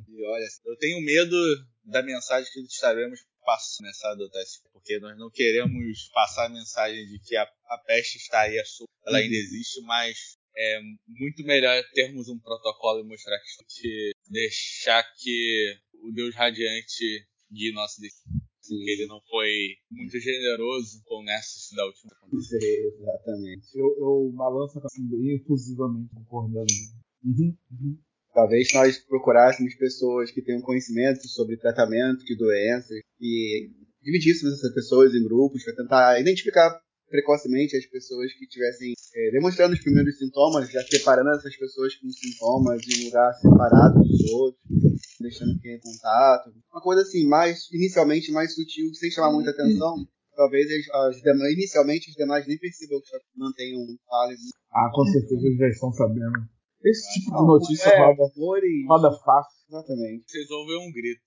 E 0.08 0.26
olha, 0.26 0.48
eu 0.66 0.78
tenho 0.78 1.02
medo 1.02 1.36
da 1.84 2.04
mensagem 2.04 2.52
que 2.52 2.62
estaremos 2.62 3.20
passando 3.46 3.86
nessa 3.86 4.10
adotar 4.10 4.42
esse 4.42 4.62
porque 4.74 5.00
nós 5.00 5.18
não 5.18 5.30
queremos 5.30 6.10
passar 6.14 6.46
a 6.46 6.50
mensagem 6.50 7.06
de 7.08 7.20
que 7.20 7.36
a, 7.36 7.44
a 7.44 7.78
peste 7.86 8.18
está 8.18 8.42
aí, 8.42 8.60
a 8.60 8.64
ela 9.06 9.18
ainda 9.18 9.36
existe, 9.36 9.82
mas 9.82 10.38
é 10.56 10.82
muito 11.08 11.44
melhor 11.44 11.82
termos 11.94 12.28
um 12.30 12.40
protocolo 12.40 13.00
e 13.00 13.04
mostrar 13.04 13.38
que, 13.40 13.82
que 13.82 14.12
deixar 14.30 15.04
que 15.18 15.78
o 16.04 16.12
Deus 16.12 16.36
Radiante 16.36 17.26
guie 17.52 17.72
nosso 17.74 18.02
destino. 18.02 18.36
Porque 18.68 18.92
ele 18.92 19.08
não 19.08 19.22
foi 19.30 19.78
muito 19.90 20.20
generoso 20.20 21.02
com 21.06 21.22
o 21.22 21.24
Nessus 21.24 21.70
da 21.74 21.86
última 21.86 22.12
aconteceu. 22.14 22.60
Exatamente. 23.00 23.68
Eu, 23.76 23.96
eu 23.98 24.32
balanço 24.36 24.80
assim, 24.84 25.08
bem 25.08 25.36
efusivamente 25.36 26.14
concordando. 26.14 26.66
Uhum, 27.24 27.58
uhum. 27.72 27.98
Talvez 28.38 28.68
nós 28.72 29.00
procurássemos 29.00 29.74
pessoas 29.74 30.30
que 30.30 30.44
tenham 30.44 30.62
conhecimento 30.62 31.28
sobre 31.28 31.58
tratamento 31.58 32.24
de 32.24 32.38
doenças 32.38 33.00
e 33.20 33.72
dividíssemos 34.00 34.54
essas 34.54 34.72
pessoas 34.76 35.16
em 35.16 35.24
grupos 35.24 35.64
para 35.64 35.76
tentar 35.76 36.22
identificar 36.22 36.80
precocemente 37.10 37.76
as 37.76 37.88
pessoas 37.88 38.32
que 38.34 38.46
estivessem 38.46 38.94
é, 39.16 39.32
demonstrando 39.32 39.74
os 39.74 39.82
primeiros 39.82 40.20
sintomas, 40.20 40.70
já 40.70 40.84
separando 40.84 41.32
essas 41.32 41.58
pessoas 41.58 41.96
com 41.96 42.08
sintomas 42.12 42.80
em 42.88 43.02
um 43.02 43.06
lugar 43.06 43.34
separado 43.34 44.04
dos 44.04 44.32
outros, 44.32 44.62
deixando 45.20 45.60
quem 45.60 45.74
em 45.74 45.80
contato. 45.80 46.54
Uma 46.72 46.82
coisa 46.84 47.02
assim, 47.02 47.26
mais 47.28 47.68
inicialmente 47.72 48.32
mais 48.32 48.54
sutil, 48.54 48.94
sem 48.94 49.10
chamar 49.10 49.34
muita 49.34 49.50
atenção. 49.50 49.96
Talvez 50.36 50.68
as, 50.94 51.22
demais, 51.24 51.54
inicialmente 51.54 52.12
os 52.12 52.16
demais 52.16 52.46
nem 52.46 52.60
percebam 52.60 53.02
que 53.02 53.18
mantenham 53.36 53.82
um 53.82 53.98
fale. 54.08 54.36
Ah, 54.72 54.92
com 54.94 55.04
certeza 55.06 55.44
eles 55.44 55.58
já 55.58 55.70
estão 55.70 55.92
sabendo. 55.92 56.57
Esse 56.84 57.14
tipo 57.14 57.32
de 57.32 57.48
notícia 57.48 57.90
é, 57.90 58.06
roda, 58.06 58.32
roda 58.88 59.20
fácil. 59.20 59.58
Exatamente. 59.70 60.24
Vocês 60.28 60.50
ouvem 60.52 60.88
um 60.88 60.92
grito. 60.92 61.22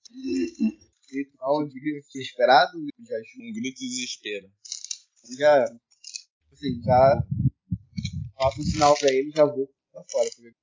Grito, 1.11 1.37
aonde 1.41 1.81
grito 1.81 2.07
desesperado, 2.13 2.79
um 2.79 2.83
grito 2.83 3.03
de 3.03 3.15
ajuda. 3.15 3.45
Um 3.45 3.53
grito 3.53 3.79
de 3.81 3.89
desespero. 3.89 4.51
Já, 5.37 5.65
assim, 6.53 6.81
já 6.83 7.27
faço 8.39 8.61
um 8.61 8.65
sinal 8.65 8.97
pra 8.97 9.13
ele 9.13 9.29
e 9.29 9.37
já 9.37 9.45
vou 9.45 9.69
pra 9.93 10.05
fora. 10.11 10.31
pra 10.31 10.45
ver. 10.45 10.57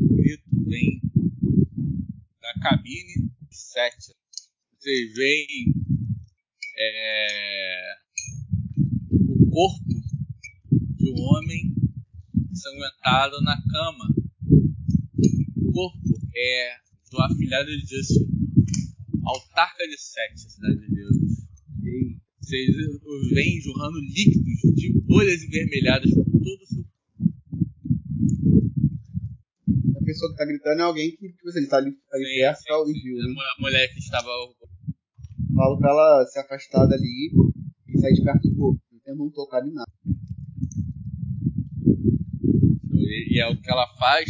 O 0.00 0.16
grito 0.16 0.44
vem 0.64 1.00
da 2.40 2.54
cabine 2.62 3.30
7. 3.50 4.14
Vocês 4.78 5.12
veem 5.14 5.74
é, 6.78 7.94
corpo 9.58 9.84
de 10.96 11.10
um 11.10 11.20
homem 11.20 11.74
ensanguentado 12.52 13.40
na 13.42 13.60
cama. 13.60 14.14
O 15.56 15.72
corpo 15.72 15.98
é 16.32 16.76
do 17.10 17.20
afilhado 17.22 17.66
de 17.66 17.80
Justin, 17.80 18.28
autarca 19.24 19.84
de 19.88 20.00
Sete, 20.00 20.46
a 20.46 20.50
cidade 20.50 20.78
de 20.78 20.94
deuses. 20.94 21.38
E 21.82 22.16
Vocês 22.40 22.76
veem 23.32 23.60
jorrando 23.60 23.98
líquidos 23.98 24.76
de 24.76 24.92
bolhas 25.00 25.42
envermelhadas 25.42 26.14
por 26.14 26.24
todo 26.24 26.62
o 26.62 26.66
seu 26.66 26.84
a 30.00 30.04
pessoa 30.08 30.30
que 30.30 30.38
tá 30.38 30.44
gritando 30.46 30.80
é 30.80 30.84
alguém 30.84 31.10
que, 31.10 31.28
tipo 31.32 31.48
assim, 31.48 31.66
tá 31.66 31.78
ali, 31.78 31.90
ali 32.12 32.24
Sim, 32.24 32.40
perto 32.40 32.58
sim, 32.62 32.70
A 32.70 33.26
né? 33.28 33.34
a 33.58 33.60
mulher 33.60 33.92
que 33.92 33.98
estava. 33.98 34.30
Falo 35.54 35.78
pra 35.78 35.90
ela 35.90 36.26
se 36.26 36.38
afastar 36.38 36.86
dali 36.86 37.30
e 37.88 37.98
sair 37.98 38.14
de 38.14 38.22
perto 38.22 38.48
do 38.48 38.56
corpo. 38.56 38.87
Eu 39.08 39.16
não 39.16 39.30
tocar 39.30 39.66
em 39.66 39.72
nada. 39.72 39.90
E, 42.92 43.36
e 43.36 43.40
é 43.40 43.48
o 43.48 43.58
que 43.60 43.70
ela 43.70 43.86
faz, 43.98 44.28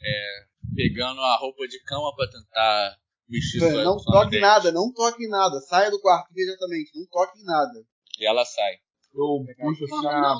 é, 0.00 0.46
pegando 0.74 1.20
a 1.20 1.36
roupa 1.38 1.66
de 1.66 1.82
cama 1.82 2.14
pra 2.14 2.28
tentar 2.30 2.96
vestir 3.28 3.58
sua 3.58 3.82
não 3.82 3.96
toque 3.96 4.36
em 4.36 4.40
nada, 4.40 4.70
não 4.70 4.92
toque 4.92 5.24
em 5.24 5.28
nada. 5.28 5.60
Saia 5.60 5.90
do 5.90 6.00
quarto 6.00 6.30
imediatamente, 6.30 6.92
não 6.96 7.04
toque 7.06 7.40
em 7.40 7.44
nada. 7.44 7.84
E 8.20 8.26
ela 8.26 8.44
sai. 8.44 8.74
Eu 9.12 9.44
puxo 9.58 9.84
assim 9.84 10.06
a. 10.06 10.36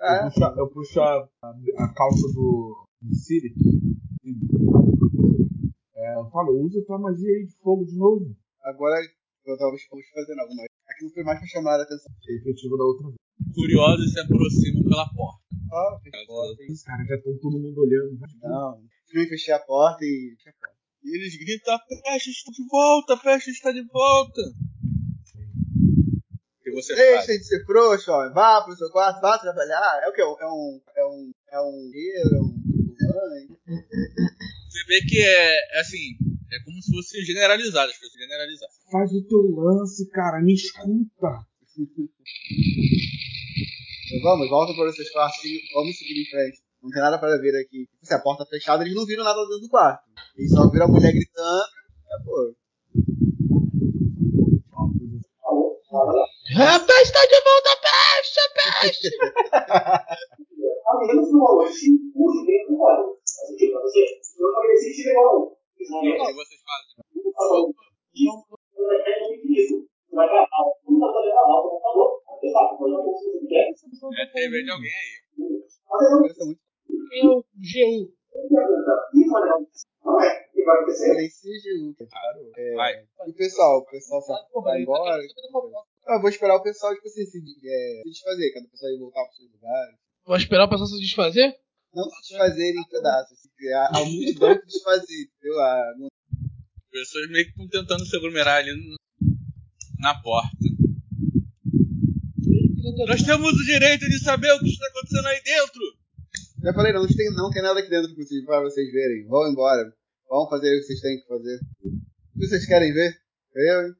É, 0.00 0.18
Eu 0.18 0.24
puxo, 0.30 0.44
a- 0.44 0.54
eu 0.58 0.68
puxo 0.70 1.00
a, 1.00 1.28
a, 1.42 1.84
a 1.84 1.94
calça 1.94 2.26
do, 2.34 2.88
do 3.02 3.14
Siri. 3.14 3.54
É, 5.94 6.14
eu 6.16 6.28
falo, 6.30 6.60
usa 6.64 6.82
tua 6.84 6.98
magia 6.98 7.28
aí 7.30 7.46
de 7.46 7.54
fogo 7.62 7.84
de 7.84 7.96
novo. 7.96 8.34
agora 8.62 8.96
eu 9.46 9.56
tava 9.56 9.70
fazer 10.12 10.40
alguma 10.40 10.64
Aquilo 10.92 11.10
foi 11.10 11.24
mais 11.24 11.38
pra 11.38 11.48
chamar 11.48 11.80
a 11.80 11.82
atenção. 11.82 12.12
É 12.28 12.34
efetivo 12.34 12.76
da 12.76 12.84
outra 12.84 13.06
vez. 13.08 13.16
Curiosos 13.54 14.12
se 14.12 14.20
aproximam 14.20 14.82
pela 14.84 15.08
porta. 15.08 15.42
Ó, 15.72 15.98
fechei 16.00 16.22
a 16.22 16.26
porta. 16.26 16.62
Os 16.70 16.82
caras 16.82 17.06
já 17.06 17.16
estão 17.16 17.38
todo 17.38 17.58
mundo 17.58 17.80
olhando. 17.80 18.18
Não, 18.42 18.82
eu 19.14 19.28
fechei 19.28 19.54
a 19.54 19.58
porta 19.58 20.04
e. 20.04 20.36
E 21.04 21.16
eles 21.16 21.36
gritam: 21.36 21.74
a 21.74 21.78
peste 21.78 22.30
está 22.30 22.52
de 22.52 22.66
volta, 22.68 23.14
a 23.14 23.16
peste 23.16 23.50
está 23.50 23.72
de 23.72 23.82
volta. 23.82 24.42
Que 26.62 26.70
você 26.70 26.94
faz? 26.94 27.26
Deixa 27.26 27.38
de 27.38 27.44
ser 27.44 27.64
frouxo, 27.64 28.12
ó. 28.12 28.32
Vá 28.32 28.62
pro 28.62 28.76
seu 28.76 28.90
quarto, 28.90 29.20
vá 29.20 29.38
trabalhar. 29.38 30.00
É 30.04 30.08
o 30.08 30.12
que? 30.12 30.20
É 30.20 30.26
um. 30.26 30.36
É 30.38 30.46
um. 30.46 30.80
É 30.96 31.04
um 31.04 31.32
é 31.52 31.60
um 31.60 31.90
tripulante. 32.96 33.58
Você 34.70 34.84
vê 34.86 35.00
que 35.02 35.18
é, 35.18 35.76
é 35.76 35.80
assim, 35.80 36.16
é 36.50 36.64
como 36.64 36.80
se 36.82 36.90
fosse 36.92 37.24
generalizado, 37.24 37.90
as 37.90 37.98
pessoas 37.98 38.22
generalizar. 38.22 38.68
Faz 38.92 39.10
o 39.10 39.24
teu 39.26 39.40
lance, 39.56 40.06
cara, 40.10 40.42
me 40.42 40.52
escuta. 40.52 41.48
Então, 44.04 44.22
vamos, 44.22 44.50
volta 44.50 44.74
para 44.74 44.90
os 44.90 44.94
seus 44.94 45.08
quartos 45.10 45.42
e 45.46 45.62
vamos 45.72 45.96
seguir 45.96 46.20
em 46.20 46.28
frente. 46.28 46.60
Não 46.82 46.90
tem 46.90 47.00
nada 47.00 47.18
para 47.18 47.40
ver 47.40 47.58
aqui. 47.58 47.88
Se 48.02 48.12
a 48.12 48.20
porta 48.20 48.44
fechada, 48.44 48.84
eles 48.84 48.94
não 48.94 49.06
viram 49.06 49.24
nada 49.24 49.40
dentro 49.46 49.60
do 49.60 49.70
quarto. 49.70 50.02
Eles 50.36 50.50
só 50.50 50.68
viram 50.68 50.84
a 50.84 50.88
mulher 50.88 51.10
gritando. 51.10 51.62
Acabou. 52.04 52.54
A 56.60 56.78
peste 56.80 57.12
tá 57.14 57.24
de 57.24 57.40
volta, 57.48 57.70
peste, 57.80 58.40
peste! 58.54 59.08
A 59.54 60.98
menina 60.98 61.22
falou 61.22 61.62
hoje, 61.62 61.96
o 62.14 62.44
jeito 62.44 62.76
cara. 62.76 63.04
Assim, 63.22 63.56
tipo, 63.56 63.80
você, 63.80 64.20
eu 64.38 64.52
falei 64.52 64.72
assim, 64.72 64.92
te 64.92 65.08
legal. 65.08 65.56
E 65.78 65.84
o 65.84 66.26
que 66.26 66.34
vocês 66.34 66.60
fazem? 66.60 66.92
É 74.18 74.26
TV 74.26 74.62
de 74.62 74.70
alguém 74.70 74.90
aí. 74.90 75.22
eu 76.22 76.28
É 77.14 77.20
GU. 77.56 78.12
vai 79.30 79.42
legal. 79.42 79.60
Não 80.04 80.20
é, 80.20 80.48
vai. 82.74 82.94
É. 82.94 83.04
E 83.26 83.30
o 83.30 83.34
pessoal? 83.34 83.78
O 83.78 83.86
pessoal 83.86 84.22
vai 84.62 84.82
embora? 84.82 85.22
Ah, 86.06 86.16
eu 86.16 86.20
vou 86.20 86.30
esperar 86.30 86.56
o 86.56 86.62
pessoal, 86.62 86.94
tipo 86.94 87.06
assim, 87.06 87.24
se, 87.24 87.38
é, 87.38 88.02
se 88.02 88.10
desfazer. 88.10 88.52
Quando 88.52 88.66
o 88.66 88.70
pessoal 88.70 88.92
ir 88.92 88.98
voltar 88.98 89.24
para 89.24 89.32
seus 89.32 89.52
lugares. 89.52 89.96
Vou 90.24 90.36
esperar 90.36 90.64
o 90.64 90.68
pessoal 90.68 90.88
se 90.88 91.00
desfazer? 91.00 91.56
Não 91.94 92.04
se 92.04 92.20
desfazer 92.20 92.74
em 92.74 92.88
pedaços. 92.88 93.38
A, 93.74 93.98
a 93.98 94.04
multidão 94.04 94.54
se 94.54 94.66
desfazer, 94.66 95.22
entendeu? 95.22 95.60
A, 95.60 95.90
As 95.90 96.21
pessoas 96.92 97.30
meio 97.30 97.46
que 97.46 97.50
estão 97.50 97.68
tentando 97.68 98.06
se 98.06 98.16
aglomerar 98.16 98.58
ali 98.58 98.72
na 99.98 100.14
porta. 100.20 100.56
Nós 103.08 103.22
temos 103.22 103.52
o 103.52 103.64
direito 103.64 104.06
de 104.06 104.18
saber 104.18 104.52
o 104.52 104.58
que 104.60 104.68
está 104.68 104.86
acontecendo 104.88 105.26
aí 105.26 105.42
dentro. 105.42 105.82
Já 106.62 106.74
falei, 106.74 106.92
não, 106.92 107.02
não 107.02 107.08
tem, 107.08 107.30
não 107.34 107.50
tem 107.50 107.62
nada 107.62 107.80
aqui 107.80 107.88
dentro 107.88 108.14
pra 108.44 108.60
vocês, 108.60 108.92
verem. 108.92 109.26
Vão 109.26 109.50
embora. 109.50 109.92
Vão 110.28 110.48
fazer 110.48 110.76
o 110.76 110.80
que 110.80 110.86
vocês 110.86 111.00
têm 111.00 111.20
que 111.20 111.26
fazer. 111.26 111.60
O 111.84 112.40
que 112.40 112.46
vocês 112.46 112.66
querem 112.66 112.92
ver? 112.92 113.18
Eu, 113.54 113.86
hein? 113.86 113.94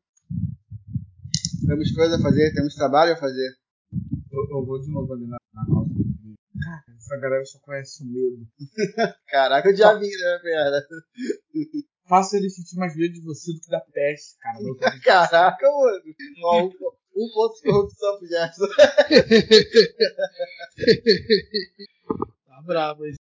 Temos 1.66 1.92
coisa 1.92 2.16
a 2.16 2.20
fazer, 2.20 2.52
temos 2.52 2.74
trabalho 2.74 3.12
a 3.14 3.16
fazer. 3.16 3.56
Eu, 4.30 4.48
eu 4.50 4.66
vou 4.66 4.80
de 4.80 4.90
novo 4.90 5.12
ali 5.12 5.26
na, 5.26 5.36
na 5.54 5.66
calça 5.66 5.94
do 5.94 6.02
Siri. 6.02 6.34
Cara, 6.62 6.84
essa 6.96 7.16
galera 7.16 7.44
só 7.44 7.58
conhece 7.60 8.02
o 8.02 8.06
medo. 8.06 8.46
Caraca, 9.28 9.68
eu 9.68 9.76
já 9.76 9.94
vi, 9.94 10.08
né, 10.08 10.38
pera? 10.42 10.86
Faça 12.08 12.36
ele 12.36 12.50
sentir 12.50 12.76
mais 12.76 12.94
medo 12.96 13.14
de 13.14 13.20
você 13.22 13.52
do 13.52 13.60
que 13.60 13.68
da 13.70 13.80
peste, 13.80 14.36
cara. 14.38 14.58
Caraca, 15.02 15.66
mano. 15.70 16.02
Ó, 16.44 16.62
um, 16.64 16.66
um 17.16 17.28
ponto 17.32 17.54
de 17.56 17.62
corrupção 17.62 18.18
pro 18.18 18.26
Gerson. 18.28 18.66
Tá 22.46 22.62
bravo 22.64 23.04
esse. 23.06 23.18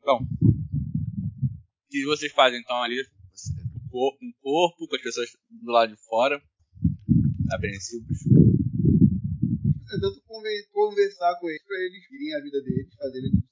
Então, 0.00 0.18
o 0.42 1.88
que 1.90 2.04
vocês 2.06 2.32
fazem 2.32 2.60
então 2.60 2.82
ali? 2.82 3.00
Um 3.02 3.88
cor- 3.90 4.16
Um 4.22 4.32
corpo 4.42 4.88
com 4.88 4.96
as 4.96 5.02
pessoas 5.02 5.28
do 5.50 5.70
lado 5.72 5.94
de 5.94 6.00
fora, 6.02 6.40
apreensivos. 7.52 8.18
Eu 9.92 10.00
tento 10.00 10.20
conversar 10.72 11.38
com 11.40 11.48
eles 11.48 11.62
pra 11.64 11.76
eles 11.78 12.08
virem 12.10 12.34
a 12.34 12.40
vida 12.42 12.60
deles, 12.62 12.94
fazerem 12.96 13.28
o 13.28 13.30
que 13.30 13.36
deles. 13.36 13.45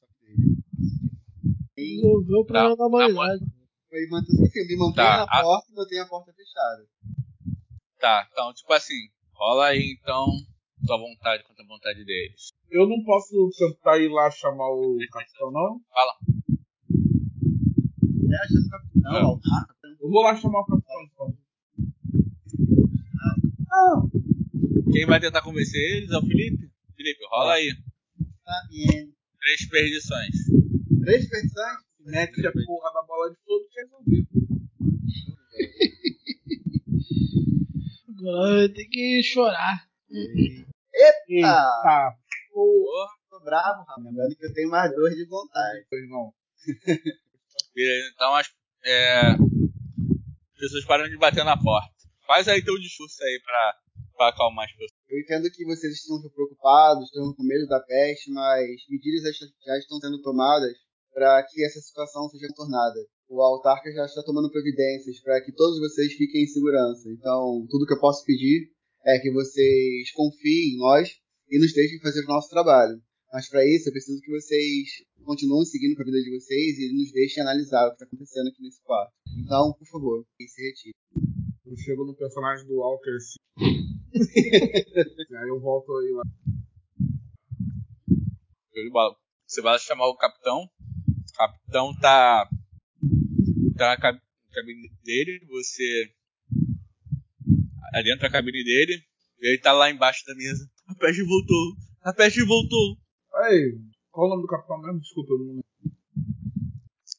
Resolveu 1.77 2.39
o 2.41 2.45
problema 2.45 2.77
Tá, 2.77 2.83
da 2.83 2.87
humanidade. 2.87 3.45
e 3.93 4.09
manter- 4.11 4.43
assim, 4.43 4.67
me 4.67 4.77
mantenha 4.77 5.07
Tá, 5.07 5.17
na 5.19 5.25
a- 5.25 5.43
porta 5.43 5.67
e 5.71 5.75
mantenha 5.75 6.03
a 6.03 6.07
porta 6.07 6.33
fechada. 6.33 6.87
Tá, 8.01 8.29
então, 8.31 8.53
tipo 8.55 8.73
assim, 8.73 9.09
rola 9.33 9.67
aí 9.69 9.97
então 10.01 10.27
tua 10.87 10.99
vontade 10.99 11.43
contra 11.45 11.65
a 11.65 11.67
vontade 11.67 12.05
deles. 12.05 12.53
Eu 12.71 12.87
não 12.89 13.03
posso 13.05 13.51
tentar 13.59 13.99
ir 13.99 14.09
lá 14.09 14.31
chamar 14.31 14.69
o 14.69 14.99
capitão, 15.11 15.51
não? 15.51 15.81
Fala. 15.91 16.13
É, 18.31 18.37
achando 18.45 18.69
capitão, 18.69 19.13
Ah. 19.13 19.27
ó. 19.27 19.39
Eu 20.01 20.11
vou 20.11 20.23
lá 20.23 20.37
chamar 20.37 20.61
o 20.61 20.67
capitão, 20.67 21.03
então. 21.03 21.35
Quem 24.93 25.07
vai 25.07 25.19
tentar 25.21 25.43
convencer 25.43 25.81
eles 25.97 26.11
é 26.11 26.19
o 26.19 26.23
Felipe? 26.23 26.71
Felipe, 26.97 27.21
rola 27.31 27.55
aí. 27.55 27.75
Tá 28.45 28.53
bem. 28.71 29.13
Três 29.41 29.69
perdições. 29.69 30.64
Três 31.05 31.29
petições? 31.29 31.77
Mete 32.01 32.47
a 32.47 32.53
porra 32.53 32.93
da 32.95 33.03
bola 33.03 33.31
de 33.31 33.37
fogo 33.45 33.65
e 33.65 33.81
resolvido. 33.81 34.29
Agora 38.19 38.63
eu 38.63 38.73
tenho 38.73 38.91
que 38.91 39.23
chorar. 39.23 39.87
Eita! 40.11 41.47
Tá, 41.47 42.17
Porra, 42.53 43.09
Tô 43.29 43.41
bravo, 43.41 43.85
rapaz. 43.85 44.03
Lembrando 44.05 44.35
que 44.35 44.47
eu 44.47 44.55
tenho 44.55 44.71
mais 44.71 44.95
dor 44.95 45.11
de 45.11 45.27
vontade. 45.27 45.87
meu 45.93 46.01
irmão. 46.01 46.33
beleza. 47.75 48.11
Então 48.15 48.35
as, 48.37 48.47
é, 48.85 49.21
as 49.33 50.59
pessoas 50.59 50.85
param 50.87 51.09
de 51.09 51.19
bater 51.19 51.45
na 51.45 51.57
porta. 51.61 51.93
Faz 52.27 52.49
aí 52.49 52.65
teu 52.65 52.79
discurso 52.79 53.23
aí 53.23 53.41
pra, 53.45 53.75
pra 54.17 54.29
acalmar 54.29 54.65
as 54.65 54.73
pessoas. 54.73 54.91
Eu 55.11 55.21
entendo 55.21 55.51
que 55.51 55.65
vocês 55.67 55.93
estão 55.95 56.23
preocupados, 56.31 57.05
estão 57.05 57.35
com 57.35 57.43
medo 57.43 57.67
da 57.67 57.81
peste, 57.81 58.31
mas 58.31 58.65
medidas 58.89 59.37
já 59.67 59.77
estão 59.79 59.99
sendo 59.99 60.23
tomadas 60.23 60.84
para 61.15 61.43
que 61.45 61.65
essa 61.65 61.81
situação 61.81 62.29
seja 62.29 62.49
contornada. 62.49 63.01
O 63.29 63.41
autarca 63.41 63.91
já 63.93 64.05
está 64.05 64.23
tomando 64.23 64.51
providências 64.51 65.21
para 65.21 65.41
que 65.41 65.53
todos 65.53 65.79
vocês 65.79 66.13
fiquem 66.13 66.43
em 66.43 66.47
segurança. 66.47 67.09
Então, 67.09 67.65
tudo 67.71 67.87
que 67.87 67.95
eu 67.95 68.01
posso 68.01 68.25
pedir 68.25 68.69
é 69.07 69.19
que 69.21 69.31
vocês 69.33 70.11
confiem 70.13 70.75
em 70.75 70.79
nós 70.79 71.17
e 71.49 71.59
nos 71.59 71.73
deixem 71.73 72.01
fazer 72.01 72.25
o 72.25 72.29
nosso 72.29 72.51
trabalho. 72.51 73.01
Mas 73.33 73.49
para 73.49 73.65
isso, 73.65 73.89
eu 73.89 73.93
preciso 73.93 74.21
que 74.21 74.31
vocês 74.31 75.05
continuem 75.25 75.65
seguindo 75.65 75.97
com 75.97 76.03
a 76.03 76.05
vida 76.05 76.21
de 76.21 76.31
vocês 76.31 76.79
e 76.79 76.93
nos 76.93 77.13
deixem 77.13 77.43
analisar 77.43 77.87
o 77.87 77.91
que 77.91 77.95
está 77.95 78.07
acontecendo 78.07 78.49
aqui 78.49 78.63
nesse 78.63 78.83
quarto. 78.83 79.13
Então, 79.39 79.73
por 79.73 79.87
favor, 79.87 80.27
se 80.39 80.63
retire. 80.63 80.95
Eu 81.67 81.77
chego 81.77 82.05
no 82.05 82.15
personagem 82.15 82.67
do 82.67 82.77
Walker 82.77 83.11
assim. 83.11 83.37
aí 85.35 85.49
eu 85.49 85.61
volto 85.61 85.91
aí 85.97 86.13
lá. 86.13 86.23
Show 88.73 88.85
de 88.85 88.91
bola. 88.91 89.17
Você 89.47 89.63
vai 89.63 89.79
chamar 89.79 90.09
o 90.09 90.17
capitão. 90.17 90.69
O 91.35 91.37
capitão 91.37 91.95
tá. 92.01 92.49
tá 93.77 93.89
na 93.89 93.97
cab- 93.97 94.21
cabine 94.53 94.89
dele. 95.05 95.45
Você. 95.49 96.13
adentra 97.93 98.29
a 98.29 98.31
cabine 98.31 98.63
dele. 98.63 99.03
E 99.41 99.49
ele 99.49 99.59
tá 99.59 99.73
lá 99.73 99.91
embaixo 99.91 100.25
da 100.27 100.35
mesa. 100.35 100.71
A 100.87 100.95
peste 100.95 101.23
voltou. 101.25 101.77
A 102.03 102.13
peste 102.13 102.43
voltou. 102.45 102.97
Aí, 103.35 103.77
qual 104.13 104.27
o 104.27 104.31
nome 104.31 104.43
do 104.43 104.49
capitão 104.49 104.81
mesmo? 104.81 105.01
Desculpa, 105.01 105.33
eu 105.33 105.39
não 105.39 105.47
lembro. 105.47 105.65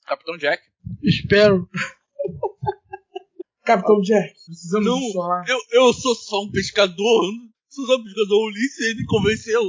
Capitão 0.06 0.38
Jack. 0.38 0.64
Espero. 1.04 1.70
Capitão 3.66 4.00
Jack, 4.02 4.34
precisamos 4.46 4.86
Não. 4.86 5.00
de 5.00 5.12
chorar. 5.12 5.44
Eu, 5.50 5.60
eu 5.72 5.94
sou 5.94 6.16
só 6.16 6.44
um 6.44 6.52
pescador. 6.52 7.34
Sou 7.70 7.86
só 7.86 7.96
um 7.98 8.04
pescador. 8.04 8.48
Ulisses 8.48 8.80
ele 8.86 9.00
me 9.02 9.06
convenceu. 9.06 9.62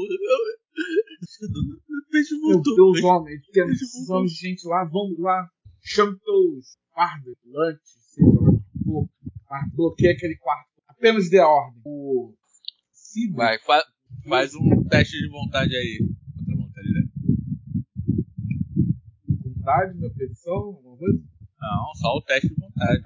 A 2.16 2.18
peste 2.18 2.34
Meu 2.38 2.52
voltou. 2.54 2.74
Deus, 2.76 3.04
homem, 3.04 3.40
temos 3.52 3.52
Deixa 3.52 3.84
eu 3.84 3.88
precisamos 3.90 4.32
de 4.32 4.38
gente 4.48 4.66
lá, 4.68 4.84
vamos 4.84 5.18
lá. 5.18 5.48
Chame 5.82 6.16
teus 6.18 6.76
guardas, 6.94 7.34
lanches, 7.44 7.80
seja 8.14 8.26
lá 8.40 8.50
o 8.50 8.58
que 8.58 8.84
for. 8.84 9.08
Mas 9.50 9.72
bloqueia 9.74 10.12
aquele 10.12 10.36
quarto. 10.36 10.68
Apenas 10.88 11.28
dê 11.30 11.38
a 11.38 11.46
ordem. 11.48 11.80
O 11.84 12.34
Cid, 12.92 13.32
Vai, 13.34 13.58
fa- 13.60 13.84
faz 14.28 14.54
um 14.54 14.84
teste 14.88 15.18
de 15.18 15.28
vontade 15.28 15.74
aí. 15.76 15.98
Contra 16.36 16.54
a 16.54 16.56
vontade 16.56 16.92
dele. 16.92 17.10
vontade, 19.44 19.98
minha 19.98 20.10
petição, 20.14 20.54
alguma 20.54 20.96
coisa? 20.96 21.18
Não, 21.60 21.94
só 21.96 22.16
o 22.16 22.22
teste 22.22 22.48
de 22.48 22.54
vontade. 22.54 23.02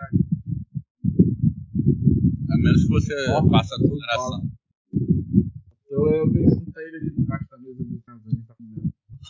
A 2.51 2.57
menos 2.59 2.82
que 2.85 2.89
você 2.89 3.15
faça 3.51 3.74
a 3.74 3.78
consideração. 3.78 4.51
Então 4.93 6.07
eu 6.15 6.31
pergunto 6.32 6.78
a 6.78 6.82
ele 6.82 6.97
ali 6.97 7.11
debaixo 7.15 7.49
da 7.51 7.59
mesa 7.59 7.82
ali, 7.82 7.99
tá? 8.01 8.12
A 8.15 8.19
gente 8.31 8.47
tá 8.47 8.55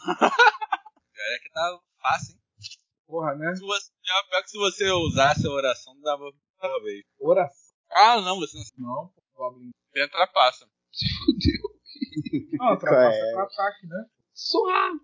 comendo. 0.04 0.34
É 1.22 1.38
que 1.42 1.50
tá 1.52 1.78
fácil, 2.00 2.34
hein? 2.34 2.40
Porra, 3.06 3.34
né? 3.36 3.54
Se 3.54 3.60
você, 3.62 3.90
já, 4.04 4.14
pior 4.30 4.42
que 4.42 4.50
se 4.50 4.58
você 4.58 4.90
usasse 4.90 5.46
a 5.46 5.50
oração, 5.50 6.00
dava 6.00 6.24
talvez. 6.60 7.02
Oração. 7.18 7.70
Ah, 7.90 8.20
não, 8.20 8.38
você 8.38 8.56
não 8.78 8.86
Não, 8.86 9.08
pô, 9.08 9.20
Goblin. 9.50 9.70
você 9.92 10.08
trapaça. 10.08 10.66
Não, 12.58 12.76
trapaça 12.78 13.16
É. 13.16 13.30
é 13.30 13.32
pra 13.32 13.42
ataque, 13.44 13.86
né? 13.86 14.04
Suave. 14.34 14.98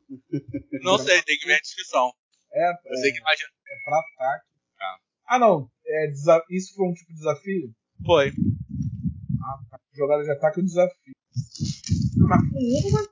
Não 0.83 0.99
sei, 0.99 1.21
tem 1.23 1.37
que 1.39 1.47
ver 1.47 1.55
a 1.57 1.61
descrição. 1.61 2.13
É, 2.53 2.71
Eu 2.71 2.93
é, 2.93 2.97
sei 3.01 3.13
que 3.13 3.19
imagina. 3.19 3.49
é 3.69 3.85
pra 3.85 3.99
ataque. 3.99 4.47
Tá. 4.79 4.99
Ah, 5.27 5.39
não. 5.39 5.69
É, 5.85 6.07
desa- 6.09 6.45
Isso 6.51 6.75
foi 6.75 6.87
um 6.89 6.95
tipo 6.95 7.11
de 7.11 7.17
desafio? 7.19 7.75
Foi. 8.05 8.29
Ah, 9.43 9.59
tá. 9.71 9.81
Jogada 9.95 10.23
de 10.23 10.31
ataque 10.31 10.61
é 10.61 10.63
um 10.63 10.67
desafio. 10.67 11.15
Mas 12.29 12.41
com 12.51 12.59
um 12.59 12.93
vai 12.93 13.07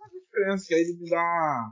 diferença, 0.44 0.64
que 0.68 0.74
aí 0.74 0.80
ele 0.82 0.98
me 1.00 1.10
dá. 1.10 1.70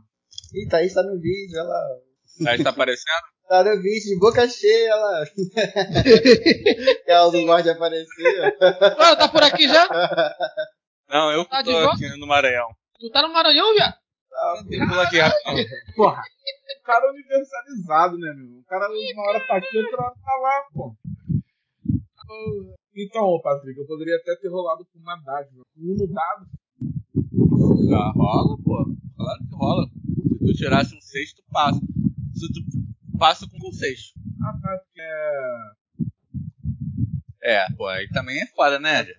Ih, 0.54 0.68
Thaís 0.68 0.94
tá 0.94 1.02
no 1.02 1.20
vídeo, 1.20 1.58
ela. 1.58 2.00
Aí 2.48 2.62
tá 2.62 2.70
aparecendo? 2.70 3.22
Tá 3.48 3.62
no 3.64 3.82
vídeo, 3.82 4.14
de 4.14 4.18
boca 4.18 4.48
cheia, 4.48 4.88
ela. 4.92 5.24
ela 7.06 7.32
não 7.32 7.44
gosta 7.44 7.62
de 7.64 7.70
aparecer. 7.70 8.54
Ah, 8.98 9.14
tá 9.16 9.28
por 9.28 9.42
aqui 9.42 9.68
já? 9.68 9.86
Não, 11.10 11.30
eu 11.32 11.44
Tá 11.44 11.60
de 11.60 11.70
tô 11.70 11.78
volta? 11.82 11.94
aqui 11.96 12.18
no 12.18 12.26
Maranhão. 12.26 12.68
Tu 12.98 13.10
tá 13.10 13.20
no 13.20 13.30
Maranhão, 13.34 13.74
viado? 13.74 13.94
Eu 14.70 14.88
pulo 14.88 15.00
aqui. 15.00 15.18
Porra, 15.94 16.22
o 16.22 16.82
cara 16.84 17.04
é 17.04 17.10
universalizado, 17.10 18.16
né, 18.16 18.32
meu? 18.34 18.60
O 18.60 18.64
cara 18.64 18.88
uma 18.88 19.22
hora 19.28 19.46
tá 19.46 19.56
aqui, 19.56 19.76
outra 19.76 20.02
hora 20.02 20.14
tá 20.14 20.36
lá, 20.40 20.62
pô. 20.72 20.96
Então, 22.96 23.24
ô 23.24 23.42
Patrick, 23.42 23.78
eu 23.78 23.86
poderia 23.86 24.16
até 24.16 24.34
ter 24.36 24.48
rolado 24.48 24.86
com 24.90 24.98
uma 24.98 25.16
dádiva. 25.16 25.62
Um 25.76 25.94
no 25.94 26.06
dado. 26.06 26.46
Já 27.88 28.10
rola, 28.10 28.56
pô. 28.62 28.96
Claro 29.16 29.38
que 29.40 29.54
rola. 29.54 29.86
Se 29.86 30.38
tu 30.38 30.52
tirasse 30.54 30.94
um 30.94 31.00
6, 31.00 31.32
tu 31.34 31.42
passa. 31.50 31.80
Se 32.34 32.52
tu 32.52 32.60
passa 33.18 33.46
com 33.48 33.68
um 33.68 33.72
6. 33.72 34.12
Ah, 34.44 34.52
tá, 34.60 34.78
porque 34.78 35.00
é. 35.00 35.72
É, 37.44 37.66
pô, 37.76 37.86
aí 37.88 38.08
também 38.10 38.40
é 38.40 38.46
foda, 38.46 38.78
né, 38.78 39.04
gente? 39.04 39.18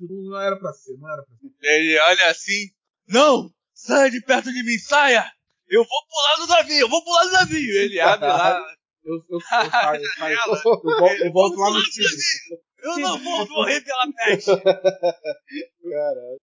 Não 0.00 0.40
era 0.40 0.56
pra 0.56 0.72
ser, 0.72 0.96
não 0.96 1.12
era 1.12 1.22
pra 1.22 1.36
ser. 1.36 1.50
Ele 1.62 1.98
olha 1.98 2.30
assim. 2.30 2.70
Não! 3.08 3.50
Saia 3.74 4.10
de 4.10 4.20
perto 4.20 4.52
de 4.52 4.62
mim, 4.62 4.78
saia! 4.78 5.24
Eu 5.68 5.84
vou 5.84 6.06
pular 6.06 6.36
do 6.36 6.52
navio, 6.52 6.80
eu 6.80 6.88
vou 6.88 7.02
pular 7.02 7.24
do 7.24 7.32
navio! 7.32 7.74
Ele 7.80 8.00
abre 8.00 8.28
lá. 8.28 8.60
Eu, 9.04 9.16
eu, 9.16 9.24
eu 9.32 9.40
saio, 9.42 9.66
eu 9.66 9.70
saio. 9.70 10.02
Janela. 10.16 10.62
Eu 10.64 10.98
volto, 10.98 11.24
eu 11.24 11.32
volto 11.32 11.56
lá 11.58 11.70
no 11.72 11.82
time. 11.82 12.06
navio! 12.80 12.96
Eu 12.96 12.98
não 13.00 13.18
vou 13.18 13.48
morrer 13.50 13.82
pela 13.82 14.12
peste! 14.14 14.50
Caralho. 14.56 16.40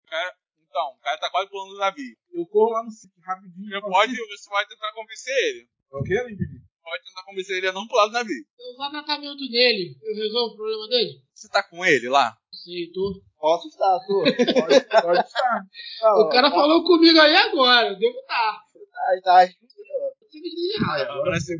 Então, 0.74 0.90
o 0.90 0.98
cara 0.98 1.16
tá 1.18 1.30
quase 1.30 1.48
pulando 1.50 1.70
do 1.70 1.78
navio. 1.78 2.16
Eu 2.34 2.44
corro 2.46 2.72
lá 2.72 2.82
no 2.82 2.90
sítio 2.90 3.14
rapidinho. 3.22 3.70
Você 3.70 3.80
pode, 3.80 4.10
você 4.16 4.50
pode 4.50 4.68
tentar 4.70 4.92
convencer 4.92 5.34
ele. 5.46 5.68
É 5.70 5.96
o 5.96 6.02
quê, 6.02 6.14
Limpini? 6.26 6.58
Pode 6.82 7.04
tentar 7.04 7.22
convencer 7.22 7.56
ele 7.58 7.68
a 7.68 7.72
não 7.72 7.86
pular 7.86 8.06
do 8.06 8.12
navio. 8.12 8.42
Eu 8.58 8.76
vou 8.76 8.90
tratamento 8.90 9.38
dele. 9.38 9.94
Eu 10.02 10.14
resolvo 10.16 10.54
o 10.54 10.56
problema 10.56 10.88
dele? 10.88 11.22
Você 11.32 11.48
tá 11.48 11.62
com 11.62 11.86
ele 11.86 12.08
lá? 12.08 12.34
Não 12.34 12.58
sei, 12.58 12.90
tô. 12.90 13.22
Posso 13.38 13.68
estar, 13.68 14.00
tô. 14.04 14.24
Pode, 14.24 15.02
pode 15.06 15.20
estar. 15.20 15.62
O 16.26 16.28
cara 16.28 16.50
falou 16.50 16.82
comigo 16.82 17.20
aí 17.20 17.36
agora. 17.36 17.90
Eu 17.90 17.98
devo 17.98 18.18
estar. 18.18 18.58
Tá, 18.90 19.20
tá. 19.22 19.46
Não 19.46 20.28
sei 20.28 20.40
o 20.40 20.42
que. 20.42 20.84
Agora 21.02 21.30
nesse- 21.30 21.56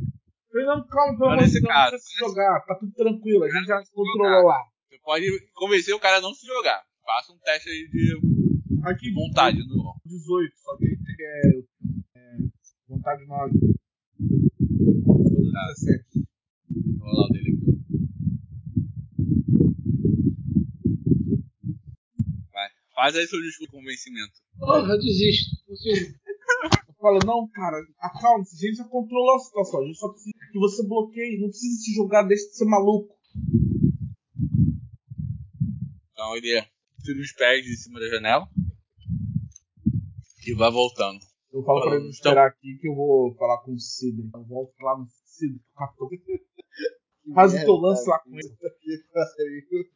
Fernando, 0.51 0.87
calma, 0.89 1.17
pelo 1.19 1.31
Não, 1.31 1.37
amor 1.39 1.49
de 1.49 1.61
não 1.61 1.69
caso, 1.69 1.91
precisa 1.91 2.11
se 2.13 2.19
jogar. 2.19 2.61
Tá 2.67 2.75
tudo 2.81 2.93
tranquilo, 2.95 3.45
a 3.45 3.49
gente 3.51 3.67
já 3.67 3.81
controlou 3.95 4.47
lá. 4.47 4.61
Você 4.89 4.99
pode 5.05 5.27
convencer 5.55 5.95
o 5.95 6.01
cara 6.01 6.17
a 6.19 6.21
não 6.21 6.35
se 6.35 6.45
jogar. 6.47 6.83
Faça 7.05 7.33
um 7.33 7.39
teste 7.39 7.69
aí 7.69 7.89
de 7.89 8.34
Aqui, 8.85 9.11
vontade 9.13 9.67
no 9.67 9.95
18, 10.05 10.53
só 10.59 10.77
que 10.77 10.85
é, 10.85 11.59
é, 12.17 12.37
vontade 12.87 13.25
9. 13.25 13.59
Todo 15.07 15.53
17. 15.53 16.05
Vou 16.99 17.09
rolar 17.09 17.27
o 17.27 17.33
dele 17.33 17.57
aqui. 17.57 17.81
Vai. 22.53 22.69
Faz 22.95 23.17
aí 23.17 23.27
seu 23.27 23.41
discurso 23.41 23.73
de 23.73 23.79
convencimento. 23.79 24.33
Porra, 24.59 24.93
eu 24.93 24.99
desisto. 24.99 25.57
Eu 26.87 26.95
falo, 27.01 27.21
não, 27.25 27.49
cara, 27.49 27.83
acalme-se, 27.99 28.55
a 28.55 28.69
gente 28.69 28.77
já 28.77 28.85
controlou 28.85 29.37
a 29.37 29.39
situação, 29.39 29.81
a 29.81 29.87
gente 29.87 29.99
só 29.99 30.11
precisa 30.11 30.35
que 30.53 30.59
você 30.59 30.87
bloqueie, 30.87 31.41
não 31.41 31.49
precisa 31.49 31.83
se 31.83 31.95
jogar, 31.95 32.25
deixa 32.25 32.49
de 32.49 32.57
ser 32.57 32.67
maluco. 32.67 33.17
Então 36.13 36.37
ele 36.37 36.63
tira 37.03 37.19
os 37.19 37.33
pés 37.33 37.65
de 37.65 37.77
cima 37.79 37.99
da 37.99 38.09
janela 38.09 38.47
e 40.51 40.55
vai 40.55 40.71
voltando. 40.71 41.21
Eu 41.53 41.63
falo 41.63 41.81
pra 41.83 41.91
ele 41.95 42.01
Então- 42.01 42.11
esperar 42.11 42.49
aqui 42.49 42.79
que 42.81 42.89
eu 42.89 42.95
vou 42.95 43.35
falar 43.37 43.63
com 43.63 43.73
o 43.73 43.79
Sidney. 43.79 44.29
Eu 44.35 44.45
volto 44.45 44.75
lá 44.83 44.99
no 44.99 45.07
Sidney, 45.25 45.61
o 45.73 45.79
capitão. 45.79 46.09
Faz 47.35 47.55
o 47.55 47.65
teu 47.65 47.75
lance 47.75 48.09
lá 48.09 48.19
com 48.21 48.35
ele. 48.35 48.57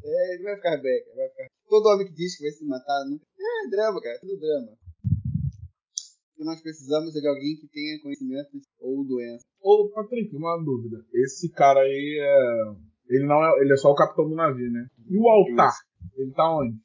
É, 0.00 0.34
ele 0.34 0.44
vai 0.44 0.56
ficar 0.56 0.76
bem, 0.80 1.04
cara. 1.04 1.16
Vai 1.16 1.28
ficar... 1.28 1.46
Todo 1.68 1.88
homem 1.88 2.06
que 2.06 2.14
diz 2.14 2.36
que 2.36 2.44
vai 2.44 2.52
se 2.52 2.64
matar, 2.64 3.04
não... 3.10 3.16
é 3.16 3.68
drama, 3.68 4.00
cara. 4.00 4.18
Tudo 4.20 4.38
drama. 4.38 4.72
O 4.72 6.36
que 6.36 6.44
nós 6.44 6.62
precisamos 6.62 7.14
é 7.16 7.20
de 7.20 7.26
alguém 7.28 7.56
que 7.56 7.68
tenha 7.68 8.00
conhecimento 8.00 8.48
ou 8.78 9.04
doença. 9.04 9.44
Ô, 9.60 9.90
Patrick, 9.92 10.34
uma 10.34 10.56
dúvida. 10.64 11.04
Esse 11.12 11.50
cara 11.50 11.80
aí 11.80 12.20
é. 12.22 13.14
Ele 13.14 13.26
não 13.26 13.44
é. 13.44 13.60
Ele 13.60 13.72
é 13.72 13.76
só 13.76 13.90
o 13.90 13.94
capitão 13.96 14.28
do 14.28 14.36
navio, 14.36 14.70
né? 14.70 14.86
E 15.10 15.18
o 15.18 15.28
altar? 15.28 15.74
Ele 16.16 16.32
tá 16.32 16.48
onde? 16.56 16.78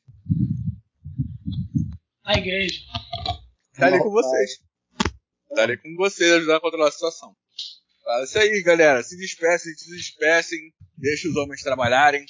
Na 2.26 2.38
igreja. 2.38 2.80
Tá 3.76 3.88
ali 3.88 4.00
com 4.00 4.10
vocês. 4.10 4.60
Tá 5.56 5.64
ali 5.64 5.78
com 5.78 5.96
vocês 5.96 6.32
ajudando 6.32 6.58
a 6.58 6.62
controlar 6.62 6.88
a 6.88 6.92
situação. 6.92 7.36
Fala 8.04 8.24
isso 8.24 8.38
aí, 8.38 8.62
galera. 8.64 9.04
Se 9.04 9.18
despecem, 9.18 9.74
se 9.74 9.90
despecem. 9.92 10.60
Deixa 10.98 11.28
os 11.28 11.36
homens 11.36 11.62
trabalharem. 11.62 12.26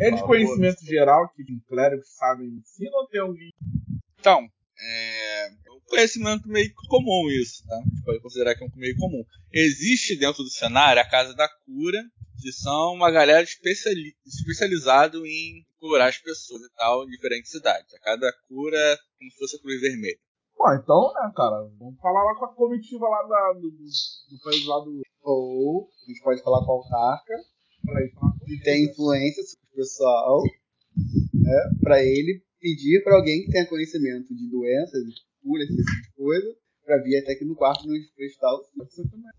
É 0.00 0.10
de 0.10 0.22
conhecimento 0.22 0.84
geral 0.84 1.28
que 1.34 1.44
clérigos 1.68 2.08
sabem 2.14 2.48
ensina 2.48 2.96
ou 2.96 3.08
tem 3.08 3.20
alguém? 3.20 3.52
Então, 4.18 4.48
é 4.78 5.50
um 5.72 5.80
conhecimento 5.80 6.48
meio 6.48 6.72
comum 6.88 7.28
isso, 7.28 7.66
tá? 7.66 7.76
A 7.76 7.82
gente 7.82 8.04
pode 8.04 8.20
considerar 8.20 8.54
que 8.54 8.62
é 8.62 8.66
um 8.66 8.70
meio 8.76 8.96
comum. 8.96 9.24
Existe 9.52 10.16
dentro 10.16 10.44
do 10.44 10.50
cenário 10.50 11.02
a 11.02 11.08
Casa 11.08 11.34
da 11.34 11.48
Cura, 11.48 12.00
que 12.40 12.52
são 12.52 12.94
uma 12.94 13.10
galera 13.10 13.42
especiali 13.42 14.14
especializada 14.24 15.18
em 15.18 15.66
curar 15.80 16.08
as 16.08 16.18
pessoas 16.18 16.62
e 16.62 16.70
tal, 16.74 17.04
em 17.04 17.10
diferentes 17.10 17.50
cidades. 17.50 17.92
A 17.94 17.98
Casa 18.00 18.20
da 18.20 18.32
Cura 18.46 18.76
é 18.76 18.96
como 19.18 19.30
se 19.30 19.38
fosse 19.38 19.56
a 19.56 19.60
Cruz 19.60 19.80
Vermelha. 19.80 20.18
Pô, 20.54 20.72
então, 20.74 21.12
né, 21.14 21.32
cara? 21.34 21.68
Vamos 21.78 21.98
falar 22.00 22.22
lá 22.22 22.38
com 22.38 22.44
a 22.44 22.54
comitiva 22.54 23.08
lá 23.08 23.22
da, 23.22 23.52
do, 23.54 23.70
do, 23.70 23.78
do 23.78 24.42
país 24.44 24.66
lá 24.66 24.78
do. 24.80 25.00
Ou 25.22 25.88
a 25.88 26.10
gente 26.10 26.22
pode 26.22 26.42
falar 26.42 26.64
com 26.64 26.72
a 26.72 26.74
autarca, 26.74 27.34
Pra 27.82 28.04
ir 28.04 28.12
falar 28.12 28.32
com 28.32 28.44
que 28.44 28.60
tem 28.62 28.84
influência 28.84 29.42
sobre 29.42 29.66
o 29.72 29.76
pessoal, 29.76 30.42
né, 31.32 31.70
pra 31.80 32.04
ele 32.04 32.42
pedir 32.60 33.02
pra 33.02 33.16
alguém 33.16 33.42
que 33.42 33.50
tenha 33.50 33.66
conhecimento 33.66 34.34
de 34.34 34.50
doenças, 34.50 35.02
de 35.02 35.14
cura, 35.42 35.62
esse 35.62 35.74
tipo 35.74 36.02
de 36.02 36.12
coisa, 36.14 36.56
pra 36.84 37.02
vir 37.02 37.16
até 37.18 37.32
aqui 37.32 37.44
no 37.46 37.56
quarto 37.56 37.86
nos 37.86 38.10
prestar 38.10 38.52
o 38.52 38.66
Você 38.76 39.02
também. 39.08 39.30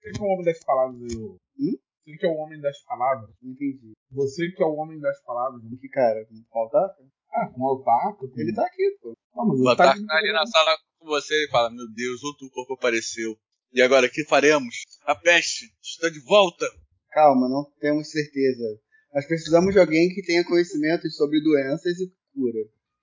Você 0.00 0.12
que 0.12 0.20
é 0.20 0.22
o 0.22 0.26
homem 0.26 0.44
das 0.44 0.62
palavras 0.64 1.02
aí, 1.02 1.16
ô. 1.18 1.36
Hum? 1.58 1.76
Você 2.06 2.16
que 2.16 2.26
é 2.26 2.28
o 2.28 2.36
homem 2.36 2.60
das 2.60 2.80
palavras. 2.84 3.30
Não 3.42 3.52
entendi. 3.52 3.92
Você 4.12 4.50
que 4.52 4.62
é 4.62 4.66
o 4.66 4.74
homem 4.74 5.00
das 5.00 5.20
palavras. 5.24 5.62
né? 5.64 5.76
Que 5.80 5.88
cara, 5.88 6.24
com 6.48 6.58
autarca? 6.58 6.94
Ah, 7.32 7.48
com 7.48 7.62
o. 7.64 8.16
Com... 8.16 8.28
Ele 8.36 8.54
tá 8.54 8.64
aqui, 8.64 8.96
pô. 9.02 9.12
Não, 9.34 9.46
mas 9.46 9.60
O 9.60 9.64
de- 9.94 10.06
tá 10.06 10.16
ali 10.16 10.32
na 10.32 10.46
sala 10.46 10.76
com 10.98 11.06
você 11.06 11.34
e 11.44 11.50
fala: 11.50 11.70
Meu 11.70 11.86
Deus, 11.92 12.22
outro 12.22 12.48
corpo 12.50 12.74
apareceu. 12.74 13.36
E 13.72 13.82
agora, 13.82 14.06
o 14.06 14.10
que 14.10 14.24
faremos? 14.24 14.76
A 15.04 15.14
peste 15.14 15.66
está 15.82 16.08
de 16.08 16.20
volta. 16.20 16.64
Calma, 17.10 17.48
não 17.48 17.64
temos 17.80 18.10
certeza. 18.10 18.80
Nós 19.12 19.26
precisamos 19.26 19.72
de 19.74 19.80
alguém 19.80 20.08
que 20.14 20.22
tenha 20.22 20.44
conhecimento 20.44 21.10
sobre 21.10 21.42
doenças 21.42 21.98
e 21.98 22.06
cura. 22.34 22.58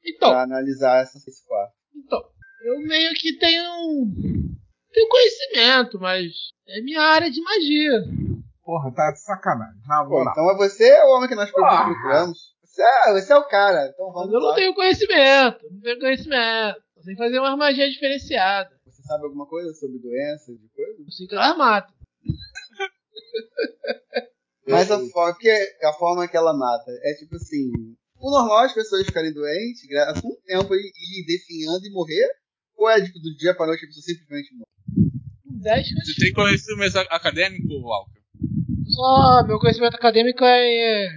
Então, 0.06 0.30
Pra 0.30 0.44
analisar 0.44 1.02
essa, 1.02 1.20
quarto. 1.46 1.74
então, 1.96 2.22
eu 2.66 2.80
meio 2.88 3.14
que 3.16 3.38
tenho. 3.38 3.64
Tenho 4.92 5.10
conhecimento, 5.10 6.00
mas 6.00 6.32
é 6.68 6.82
minha 6.82 7.02
área 7.02 7.30
de 7.32 7.42
magia. 7.42 7.92
Porra, 8.64 8.92
tá 8.94 9.12
de 9.12 9.20
sacanagem. 9.22 9.82
Na 9.86 10.06
Pô, 10.06 10.22
então 10.22 10.50
é 10.52 10.56
você 10.56 10.92
o 11.04 11.16
homem 11.18 11.28
que 11.30 11.36
nós 11.36 11.50
Ah. 11.50 11.84
procuramos. 11.86 12.54
Você 12.64 12.82
é, 12.82 13.14
você 13.14 13.34
é 13.34 13.38
o 13.38 13.48
cara. 13.48 13.88
Então 13.94 14.06
Mas 14.08 14.14
vamos 14.16 14.34
eu 14.34 14.40
não 14.40 14.48
lá. 14.50 14.56
tenho 14.56 14.74
conhecimento. 14.74 15.60
Não 15.72 15.82
tenho 15.82 16.00
conhecimento. 16.00 16.82
Eu 16.98 17.04
sei 17.04 17.16
fazer 17.16 17.40
uma 17.40 17.58
magia 17.58 17.90
diferenciada. 17.90 18.70
Você 18.86 19.02
sabe 19.04 19.26
alguma 19.26 19.46
coisa 19.48 19.74
sobre 19.74 20.00
doenças 20.00 20.56
e 20.56 20.70
coisa? 20.76 21.02
Eu 21.06 21.12
sei 21.12 21.28
que 21.28 21.36
ela 21.36 21.56
mata. 21.58 21.94
Mas 24.68 24.90
a 24.90 24.98
forma, 25.10 25.34
porque 25.34 25.76
a 25.84 25.94
forma 25.94 26.28
que 26.28 26.38
ela 26.38 26.54
mata 26.54 26.90
é 27.04 27.14
tipo 27.16 27.36
assim. 27.36 27.70
O 28.18 28.32
normal 28.32 28.64
é 28.64 28.66
as 28.68 28.74
pessoas 28.74 29.06
ficarem 29.06 29.34
doentes, 29.34 29.86
gra- 29.90 30.14
com 30.22 30.30
o 30.30 30.38
tempo 30.46 30.74
e 30.74 31.22
ir 31.22 31.26
definhando 31.26 31.86
e 31.86 31.92
morrer? 31.92 32.30
Ou 32.78 32.90
é 32.90 33.04
tipo 33.04 33.20
do 33.20 33.36
dia 33.36 33.54
pra 33.54 33.68
noite 33.68 33.84
a 33.84 33.88
pessoa 33.88 34.04
simplesmente 34.04 34.56
morre? 34.56 35.12
10 35.62 35.88
Você 36.06 36.26
tem 36.26 36.34
conhecimento 36.34 36.98
acadêmico, 36.98 37.74
Walker? 37.82 38.23
Só 38.88 39.46
meu 39.48 39.60
conhecimento 39.60 39.96
acadêmico 39.96 40.44
é. 40.44 41.08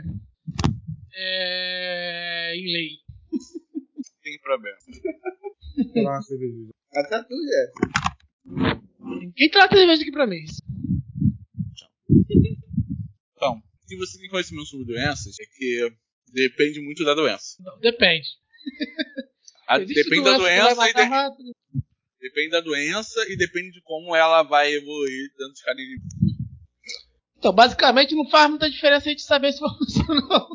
É. 1.19 2.53
em 2.57 2.73
lei. 2.73 2.91
Tem 4.23 4.39
problema. 4.41 4.77
Cerveja. 6.23 6.71
Até 6.95 7.23
tu, 7.23 7.35
é. 7.35 7.73
Quem 9.37 9.51
trata 9.51 9.77
de 9.77 9.87
vez 9.87 10.01
aqui 10.01 10.11
pra 10.11 10.27
mim? 10.27 10.45
Então, 13.37 13.63
se 13.87 13.97
você 13.97 14.19
tem 14.19 14.29
conhecimento 14.31 14.67
sobre 14.67 14.87
doenças, 14.87 15.37
é 15.41 15.45
que 15.57 15.93
depende 16.33 16.81
muito 16.81 17.05
da 17.05 17.15
doença. 17.15 17.57
Não, 17.61 17.79
depende. 17.81 18.27
A- 19.69 19.79
Existe 19.81 20.03
depende 20.05 20.25
da 20.25 20.37
doença 20.39 20.75
vai 20.75 20.93
doença 20.93 21.37
e 21.41 21.45
de- 21.45 21.83
depende 22.21 22.51
da 22.51 22.61
doença 22.61 23.21
e 23.29 23.37
depende 23.37 23.71
de 23.73 23.81
como 23.83 24.15
ela 24.17 24.43
vai 24.43 24.73
evoluir 24.73 25.31
dentro 25.39 25.55
de 25.55 25.63
cada 25.63 25.81
indivíduo. 25.81 26.09
Então, 27.47 27.55
basicamente, 27.55 28.12
não 28.16 28.28
faz 28.28 28.51
muita 28.51 28.68
diferença 28.68 29.06
a 29.06 29.10
gente 29.12 29.23
saber 29.23 29.52
se 29.52 29.60
vai 29.60 29.70
funcionar 29.78 30.20
ou 30.20 30.28
não. 30.28 30.48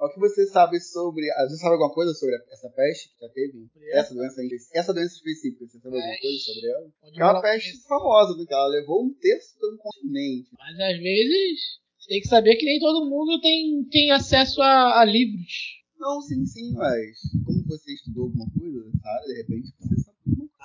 O 0.00 0.08
que 0.08 0.18
você 0.20 0.46
sabe 0.46 0.80
sobre. 0.80 1.28
ah, 1.32 1.44
Você 1.46 1.56
sabe 1.58 1.72
alguma 1.72 1.92
coisa 1.92 2.14
sobre 2.14 2.34
essa 2.50 2.70
peste 2.70 3.10
que 3.10 3.20
já 3.20 3.28
teve? 3.28 3.66
Essa 3.92 4.14
doença, 4.14 4.40
essa 4.72 4.94
doença 4.94 5.14
específica, 5.16 5.66
você 5.66 5.78
sabe 5.78 5.96
alguma 5.96 6.18
coisa 6.18 6.38
sobre 6.38 6.70
ela? 6.70 6.90
Onde 7.02 7.20
É 7.20 7.24
uma 7.24 7.42
peste 7.42 7.70
começa. 7.72 7.88
famosa, 7.88 8.34
porque 8.36 8.54
ela 8.54 8.66
levou 8.68 9.04
um 9.04 9.12
terço 9.20 9.58
de 9.58 9.66
um 9.66 9.76
continente. 9.76 10.48
Mas 10.56 10.80
às 10.80 10.98
vezes, 10.98 11.60
você 11.98 12.08
tem 12.08 12.20
que 12.22 12.28
saber 12.28 12.56
que 12.56 12.64
nem 12.64 12.78
todo 12.78 13.10
mundo 13.10 13.38
tem, 13.42 13.84
tem 13.90 14.10
acesso 14.12 14.62
a, 14.62 15.00
a 15.00 15.04
livros. 15.04 15.82
Não, 15.98 16.22
sim, 16.22 16.46
sim, 16.46 16.72
mas 16.72 17.18
como 17.44 17.64
você 17.66 17.92
estudou 17.92 18.24
alguma 18.26 18.46
coisa 18.58 18.78
nessa 18.86 19.08
área, 19.10 19.26
de 19.26 19.34
repente 19.42 19.74
você 19.80 19.96
sabe 20.00 20.16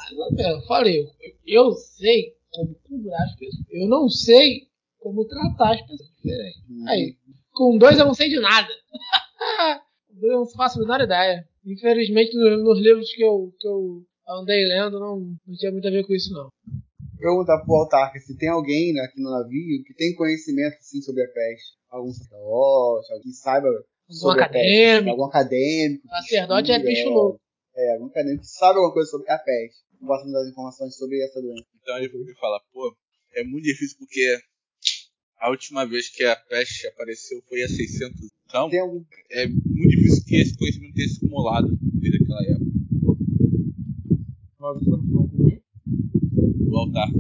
alguma 0.06 0.30
coisa. 0.30 0.42
É, 0.48 0.54
Eu 0.54 0.62
falei, 0.68 1.00
eu, 1.02 1.66
eu 1.68 1.72
sei 1.74 2.38
como 2.52 2.76
curar 2.88 3.24
as 3.24 3.36
pessoas. 3.36 3.66
Eu 3.72 3.88
não 3.90 4.08
sei 4.08 4.68
como 5.04 5.26
tratar 5.28 5.74
as 5.74 5.82
pessoas 5.82 6.10
diferentes. 6.16 6.62
Aí, 6.88 7.16
com 7.52 7.78
dois 7.78 8.00
eu 8.00 8.06
não 8.06 8.14
sei 8.14 8.30
de 8.30 8.40
nada. 8.40 8.68
Com 10.08 10.20
dois 10.20 10.32
eu 10.34 10.40
não 10.40 10.48
faço 10.48 10.80
a 10.80 10.82
menor 10.82 11.02
ideia. 11.02 11.44
Infelizmente, 11.66 12.36
no- 12.38 12.64
nos 12.64 12.80
livros 12.80 13.12
que 13.14 13.24
eu, 13.24 13.52
que 13.60 13.68
eu 13.68 14.04
andei 14.28 14.66
lendo, 14.66 15.00
não, 15.00 15.20
não 15.46 15.56
tinha 15.58 15.72
muito 15.72 15.88
a 15.88 15.92
ver 15.92 16.06
com 16.06 16.14
isso, 16.14 16.32
não. 16.34 16.50
Perguntar 17.18 17.60
pro 17.64 17.76
Autarca 17.76 18.20
se 18.20 18.38
tem 18.38 18.50
alguém 18.50 18.94
né, 18.94 19.02
aqui 19.02 19.22
no 19.22 19.32
navio 19.32 19.84
que 19.86 19.94
tem 19.96 20.16
conhecimento 20.16 20.76
assim, 20.78 21.02
sobre 21.02 21.24
a 21.24 21.28
peste. 21.28 21.74
Algum 21.90 22.12
sacerdote, 22.12 23.12
alguém 23.14 23.24
que 23.32 23.38
saiba 23.38 23.68
Algum 23.68 23.84
sobre 24.10 24.44
a 24.44 24.50
peste. 24.50 24.58
acadêmico. 24.68 25.10
Algum 25.12 25.24
acadêmico. 25.26 26.08
Sacerdote 26.10 26.72
é 26.72 26.80
bicho 26.80 27.10
louco. 27.10 27.40
É, 27.76 27.94
algum 27.94 28.06
acadêmico 28.08 28.42
que 28.42 28.50
sabe 28.50 28.78
alguma 28.78 28.94
coisa 28.94 29.10
sobre 29.10 29.30
a 29.32 29.38
peste. 29.40 29.82
Possa 30.06 30.24
nos 30.26 30.34
dar 30.34 30.50
informações 30.50 30.96
sobre 30.98 31.24
essa 31.24 31.42
doença. 31.42 31.66
Então 31.82 31.98
ele 31.98 32.06
ele 32.14 32.36
fala, 32.36 32.60
pô, 32.74 32.94
é 33.36 33.44
muito 33.44 33.64
difícil 33.64 33.98
porque 34.00 34.38
a 35.46 35.50
última 35.50 35.86
vez 35.86 36.10
que 36.10 36.24
a 36.24 36.36
peste 36.36 36.88
apareceu 36.88 37.42
foi 37.50 37.62
há 37.64 37.68
600 37.68 38.02
anos. 38.22 38.32
Então, 38.48 38.70
Tem 38.70 38.80
algum. 38.80 39.04
é 39.32 39.48
muito 39.48 39.90
difícil 39.90 40.24
que 40.26 40.36
esse 40.36 40.56
conhecimento 40.58 40.94
tenha 40.94 41.08
se 41.10 41.18
acumulado 41.18 41.78
desde 41.82 42.24
aquela 42.24 42.42
época. 42.44 42.72
Nós 44.60 44.78
estamos 44.82 45.06
falando 45.12 45.30
com 45.32 45.50
quem? 45.50 45.62
O 46.70 46.78
autarca. 46.78 47.18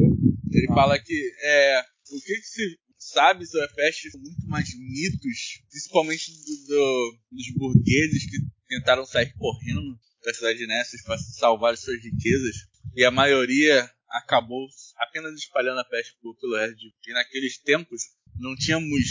Ele 0.51 0.67
fala 0.67 0.97
que 0.99 1.31
é, 1.41 1.81
o 2.11 2.21
que, 2.21 2.35
que 2.35 2.47
se 2.47 2.79
sabe 2.97 3.45
sobre 3.45 3.65
a 3.65 3.69
peste 3.69 4.09
são 4.11 4.21
muito 4.21 4.47
mais 4.47 4.69
mitos, 4.77 5.61
principalmente 5.69 6.31
do- 6.31 6.67
do- 6.67 7.17
dos 7.31 7.51
burgueses 7.55 8.25
que 8.29 8.37
tentaram 8.69 9.05
sair 9.05 9.33
correndo 9.33 9.97
da 10.23 10.33
cidade 10.33 10.59
de 10.59 10.67
Nessus 10.67 11.01
para 11.01 11.17
salvar 11.17 11.73
as 11.73 11.81
suas 11.81 12.01
riquezas. 12.01 12.55
E 12.95 13.03
a 13.03 13.11
maioria 13.11 13.89
acabou 14.13 14.67
apenas 14.97 15.33
espalhando 15.35 15.79
a 15.79 15.85
peste 15.85 16.15
por- 16.21 16.35
pelo 16.39 16.55
resto 16.55 16.75
de. 16.77 16.93
E 17.07 17.13
naqueles 17.13 17.57
tempos 17.59 18.01
não 18.39 18.55
tínhamos 18.55 19.03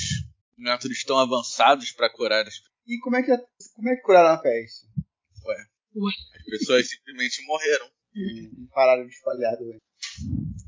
métodos 0.57 1.03
tão 1.05 1.19
avançados 1.19 1.91
para 1.93 2.11
curar 2.11 2.47
as 2.47 2.55
E 2.87 2.99
como 3.01 3.16
é 3.16 3.23
que, 3.23 3.37
como 3.74 3.89
é 3.91 3.97
que 3.97 4.03
curaram 4.03 4.31
a 4.35 4.39
peste? 4.39 4.87
As 6.37 6.45
pessoas 6.59 6.89
simplesmente 6.89 7.45
morreram. 7.47 7.91
E 8.15 8.51
pararam 8.74 9.07
de 9.07 9.12
espalhar 9.15 9.57
doença. 9.57 9.81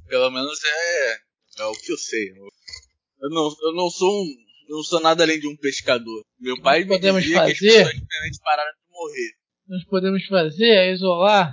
Pelo 0.07 0.31
menos 0.31 0.59
é, 0.65 1.13
é 1.61 1.65
o 1.65 1.73
que 1.73 1.93
eu 1.93 1.97
sei. 1.99 2.31
Eu 2.31 3.31
não, 3.31 3.55
eu 3.63 3.73
não 3.75 3.89
sou 3.91 4.23
um, 4.23 4.27
eu 4.69 4.77
não 4.77 4.83
sou 4.83 5.01
nada 5.01 5.23
além 5.23 5.39
de 5.41 5.47
um 5.49 5.57
pescador. 5.57 6.23
Meu 6.39 6.61
pai 6.61 6.81
me 6.81 6.89
podemos 6.89 7.23
dizia 7.23 7.45
que 7.45 7.53
as 7.53 7.59
fazer? 7.59 7.71
pessoas 7.85 7.95
diferentes 8.01 8.39
pararam 8.41 8.73
de 8.73 8.91
morrer. 8.91 9.33
nós 9.69 9.85
podemos 9.85 10.27
fazer 10.27 10.67
é 10.69 10.93
isolar. 10.93 11.53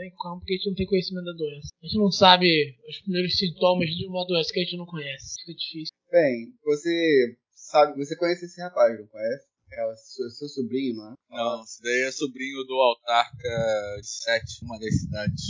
Tem 0.00 0.10
como, 0.16 0.40
porque 0.40 0.54
a 0.54 0.56
gente 0.56 0.66
não 0.68 0.74
tem 0.74 0.86
conhecimento 0.86 1.26
da 1.26 1.32
doença. 1.32 1.68
A 1.76 1.86
gente 1.86 1.98
não 1.98 2.10
sabe 2.10 2.48
os 2.88 3.02
primeiros 3.02 3.36
sintomas 3.36 3.90
de 3.90 4.06
uma 4.08 4.26
doença 4.26 4.50
que 4.50 4.60
a 4.60 4.64
gente 4.64 4.78
não 4.78 4.86
conhece. 4.86 5.34
Fica 5.44 5.52
difícil. 5.52 5.94
Bem, 6.10 6.54
você 6.64 7.36
sabe, 7.52 8.02
você 8.02 8.16
conhece 8.16 8.46
esse 8.46 8.58
rapaz, 8.62 8.98
não 8.98 9.06
conhece? 9.08 9.44
É 9.72 9.86
o 9.86 9.94
seu, 9.94 10.30
seu 10.30 10.48
sobrinho, 10.48 10.96
não 10.96 11.12
é? 11.12 11.14
Não, 11.28 11.62
esse 11.62 11.82
daí 11.82 12.08
é 12.08 12.12
sobrinho 12.12 12.64
do 12.64 12.74
autarca 12.76 14.00
de 14.00 14.08
Sete, 14.08 14.64
uma 14.64 14.78
das 14.78 15.00
cidades. 15.00 15.42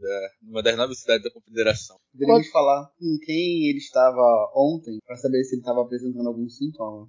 Da, 0.00 0.30
uma 0.42 0.62
das 0.62 0.76
nove 0.78 0.94
cidades 0.94 1.24
da 1.24 1.30
Confederação. 1.30 1.98
Poderíamos 2.12 2.48
falar 2.48 2.86
com 2.98 3.18
quem 3.26 3.68
ele 3.68 3.78
estava 3.78 4.52
ontem 4.56 4.96
para 5.04 5.16
saber 5.18 5.44
se 5.44 5.54
ele 5.54 5.60
estava 5.60 5.82
apresentando 5.82 6.26
algum 6.26 6.48
sintoma. 6.48 7.06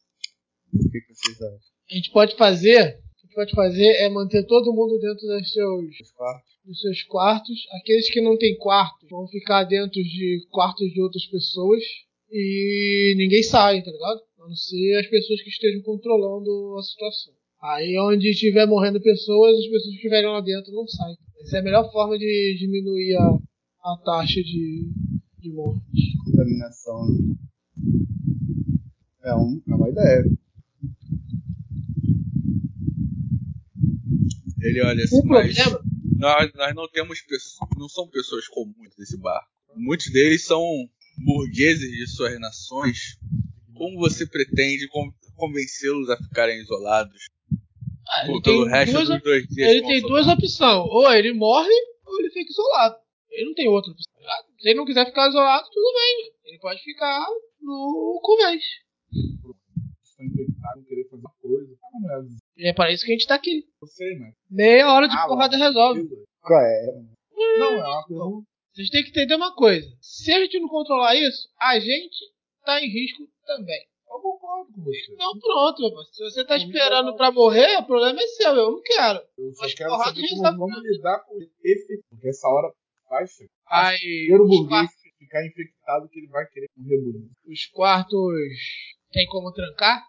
O 0.73 0.91
que, 0.91 0.99
que 0.99 1.15
vocês 1.15 1.41
acham? 1.41 1.59
A 1.89 1.95
gente 1.95 2.11
pode 2.11 2.35
fazer. 2.35 3.01
Pode 3.37 3.53
fazer 3.53 3.85
é 3.97 4.09
manter 4.09 4.43
todo 4.47 4.73
mundo 4.73 4.97
dentro 4.97 5.27
dos 5.27 5.53
seus, 5.53 5.99
Os 6.01 6.11
quartos? 6.11 6.51
dos 6.65 6.81
seus 6.81 7.03
quartos. 7.03 7.67
Aqueles 7.79 8.09
que 8.09 8.19
não 8.19 8.35
têm 8.35 8.57
quarto 8.57 9.05
vão 9.07 9.27
ficar 9.27 9.63
dentro 9.63 10.01
de 10.01 10.43
quartos 10.49 10.91
de 10.91 10.99
outras 10.99 11.23
pessoas. 11.27 11.83
E 12.31 13.13
ninguém 13.15 13.43
sai, 13.43 13.83
tá 13.83 13.91
ligado? 13.91 14.21
A 14.39 14.47
não 14.47 14.55
ser 14.55 14.95
as 14.95 15.05
pessoas 15.05 15.39
que 15.43 15.49
estejam 15.49 15.83
controlando 15.83 16.49
a 16.79 16.81
situação. 16.81 17.31
Aí 17.61 17.95
onde 17.99 18.27
estiver 18.27 18.65
morrendo 18.65 18.99
pessoas, 18.99 19.55
as 19.55 19.65
pessoas 19.65 19.83
que 19.83 19.97
estiverem 19.97 20.31
lá 20.31 20.41
dentro 20.41 20.73
não 20.73 20.87
saem. 20.87 21.15
Essa 21.41 21.57
é 21.57 21.59
a 21.59 21.63
melhor 21.63 21.91
forma 21.91 22.17
de 22.17 22.55
diminuir 22.57 23.17
a, 23.17 23.37
a 23.83 23.97
taxa 24.03 24.41
de, 24.41 24.89
de 25.37 25.51
morte. 25.51 26.17
Contaminação? 26.25 27.07
É, 29.23 29.35
um, 29.35 29.61
é 29.69 29.75
uma 29.75 29.89
ideia. 29.89 30.25
Ele 34.61 34.81
olha 34.81 35.03
assim, 35.03 35.19
O 35.19 35.25
mas 35.25 35.55
problema 35.55 35.81
nós, 36.19 36.51
nós 36.55 36.75
não 36.75 36.87
temos 36.89 37.21
pessoas, 37.21 37.69
não 37.77 37.87
são 37.87 38.07
pessoas 38.09 38.47
comuns 38.47 38.93
nesse 38.97 39.17
barco. 39.19 39.47
Muitos 39.75 40.11
deles 40.11 40.43
são 40.45 40.63
burgueses 41.17 41.91
de 41.91 42.07
suas 42.07 42.39
nações. 42.39 43.17
Como 43.75 43.99
você 43.99 44.25
pretende 44.25 44.87
con- 44.87 45.11
convencê-los 45.35 46.09
a 46.09 46.17
ficarem 46.17 46.59
isolados 46.59 47.25
ah, 48.09 48.23
ele 48.23 48.31
por- 48.33 48.41
tem 48.41 48.53
pelo 48.53 48.65
resto 48.65 48.93
duas 48.93 49.09
dos 49.09 49.21
dois 49.21 49.47
dias? 49.47 49.69
Ele 49.69 49.81
tem 49.85 50.01
duas 50.01 50.27
opções. 50.27 50.87
Ou 50.89 51.13
ele 51.13 51.33
morre, 51.33 51.69
ou 52.05 52.19
ele 52.19 52.31
fica 52.31 52.49
isolado. 52.49 52.95
Ele 53.29 53.45
não 53.45 53.53
tem 53.53 53.67
outra 53.67 53.91
opção. 53.91 54.11
tá 54.15 54.19
ligado? 54.19 54.45
Se 54.59 54.69
ele 54.69 54.77
não 54.77 54.85
quiser 54.85 55.05
ficar 55.05 55.29
isolado, 55.29 55.67
tudo 55.71 55.93
bem. 55.93 56.31
Ele 56.45 56.59
pode 56.59 56.81
ficar 56.83 57.27
no 57.61 58.19
convés. 58.23 58.63
Estão 60.03 60.25
infectados, 60.25 60.87
querer 60.87 61.07
fazer 61.09 61.23
coisa. 61.39 61.75
Ah, 62.09 62.25
é. 62.59 62.73
Para 62.73 62.91
isso 62.91 63.05
que 63.05 63.11
a 63.11 63.15
gente 63.15 63.27
tá 63.27 63.35
aqui. 63.35 63.65
Eu 63.81 63.87
sei, 63.87 64.17
mas. 64.19 64.33
Meia 64.49 64.91
hora 64.91 65.07
de 65.07 65.15
Ah, 65.15 65.27
porrada 65.27 65.55
resolve. 65.57 66.07
Qual 66.41 66.59
é? 66.61 66.85
Não, 67.59 67.71
é 67.73 67.87
uma 67.87 68.07
pergunta. 68.07 68.47
Vocês 68.73 68.89
têm 68.89 69.03
que 69.03 69.09
entender 69.09 69.35
uma 69.35 69.53
coisa. 69.55 69.87
Se 70.01 70.31
a 70.31 70.39
gente 70.39 70.59
não 70.59 70.67
controlar 70.67 71.15
isso, 71.15 71.47
a 71.59 71.79
gente 71.79 72.15
tá 72.65 72.81
em 72.81 72.87
risco 72.87 73.27
também. 73.45 73.85
Eu 74.09 74.19
concordo 74.19 74.71
com 74.73 74.81
você. 74.83 75.13
Então 75.13 75.31
pronto, 75.39 75.81
meu 75.81 75.93
parceiro. 75.93 76.31
Se 76.31 76.35
você 76.35 76.45
tá 76.45 76.57
esperando 76.57 77.15
pra 77.15 77.31
morrer, 77.31 77.77
o 77.77 77.85
problema 77.85 78.19
é 78.19 78.27
seu. 78.27 78.55
Eu 78.55 78.71
não 78.71 78.81
quero. 78.81 79.19
Eu 79.37 79.53
só 79.53 79.63
Mas 79.63 79.73
quero 79.73 79.89
porrada 79.91 80.09
saber 80.09 80.19
a 80.19 80.21
gente 80.21 80.29
como 80.31 80.41
sabe 80.43 80.57
vamos 80.57 80.83
lidar 80.83 81.19
com 81.25 81.37
esse. 81.63 82.01
Porque 82.09 82.27
essa 82.29 82.47
hora 82.47 82.71
vai 83.09 83.27
chegar. 83.27 83.49
Aí, 83.67 83.97
Primeiro 83.99 84.47
burguês 84.47 84.67
quartos, 84.69 84.95
ficar 85.19 85.45
infectado 85.45 86.09
que 86.09 86.19
ele 86.19 86.27
vai 86.27 86.45
querer 86.47 86.67
morrer 86.77 86.97
bonito. 87.01 87.31
os 87.45 87.65
quartos 87.67 88.33
tem 89.11 89.27
como 89.27 89.51
trancar? 89.51 90.03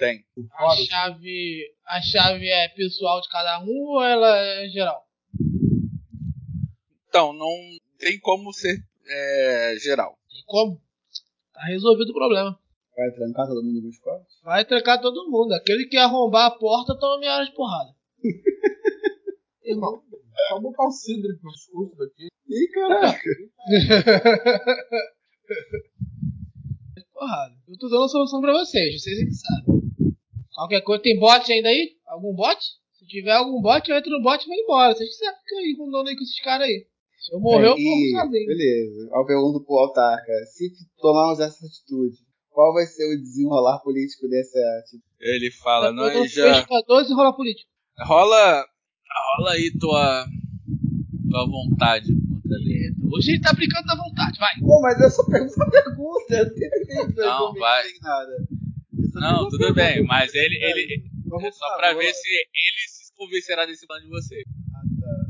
Tem. 0.00 0.24
A 0.54 0.76
chave, 0.76 1.74
a 1.86 2.00
chave 2.00 2.48
é 2.48 2.68
pessoal 2.70 3.20
de 3.20 3.28
cada 3.28 3.60
um 3.60 3.68
ou 3.68 4.02
ela 4.02 4.34
é 4.34 4.66
geral? 4.70 5.06
Então, 7.06 7.34
não 7.34 7.52
tem 7.98 8.18
como 8.18 8.50
ser 8.50 8.82
é, 9.06 9.76
geral. 9.78 10.18
Tem 10.30 10.42
como? 10.46 10.80
Tá 11.52 11.66
resolvido 11.66 12.12
o 12.12 12.14
problema. 12.14 12.58
Vai 12.96 13.10
trancar 13.10 13.46
todo 13.46 13.62
mundo 13.62 13.82
nos 13.82 13.98
quartos? 13.98 14.40
Vai 14.42 14.64
trancar 14.64 15.02
todo 15.02 15.30
mundo. 15.30 15.52
Aquele 15.52 15.84
que 15.84 15.98
arrombar 15.98 16.46
a 16.46 16.50
porta 16.50 16.98
toma 16.98 17.20
meia 17.20 17.34
hora 17.34 17.44
de 17.44 17.52
porrada. 17.52 17.94
Irmão. 19.62 20.02
só 20.48 20.60
botar 20.60 20.86
o 20.86 20.90
Cidre 20.90 21.38
no 21.42 21.52
discurso 21.52 21.94
daqui. 21.96 22.28
Ih, 22.48 22.70
caraca! 22.72 23.20
porrada. 27.20 27.54
Eu 27.68 27.78
tô 27.78 27.88
dando 27.88 28.04
a 28.04 28.08
solução 28.08 28.40
pra 28.40 28.52
vocês, 28.52 29.02
vocês 29.02 29.20
é 29.20 29.24
que 29.26 29.34
sabem. 29.34 29.69
Qualquer 30.60 30.82
coisa, 30.82 31.02
tem 31.02 31.18
bot 31.18 31.50
ainda 31.50 31.68
aí? 31.70 31.92
Algum 32.06 32.34
bot? 32.34 32.58
Se 32.98 33.06
tiver 33.06 33.32
algum 33.32 33.62
bot, 33.62 33.88
eu 33.90 33.96
entro 33.96 34.10
no 34.10 34.22
bot 34.22 34.44
e 34.44 34.46
vou 34.46 34.56
embora. 34.56 34.94
Vocês 34.94 35.08
que 35.08 35.24
sabem 35.24 35.40
que 35.46 35.54
aí 35.54 35.76
rondando 35.78 36.08
aí 36.10 36.14
com 36.16 36.22
esses 36.22 36.40
caras 36.42 36.66
aí. 36.66 36.84
Se 37.18 37.34
eu 37.34 37.40
morrer, 37.40 37.68
eu 37.68 37.76
e- 37.78 38.10
sozinho. 38.12 38.46
Beleza. 38.46 39.08
Eu 39.10 39.24
pergunto 39.26 39.64
pro 39.64 39.78
Autarca, 39.78 40.32
se 40.52 40.70
tomarmos 40.98 41.40
essa 41.40 41.64
atitude, 41.64 42.16
qual 42.50 42.74
vai 42.74 42.84
ser 42.84 43.06
o 43.10 43.18
desenrolar 43.22 43.78
político 43.78 44.28
dessa 44.28 44.58
atitude? 44.80 45.02
Ele 45.20 45.50
fala, 45.50 45.86
Eu 45.86 45.92
nós 45.94 46.30
já. 46.30 46.52
pescadores 46.52 47.08
e 47.08 47.14
rola 47.14 47.34
político. 47.34 47.70
Rola. 47.98 48.64
Rola 49.38 49.52
aí 49.52 49.70
tua. 49.80 50.26
tua 51.30 51.46
vontade 51.46 52.06
contra 52.08 52.56
ele. 52.58 52.94
Hoje 53.12 53.32
ele 53.32 53.40
tá 53.40 53.52
brincando 53.54 53.86
da 53.86 53.96
vontade, 53.96 54.38
vai. 54.38 54.50
Pô, 54.60 54.80
mas 54.82 55.00
eu 55.00 55.10
só 55.10 55.24
pergunto 55.24 55.54
uma 55.56 55.70
pergunta, 55.70 56.34
eu 56.34 57.16
não 57.16 57.48
Não, 57.48 57.54
vai. 57.54 57.82
nada. 58.02 58.32
Não, 59.14 59.48
tudo 59.48 59.74
bem, 59.74 60.02
mas 60.04 60.34
ele. 60.34 60.56
ele 60.62 61.10
é 61.46 61.52
só 61.52 61.76
pra 61.76 61.92
ver 61.94 62.12
se 62.12 62.28
ele 62.28 62.88
se 62.88 63.14
convencerá 63.14 63.66
desse 63.66 63.86
plano 63.86 64.04
de 64.04 64.10
você. 64.10 64.42
Ah, 64.74 64.82
tá. 65.00 65.26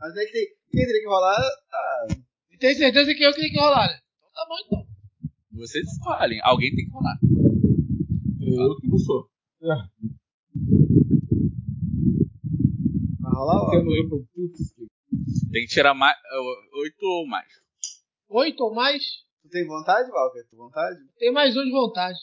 Mas 0.00 0.16
é 0.16 0.24
que 0.26 0.32
tem, 0.32 0.46
quem 0.72 0.86
teria 0.86 1.00
que 1.00 1.06
rolar, 1.06 1.36
tá. 1.70 2.06
E 2.50 2.56
tem 2.58 2.74
certeza 2.74 3.14
que 3.14 3.22
eu 3.22 3.32
que 3.32 3.40
tenho 3.40 3.52
que 3.52 3.60
rolar, 3.60 3.88
né? 3.88 4.00
Então 4.18 4.30
tá 4.32 4.46
bom 4.48 4.56
então. 4.66 4.86
Vocês 5.52 5.86
escolhem, 5.86 6.40
alguém 6.42 6.74
tem 6.74 6.84
que 6.86 6.90
rolar. 6.90 7.18
Eu 8.40 8.76
que 8.76 8.88
não 8.88 8.98
sou. 8.98 9.28
Vai 13.20 13.32
rolar, 13.32 13.82
Putz, 14.34 14.74
Tem 15.52 15.62
que 15.66 15.72
tirar 15.72 15.94
mais. 15.94 16.16
Oito 16.74 17.02
ou 17.04 17.26
mais. 17.26 17.48
Oito 18.28 18.64
ou 18.64 18.74
mais, 18.74 19.02
Tu 19.42 19.48
tem 19.50 19.66
vontade, 19.66 20.10
Walker? 20.10 20.42
Tu 20.42 20.50
tem 20.50 20.58
vontade? 20.58 20.98
tem 21.18 21.32
mais 21.32 21.56
um 21.56 21.64
de 21.64 21.70
vontade. 21.70 22.18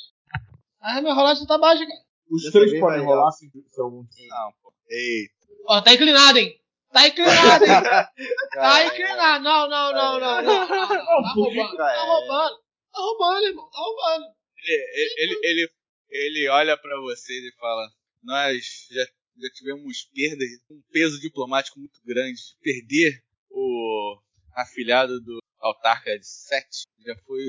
Ah, 0.82 1.00
minha 1.02 1.14
rolagem 1.14 1.46
tá 1.46 1.58
baixa, 1.58 1.86
cara. 1.86 2.00
Os 2.30 2.44
Dessa 2.44 2.60
três 2.60 2.80
podem 2.80 3.06
rolar 3.06 3.32
se, 3.32 3.50
se 3.50 3.82
algum. 3.82 4.04
Não, 4.04 4.54
pô. 4.62 4.74
Eita. 4.90 5.34
Ó, 5.68 5.82
tá 5.82 5.94
inclinado, 5.94 6.40
hein? 6.40 6.60
Tá 6.92 7.08
inclinado, 7.08 7.66
hein? 7.66 7.72
Tá 8.54 8.86
inclinado. 8.86 9.44
Não, 9.44 9.70
não, 9.70 9.94
não, 9.94 10.20
não, 10.20 10.42
não. 10.42 10.42
não, 10.42 10.88
não. 10.90 10.98
Tá 10.98 11.34
roubando. 11.36 11.78
cara. 11.78 11.94
Tá 11.94 12.04
roubando. 12.06 12.56
Tá 12.92 13.00
roubando, 13.00 13.46
irmão. 13.46 13.70
Tá 13.70 13.80
roubando. 13.80 14.26
Ele, 14.64 15.14
ele, 15.18 15.40
ele, 15.44 15.72
ele 16.10 16.50
olha 16.50 16.78
pra 16.78 17.00
você 17.02 17.34
e 17.34 17.54
fala: 17.60 17.88
Nós 18.24 18.88
já, 18.92 19.04
já 19.04 19.50
tivemos 19.54 20.10
perdas, 20.14 20.50
um 20.70 20.82
peso 20.92 21.20
diplomático 21.22 21.80
muito 21.80 22.00
grande. 22.04 22.42
Perder 22.62 23.22
o 23.50 24.20
afilhado 24.56 25.20
do 25.22 25.40
autarca 25.60 26.18
de 26.18 26.28
Sete 26.28 26.84
já 27.06 27.16
foi 27.26 27.44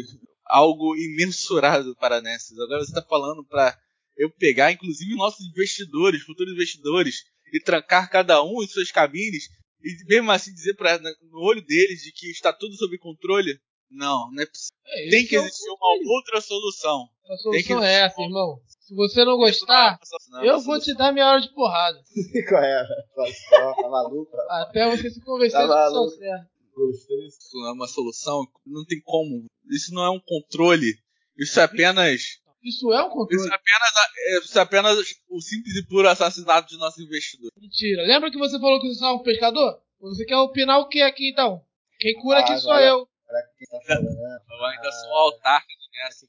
algo 0.52 0.94
imensurável 0.96 1.94
para 1.96 2.20
Nessus. 2.20 2.58
Agora 2.58 2.84
você 2.84 2.92
tá 2.92 3.02
falando 3.02 3.44
pra 3.44 3.76
eu 4.16 4.30
pegar, 4.30 4.70
inclusive, 4.70 5.14
nossos 5.16 5.46
investidores, 5.46 6.22
futuros 6.22 6.52
investidores, 6.52 7.24
e 7.52 7.60
trancar 7.60 8.10
cada 8.10 8.42
um 8.42 8.62
em 8.62 8.66
suas 8.66 8.90
cabines, 8.90 9.44
e 9.82 10.04
mesmo 10.06 10.30
assim 10.30 10.52
dizer 10.52 10.74
pra, 10.74 10.98
no 10.98 11.40
olho 11.40 11.64
deles 11.64 12.02
de 12.02 12.12
que 12.12 12.30
está 12.30 12.52
tudo 12.52 12.74
sob 12.76 12.96
controle? 12.98 13.58
Não, 13.90 14.30
não 14.32 14.42
é 14.42 14.46
possível. 14.46 14.72
É, 14.86 15.10
Tem 15.10 15.26
que 15.26 15.36
é 15.36 15.38
existir 15.40 15.68
controle. 15.68 16.04
uma 16.04 16.14
outra 16.16 16.40
solução. 16.40 17.08
A 17.30 17.36
solução 17.36 17.82
é 17.84 17.92
essa, 18.00 18.22
irmão. 18.22 18.58
Se 18.80 18.94
você 18.94 19.24
não 19.24 19.32
Isso 19.46 19.66
não 19.66 19.78
é 19.78 19.90
gostar, 19.98 19.98
uma 20.30 20.44
eu 20.46 20.60
vou 20.60 20.80
te 20.80 20.94
dar 20.94 21.12
minha 21.12 21.26
hora 21.30 21.40
de 21.40 21.52
porrada. 21.54 21.98
Qual 22.48 22.62
é? 22.62 22.84
Tá, 23.14 23.88
maluco? 23.88 24.30
Até 24.48 24.90
você 24.90 25.10
se 25.10 25.20
convencer 25.22 25.60
Tá 25.60 25.66
são 25.66 25.68
maluco. 25.68 26.16
certo. 26.16 26.51
Dois, 26.74 27.04
três. 27.04 27.34
Isso 27.38 27.56
não 27.58 27.68
é 27.68 27.72
uma 27.72 27.86
solução. 27.88 28.46
Não 28.66 28.84
tem 28.84 29.00
como. 29.02 29.46
Isso 29.70 29.92
não 29.94 30.04
é 30.04 30.10
um 30.10 30.20
controle. 30.20 30.94
Isso 31.38 31.58
é 31.60 31.64
apenas. 31.64 32.20
Isso 32.62 32.92
é 32.92 33.02
um 33.02 33.06
Isso 33.08 33.14
controle. 33.16 33.50
é 33.50 33.54
apenas, 33.54 33.96
a- 33.96 34.38
isso 34.44 34.58
é 34.58 34.62
apenas 34.62 34.98
o 35.28 35.40
simples 35.40 35.76
e 35.76 35.86
puro 35.86 36.08
assassinato 36.08 36.68
de 36.68 36.78
nosso 36.78 37.02
investidor. 37.02 37.50
Mentira. 37.56 38.02
Lembra 38.06 38.30
que 38.30 38.38
você 38.38 38.58
falou 38.58 38.80
que 38.80 38.88
você 38.88 39.04
é 39.04 39.08
um 39.08 39.22
pescador? 39.22 39.80
Você 40.00 40.24
quer 40.24 40.36
opinar 40.36 40.78
o 40.80 40.88
que 40.88 41.00
aqui 41.02 41.30
então? 41.30 41.64
Quem 41.98 42.14
cura 42.20 42.38
Ah, 42.38 42.40
aqui 42.42 42.58
sou 42.58 42.70
agora- 42.72 42.86
eu. 42.86 43.06
Que 43.06 43.64
quem 43.66 43.66
tá 43.80 43.86
falando? 43.86 44.08
Eu 44.08 44.64
ainda 44.66 44.92
sou 44.92 45.12
autarca 45.12 45.66
de 45.68 45.98
Nessa. 46.04 46.26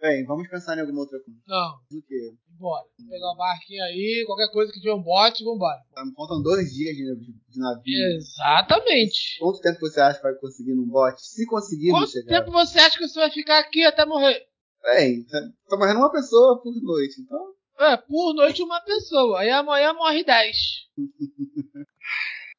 Bem, 0.00 0.24
vamos 0.24 0.48
pensar 0.48 0.76
em 0.76 0.80
alguma 0.80 1.00
outra 1.00 1.18
coisa. 1.20 1.38
Não. 1.46 1.78
Do 1.90 2.02
que? 2.02 2.34
Bora. 2.62 2.84
Vou 2.96 3.08
pegar 3.10 3.32
o 3.32 3.36
barquinho 3.36 3.82
aí, 3.82 4.22
qualquer 4.24 4.48
coisa 4.52 4.72
que 4.72 4.78
tiver 4.78 4.94
um 4.94 5.02
bote, 5.02 5.42
vambora. 5.42 5.80
Tá, 5.92 6.04
Faltam 6.14 6.40
dois 6.40 6.72
dias 6.72 6.94
de, 6.96 7.02
de 7.48 7.58
navio. 7.58 8.16
Exatamente. 8.16 9.36
Quanto 9.40 9.60
tempo 9.60 9.80
você 9.80 10.00
acha 10.00 10.18
que 10.18 10.22
vai 10.22 10.34
conseguir 10.36 10.72
num 10.72 10.86
bote? 10.86 11.26
Se 11.26 11.44
conseguir, 11.44 11.90
Quanto 11.90 12.12
chegar. 12.12 12.38
tempo 12.38 12.52
você 12.52 12.78
acha 12.78 12.96
que 12.96 13.08
você 13.08 13.18
vai 13.18 13.32
ficar 13.32 13.58
aqui 13.58 13.84
até 13.84 14.06
morrer? 14.06 14.46
Bem, 14.80 15.24
tá 15.24 15.40
tá 15.68 15.76
morrendo 15.76 15.98
uma 15.98 16.12
pessoa 16.12 16.62
por 16.62 16.72
noite, 16.80 17.20
então. 17.20 17.52
É, 17.80 17.96
por 17.96 18.32
noite 18.32 18.62
uma 18.62 18.80
pessoa. 18.82 19.40
Aí 19.40 19.50
amanhã 19.50 19.92
morre 19.92 20.22
10. 20.22 20.56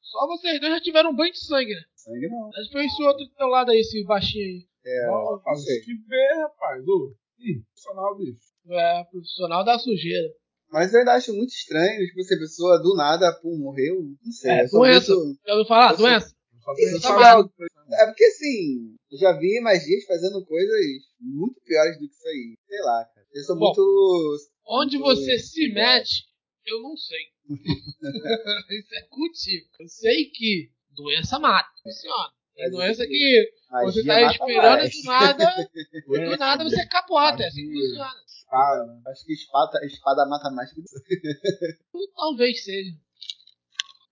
Só 0.01 0.27
vocês 0.27 0.59
dois 0.59 0.73
já 0.73 0.81
tiveram 0.81 1.11
um 1.11 1.15
banho 1.15 1.31
de 1.31 1.39
sangue, 1.39 1.73
né? 1.73 1.81
Sangue 1.95 2.27
não. 2.27 2.49
Mas 2.49 2.69
foi 2.69 2.85
esse 2.85 3.01
outro 3.03 3.23
do 3.23 3.31
teu 3.35 3.47
lado 3.47 3.71
aí, 3.71 3.79
esse 3.79 4.03
baixinho 4.03 4.43
aí. 4.43 4.67
É, 4.85 5.55
sei. 5.55 5.79
que 5.79 5.93
ver, 5.93 6.41
rapaz. 6.41 6.85
Ô, 6.85 7.15
ih, 7.39 7.63
profissional, 7.63 8.17
bicho. 8.17 8.52
É, 8.69 9.03
profissional 9.05 9.63
da 9.63 9.77
sujeira. 9.77 10.27
Mas 10.71 10.91
eu 10.93 10.99
ainda 10.99 11.13
acho 11.13 11.33
muito 11.33 11.51
estranho, 11.51 12.05
tipo, 12.07 12.23
se 12.23 12.33
a 12.33 12.37
pessoa 12.39 12.77
do 12.81 12.95
nada, 12.95 13.31
pum, 13.41 13.57
morreu. 13.59 13.95
Não 14.23 14.31
sei. 14.31 14.51
É, 14.51 14.65
eu 14.65 14.69
doença. 14.69 15.15
muito- 15.15 15.39
Já 15.45 15.53
ouviu 15.53 15.67
falar? 15.67 15.91
Eu 15.91 15.97
Doença? 15.97 16.35
Tem 16.75 17.01
Tá 17.01 17.09
mal. 17.19 17.51
É 17.91 18.05
porque 18.07 18.23
assim, 18.23 18.95
eu 19.11 19.17
já 19.19 19.33
vi 19.37 19.59
magias 19.59 20.05
fazendo 20.05 20.43
coisas 20.45 20.79
muito 21.19 21.59
piores 21.61 21.99
do 21.99 22.07
que 22.07 22.13
isso 22.15 22.27
aí. 22.27 22.53
Sei 22.67 22.79
lá, 22.81 23.05
cara. 23.13 23.27
Eu 23.33 23.43
sou 23.43 23.55
Bom. 23.57 23.65
muito. 23.65 24.37
Onde 24.65 24.97
muito 24.97 25.15
você 25.19 25.37
se 25.39 25.65
igual. 25.65 25.83
mete, 25.85 26.23
eu 26.65 26.81
não 26.81 26.95
sei. 26.95 27.19
Isso 28.79 28.95
é 28.95 29.01
contigo. 29.09 29.67
Eu 29.79 29.87
sei 29.89 30.25
que 30.33 30.69
doença 30.95 31.37
mata. 31.37 31.69
Funciona. 31.83 32.29
Mas 32.57 32.71
doença 32.71 33.03
isso- 33.03 33.11
que 33.11 33.51
você 33.83 34.03
tá 34.05 34.13
mata 34.21 34.27
respirando 34.27 34.77
mais. 34.77 34.93
e 34.95 35.01
do 35.01 35.07
nada, 35.07 35.45
do 36.07 36.37
nada 36.37 36.63
você 36.63 36.85
capota. 36.87 37.43
É 37.43 37.47
assim 37.47 37.61
que 37.67 37.73
funciona. 37.73 38.13
Espada, 38.53 38.85
né? 38.85 39.01
Acho 39.07 39.25
que 39.25 39.33
espada, 39.33 39.85
espada 39.85 40.25
mata 40.27 40.51
mais 40.51 40.71
que 40.73 40.81
isso. 40.81 40.95
Talvez 42.15 42.63
seja. 42.63 42.91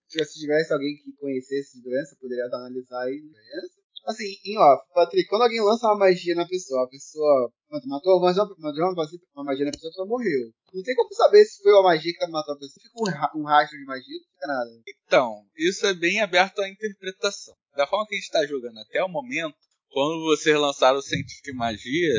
Se 0.07 0.39
tivesse 0.39 0.73
alguém 0.73 0.97
que 0.97 1.11
conhecesse 1.13 1.81
doença, 1.81 2.18
poderia 2.19 2.45
analisar 2.45 3.03
aí 3.03 3.22
doença. 3.22 3.81
Assim, 4.07 4.34
em 4.43 4.57
off, 4.57 4.84
Patrick, 4.95 5.30
quando 5.30 5.43
alguém 5.43 5.61
lança 5.61 5.85
uma 5.88 5.95
magia 5.99 6.34
na 6.34 6.47
pessoa, 6.47 6.84
a 6.84 6.89
pessoa 6.89 7.53
matou 7.85 8.19
mas 8.19 8.35
uma, 8.35 8.47
matou 8.57 8.84
uma, 8.84 9.05
uma 9.35 9.43
magia 9.43 9.63
na 9.65 9.72
pessoa, 9.72 9.89
a 9.89 9.93
pessoa 9.93 10.07
morreu. 10.07 10.51
Não 10.73 10.81
tem 10.81 10.95
como 10.95 11.13
saber 11.13 11.45
se 11.45 11.61
foi 11.61 11.72
uma 11.73 11.84
magia 11.84 12.11
que 12.11 12.27
matou 12.27 12.55
a 12.55 12.57
pessoa. 12.57 12.81
Fica 12.81 12.99
um, 12.99 13.05
ra- 13.05 13.31
um 13.35 13.43
rastro 13.43 13.77
de 13.77 13.85
magia, 13.85 14.18
não 14.18 14.26
fica 14.34 14.47
nada. 14.47 14.69
Então, 15.05 15.45
isso 15.55 15.85
é 15.85 15.93
bem 15.93 16.19
aberto 16.19 16.59
à 16.59 16.68
interpretação. 16.68 17.53
Da 17.76 17.85
forma 17.85 18.07
que 18.07 18.15
a 18.15 18.18
gente 18.18 18.26
está 18.26 18.45
jogando 18.47 18.80
até 18.80 19.03
o 19.03 19.07
momento, 19.07 19.55
quando 19.89 20.23
vocês 20.23 20.57
lançaram 20.59 20.97
o 20.97 21.01
Sentir 21.03 21.39
de 21.43 21.53
Magia, 21.53 22.13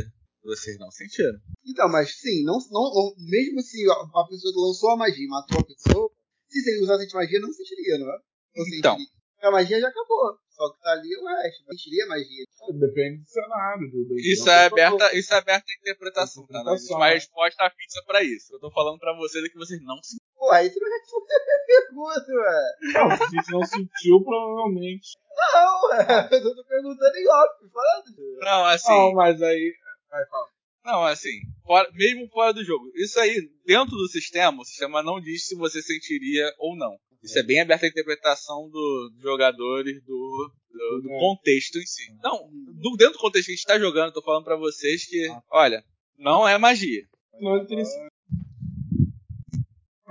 vocês 0.45 0.79
não 0.79 0.91
sentiram. 0.91 1.39
Então, 1.67 1.89
mas 1.89 2.19
sim, 2.19 2.45
não, 2.45 2.59
não, 2.71 3.15
mesmo 3.19 3.61
se 3.61 3.79
a 3.91 4.25
pessoa 4.29 4.53
que 4.53 4.61
lançou 4.61 4.91
a 4.91 4.97
magia 4.97 5.25
e 5.25 5.29
matou 5.29 5.61
a 5.61 5.65
pessoa, 5.65 6.11
se 6.49 6.71
ele 6.71 6.83
usasse 6.83 7.05
anti-magia, 7.05 7.41
não 7.41 7.53
sentiria, 7.53 7.99
não 7.99 8.11
é? 8.11 8.19
Ou 8.57 8.67
Então. 8.77 8.97
sentiria? 8.97 9.23
A 9.43 9.51
magia 9.51 9.81
já 9.81 9.89
acabou. 9.89 10.39
Só 10.51 10.71
que 10.71 10.81
tá 10.81 10.93
ali 10.93 11.09
o 11.17 11.25
resto. 11.27 11.65
Sentiria 11.65 12.05
a 12.05 12.09
magia. 12.09 12.45
Depende 12.79 13.23
do 13.23 13.29
cenário. 13.29 13.91
Do, 13.91 14.05
do 14.05 14.21
Isso 14.21 14.49
é 14.49 14.67
aberta, 14.67 15.17
isso 15.17 15.35
é 15.35 15.37
aberto 15.39 15.65
à 15.69 15.73
interpretação, 15.81 16.47
tá? 16.47 16.63
Não 16.63 16.75
existe 16.75 16.95
uma 16.95 17.09
resposta 17.09 17.71
fixa 17.71 18.03
pra 18.07 18.23
isso. 18.23 18.55
Eu 18.55 18.61
tô 18.61 18.71
falando 18.71 19.01
pra 19.01 19.17
vocês 19.17 19.45
é 19.45 19.49
que 19.49 19.57
vocês 19.57 19.83
não 19.83 19.97
sentiram. 20.01 20.23
Pô, 20.37 20.51
aí 20.53 20.71
tu 20.71 20.79
não 20.79 20.91
respondeu 20.91 21.37
a 21.39 21.67
pergunta, 21.67 22.33
ué. 22.33 22.93
Não, 22.93 23.17
se 23.17 23.23
a 23.23 23.29
gente 23.41 23.51
não 23.51 23.65
sentiu, 23.65 24.23
provavelmente. 24.23 25.17
Não, 25.55 25.89
ué. 25.89 26.29
Eu 26.31 26.55
tô 26.55 26.65
perguntando 26.65 27.17
em 27.17 27.29
off, 27.29 27.71
falando. 27.73 28.39
Não, 28.41 28.65
assim. 28.67 28.93
Não, 28.93 29.13
mas 29.15 29.43
aí. 29.43 29.75
Vai, 30.13 30.25
fala. 30.27 30.47
Não, 30.85 31.05
assim, 31.05 31.41
fora- 31.65 31.91
mesmo 31.93 32.29
fora 32.29 32.53
do 32.53 32.63
jogo. 32.65 32.91
Isso 32.95 33.19
aí, 33.19 33.49
dentro 33.65 33.97
do 33.97 34.09
sistema, 34.09 34.61
o 34.63 34.65
sistema 34.65 35.03
não 35.03 35.21
diz 35.21 35.47
se 35.49 35.55
você 35.57 35.81
sentiria 35.83 36.53
ou 36.59 36.77
não. 36.77 36.97
Isso 37.23 37.39
é 37.39 37.43
bem 37.43 37.61
aberto 37.61 37.85
à 37.85 37.89
interpretação 37.89 38.69
do- 38.69 39.11
dos 39.15 39.23
jogadores, 39.23 40.03
do, 40.05 40.53
do- 40.71 41.01
do 41.03 41.11
É. 41.13 41.19
contexto 41.21 41.79
em 41.79 41.87
si. 41.87 42.13
Não, 42.23 42.49
do- 42.51 42.97
dentro 42.97 43.15
do 43.15 43.19
contexto 43.21 43.47
que 43.47 43.53
a 43.53 43.55
gente 43.55 43.65
tá 43.67 43.79
jogando, 43.79 44.09
eu 44.09 44.13
tô 44.13 44.23
falando 44.23 44.45
pra 44.45 44.57
vocês 44.57 45.07
que, 45.07 45.29
olha, 45.51 45.85
não 46.19 46.47
é 46.49 46.59
magia. 46.59 47.05
Não, 47.41 47.65
sido- 47.67 48.12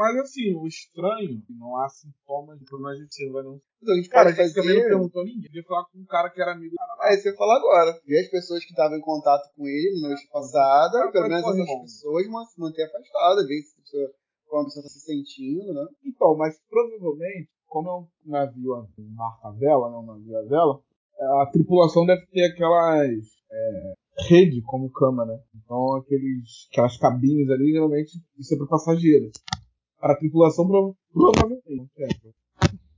Mas 0.02 0.18
assim, 0.18 0.54
o 0.56 0.66
estranho, 0.68 1.42
não 1.50 1.78
há 1.78 1.88
sintomas 1.90 2.58
de 2.60 2.66
problema 2.66 2.96
de 2.98 3.06
você 3.14 3.30
vai 3.30 3.44
não. 3.44 3.62
Então 3.82 3.94
a 3.94 3.98
gente 3.98 4.10
Cara, 4.10 4.30
a 4.30 4.36
pode 4.36 4.48
gente 4.48 4.56
também 4.56 4.74
não 4.76 4.82
fazer. 4.82 4.90
perguntou 4.94 5.22
a 5.22 5.26
ninguém. 5.26 5.44
Podia 5.44 5.64
falar 5.64 5.86
com 5.86 6.00
um 6.00 6.06
cara 6.06 6.30
que 6.30 6.42
era 6.42 6.52
amigo 6.54 6.72
do 6.72 6.78
cara. 6.78 7.14
Eu 7.14 7.32
ia 7.32 7.38
falar 7.38 7.58
agora. 7.58 8.00
Ver 8.06 8.20
as 8.22 8.30
pessoas 8.30 8.64
que 8.66 8.72
estavam 8.72 8.98
em 8.98 9.02
contato 9.02 9.44
com 9.56 9.68
ele 9.68 10.02
na 10.02 10.08
noite 10.10 10.28
passada, 10.32 10.98
Ah, 11.06 11.12
pelo 11.12 11.30
mas 11.30 11.44
menos 11.44 11.58
essas 11.60 11.68
bom. 11.68 11.82
pessoas 11.82 12.28
man- 12.30 12.46
se 12.46 12.60
manter 12.60 12.84
afastadas, 12.84 13.48
ver 13.48 13.62
se 13.62 13.74
a 13.78 13.82
pessoa, 13.82 14.12
como 14.48 14.62
a 14.62 14.66
pessoa 14.66 14.84
tá 14.84 14.90
se 14.90 15.00
sentindo, 15.02 15.74
né? 15.74 15.86
Então, 16.06 16.36
mas 16.36 16.60
provavelmente, 16.70 17.50
como 17.68 17.90
é 17.90 17.94
um 17.96 18.08
navio 18.26 18.74
a 18.76 18.88
marca 19.16 19.48
a 19.48 19.52
vela, 19.52 19.90
né, 19.92 19.98
um 19.98 20.06
navio 20.06 20.38
a 20.38 20.44
vela, 20.44 20.80
a 21.42 21.46
tripulação 21.52 22.06
deve 22.06 22.26
ter 22.28 22.46
aquelas 22.52 23.24
é, 23.52 23.94
rede 24.28 24.62
como 24.64 24.92
cama, 24.92 25.26
né? 25.26 25.40
Então 25.56 25.96
aqueles, 25.96 26.68
aquelas 26.72 26.98
cabines 26.98 27.50
ali, 27.50 27.72
geralmente, 27.72 28.12
isso 28.38 28.54
é 28.54 28.58
para 28.58 28.68
passageiros. 28.68 29.32
Para 30.02 30.14
a 30.14 30.18
tripulação, 30.18 30.68
prova- 30.68 30.96
provavelmente. 31.14 31.92
é. 32.00 32.08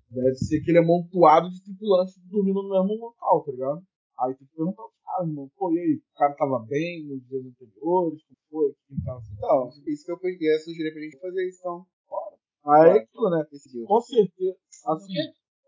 Deve 0.10 0.36
ser 0.36 0.62
aquele 0.62 0.78
amontoado 0.78 1.50
de 1.50 1.62
tripulantes 1.64 2.16
dormindo 2.30 2.64
no 2.64 2.70
mesmo 2.70 3.06
local, 3.06 3.44
tá 3.44 3.52
ligado? 3.52 3.82
Aí 4.20 4.36
tem 4.36 4.48
que 4.48 4.56
perguntar 4.56 4.84
aos 4.84 4.94
caras, 5.04 5.28
irmão, 5.28 5.50
pô, 5.58 5.74
e 5.74 5.80
aí, 5.80 5.96
o 5.96 6.18
cara 6.18 6.34
tava 6.36 6.60
bem 6.60 7.04
nos 7.06 7.28
dias 7.28 7.44
anteriores, 7.46 8.22
como 8.24 8.38
foi, 8.50 8.74
tava 9.04 9.18
assim, 9.20 9.34
Então, 9.36 9.70
isso 9.88 10.06
que 10.06 10.12
eu 10.12 10.18
ia 10.40 10.60
sugerir 10.60 10.94
pra 10.94 11.02
gente 11.02 11.20
fazer 11.20 11.48
isso, 11.50 11.60
então. 11.60 11.86
Aí 12.66 12.90
é 12.92 13.00
aquilo, 13.02 13.30
né? 13.32 13.44
Dia. 13.52 13.86
Com 13.86 14.00
certeza, 14.02 14.56
assim, 14.86 15.14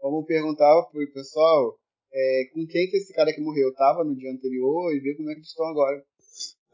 Vamos 0.01 0.25
perguntar 0.25 0.83
pro 0.91 1.11
pessoal 1.11 1.75
é, 2.13 2.43
com 2.53 2.65
quem 2.67 2.87
que 2.87 2.97
esse 2.97 3.11
cara 3.13 3.33
que 3.33 3.41
morreu 3.41 3.73
tava 3.73 4.03
no 4.03 4.15
dia 4.15 4.31
anterior 4.31 4.93
e 4.93 4.99
ver 4.99 5.15
como 5.17 5.29
é 5.29 5.33
que 5.33 5.39
eles 5.39 5.49
estão 5.49 5.65
agora. 5.65 6.01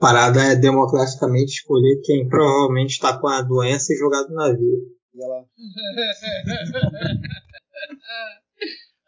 Parada 0.02 0.41
é 0.41 0.56
democraticamente 0.56 1.52
escolher 1.52 2.02
quem 2.03 2.28
provavelmente 2.28 2.94
está 2.94 3.19
com 3.19 3.28
a 3.28 3.44
doença 3.44 3.94
e 3.94 3.98
jogar 3.98 4.23
do 4.23 4.34
navio. 4.34 4.80
E 5.14 5.23
ela, 5.23 5.45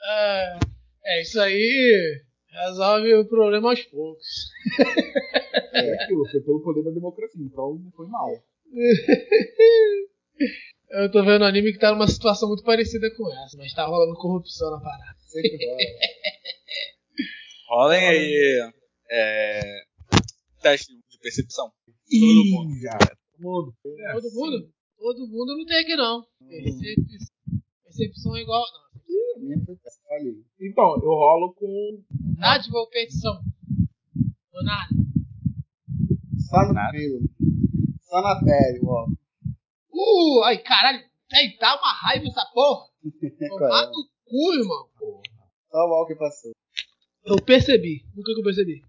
É, 0.05 0.53
é, 1.17 1.21
isso 1.23 1.41
aí 1.41 2.21
resolve 2.47 3.11
o 3.15 3.27
problema 3.27 3.71
aos 3.71 3.81
poucos. 3.85 4.51
é 5.73 5.93
aquilo, 5.95 6.29
foi 6.29 6.41
pelo 6.41 6.61
poder 6.61 6.83
da 6.83 6.91
democracia, 6.91 7.41
então 7.43 7.73
não 7.83 7.91
foi 7.91 8.05
mal. 8.07 8.29
Eu 10.91 11.11
tô 11.11 11.25
vendo 11.25 11.41
um 11.41 11.47
anime 11.47 11.73
que 11.73 11.79
tá 11.79 11.91
numa 11.91 12.07
situação 12.07 12.49
muito 12.49 12.63
parecida 12.63 13.09
com 13.17 13.27
essa, 13.33 13.57
mas 13.57 13.73
tá 13.73 13.87
rolando 13.87 14.13
corrupção 14.13 14.69
na 14.69 14.79
parada. 14.79 15.17
sempre 15.25 15.57
rola. 15.65 15.77
Rolem 17.67 18.07
aí 18.07 18.71
é, 19.09 19.61
teste 20.63 20.95
de 20.95 21.19
percepção. 21.19 21.71
Todo 22.09 22.45
mundo. 22.49 22.75
Todo 23.31 23.39
mundo. 23.39 23.75
É, 23.99 24.13
Todo 24.13 24.29
sim. 24.29 24.35
mundo? 24.35 24.73
Todo 24.97 25.27
mundo 25.27 25.57
não 25.57 25.65
tem 25.65 25.77
aqui 25.79 25.95
não. 25.95 26.25
Percep... 26.47 26.95
Percepção 27.83 28.35
é 28.37 28.41
igual. 28.41 28.63
Não. 29.37 29.53
Então, 30.59 30.95
eu 31.03 31.09
rolo 31.09 31.53
com. 31.53 32.01
Dádiva 32.39 32.77
ou 32.77 32.89
petição? 32.89 33.41
Ou 34.53 34.63
nada. 34.63 34.89
Só 36.49 36.67
no 36.67 36.73
Nada. 36.73 36.91
pelo. 36.91 37.19
Só 38.03 38.21
na 38.21 38.39
pele, 38.39 38.79
ó. 38.83 39.07
Uh, 39.91 40.43
ai 40.43 40.57
caralho. 40.59 41.03
Ei, 41.33 41.57
dá 41.59 41.75
uma 41.75 41.93
raiva 41.93 42.25
essa 42.27 42.45
porra. 42.53 42.87
Tomar 43.49 43.87
no 43.87 44.07
cu, 44.25 44.53
irmão. 44.53 44.87
Só 45.69 45.77
o 45.77 45.89
Walker 45.89 46.15
passou. 46.15 46.51
Eu 47.25 47.37
percebi. 47.43 48.05
O 48.15 48.23
que 48.23 48.33
que 48.33 48.39
eu 48.39 48.43
percebi? 48.43 48.81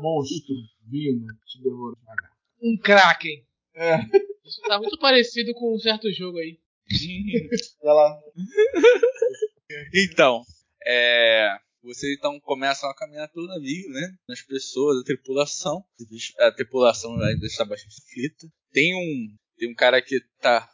Monstro 0.00 0.54
vindo 0.86 1.26
te 1.46 1.62
devorando. 1.62 1.98
Um 2.62 2.76
Kraken. 2.76 3.44
É. 3.74 3.98
Isso 4.44 4.60
tá 4.62 4.78
muito 4.78 4.98
parecido 4.98 5.52
com 5.54 5.74
um 5.74 5.78
certo 5.78 6.10
jogo 6.12 6.38
aí. 6.38 6.58
E 6.90 7.50
ela, 7.82 8.18
Então, 9.94 10.42
é, 10.86 11.58
vocês 11.82 12.16
então 12.16 12.40
começam 12.40 12.88
a 12.88 12.94
caminhar 12.94 13.28
pelo 13.30 13.46
navio, 13.46 13.90
né? 13.90 14.16
As 14.28 14.42
pessoas, 14.42 15.00
a 15.00 15.04
tripulação. 15.04 15.84
A 16.38 16.52
tripulação 16.52 17.12
ainda 17.20 17.46
está 17.46 17.64
bastante 17.64 18.00
aflita. 18.00 18.48
Tem 18.72 18.94
um, 18.94 19.36
tem 19.56 19.70
um 19.70 19.74
cara 19.74 20.00
que 20.02 20.20
tá, 20.40 20.68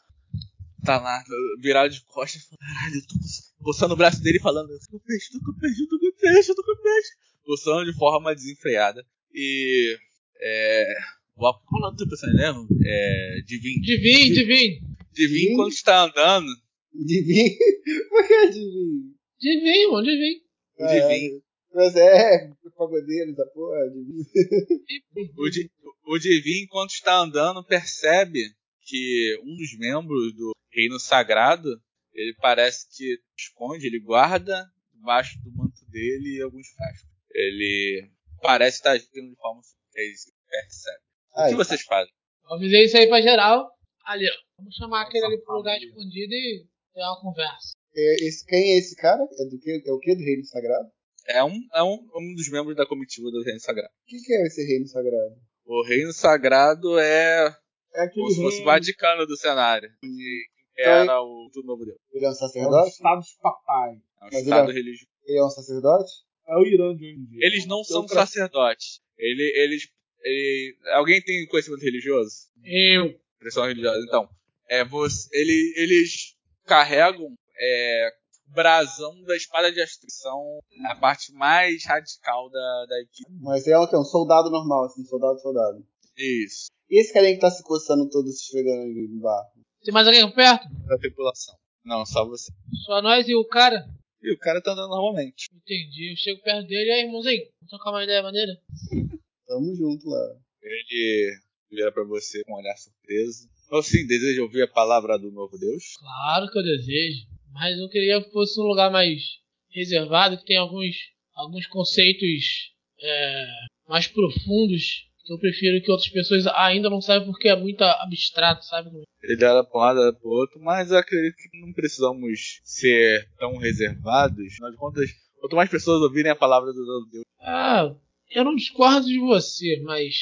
tá 0.84 1.00
lá 1.00 1.22
virado 1.60 1.90
de 1.90 2.04
costas, 2.04 2.42
falando, 2.42 2.58
caralho, 2.58 2.96
eu 2.96 3.06
tô 3.06 3.64
coçando 3.64 3.94
o 3.94 3.96
braço 3.96 4.22
dele 4.22 4.40
falando, 4.40 4.70
eu 4.70 4.78
tô 4.80 4.98
com 4.98 5.04
peixe, 5.04 5.32
tô 5.32 5.40
com 5.40 5.58
peixe, 5.58 5.86
tô 5.88 5.98
com 5.98 6.12
peixe, 6.16 6.54
tô 6.54 6.64
com 6.64 6.82
peixe. 6.82 7.10
Coçando 7.44 7.84
de 7.90 7.96
forma 7.98 8.34
desenfreada. 8.34 9.04
E, 9.32 9.96
é, 10.40 10.94
qual 11.34 11.54
é 11.54 11.76
o 11.76 11.80
nome 11.80 11.96
do 11.96 12.08
personagem? 12.08 12.66
É, 12.84 13.40
Divin. 13.46 13.80
Divin, 13.80 14.32
Divin. 14.32 14.80
Divin, 15.12 15.56
quando 15.56 15.72
está 15.72 16.04
andando, 16.04 16.46
Divin. 16.92 17.50
Por 18.08 18.26
que 18.26 18.50
Divin? 18.50 19.14
Divin, 19.38 19.86
mano, 19.90 20.06
Divin. 20.06 20.40
o 20.78 20.86
Divin, 20.86 21.40
Mas 21.74 21.96
é, 21.96 22.50
pagodeiro 22.76 23.34
da 23.34 23.44
porra. 23.46 23.78
O, 25.36 25.48
Di- 25.50 25.70
o 26.06 26.18
Divin, 26.18 26.62
enquanto 26.64 26.90
está 26.90 27.18
andando, 27.20 27.64
percebe 27.64 28.40
que 28.82 29.38
um 29.42 29.56
dos 29.56 29.76
membros 29.78 30.34
do 30.34 30.52
Reino 30.72 30.98
Sagrado, 30.98 31.68
ele 32.12 32.34
parece 32.40 32.86
que 32.96 33.18
esconde, 33.38 33.86
ele 33.86 34.00
guarda 34.00 34.66
debaixo 34.92 35.38
do 35.42 35.50
manto 35.52 35.84
dele 35.90 36.40
alguns 36.42 36.68
frascos. 36.68 37.13
Ele 37.34 38.10
parece 38.40 38.76
estar 38.78 38.92
agindo 38.92 39.30
de 39.30 39.36
forma. 39.36 39.60
É 39.96 40.06
isso 40.10 40.26
que 40.26 40.30
ele 40.32 40.62
percebe. 40.62 40.98
O 41.36 41.48
que 41.48 41.54
vocês 41.56 41.82
fazem? 41.82 42.12
Eu 42.48 42.56
avisei 42.56 42.84
isso 42.84 42.96
aí 42.96 43.06
pra 43.08 43.20
geral. 43.20 43.68
Ali, 44.06 44.26
ó. 44.28 44.34
Vamos 44.58 44.74
chamar 44.76 45.02
aquele 45.02 45.24
ali 45.26 45.40
pro 45.42 45.56
lugar 45.56 45.76
escondido 45.78 46.32
e 46.32 46.66
ter 46.92 47.00
uma 47.00 47.20
conversa. 47.20 47.72
é, 47.96 48.14
esse, 48.26 48.44
quem 48.46 48.74
é 48.74 48.78
esse 48.78 48.94
cara? 48.96 49.22
É, 49.22 49.44
do 49.48 49.58
que, 49.58 49.82
é 49.86 49.92
o 49.92 49.98
que 49.98 50.14
do 50.14 50.22
reino 50.22 50.44
sagrado? 50.44 50.88
É 51.26 51.42
um, 51.42 51.58
é 51.72 51.82
um, 51.82 52.06
um 52.14 52.34
dos 52.34 52.48
membros 52.50 52.76
da 52.76 52.86
comitiva 52.86 53.30
do 53.30 53.42
Reino 53.42 53.58
Sagrado. 53.58 53.88
O 53.88 54.06
que, 54.06 54.18
que 54.20 54.34
é 54.34 54.42
esse 54.46 54.62
reino 54.66 54.86
sagrado? 54.86 55.34
O 55.64 55.82
Reino 55.82 56.12
Sagrado 56.12 56.98
é 56.98 57.46
É 57.94 58.02
aquele 58.02 58.20
como 58.26 58.28
se 58.30 58.36
fosse 58.42 58.56
o 58.56 58.58
reino- 58.58 58.64
Vaticano 58.66 59.26
do 59.26 59.34
cenário. 59.38 59.88
Que 60.02 60.42
era 60.76 61.22
o 61.22 61.48
do 61.50 61.62
novo 61.62 61.82
Deus. 61.86 61.96
Ele 62.12 62.26
é 62.26 62.28
um 62.28 62.30
É 62.30 62.34
o 62.34 62.36
sacerdote? 62.36 62.90
estado 62.90 63.20
de 63.22 63.38
papai. 63.40 63.90
É 63.92 63.94
um 63.94 64.00
Mas 64.24 64.32
ele 64.34 64.42
estado 64.42 64.70
é- 64.70 64.74
religioso. 64.74 65.10
Ele 65.24 65.38
é 65.38 65.44
um 65.44 65.48
sacerdote? 65.50 66.12
É 66.46 66.56
o 66.56 66.66
Irã 66.66 66.94
de 66.94 67.04
hoje 67.04 67.14
em 67.16 67.24
dia. 67.26 67.38
Eles 67.46 67.66
não 67.66 67.82
são 67.84 68.02
Outra- 68.02 68.26
sacerdotes. 68.26 69.00
Ele, 69.16 69.52
eles, 69.56 69.88
ele- 70.22 70.76
alguém 70.94 71.22
tem 71.22 71.46
conhecimento 71.48 71.82
religioso? 71.82 72.34
Eu. 72.64 73.06
Expressão 73.34 73.66
religiosa. 73.66 74.04
Então, 74.06 74.28
é, 74.68 74.84
você, 74.84 75.28
ele, 75.32 75.72
eles 75.76 76.34
carregam 76.66 77.34
é, 77.58 78.10
brasão 78.48 79.22
da 79.22 79.36
espada 79.36 79.72
de 79.72 79.80
Astrid. 79.80 80.12
São 80.12 80.58
a 80.86 80.96
parte 80.96 81.32
mais 81.32 81.84
radical 81.86 82.50
da, 82.50 82.86
da 82.88 83.00
equipe. 83.00 83.30
Mas 83.40 83.66
é 83.66 83.78
um, 83.78 83.86
que 83.86 83.94
é 83.94 83.98
um 83.98 84.04
soldado 84.04 84.50
normal, 84.50 84.84
assim, 84.86 85.04
soldado, 85.04 85.38
soldado. 85.40 85.84
Isso. 86.16 86.66
E 86.90 87.00
esse 87.00 87.12
carinha 87.12 87.34
que 87.34 87.40
tá 87.40 87.50
se 87.50 87.62
coçando 87.62 88.08
todo, 88.10 88.28
se 88.28 88.44
esfregando 88.44 88.82
ali 88.82 89.08
no 89.08 89.20
bar? 89.20 89.42
Tem 89.82 89.92
mais 89.92 90.06
alguém 90.06 90.30
perto? 90.32 90.68
Da 90.86 90.98
tripulação. 90.98 91.54
Não, 91.84 92.04
só 92.06 92.26
você. 92.26 92.50
Só 92.86 93.02
nós 93.02 93.28
e 93.28 93.34
o 93.34 93.46
cara? 93.46 93.84
E 94.24 94.32
o 94.32 94.38
cara 94.38 94.58
tá 94.62 94.72
andando 94.72 94.88
normalmente. 94.88 95.50
Entendi. 95.52 96.12
Eu 96.12 96.16
chego 96.16 96.40
perto 96.40 96.66
dele 96.66 96.88
e 96.88 96.92
aí, 96.92 97.00
irmãozinho, 97.02 97.42
vamos 97.60 97.68
trocar 97.68 97.90
uma 97.90 98.04
ideia 98.04 98.22
maneira? 98.22 98.52
Tamo 99.46 99.76
junto 99.76 100.08
lá. 100.08 100.40
Ele 100.62 101.36
vira 101.70 101.92
pra 101.92 102.04
você 102.04 102.42
com 102.44 102.54
um 102.54 102.56
olhar 102.56 102.74
surpreso. 102.74 103.46
Ou 103.70 103.82
sim, 103.82 104.06
deseja 104.06 104.40
ouvir 104.40 104.62
a 104.62 104.68
palavra 104.68 105.18
do 105.18 105.30
novo 105.30 105.58
Deus? 105.58 105.98
Claro 105.98 106.50
que 106.50 106.58
eu 106.58 106.62
desejo. 106.62 107.26
Mas 107.52 107.78
eu 107.78 107.86
queria 107.90 108.22
que 108.24 108.30
fosse 108.30 108.58
um 108.58 108.64
lugar 108.64 108.90
mais 108.90 109.20
reservado, 109.68 110.38
que 110.38 110.46
tem 110.46 110.56
alguns, 110.56 110.96
alguns 111.34 111.66
conceitos 111.66 112.72
é, 112.98 113.46
mais 113.86 114.06
profundos 114.06 115.04
eu 115.28 115.38
prefiro 115.38 115.82
que 115.82 115.90
outras 115.90 116.08
pessoas 116.10 116.46
ainda 116.48 116.90
não 116.90 117.00
saibam 117.00 117.30
porque 117.30 117.48
é 117.48 117.56
muito 117.56 117.82
abstrato, 117.82 118.64
sabe? 118.64 118.90
Ele 119.22 119.44
olha 119.44 119.64
pra 119.64 119.78
um 119.78 119.82
lado, 119.82 120.00
olha 120.00 120.12
pro 120.12 120.28
outro, 120.30 120.60
mas 120.60 120.90
eu 120.90 120.98
acredito 120.98 121.36
que 121.36 121.60
não 121.60 121.72
precisamos 121.72 122.60
ser 122.62 123.28
tão 123.38 123.56
reservados. 123.56 124.44
Afinal 124.52 124.70
de 124.70 124.76
contas, 124.76 125.10
quanto 125.40 125.56
mais 125.56 125.70
pessoas 125.70 126.02
ouvirem 126.02 126.30
a 126.32 126.36
palavra 126.36 126.72
do 126.72 127.08
Deus, 127.10 127.24
Ah, 127.40 127.94
eu 128.30 128.44
não 128.44 128.54
discordo 128.54 129.06
de 129.06 129.18
você, 129.18 129.80
mas 129.82 130.14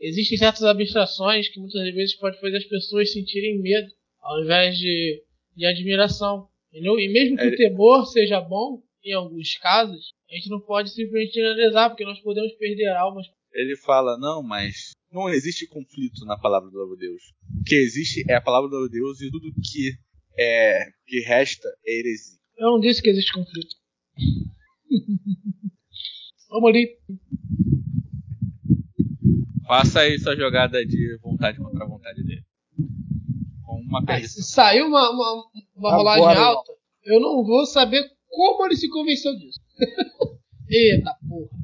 existem 0.00 0.36
certas 0.38 0.62
abstrações 0.64 1.48
que 1.48 1.60
muitas 1.60 1.82
vezes 1.94 2.14
podem 2.16 2.40
fazer 2.40 2.56
as 2.58 2.64
pessoas 2.64 3.12
sentirem 3.12 3.60
medo 3.60 3.88
ao 4.20 4.42
invés 4.42 4.76
de, 4.78 5.22
de 5.56 5.66
admiração. 5.66 6.48
Entendeu? 6.70 6.98
E 6.98 7.08
mesmo 7.12 7.36
que 7.36 7.42
É. 7.42 7.48
o 7.48 7.56
temor 7.56 8.06
seja 8.06 8.40
bom, 8.40 8.82
em 9.04 9.12
alguns 9.12 9.56
casos, 9.58 10.10
a 10.30 10.34
gente 10.34 10.48
não 10.48 10.60
pode 10.60 10.90
simplesmente 10.90 11.34
generalizar, 11.34 11.90
porque 11.90 12.04
nós 12.04 12.18
podemos 12.20 12.52
perder 12.54 12.88
almas. 12.88 13.26
Ele 13.54 13.76
fala: 13.76 14.16
Não, 14.18 14.42
mas 14.42 14.90
não 15.10 15.28
existe 15.28 15.66
conflito 15.66 16.24
na 16.24 16.38
palavra 16.38 16.70
do 16.70 16.78
novo 16.78 16.96
Deus. 16.96 17.22
O 17.60 17.62
que 17.64 17.74
existe 17.74 18.24
é 18.30 18.34
a 18.34 18.40
palavra 18.40 18.68
do 18.70 18.76
novo 18.76 18.88
Deus 18.88 19.20
e 19.20 19.30
tudo 19.30 19.52
que, 19.62 19.92
é, 20.38 20.84
que 21.06 21.20
resta 21.20 21.68
é 21.86 21.98
heresia. 21.98 22.38
Eu 22.56 22.70
não 22.72 22.80
disse 22.80 23.02
que 23.02 23.10
existe 23.10 23.32
conflito. 23.32 23.74
Vamos 26.50 26.68
ali. 26.70 26.98
Faça 29.66 30.00
aí 30.00 30.18
sua 30.18 30.36
jogada 30.36 30.84
de 30.84 31.16
vontade 31.22 31.58
contra 31.58 31.84
a 31.84 31.88
vontade 31.88 32.22
dele. 32.24 32.44
Com 33.64 33.80
uma 33.80 34.00
Ah, 34.00 34.06
perdição. 34.06 34.42
se 34.42 34.52
saiu 34.52 34.86
uma, 34.86 35.10
uma, 35.10 35.44
uma 35.74 35.88
Agora, 35.94 35.96
rolagem 36.18 36.42
alta, 36.42 36.72
eu 37.04 37.20
não 37.20 37.42
vou 37.44 37.64
saber 37.66 38.02
como 38.28 38.66
ele 38.66 38.76
se 38.76 38.88
convenceu 38.90 39.34
disso. 39.38 39.58
Eita 40.68 41.16
porra. 41.28 41.61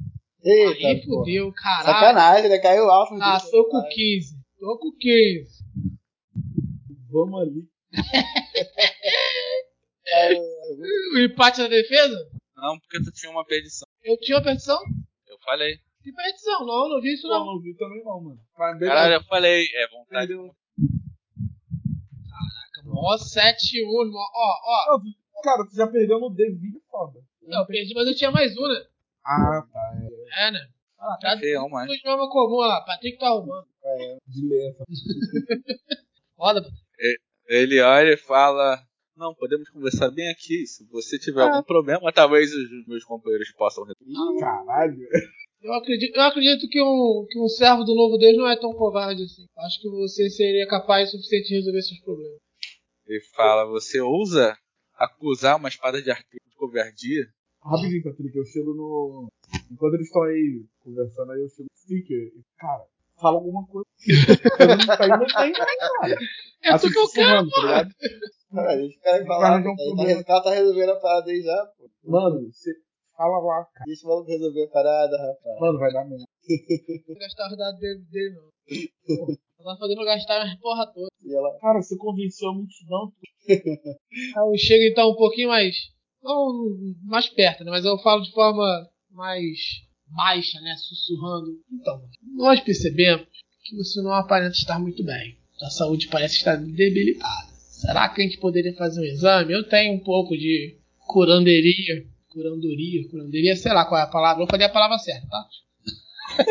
Eita, 0.51 0.89
Aí 0.89 1.03
fudeu, 1.05 1.53
caralho. 1.53 1.87
Sacanagem, 1.87 2.49
né? 2.51 2.59
Caiu 2.59 2.91
alto. 2.91 3.15
Ah, 3.21 3.39
tô 3.51 3.69
com 3.69 3.83
15. 3.89 4.37
Tô 4.59 4.79
com 4.79 4.93
15. 4.93 5.65
Vamos 7.11 7.41
ali. 7.43 7.69
O 11.15 11.19
empate 11.19 11.61
na 11.61 11.69
defesa? 11.69 12.17
Não, 12.57 12.79
porque 12.79 12.99
tu 13.03 13.13
tinha 13.13 13.31
uma 13.31 13.45
perdição. 13.45 13.87
Eu 14.03 14.17
tinha 14.19 14.39
uma 14.39 14.45
perdição? 14.45 14.79
Eu 15.27 15.39
falei. 15.45 15.77
Que 16.03 16.13
perdição? 16.13 16.65
Não, 16.67 16.89
não 16.89 17.01
vi 17.01 17.13
isso 17.13 17.29
Não, 17.29 17.41
não. 17.41 17.55
não 17.55 17.61
vi 17.61 17.75
também 17.75 18.03
não, 18.03 18.21
mano. 18.21 18.41
Mas. 18.57 18.79
Caralho, 18.81 19.15
eu 19.15 19.25
falei. 19.25 19.67
É 19.75 19.89
vontade. 19.89 20.29
Perdeu. 20.29 20.51
Ó, 22.91 23.19
7 23.19 23.85
1 23.85 24.05
irmão. 24.07 24.23
Ó, 24.35 24.95
ó. 24.95 25.01
Cara, 25.43 25.67
tu 25.69 25.77
já 25.77 25.87
perdeu 25.87 26.19
no 26.19 26.31
D20, 26.31 26.81
foda. 26.91 27.21
Não, 27.43 27.61
eu 27.61 27.67
perdi, 27.67 27.95
mas 27.95 28.09
eu 28.09 28.17
tinha 28.17 28.31
mais 28.31 28.57
um, 28.57 28.67
né? 28.67 28.87
Ah, 29.29 29.63
tá. 29.71 29.93
É, 30.39 30.51
né? 30.51 30.61
Ah, 30.99 31.17
tá. 31.21 31.39
Feio, 31.39 31.69
mas. 31.69 31.87
Dois 31.87 32.03
nomes 32.03 32.29
comum 32.31 32.57
lá. 32.57 32.81
Patrick 32.87 33.19
tá 33.19 33.27
arrumando. 33.29 33.67
De 34.27 34.49
ler 34.49 34.71
essa. 34.71 34.85
Foda, 36.37 36.63
Ele 37.47 37.81
olha 37.81 38.13
e 38.13 38.17
fala: 38.17 38.81
Não, 39.17 39.35
podemos 39.35 39.69
conversar 39.71 40.11
bem 40.11 40.29
aqui. 40.31 40.67
Se 40.67 40.87
você 40.89 41.19
tiver 41.19 41.43
Ah. 41.43 41.51
algum 41.57 41.63
problema, 41.65 42.13
talvez 42.13 42.51
os 42.55 42.87
meus 42.87 43.05
companheiros 43.05 43.53
possam 43.53 43.85
resolver. 43.85 44.41
Caralho. 44.41 44.97
Eu 45.61 45.73
acredito, 45.75 46.15
eu 46.17 46.23
acredito 46.23 46.69
que, 46.69 46.81
um, 46.81 47.27
que 47.29 47.39
um 47.41 47.49
servo 47.49 47.83
do 47.83 47.93
novo 47.95 48.17
Deus 48.17 48.37
não 48.37 48.49
é 48.49 48.57
tão 48.57 48.73
covarde 48.73 49.25
assim. 49.25 49.45
Acho 49.59 49.81
que 49.83 49.89
você 49.91 50.31
seria 50.31 50.69
capaz 50.69 51.09
o 51.09 51.17
suficiente 51.17 51.49
de 51.49 51.55
resolver 51.57 51.83
seus 51.83 52.01
problemas. 52.01 52.39
Ele 53.07 53.21
fala: 53.35 53.65
Você 53.67 54.01
ousa 54.01 54.57
acusar 54.95 55.57
uma 55.57 55.69
espada 55.69 56.01
de 56.01 56.11
arqueiro 56.11 56.45
de 56.49 56.57
covardia? 56.57 57.27
Rapidinho, 57.63 58.03
Patrick, 58.05 58.37
eu 58.37 58.45
chego 58.47 58.75
no. 58.75 59.29
Enquanto 59.71 59.95
eles 59.95 60.07
estão 60.07 60.23
aí 60.23 60.65
conversando 60.81 61.33
aí, 61.33 61.41
eu 61.43 61.49
chego 61.49 61.69
no 61.71 61.77
sticker 61.79 62.19
e, 62.19 62.43
cara, 62.59 62.85
fala 63.21 63.37
alguma 63.39 63.67
coisa. 63.67 63.87
Eu 64.59 64.69
não 64.69 64.87
tá 64.87 64.97
tem, 65.43 65.53
cara. 65.53 66.17
É 66.63 66.71
Assim, 66.71 66.89
tu 66.89 66.93
que 66.93 66.99
eu 66.99 67.09
quero, 67.11 67.47
sussurrando, 67.47 67.51
tá 67.51 67.61
ligado? 67.63 67.95
Cara, 68.55 68.77
deixa 68.77 68.99
o 68.99 69.03
cara 69.03 69.19
Vai 69.19 69.27
falar. 69.27 69.49
arranjar 69.49 69.71
um 69.71 69.77
Tá, 69.77 69.85
problema. 69.95 70.21
o 70.21 70.25
cara 70.25 70.43
tá 70.43 70.51
resolvendo 70.55 70.91
a 70.91 70.97
parada 71.01 71.31
aí 71.31 71.43
já, 71.43 71.67
pô. 71.77 71.91
Mano, 72.05 72.53
você 72.53 72.71
fala 73.17 73.39
lá, 73.39 73.65
cara. 73.75 73.85
Deixa 73.87 74.07
o 74.07 74.09
maluco 74.11 74.31
resolver 74.31 74.65
a 74.65 74.69
parada, 74.69 75.17
rapaz. 75.19 75.61
Mano, 75.61 75.79
vai 75.79 75.93
dar 75.93 76.05
merda. 76.05 76.25
Não 76.25 76.27
vou 77.07 77.17
gastar 77.19 77.51
os 77.51 77.57
dados 77.59 77.81
dele, 77.81 78.05
dele 78.11 78.35
não. 78.35 78.49
Eu 79.09 79.65
tava 79.65 79.79
fazendo 79.79 80.05
gastar 80.05 80.45
minha 80.45 80.59
porra 80.61 80.87
toda. 80.95 81.09
E 81.25 81.35
ela, 81.35 81.59
Cara, 81.61 81.83
você 81.83 81.97
convenceu 81.97 82.49
a 82.51 82.55
multidão. 82.55 83.13
Eu 84.37 84.57
chego 84.59 84.85
então 84.93 85.11
um 85.11 85.17
pouquinho 85.17 85.49
mais. 85.49 85.75
Não 86.29 86.77
mais 87.05 87.27
perto, 87.31 87.65
né? 87.65 87.71
Mas 87.71 87.87
eu 87.87 87.99
falo 87.99 88.23
de 88.23 88.31
forma 88.33 88.87
mais 89.11 89.59
baixa, 90.07 90.61
né? 90.61 90.75
Sussurrando. 90.77 91.59
Então, 91.73 92.03
nós 92.35 92.61
percebemos 92.61 93.27
que 93.65 93.75
você 93.75 94.03
não 94.03 94.13
aparenta 94.13 94.55
estar 94.55 94.79
muito 94.79 95.03
bem. 95.03 95.39
Sua 95.55 95.71
saúde 95.71 96.09
parece 96.09 96.37
estar 96.37 96.57
debilitada. 96.57 97.49
Será 97.53 98.09
que 98.09 98.21
a 98.21 98.25
gente 98.25 98.39
poderia 98.39 98.75
fazer 98.75 99.01
um 99.01 99.05
exame? 99.05 99.55
Eu 99.55 99.67
tenho 99.69 99.95
um 99.95 100.01
pouco 100.01 100.37
de 100.37 100.77
curanderia. 101.07 102.07
Curandoria, 102.29 103.09
curanderia, 103.09 103.57
sei 103.57 103.73
lá 103.73 103.87
qual 103.87 104.01
é 104.01 104.05
a 104.05 104.09
palavra. 104.09 104.43
Eu 104.43 104.47
falei 104.47 104.67
a 104.67 104.73
palavra 104.73 104.99
certa, 104.99 105.27
tá? 105.27 105.49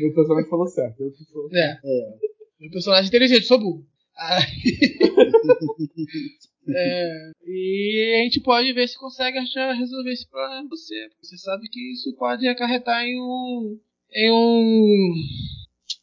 Meu 0.00 0.14
personagem 0.14 0.50
falou 0.50 0.66
certo. 0.66 1.00
Eu. 1.00 1.12
É. 1.52 1.78
é. 1.84 2.18
Meu 2.60 2.70
personagem 2.70 3.04
é 3.04 3.08
inteligente, 3.08 3.46
sou 3.46 3.58
burro. 3.58 3.86
É, 6.70 7.32
e 7.46 8.20
a 8.20 8.24
gente 8.24 8.42
pode 8.42 8.70
ver 8.74 8.86
se 8.86 8.98
consegue 8.98 9.38
achar, 9.38 9.72
resolver 9.72 10.12
esse 10.12 10.28
problema 10.28 10.68
pra 10.68 10.76
você. 10.76 11.08
Você 11.22 11.38
sabe 11.38 11.66
que 11.68 11.92
isso 11.92 12.14
pode 12.16 12.46
acarretar 12.46 13.04
em 13.04 13.18
um. 13.18 13.80
em 14.12 14.30
um. 14.30 15.14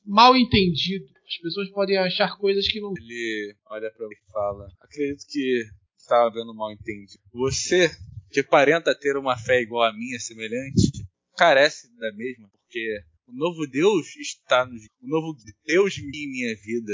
mal 0.04 0.36
entendido. 0.36 1.06
As 1.28 1.38
pessoas 1.38 1.70
podem 1.70 1.98
achar 1.98 2.36
coisas 2.38 2.68
que 2.68 2.82
não. 2.82 2.94
Ele 2.98 3.56
olha 3.68 3.92
pra 3.92 4.08
mim 4.08 4.16
e 4.16 4.32
fala: 4.32 4.68
Acredito 4.82 5.26
que 5.30 5.66
estava 5.98 6.32
vendo 6.32 6.54
mal 6.54 6.72
entendido. 6.72 7.22
Você, 7.34 7.90
que 8.32 8.40
aparenta 8.40 8.98
ter 8.98 9.18
uma 9.18 9.38
fé 9.38 9.62
igual 9.62 9.84
à 9.84 9.94
minha, 9.94 10.20
semelhante, 10.20 11.06
carece 11.38 11.96
da 11.98 12.12
mesma, 12.14 12.50
porque 12.50 13.02
o 13.28 13.34
novo 13.34 13.68
Deus 13.68 14.16
está 14.16 14.66
no. 14.66 14.76
O 14.76 15.08
novo 15.08 15.36
Deus 15.66 15.98
em 15.98 16.28
minha 16.28 16.56
vida. 16.56 16.94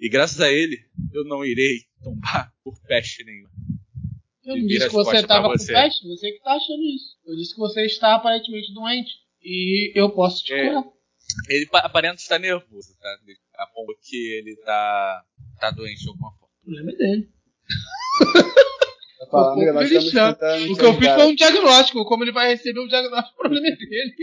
E 0.00 0.08
graças 0.08 0.40
a 0.40 0.50
ele, 0.50 0.78
eu 1.12 1.24
não 1.24 1.44
irei 1.44 1.80
tombar 2.02 2.52
por 2.64 2.74
peste 2.86 3.22
nenhuma. 3.24 3.50
Eu 4.44 4.56
não 4.56 4.66
disse 4.66 4.86
que 4.88 4.94
você 4.94 5.16
estava 5.16 5.48
com 5.50 5.58
você. 5.58 5.72
peste, 5.72 6.08
você 6.08 6.32
que 6.32 6.42
tá 6.42 6.52
achando 6.54 6.82
isso. 6.82 7.16
Eu 7.26 7.36
disse 7.36 7.54
que 7.54 7.60
você 7.60 7.84
está 7.84 8.14
aparentemente 8.14 8.72
doente. 8.72 9.10
E 9.42 9.92
eu 9.94 10.10
posso 10.10 10.42
te 10.44 10.52
É. 10.54 10.68
curar. 10.68 10.84
Ele 11.48 11.66
pa- 11.66 11.78
aparenta 11.80 12.16
estar 12.16 12.38
nervoso, 12.38 12.96
tá? 12.98 13.08
A 13.58 13.66
ponto 13.68 13.94
que 14.02 14.16
ele 14.32 14.56
tá, 14.64 15.22
tá 15.60 15.70
doente 15.70 16.00
de 16.02 16.08
alguma 16.08 16.32
forma. 16.32 16.48
O 16.56 16.64
problema 16.64 16.90
é 16.90 16.96
dele. 16.96 17.28
O 19.30 19.36
amiga, 19.36 19.72
nós 19.72 19.82
corpo 19.82 19.94
ele 19.94 19.98
estamos 19.98 20.10
chama. 20.12 20.32
tentando 20.34 20.64
O 20.64 20.74
te 20.74 20.80
que 20.80 20.86
eu 20.86 20.94
fiz 20.98 21.08
foi 21.14 21.26
um 21.26 21.34
diagnóstico. 21.34 22.04
Como 22.04 22.24
ele 22.24 22.32
vai 22.32 22.48
receber 22.48 22.80
o 22.80 22.88
diagnóstico, 22.88 23.34
o 23.36 23.38
problema 23.42 23.66
é 23.68 23.76
dele. 23.76 24.14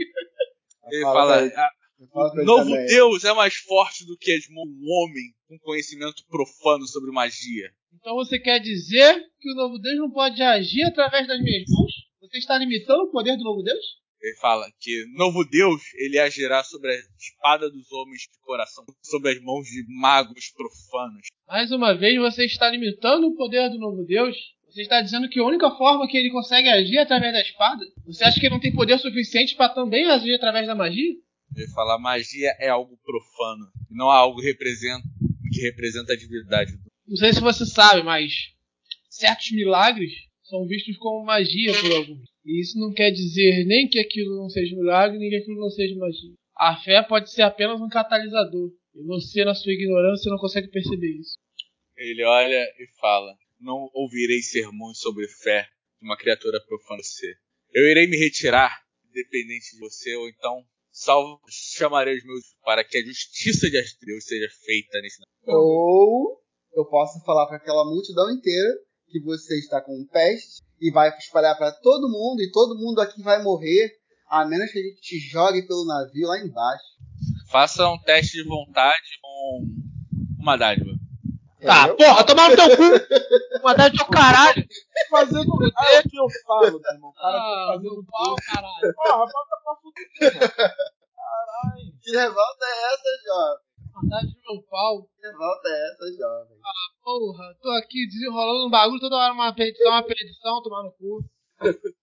Ele 0.92 1.02
Fala 1.04 1.14
fala, 1.50 1.72
pra 1.98 2.06
ele. 2.06 2.08
"Ah, 2.08 2.08
Eu 2.08 2.08
falo 2.10 2.32
pra 2.32 2.42
o 2.42 2.46
novo 2.46 2.70
também. 2.70 2.86
Deus 2.88 3.24
é 3.24 3.34
mais 3.34 3.56
forte 3.56 4.06
do 4.06 4.18
que 4.18 4.32
as 4.32 4.48
mãos 4.50 4.68
de 4.68 4.76
um 4.84 4.88
homem 4.90 5.24
com 5.48 5.58
conhecimento 5.60 6.24
profano 6.30 6.86
sobre 6.88 7.12
magia. 7.12 7.70
Então 7.96 8.16
você 8.16 8.38
quer 8.40 8.60
dizer 8.60 9.20
que 9.40 9.52
o 9.52 9.56
novo 9.56 9.78
Deus 9.80 9.98
não 9.98 10.12
pode 10.12 10.42
agir 10.42 10.84
através 10.84 11.28
das 11.28 11.42
minhas 11.42 11.64
mãos? 11.70 11.92
Você 12.22 12.38
está 12.38 12.58
limitando 12.58 13.04
o 13.04 13.12
poder 13.12 13.36
do 13.38 13.44
novo 13.44 13.64
Deus? 13.64 13.86
Ele 14.22 14.36
fala 14.38 14.66
que 14.80 15.06
novo 15.16 15.46
Deus 15.46 15.82
ele 15.96 16.18
agirá 16.20 16.64
sobre 16.64 16.92
a 16.92 16.96
espada 17.20 17.70
dos 17.70 17.92
homens 17.92 18.22
de 18.24 18.40
coração, 18.42 18.84
sobre 19.04 19.32
as 19.32 19.42
mãos 19.42 19.66
de 19.68 19.86
magos 19.88 20.52
profanos. 20.56 21.28
Mais 21.48 21.72
uma 21.72 21.94
vez, 21.94 22.18
você 22.18 22.46
está 22.46 22.70
limitando 22.70 23.28
o 23.28 23.36
poder 23.36 23.70
do 23.70 23.78
novo 23.78 24.04
Deus? 24.06 24.36
Você 24.66 24.82
está 24.82 25.02
dizendo 25.02 25.30
que 25.30 25.40
a 25.40 25.46
única 25.46 25.70
forma 25.72 26.08
que 26.08 26.18
ele 26.18 26.32
consegue 26.32 26.68
agir 26.68 26.98
é 26.98 27.02
através 27.02 27.32
da 27.32 27.42
espada? 27.42 27.86
Você 28.06 28.24
acha 28.24 28.40
que 28.40 28.48
ele 28.48 28.54
não 28.56 28.60
tem 28.60 28.74
poder 28.74 28.98
suficiente 29.00 29.56
para 29.56 29.70
também 29.74 30.04
agir 30.06 30.34
através 30.34 30.68
da 30.68 30.76
magia? 30.76 31.14
Ele 31.56 31.68
fala 31.70 31.98
magia 31.98 32.56
é 32.60 32.70
algo 32.70 32.98
profano, 33.04 33.66
não 33.90 34.12
é 34.12 34.16
algo 34.16 34.40
que 34.40 34.48
representa, 34.48 35.04
que 35.52 35.62
representa 35.62 36.14
a 36.14 36.18
divindade. 36.18 36.74
Não 37.08 37.16
sei 37.16 37.34
se 37.34 37.42
você 37.42 37.66
sabe, 37.66 38.04
mas 38.04 38.32
certos 39.10 39.52
milagres 39.52 40.12
são 40.44 40.66
vistos 40.68 40.98
como 40.98 41.26
magia 41.26 41.74
por 41.82 41.92
alguns. 41.94 42.30
E 42.46 42.62
isso 42.62 42.80
não 42.80 42.94
quer 42.94 43.12
dizer 43.12 43.66
nem 43.66 43.88
que 43.88 44.00
aquilo 44.00 44.38
não 44.38 44.50
seja 44.50 44.76
milagre, 44.76 45.18
nem 45.18 45.30
que 45.30 45.38
aquilo 45.38 45.60
não 45.60 45.70
seja 45.70 45.96
magia. 45.96 46.34
A 46.56 46.76
fé 46.78 47.04
pode 47.04 47.32
ser 47.32 47.42
apenas 47.42 47.80
um 47.82 47.90
catalisador. 47.90 48.72
E 48.96 49.04
você, 49.04 49.46
na 49.46 49.54
sua 49.54 49.74
ignorância, 49.74 50.32
não 50.32 50.40
consegue 50.40 50.70
perceber 50.70 51.12
isso. 51.20 51.38
Ele 51.96 52.24
olha 52.24 52.64
e 52.80 52.88
fala: 53.00 53.36
Não 53.60 53.90
ouvirei 53.94 54.42
sermões 54.42 55.00
sobre 55.00 55.28
fé 55.28 55.68
de 56.00 56.06
uma 56.06 56.18
criatura 56.18 56.60
profana 56.66 57.04
você. 57.04 57.36
Eu 57.74 57.86
irei 57.90 58.08
me 58.08 58.18
retirar, 58.18 58.72
independente 59.10 59.72
de 59.74 59.80
você, 59.80 60.16
ou 60.16 60.30
então 60.30 60.64
salvo, 60.98 61.40
chamarei 61.50 62.18
os 62.18 62.24
meus 62.26 62.44
para 62.64 62.84
que 62.84 62.98
a 62.98 63.06
justiça 63.06 63.70
de 63.70 63.82
Deus 64.02 64.24
seja 64.24 64.48
feita 64.66 65.00
nesse. 65.02 65.22
Ou 65.46 66.42
eu 66.76 66.86
posso 66.86 67.24
falar 67.24 67.46
para 67.48 67.58
aquela 67.58 67.86
multidão 67.86 68.32
inteira 68.32 68.70
que 69.08 69.22
você 69.22 69.58
está 69.60 69.80
com 69.80 70.06
peste 70.12 70.62
e 70.82 70.92
vai 70.92 71.16
espalhar 71.18 71.56
para 71.58 71.72
todo 71.72 72.10
mundo 72.10 72.42
e 72.42 72.52
todo 72.52 72.78
mundo 72.78 73.00
aqui 73.00 73.22
vai 73.22 73.42
morrer, 73.42 73.92
a 74.28 74.46
menos 74.46 74.72
que 74.72 74.80
a 74.80 74.82
gente 74.82 75.02
te 75.02 75.20
jogue 75.20 75.66
pelo 75.68 75.86
navio 75.86 76.28
lá 76.28 76.40
embaixo. 76.40 76.84
Faça 77.50 77.88
um 77.90 78.00
teste 78.00 78.38
de 78.38 78.44
vontade 78.44 79.20
com 79.22 79.66
uma 80.40 80.58
dádiva. 80.58 80.92
Tá, 81.62 81.88
Entendeu? 81.88 81.96
porra, 81.98 82.24
tomar 82.24 82.50
no 82.50 82.56
teu 82.56 82.78
cu! 82.78 82.84
Mandar 83.64 83.92
teu 83.92 84.06
caralho! 84.08 84.68
Fazendo 85.10 85.54
o 85.54 85.58
que 85.60 86.18
eu 86.18 86.28
falo, 86.46 86.80
meu 86.80 86.92
irmão. 86.94 87.10
O 87.10 87.14
cara 87.14 87.38
Ah, 87.38 87.42
tá 87.42 87.74
fazendo 87.74 87.94
meu 87.94 88.04
pau, 88.06 88.36
caralho! 88.46 88.94
Porra, 88.96 89.18
bota 89.18 89.58
pra 89.64 89.76
fuder. 89.76 90.08
Que 92.02 92.12
revolta 92.12 92.66
é 92.66 92.94
essa, 92.94 93.10
jovem? 93.26 93.68
Mandar 93.94 94.22
de 94.22 94.36
meu 94.46 94.62
pau! 94.70 95.04
Que 95.20 95.28
revolta 95.28 95.68
é 95.70 95.90
essa, 95.92 96.06
jovem? 96.18 96.58
Porra, 97.04 97.56
tô 97.62 97.70
aqui 97.72 98.08
desenrolando 98.08 98.68
um 98.68 98.70
bagulho 98.70 99.00
toda 99.00 99.16
hora, 99.16 99.34
uma 99.34 99.54
petição, 99.54 99.92
uma 99.92 100.04
petição, 100.04 100.62
tomar 100.62 100.84
no 100.84 100.92
cu. 100.92 101.24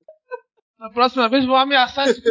Na 0.78 0.90
próxima 0.90 1.28
vez 1.28 1.47
vou 1.47 1.56
ameaçar 1.56 2.09
esse. 2.09 2.22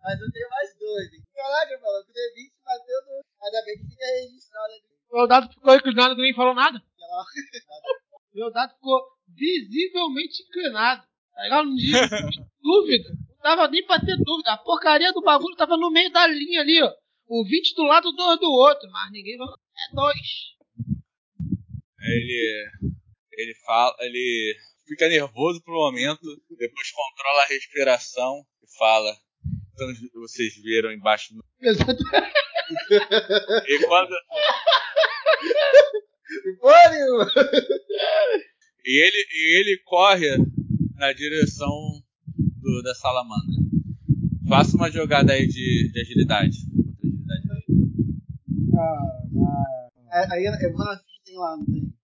Mas 0.05 0.21
eu 0.21 0.31
tenho 0.31 0.49
mais 0.51 0.79
dois. 0.79 1.13
hein? 1.15 1.23
Caraca, 1.35 1.81
maluco, 1.81 2.11
o 2.11 2.13
D20 2.13 2.53
bateu 2.63 3.01
no. 3.07 3.25
Ainda 3.47 3.65
bem 3.65 3.79
que 3.79 3.87
fica 3.89 4.05
registrado 4.21 4.65
ali. 4.67 4.83
Meu 5.11 5.27
dado 5.27 5.53
ficou 5.53 5.75
inclinado, 5.75 6.15
ninguém 6.17 6.35
falou 6.35 6.55
nada. 6.55 6.83
Meu 8.35 8.51
dado 8.53 8.75
ficou 8.75 9.01
visivelmente 9.29 10.43
inclinado. 10.43 11.07
Tá 11.35 11.43
ligado? 11.43 11.67
Não 11.69 11.77
tinha 11.77 12.01
dúvida. 12.63 13.09
Não 13.11 13.43
dava 13.43 13.69
nem 13.69 13.85
pra 13.87 13.99
ter 14.01 14.17
dúvida. 14.19 14.53
A 14.53 14.59
porcaria 14.59 15.13
do 15.13 15.23
bagulho 15.23 15.57
tava 15.57 15.77
no 15.77 15.91
meio 15.91 16.11
da 16.13 16.27
linha 16.27 16.61
ali, 16.61 16.83
ó. 16.83 16.93
O 17.27 17.45
20 17.45 17.75
do 17.75 17.85
lado, 17.85 18.13
dois 18.13 18.39
do 18.39 18.51
outro. 18.51 18.91
Mas 18.91 19.11
ninguém 19.13 19.37
vai. 19.39 19.49
É 19.49 19.95
dois. 19.95 20.55
Ele. 22.03 22.71
Ele 23.33 23.55
fala. 23.65 23.95
Ele 24.01 24.57
fica 24.87 25.09
nervoso 25.09 25.63
por 25.63 25.73
um 25.73 25.87
momento, 25.87 26.21
depois 26.59 26.91
controla 26.91 27.43
a 27.43 27.47
respiração 27.47 28.45
e 28.63 28.77
fala. 28.79 29.17
Então 29.75 29.89
vocês 30.15 30.55
viram 30.63 30.93
embaixo 30.93 31.35
do. 31.35 31.45
Exato. 31.61 32.03
E 33.69 33.87
quando. 33.87 34.15
E 38.87 39.03
ele, 39.07 39.27
e 39.33 39.61
ele 39.61 39.79
corre 39.85 40.29
na 40.97 41.13
direção 41.13 41.71
do- 42.37 42.83
da 42.83 42.95
salamandra. 42.95 43.55
Faça 44.49 44.77
uma 44.77 44.91
jogada 44.91 45.33
aí 45.35 45.47
de, 45.47 45.91
de 45.93 46.01
agilidade. 46.01 46.57
Ah. 48.79 50.29
Aí 50.33 50.45
eu 50.45 50.73
vou 50.73 50.85
na 50.85 50.97
ficha 50.99 51.21
tem 51.25 51.37
lá, 51.39 51.57
não 51.57 51.67
tem? 51.67 51.95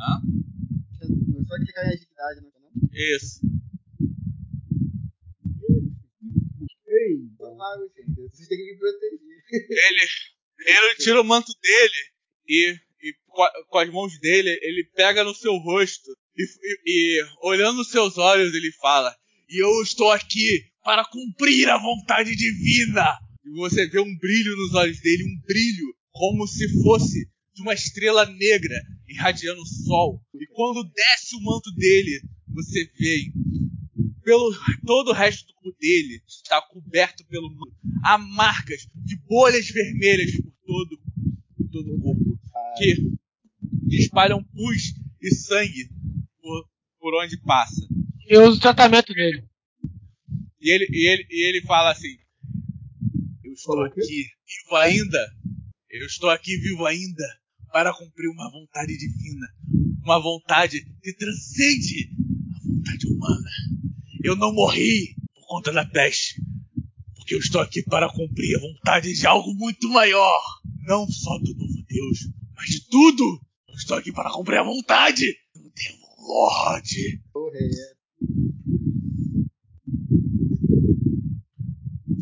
Hã? 0.00 0.20
É 1.00 1.06
só 1.46 1.56
clicar 1.56 1.84
em 1.86 1.88
agilidade, 1.88 2.40
não 2.40 2.48
é? 2.48 2.52
não? 2.60 2.88
Isso. 2.92 3.40
Mago, 7.56 7.90
gente. 7.96 8.14
Vocês 8.30 8.48
têm 8.48 8.58
que 8.58 8.72
me 8.72 8.78
proteger. 8.78 9.18
Ele, 9.70 10.00
ele 10.66 10.94
tira 10.96 11.20
o 11.20 11.24
manto 11.24 11.52
dele 11.62 11.92
e, 12.48 12.76
e 13.02 13.14
com 13.68 13.78
as 13.78 13.90
mãos 13.90 14.18
dele, 14.20 14.58
ele 14.62 14.84
pega 14.94 15.22
no 15.24 15.34
seu 15.34 15.54
rosto 15.56 16.10
e, 16.36 16.42
e- 16.44 16.80
e, 16.86 17.24
olhando 17.42 17.78
nos 17.78 17.90
seus 17.90 18.16
olhos 18.18 18.54
ele 18.54 18.72
fala: 18.72 19.14
E 19.48 19.62
eu 19.62 19.82
estou 19.82 20.10
aqui 20.10 20.64
para 20.82 21.04
cumprir 21.04 21.68
a 21.68 21.78
vontade 21.78 22.34
divina. 22.34 23.06
E 23.44 23.50
você 23.50 23.86
vê 23.86 24.00
um 24.00 24.16
brilho 24.18 24.56
nos 24.56 24.74
olhos 24.74 25.00
dele, 25.00 25.24
um 25.24 25.40
brilho 25.46 25.94
como 26.12 26.46
se 26.46 26.66
fosse 26.82 27.28
de 27.54 27.62
uma 27.62 27.74
estrela 27.74 28.24
negra 28.26 28.74
irradiando 29.06 29.60
o 29.60 29.66
sol. 29.66 30.20
E 30.34 30.46
quando 30.48 30.82
desce 30.90 31.36
o 31.36 31.40
manto 31.40 31.70
dele, 31.76 32.20
você 32.48 32.84
vê 32.98 33.18
pelo 34.24 34.52
todo 34.84 35.10
o 35.10 35.12
resto 35.12 35.46
do 35.46 35.54
corpo 35.54 35.78
dele 35.78 36.20
está 36.26 36.60
coberto 36.62 37.24
pelo 37.26 37.50
manto. 37.50 37.74
Há 38.02 38.18
marcas 38.18 38.88
de 38.94 39.16
bolhas 39.16 39.68
vermelhas 39.68 40.32
por 40.40 40.52
todo, 40.66 41.00
todo 41.70 41.94
o 41.94 42.00
corpo 42.00 42.38
que 42.76 43.14
espalham 43.96 44.42
pus 44.42 44.94
e 45.20 45.34
sangue 45.34 45.88
por, 46.40 46.68
por 46.98 47.22
onde 47.22 47.36
passa. 47.38 47.86
Eu 48.26 48.48
uso 48.48 48.58
o 48.58 48.60
tratamento 48.60 49.12
dele. 49.12 49.44
E 50.60 50.70
ele, 50.70 50.88
e 50.90 51.06
ele, 51.06 51.26
e 51.30 51.48
ele 51.48 51.60
fala 51.62 51.92
assim: 51.92 52.16
Eu 53.44 53.52
estou 53.52 53.74
Falou 53.74 53.88
o 53.88 53.92
quê? 53.92 54.00
aqui 54.00 54.22
vivo 54.22 54.76
ainda. 54.76 55.34
Eu 55.90 56.06
estou 56.06 56.30
aqui 56.30 56.56
vivo 56.56 56.86
ainda 56.86 57.24
para 57.70 57.92
cumprir 57.92 58.28
uma 58.28 58.50
vontade 58.50 58.96
divina. 58.96 59.46
Uma 60.02 60.18
vontade 60.18 60.84
que 61.02 61.12
transcende 61.14 62.10
a 62.54 62.66
vontade 62.66 63.06
humana. 63.06 63.50
Eu 64.24 64.34
não 64.36 64.54
morri 64.54 65.14
por 65.34 65.46
conta 65.46 65.70
da 65.70 65.84
peste. 65.84 66.40
Porque 67.14 67.34
eu 67.34 67.38
estou 67.38 67.60
aqui 67.60 67.82
para 67.82 68.10
cumprir 68.10 68.56
a 68.56 68.60
vontade 68.60 69.12
de 69.12 69.26
algo 69.26 69.52
muito 69.52 69.86
maior. 69.90 70.40
Não 70.86 71.06
só 71.06 71.38
do 71.40 71.54
novo 71.54 71.84
Deus, 71.86 72.20
mas 72.56 72.70
de 72.70 72.88
tudo. 72.88 73.22
Eu 73.68 73.74
estou 73.74 73.98
aqui 73.98 74.10
para 74.10 74.32
cumprir 74.32 74.56
a 74.56 74.62
vontade 74.62 75.26
do 75.54 75.70
Demon 75.70 76.26
Lorde. 76.26 77.20
Porra, 77.34 77.58
é. 77.58 77.94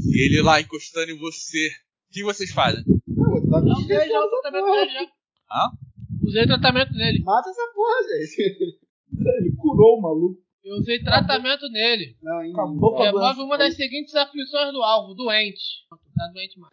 E 0.04 0.24
ele 0.24 0.42
lá 0.42 0.60
encostando 0.60 1.12
em 1.12 1.18
você. 1.18 1.68
O 2.08 2.12
que 2.12 2.24
vocês 2.24 2.50
fazem? 2.50 2.82
Não, 3.06 3.32
uma 3.32 3.78
usei 3.78 4.08
já 4.08 4.20
o 4.20 4.28
tratamento 4.28 4.72
dele 4.72 4.90
já. 4.90 5.02
Hã? 5.52 5.70
Usei 6.20 6.42
o 6.42 6.46
tratamento 6.48 6.92
nele. 6.94 7.22
Mata 7.22 7.48
essa 7.48 7.72
porra, 7.72 8.18
gente. 8.18 8.80
Ele 9.38 9.54
curou 9.56 9.98
o 9.98 10.02
maluco. 10.02 10.42
Eu 10.64 10.76
usei 10.76 11.02
tratamento 11.02 11.68
nele. 11.70 12.16
Não, 12.22 12.44
em 12.44 12.52
Acabou 12.52 12.92
com 12.92 13.02
a 13.02 13.06
cara. 13.06 13.18
Remove 13.18 13.40
uma 13.42 13.58
das 13.58 13.74
seguintes 13.74 14.14
aflições 14.14 14.72
do 14.72 14.80
alvo, 14.82 15.14
doente. 15.14 15.60
Tá 16.16 16.28
doente 16.32 16.58
mais. 16.60 16.72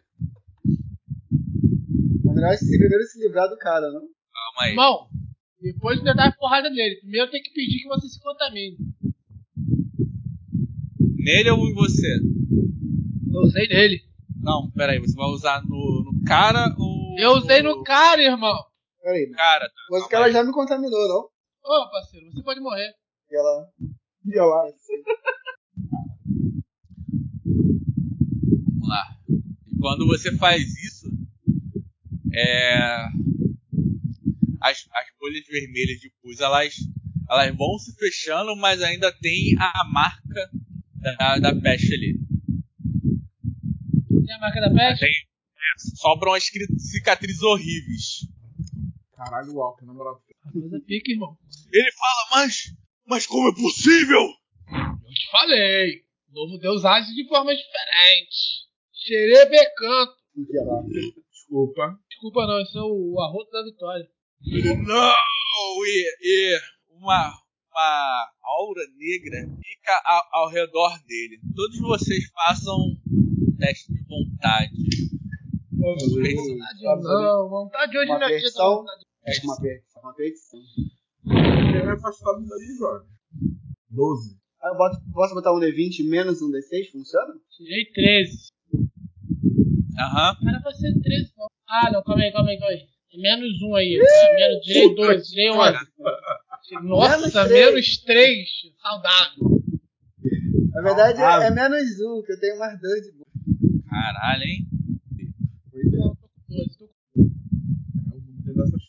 Na 2.24 2.32
verdade, 2.32 2.58
se 2.58 2.78
primeiro 2.78 3.04
se 3.04 3.18
livrar 3.18 3.48
do 3.48 3.58
cara, 3.58 3.90
não? 3.90 4.00
Calma 4.00 4.60
aí. 4.60 4.70
Irmão, 4.70 5.08
depois 5.60 5.98
de 5.98 6.04
dar 6.04 6.28
a 6.28 6.32
porrada 6.32 6.70
nele, 6.70 7.00
primeiro 7.00 7.30
tem 7.32 7.42
que 7.42 7.52
pedir 7.52 7.80
que 7.80 7.88
você 7.88 8.08
se 8.08 8.20
contamine. 8.20 8.76
Nele 11.16 11.50
ou 11.50 11.68
em 11.68 11.74
você? 11.74 12.20
Eu 13.32 13.40
usei 13.40 13.66
nele. 13.66 14.00
Não, 14.40 14.70
peraí, 14.70 15.00
você 15.00 15.16
vai 15.16 15.28
usar 15.30 15.62
no, 15.64 16.04
no 16.04 16.24
cara 16.24 16.72
ou. 16.78 17.18
Eu 17.18 17.32
usei 17.32 17.60
no 17.60 17.82
cara, 17.82 18.22
irmão. 18.22 18.56
Peraí, 19.02 19.28
cara. 19.30 19.68
Tá, 19.68 19.74
mas 19.90 20.12
ela 20.12 20.26
aí. 20.26 20.32
já 20.32 20.44
me 20.44 20.52
contaminou, 20.52 21.08
não? 21.08 21.28
Ô, 21.62 21.90
parceiro, 21.90 22.30
você 22.32 22.42
pode 22.42 22.60
morrer. 22.60 22.99
E 23.30 23.36
ela 23.36 23.72
ia 24.26 24.44
lá. 24.44 24.66
assim. 24.68 25.02
Vamos 27.44 28.88
lá. 28.88 29.16
E 29.66 29.78
quando 29.78 30.06
você 30.06 30.36
faz 30.36 30.62
isso, 30.62 31.08
é, 32.32 33.06
as, 34.60 34.86
as 34.92 35.06
bolhas 35.18 35.46
vermelhas 35.46 36.00
de 36.00 36.12
pus 36.22 36.40
elas, 36.40 36.74
elas 37.28 37.56
vão 37.56 37.78
se 37.78 37.94
fechando, 37.96 38.56
mas 38.56 38.82
ainda 38.82 39.12
tem 39.12 39.56
a 39.58 39.84
marca 39.84 40.50
da, 40.96 41.38
da 41.38 41.60
peste 41.60 41.94
ali. 41.94 42.18
Tem 44.26 44.34
a 44.34 44.38
marca 44.38 44.60
da 44.60 44.70
peste? 44.70 45.00
Tem, 45.00 45.10
é, 45.10 45.96
sobram 45.96 46.34
as 46.34 46.44
cicatrizes 46.44 47.42
horríveis. 47.42 48.26
Caralho, 49.12 49.54
Walker, 49.54 49.84
na 49.84 49.92
moral. 49.92 50.22
Coisa 50.52 50.80
pica, 50.80 51.12
irmão. 51.12 51.36
Ele 51.72 51.92
fala, 51.92 52.28
mas. 52.32 52.74
Mas 53.10 53.26
como 53.26 53.48
é 53.48 53.54
possível? 53.54 54.20
Eu 54.22 55.12
te 55.12 55.30
falei. 55.32 56.04
O 56.30 56.32
novo 56.32 56.58
Deus 56.58 56.84
age 56.84 57.12
de 57.12 57.26
formas 57.26 57.58
diferentes. 57.58 58.68
Xerebecanto. 58.94 60.14
Desculpa. 61.32 61.98
Desculpa 62.08 62.46
não, 62.46 62.60
esse 62.60 62.78
é 62.78 62.82
o, 62.82 63.14
o 63.14 63.20
arroto 63.20 63.50
da 63.50 63.64
vitória. 63.64 64.08
Não! 64.86 65.14
E, 65.84 66.16
e 66.22 66.60
uma, 66.90 67.34
uma 67.72 68.30
aura 68.44 68.82
negra 68.96 69.38
fica 69.60 70.02
ao, 70.04 70.44
ao 70.44 70.48
redor 70.48 70.96
dele. 71.04 71.40
Todos 71.56 71.80
vocês 71.80 72.30
façam 72.30 72.76
um 72.76 73.56
teste 73.58 73.92
de 73.92 74.04
vontade. 74.04 74.70
Vontade 75.72 77.02
não, 77.02 77.48
vontade 77.48 77.98
hoje 77.98 78.10
Uma 78.10 78.18
não 78.20 78.26
é 78.26 78.28
dia 78.28 78.36
da 78.36 78.42
versão. 78.44 78.76
vontade. 78.76 79.04
É 79.26 79.98
uma 80.00 80.14
perdição. 80.14 80.60
Ele 81.78 81.88
é 81.88 81.92
afastado 81.92 82.46
dali, 82.46 82.76
Jorge. 82.78 83.06
12. 83.90 84.36
Ah, 84.62 84.68
eu 84.68 84.76
boto, 84.76 84.98
posso 85.12 85.34
botar 85.34 85.52
um 85.54 85.58
D20 85.60 86.08
menos 86.08 86.42
um 86.42 86.50
D6? 86.50 86.90
Funciona? 86.92 87.34
Tirei 87.56 87.84
13. 87.92 88.48
Aham. 89.98 90.36
Era 90.48 90.60
pra 90.60 90.72
ser 90.72 90.92
13, 91.00 91.32
não. 91.36 91.46
Ah, 91.68 91.90
não, 91.92 92.02
calma 92.02 92.22
aí, 92.22 92.32
calma 92.32 92.50
aí, 92.50 92.58
calma 92.58 92.72
aí. 92.74 92.86
É 93.12 93.18
menos 93.18 93.60
um 93.62 93.74
aí. 93.74 93.98
Ah, 94.00 94.34
menos, 94.34 94.64
tirei 94.64 94.94
2, 94.94 95.28
tirei 95.28 95.50
11. 95.50 95.78
Nossa, 96.82 97.16
Menos 97.18 97.32
três. 97.32 97.50
menos 97.72 97.98
3. 98.04 98.48
Saudável. 98.80 99.60
Na 100.72 100.82
verdade, 100.82 101.20
é, 101.20 101.46
é 101.46 101.50
menos 101.50 102.00
um, 102.00 102.22
que 102.22 102.32
eu 102.32 102.40
tenho 102.40 102.58
mais 102.58 102.80
dois 102.80 103.02
de 103.02 103.12
boa. 103.12 103.26
Caralho, 103.88 104.42
hein? 104.44 104.66
Não, 105.92 106.14
tô 106.14 106.28
com 106.28 106.54
12, 106.54 106.78
tô 106.78 106.86
com 106.86 107.22
É, 107.22 108.14
eu 108.14 108.20
vou 108.20 108.44
ter 108.44 108.54
dessas 108.54 108.80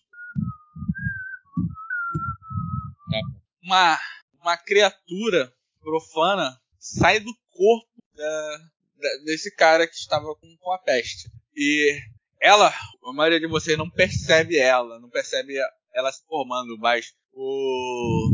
Uma, 3.63 3.99
uma 4.41 4.57
criatura 4.57 5.51
profana 5.79 6.59
sai 6.79 7.19
do 7.19 7.31
corpo 7.49 7.87
da- 8.15 8.57
da- 8.97 9.23
desse 9.25 9.53
cara 9.55 9.87
que 9.87 9.95
estava 9.95 10.35
com, 10.35 10.55
com 10.59 10.71
a 10.73 10.77
peste. 10.79 11.29
E 11.55 11.99
ela, 12.41 12.73
a 13.03 13.13
maioria 13.13 13.39
de 13.39 13.47
vocês 13.47 13.77
não 13.77 13.89
percebe 13.89 14.57
ela, 14.57 14.99
não 14.99 15.09
percebe 15.09 15.53
ela 15.93 16.11
se 16.11 16.23
formando, 16.25 16.77
mas 16.79 17.13
o, 17.33 18.31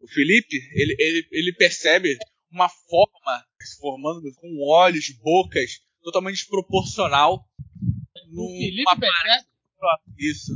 o 0.00 0.08
Felipe, 0.08 0.56
ele, 0.74 0.94
ele, 0.98 1.28
ele 1.30 1.52
percebe 1.54 2.18
uma 2.50 2.68
forma 2.68 3.44
se 3.62 3.78
formando 3.78 4.22
com 4.34 4.48
olhos, 4.68 5.08
bocas, 5.22 5.70
totalmente 6.02 6.36
desproporcional. 6.38 7.46
O 8.30 8.34
num- 8.34 8.48
Felipe 8.58 8.84
percebe. 9.00 9.46
Isso, 10.18 10.52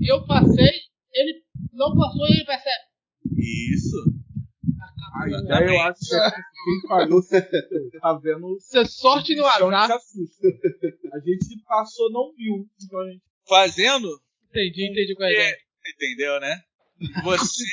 Eu 0.00 0.26
passei, 0.26 0.80
ele 1.12 1.42
não 1.72 1.94
passou 1.94 2.26
e 2.28 2.32
ele 2.36 2.44
percebe. 2.46 2.91
Isso. 3.42 3.96
A 5.14 5.28
ideia 5.28 5.66
eu 5.68 5.80
acho 5.82 6.00
que 6.08 6.14
é 6.14 6.30
que 6.30 6.36
quem 6.36 6.88
falhou 6.88 7.22
tá 8.00 8.12
vendo. 8.14 8.56
Isso 8.56 8.78
é 8.78 8.84
sorte 8.84 9.34
no 9.34 9.44
azar. 9.44 9.86
se 9.88 9.92
assusta. 9.92 10.48
A 11.12 11.18
gente 11.18 11.62
passou, 11.66 12.10
não 12.10 12.32
viu. 12.34 12.66
Então 12.82 13.00
a 13.00 13.06
gente. 13.10 13.22
Fazendo 13.48 14.08
Entendi, 14.50 14.90
entendi 14.90 15.14
qual 15.14 15.28
é 15.28 15.32
a 15.32 15.34
ideia. 15.34 15.56
Entendeu, 15.94 16.40
né? 16.40 16.60
Você, 17.24 17.64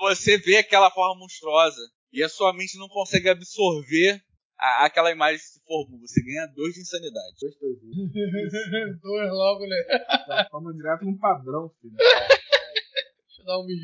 você 0.00 0.38
vê 0.38 0.58
aquela 0.58 0.90
forma 0.90 1.18
monstruosa 1.20 1.80
e 2.12 2.22
a 2.22 2.28
sua 2.28 2.52
mente 2.52 2.78
não 2.78 2.86
consegue 2.88 3.28
absorver 3.28 4.20
a- 4.58 4.84
aquela 4.84 5.10
imagem 5.10 5.38
que 5.38 5.44
se 5.44 5.60
formou. 5.66 5.98
Você 6.00 6.22
ganha 6.22 6.46
dois 6.54 6.74
de 6.74 6.80
insanidade. 6.80 7.34
Gostosinho. 7.40 8.10
Dois 9.02 9.30
logo, 9.32 9.66
né? 9.66 9.76
Transforma 10.26 10.72
direto 10.74 11.04
num 11.04 11.18
padrão, 11.18 11.70
filho. 11.80 11.94
Deixa 11.96 13.40
eu 13.40 13.44
dar 13.46 13.58
um 13.58 13.66
beijo. 13.66 13.82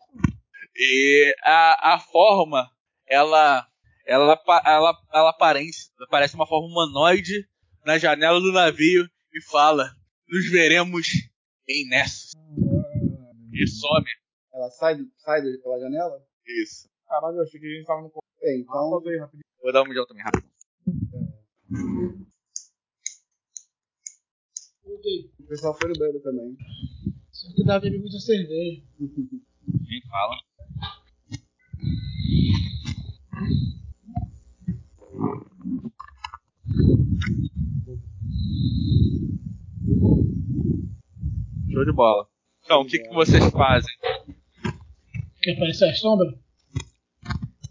E 0.81 1.35
a, 1.43 1.95
a 1.95 1.99
forma, 1.99 2.71
ela, 3.05 3.67
ela, 4.07 4.41
ela, 4.65 4.97
ela 5.13 5.33
parece, 5.33 5.91
parece 6.09 6.37
uma 6.37 6.47
forma 6.47 6.69
humanoide 6.69 7.49
na 7.85 7.99
janela 7.99 8.41
do 8.41 8.53
navio 8.53 9.05
e 9.35 9.43
fala: 9.51 9.91
Nos 10.29 10.49
veremos 10.51 11.09
em 11.69 11.89
Nessus. 11.89 12.31
E 13.53 13.67
some. 13.67 14.07
Ela 14.55 14.71
sai, 14.71 14.97
sai 15.17 15.43
pela 15.63 15.81
janela? 15.81 16.25
Isso. 16.63 16.89
Caralho, 17.09 17.39
eu 17.39 17.43
achei 17.43 17.59
que 17.59 17.67
a 17.67 17.71
gente 17.77 17.87
tava 17.87 18.03
no. 18.03 18.13
Bem, 18.41 18.61
Então, 18.61 18.99
então. 19.01 19.11
aí, 19.11 19.19
rapidinho. 19.19 19.45
Vou 19.61 19.73
dar 19.73 19.83
um 19.83 19.89
mijão 19.89 20.07
também, 20.07 20.23
rápido. 20.23 20.49
Voltei. 24.85 25.31
O 25.41 25.47
pessoal 25.49 25.77
foi 25.77 25.89
no 25.89 25.99
banheiro 25.99 26.21
também. 26.23 26.57
Só 27.33 27.53
que 27.53 27.65
dá 27.65 27.81
beber 27.81 27.99
muita 27.99 28.19
cerveja. 28.19 28.83
Quem 28.97 30.03
fala? 30.09 30.37
Show 41.71 41.85
de 41.85 41.93
bola. 41.93 42.27
Então, 42.65 42.83
o 42.83 42.87
que, 42.87 42.99
que 42.99 43.09
vocês 43.15 43.45
fazem? 43.51 43.95
Quer 45.43 45.53
aparecer 45.53 45.89
a 45.89 45.95
sombra? 45.95 46.27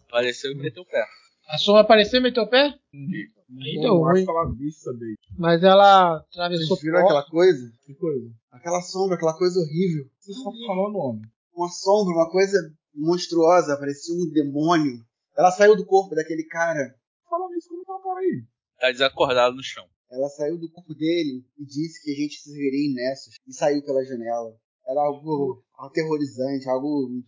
Apareceu 0.07 0.51
e 0.51 0.55
meteu 0.55 0.83
o 0.83 0.85
pé. 0.85 1.03
A 1.49 1.57
sombra 1.57 1.81
apareceu 1.81 2.19
e 2.19 2.23
meteu 2.23 2.43
o 2.43 2.49
pé? 2.49 2.73
Aí 2.93 3.75
Não 3.75 3.81
deu 3.81 3.97
ruim. 3.97 4.25
vista 4.57 4.91
dele. 4.93 5.15
Mas 5.37 5.63
ela 5.63 6.17
atravessou 6.17 6.67
Vocês 6.67 6.81
viram 6.81 6.99
aquela 6.99 7.23
coisa? 7.29 7.71
Que 7.85 7.93
coisa? 7.95 8.29
Aquela 8.51 8.81
sombra, 8.81 9.15
aquela 9.15 9.37
coisa 9.37 9.59
horrível. 9.59 10.05
Você 10.19 10.33
só 10.33 10.51
falando 10.65 10.97
homem. 10.97 11.21
Uma 11.55 11.69
sombra, 11.69 12.13
uma 12.15 12.29
coisa 12.29 12.57
monstruosa, 12.97 13.77
parecia 13.77 14.15
um 14.15 14.29
demônio. 14.31 15.05
Ela 15.37 15.51
saiu 15.51 15.75
do 15.75 15.85
corpo 15.85 16.15
daquele 16.15 16.43
cara. 16.45 16.95
Falando 17.29 17.55
isso, 17.55 17.69
como 17.69 17.83
tá 17.85 17.95
o 17.95 18.01
cara 18.01 18.19
aí? 18.19 18.43
Tá 18.79 18.91
desacordado 18.91 19.55
no 19.55 19.63
chão. 19.63 19.87
Ela 20.09 20.29
saiu 20.29 20.57
do 20.57 20.71
corpo 20.71 20.95
dele 20.95 21.45
e 21.57 21.65
disse 21.65 22.01
que 22.01 22.11
a 22.11 22.15
gente 22.15 22.39
se 22.39 22.51
veria 22.51 22.89
em 22.89 22.93
Nessus. 22.93 23.35
E 23.45 23.53
saiu 23.53 23.83
pela 23.83 24.03
janela. 24.03 24.55
Era 24.87 25.01
algo 25.01 25.63
aterrorizante, 25.77 26.69
algo 26.69 27.21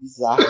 bizarro. 0.00 0.42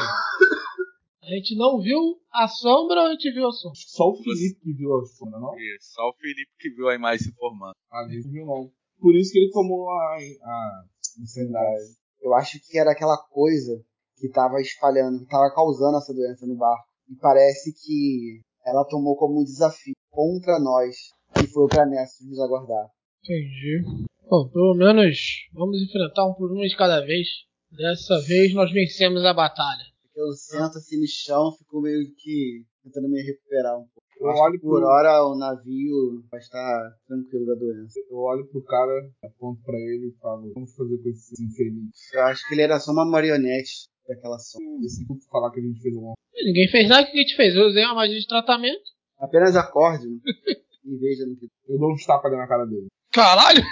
A 1.22 1.26
gente 1.26 1.56
não 1.56 1.80
viu 1.80 2.20
a 2.30 2.46
sombra 2.46 3.00
ou 3.00 3.06
a 3.06 3.10
gente 3.12 3.32
viu 3.32 3.48
a 3.48 3.52
sombra? 3.52 3.78
Só 3.86 4.10
o 4.10 4.22
Felipe 4.22 4.60
que 4.60 4.72
viu 4.74 4.94
a 4.94 5.06
sombra, 5.06 5.40
não? 5.40 5.58
Isso, 5.58 5.94
só 5.94 6.02
o 6.08 6.14
Felipe 6.14 6.52
que 6.58 6.70
viu 6.70 6.88
a 6.88 6.94
imagem 6.94 7.26
se 7.26 7.34
formando. 7.34 7.74
A 7.90 8.06
gente 8.08 8.28
viu 8.28 8.46
não. 8.46 8.70
Por 9.00 9.14
isso 9.16 9.32
que 9.32 9.38
ele 9.38 9.50
tomou 9.50 9.90
a, 9.90 10.16
a 10.16 10.84
insanidade. 11.18 11.96
Eu 12.20 12.34
acho 12.34 12.60
que 12.60 12.78
era 12.78 12.92
aquela 12.92 13.16
coisa 13.16 13.82
que 14.24 14.32
tava 14.32 14.58
espalhando, 14.58 15.18
que 15.20 15.26
tava 15.28 15.52
causando 15.54 15.98
essa 15.98 16.14
doença 16.14 16.46
no 16.46 16.56
barco. 16.56 16.84
E 17.10 17.14
parece 17.16 17.74
que 17.74 18.40
ela 18.64 18.82
tomou 18.88 19.14
como 19.16 19.40
um 19.40 19.44
desafio 19.44 19.92
contra 20.10 20.58
nós 20.58 20.96
e 21.42 21.46
foi 21.46 21.66
pra 21.68 21.84
Nessus 21.84 22.26
nos 22.26 22.40
aguardar. 22.40 22.88
Entendi. 23.22 23.82
Bom, 24.26 24.48
pelo 24.48 24.74
menos 24.74 25.18
vamos 25.52 25.76
enfrentar 25.82 26.24
um 26.26 26.32
por 26.32 26.50
um 26.50 26.60
de 26.62 26.74
cada 26.74 27.04
vez. 27.04 27.28
Dessa 27.70 28.18
vez 28.26 28.54
nós 28.54 28.72
vencemos 28.72 29.22
a 29.26 29.34
batalha. 29.34 29.84
Eu 30.16 30.32
sento 30.32 30.78
assim 30.78 30.98
no 30.98 31.06
chão, 31.06 31.52
fico 31.58 31.82
meio 31.82 32.00
que 32.16 32.64
tentando 32.82 33.08
me 33.10 33.20
recuperar 33.20 33.74
um 33.76 33.84
pouco. 33.84 34.04
Eu 34.20 34.32
que 34.32 34.40
olho 34.40 34.60
por 34.60 34.78
pro- 34.80 34.88
hora 34.88 35.26
o 35.26 35.36
navio 35.36 36.22
vai 36.30 36.38
estar 36.40 36.90
tranquilo 37.06 37.44
da 37.46 37.54
doença. 37.56 37.98
Eu 38.08 38.16
olho 38.18 38.46
pro 38.48 38.62
cara, 38.62 39.10
aponto 39.24 39.60
pra 39.64 39.76
ele 39.76 40.06
e 40.14 40.18
falo, 40.20 40.52
vamos 40.54 40.72
fazer 40.74 40.96
com 41.02 41.08
esse 41.10 41.44
infeliz. 41.44 41.90
Eu 42.14 42.22
acho 42.22 42.46
que 42.48 42.54
ele 42.54 42.62
era 42.62 42.78
só 42.78 42.92
uma 42.92 43.04
marionete 43.04 43.88
daquela 44.06 44.38
sombra. 44.38 44.84
Esse 44.84 45.04
grupo 45.04 45.22
falar 45.30 45.50
que 45.50 45.60
a 45.60 45.62
gente 45.62 45.80
fez 45.80 45.94
um 45.94 46.12
Ninguém 46.44 46.68
fez 46.68 46.88
nada, 46.88 47.02
o 47.02 47.10
que 47.10 47.18
a 47.18 47.22
gente 47.22 47.36
fez? 47.36 47.54
Eu 47.54 47.66
usei 47.66 47.84
uma 47.84 47.94
magia 47.94 48.18
de 48.18 48.26
tratamento. 48.26 48.82
Apenas 49.18 49.56
acorde 49.56 50.06
e 50.84 50.96
veja 50.98 51.24
no 51.26 51.36
que. 51.36 51.48
Eu 51.68 51.78
dou 51.78 51.92
uns 51.92 52.04
tapas 52.04 52.32
na 52.32 52.46
cara 52.46 52.66
dele. 52.66 52.88
Caralho! 53.12 53.62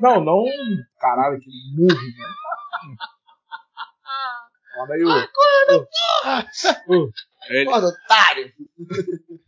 Não, 0.00 0.24
não. 0.24 0.44
Caralho, 0.98 1.40
que 1.40 1.50
murro, 1.74 1.94
né? 1.94 2.96
Foda 4.74 4.94
aí, 4.94 5.04
ô. 5.04 5.10
Ele, 7.48 7.64
Porra, 7.64 7.86
otário! 7.86 8.52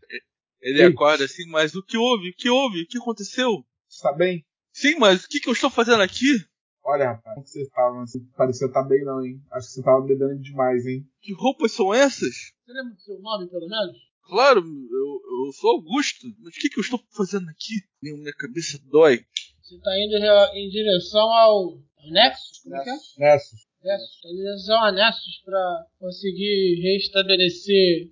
Ele 0.61 0.81
Ei. 0.81 0.87
acorda 0.87 1.25
assim, 1.25 1.45
mas 1.49 1.75
o 1.75 1.83
que 1.83 1.97
houve? 1.97 2.31
O 2.31 2.35
que 2.35 2.49
houve? 2.49 2.83
O 2.83 2.87
que 2.87 2.99
aconteceu? 2.99 3.65
Você 3.89 4.03
tá 4.03 4.13
bem? 4.13 4.45
Sim, 4.73 4.97
mas 4.99 5.25
o 5.25 5.29
que, 5.29 5.41
que 5.41 5.49
eu 5.49 5.53
estou 5.53 5.69
fazendo 5.69 6.03
aqui? 6.03 6.39
Olha, 6.85 7.13
rapaz, 7.13 7.35
como 7.35 7.45
que 7.45 7.51
você 7.51 7.69
tava? 7.71 8.01
Você 8.01 8.21
parecia 8.37 8.67
estar 8.67 8.83
bem 8.83 9.05
não, 9.05 9.25
hein? 9.25 9.41
Acho 9.53 9.69
que 9.69 9.75
você 9.75 9.83
tava 9.83 10.01
bebendo 10.03 10.41
demais, 10.41 10.85
hein? 10.87 11.07
Que 11.21 11.33
roupas 11.33 11.73
são 11.73 11.95
essas? 11.95 12.35
Você 12.65 12.73
lembra 12.73 12.95
do 12.95 13.01
seu 13.01 13.21
nome, 13.21 13.49
pelo 13.49 13.69
menos? 13.69 13.97
Claro, 14.25 14.61
eu, 14.61 15.47
eu 15.47 15.53
sou 15.53 15.71
Augusto, 15.77 16.27
mas 16.41 16.57
o 16.57 16.61
que, 16.61 16.69
que 16.69 16.79
eu 16.79 16.83
estou 16.83 17.01
fazendo 17.17 17.49
aqui? 17.51 17.75
Minha 18.03 18.33
cabeça 18.33 18.79
dói. 18.91 19.25
Você 19.63 19.79
tá 19.81 19.91
indo 19.99 20.17
em 20.57 20.69
direção 20.71 21.31
ao, 21.33 21.79
Nexus? 22.11 22.61
Como 22.63 22.77
é 22.77 22.83
que 22.85 22.91
é? 22.91 22.93
Nessa. 23.19 23.57
Nexus. 23.83 24.21
Tá 24.23 24.29
Em 24.29 24.37
direção 24.37 24.85
a 24.85 24.93
Nexus 24.93 25.43
pra 25.45 25.87
conseguir 25.99 26.81
restabelecer 26.83 28.11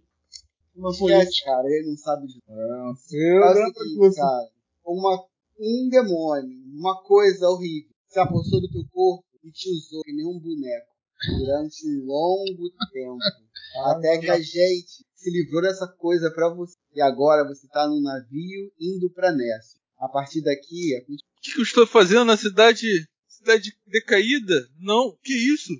uma 0.76 0.90
política. 0.97 1.22
Esquece, 1.24 1.44
cara, 1.44 1.66
ele 1.68 1.88
não 1.90 1.97
sabe 1.97 2.26
de 2.26 2.40
você 2.47 3.38
o 3.38 3.40
lembra 3.40 3.72
que 3.72 3.78
seguinte, 3.80 3.97
você. 3.98 4.20
cara, 4.20 4.48
uma, 4.84 5.26
um 5.59 5.88
demônio, 5.90 6.59
uma 6.74 7.02
coisa 7.02 7.48
horrível, 7.48 7.90
se 8.11 8.19
apossou 8.19 8.61
do 8.61 8.70
teu 8.70 8.85
corpo 8.91 9.24
e 9.45 9.51
te 9.51 9.70
usou 9.70 10.03
que 10.03 10.12
nem 10.12 10.27
um 10.27 10.39
boneco 10.39 10.91
durante 11.39 11.87
um 11.87 12.05
longo 12.07 12.70
tempo. 12.93 13.19
até 13.87 14.19
que 14.19 14.31
a 14.31 14.39
gente 14.41 15.05
se 15.15 15.31
livrou 15.31 15.62
dessa 15.62 15.87
coisa 15.87 16.31
pra 16.31 16.49
você. 16.49 16.74
E 16.95 17.01
agora 17.01 17.47
você 17.47 17.69
tá 17.69 17.87
num 17.87 18.03
navio 18.03 18.73
indo 18.81 19.11
pra 19.11 19.32
Nessa. 19.32 19.78
A 19.99 20.09
partir 20.09 20.43
daqui, 20.43 20.97
é 20.97 21.01
O 21.03 21.16
que, 21.43 21.53
que 21.53 21.59
eu 21.59 21.62
estou 21.62 21.87
fazendo 21.87 22.24
na 22.24 22.37
cidade. 22.37 22.87
cidade 23.28 23.73
decaída? 23.87 24.66
Não, 24.78 25.16
que 25.23 25.32
isso? 25.32 25.73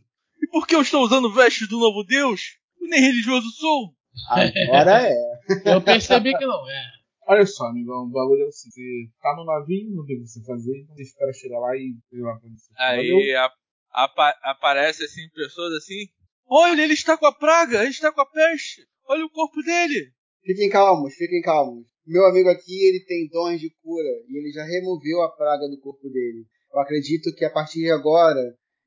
E 0.43 0.47
por 0.49 0.67
que 0.67 0.75
eu 0.75 0.83
estou 0.83 1.03
usando 1.03 1.33
vestes 1.33 1.69
do 1.69 1.79
novo 1.79 2.05
Deus? 2.05 2.59
Eu 2.81 2.89
nem 2.89 3.01
religioso 3.01 3.51
sou. 3.53 3.95
agora 4.29 5.09
é. 5.09 5.15
Eu 5.75 5.83
percebi 5.83 6.37
que 6.37 6.47
não 6.47 6.71
é. 6.71 7.00
Olha 7.31 7.47
só, 7.47 7.67
amigão, 7.67 8.03
o 8.07 8.11
bagulho 8.11 8.43
é 8.49 8.51
seguinte: 8.51 9.13
você 9.13 9.23
tá 9.23 9.37
no 9.37 9.45
navio, 9.45 9.91
não 9.95 10.05
tem 10.05 10.17
o 10.17 10.23
que 10.23 10.27
você 10.29 10.43
fazer, 10.45 10.81
então 10.81 10.97
você 10.97 11.03
espera 11.03 11.33
chegar 11.33 11.61
lá 11.61 11.77
e 11.77 11.95
ir 12.13 12.21
lá 12.21 12.37
pra 12.37 12.49
você. 12.51 12.73
Valeu? 12.77 13.19
Aí 13.19 13.35
a- 13.37 13.53
apa- 13.93 14.37
aparece 14.43 15.05
assim 15.05 15.29
pessoas 15.33 15.73
assim. 15.75 16.09
Olha, 16.49 16.83
ele 16.83 16.95
está 16.95 17.17
com 17.17 17.27
a 17.27 17.33
praga, 17.33 17.83
ele 17.83 17.91
está 17.91 18.11
com 18.13 18.21
a 18.21 18.27
peste. 18.27 18.83
Olha 19.07 19.25
o 19.25 19.31
corpo 19.31 19.63
dele. 19.63 20.11
Fiquem 20.45 20.69
calmos, 20.69 21.15
fiquem 21.15 21.41
calmos. 21.41 21.87
Meu 22.05 22.25
amigo 22.27 22.49
aqui, 22.49 22.85
ele 22.89 23.05
tem 23.05 23.29
dons 23.29 23.61
de 23.61 23.71
cura 23.81 24.09
e 24.29 24.37
ele 24.37 24.51
já 24.51 24.65
removeu 24.65 25.23
a 25.23 25.31
praga 25.31 25.69
do 25.69 25.79
corpo 25.81 26.09
dele. 26.09 26.45
Eu 26.75 26.81
acredito 26.81 27.33
que 27.37 27.45
a 27.45 27.51
partir 27.53 27.81
de 27.81 27.91
agora, 27.93 28.41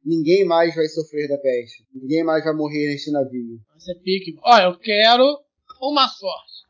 ninguém 0.03 0.43
mais 0.43 0.75
vai 0.75 0.85
sofrer 0.87 1.29
da 1.29 1.37
peste. 1.37 1.85
Ninguém 1.93 2.25
mais 2.25 2.43
vai 2.43 2.53
morrer 2.53 2.87
neste 2.87 3.09
navio. 3.11 3.57
Você 3.77 3.91
é 3.93 3.99
pique. 4.03 4.35
Ó, 4.43 4.57
eu 4.59 4.77
quero 4.79 5.23
uma 5.81 6.09
sorte. 6.09 6.63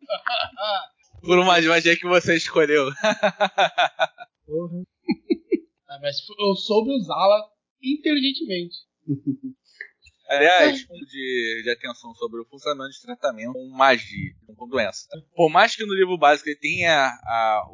Por 1.20 1.38
uma 1.38 1.46
magia 1.46 1.96
que 1.96 2.06
você 2.06 2.36
escolheu. 2.36 2.86
Porra. 4.46 4.82
Ah, 5.88 5.98
mas 6.00 6.16
eu 6.38 6.54
soube 6.54 6.90
usá-la 6.92 7.48
inteligentemente. 7.82 8.76
Aliás, 10.28 10.86
de, 10.86 11.62
de 11.64 11.70
atenção 11.70 12.14
sobre 12.14 12.40
o 12.40 12.44
funcionamento 12.44 12.92
de 12.92 13.02
tratamento 13.02 13.52
com 13.52 13.68
magia, 13.70 14.32
com 14.56 14.68
doença. 14.68 15.08
Por 15.34 15.50
mais 15.50 15.74
que 15.74 15.84
no 15.84 15.92
livro 15.92 16.16
básico 16.16 16.48
ele 16.48 16.58
tenha 16.58 16.92
a, 16.92 17.66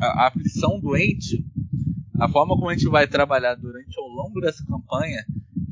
a, 0.00 0.22
a 0.22 0.26
aflição 0.28 0.80
doente, 0.80 1.44
a 2.18 2.26
forma 2.26 2.54
como 2.54 2.70
a 2.70 2.74
gente 2.74 2.88
vai 2.88 3.06
trabalhar 3.06 3.54
durante 3.56 3.98
ao 3.98 4.08
longo 4.08 4.40
dessa 4.40 4.64
campanha 4.64 5.22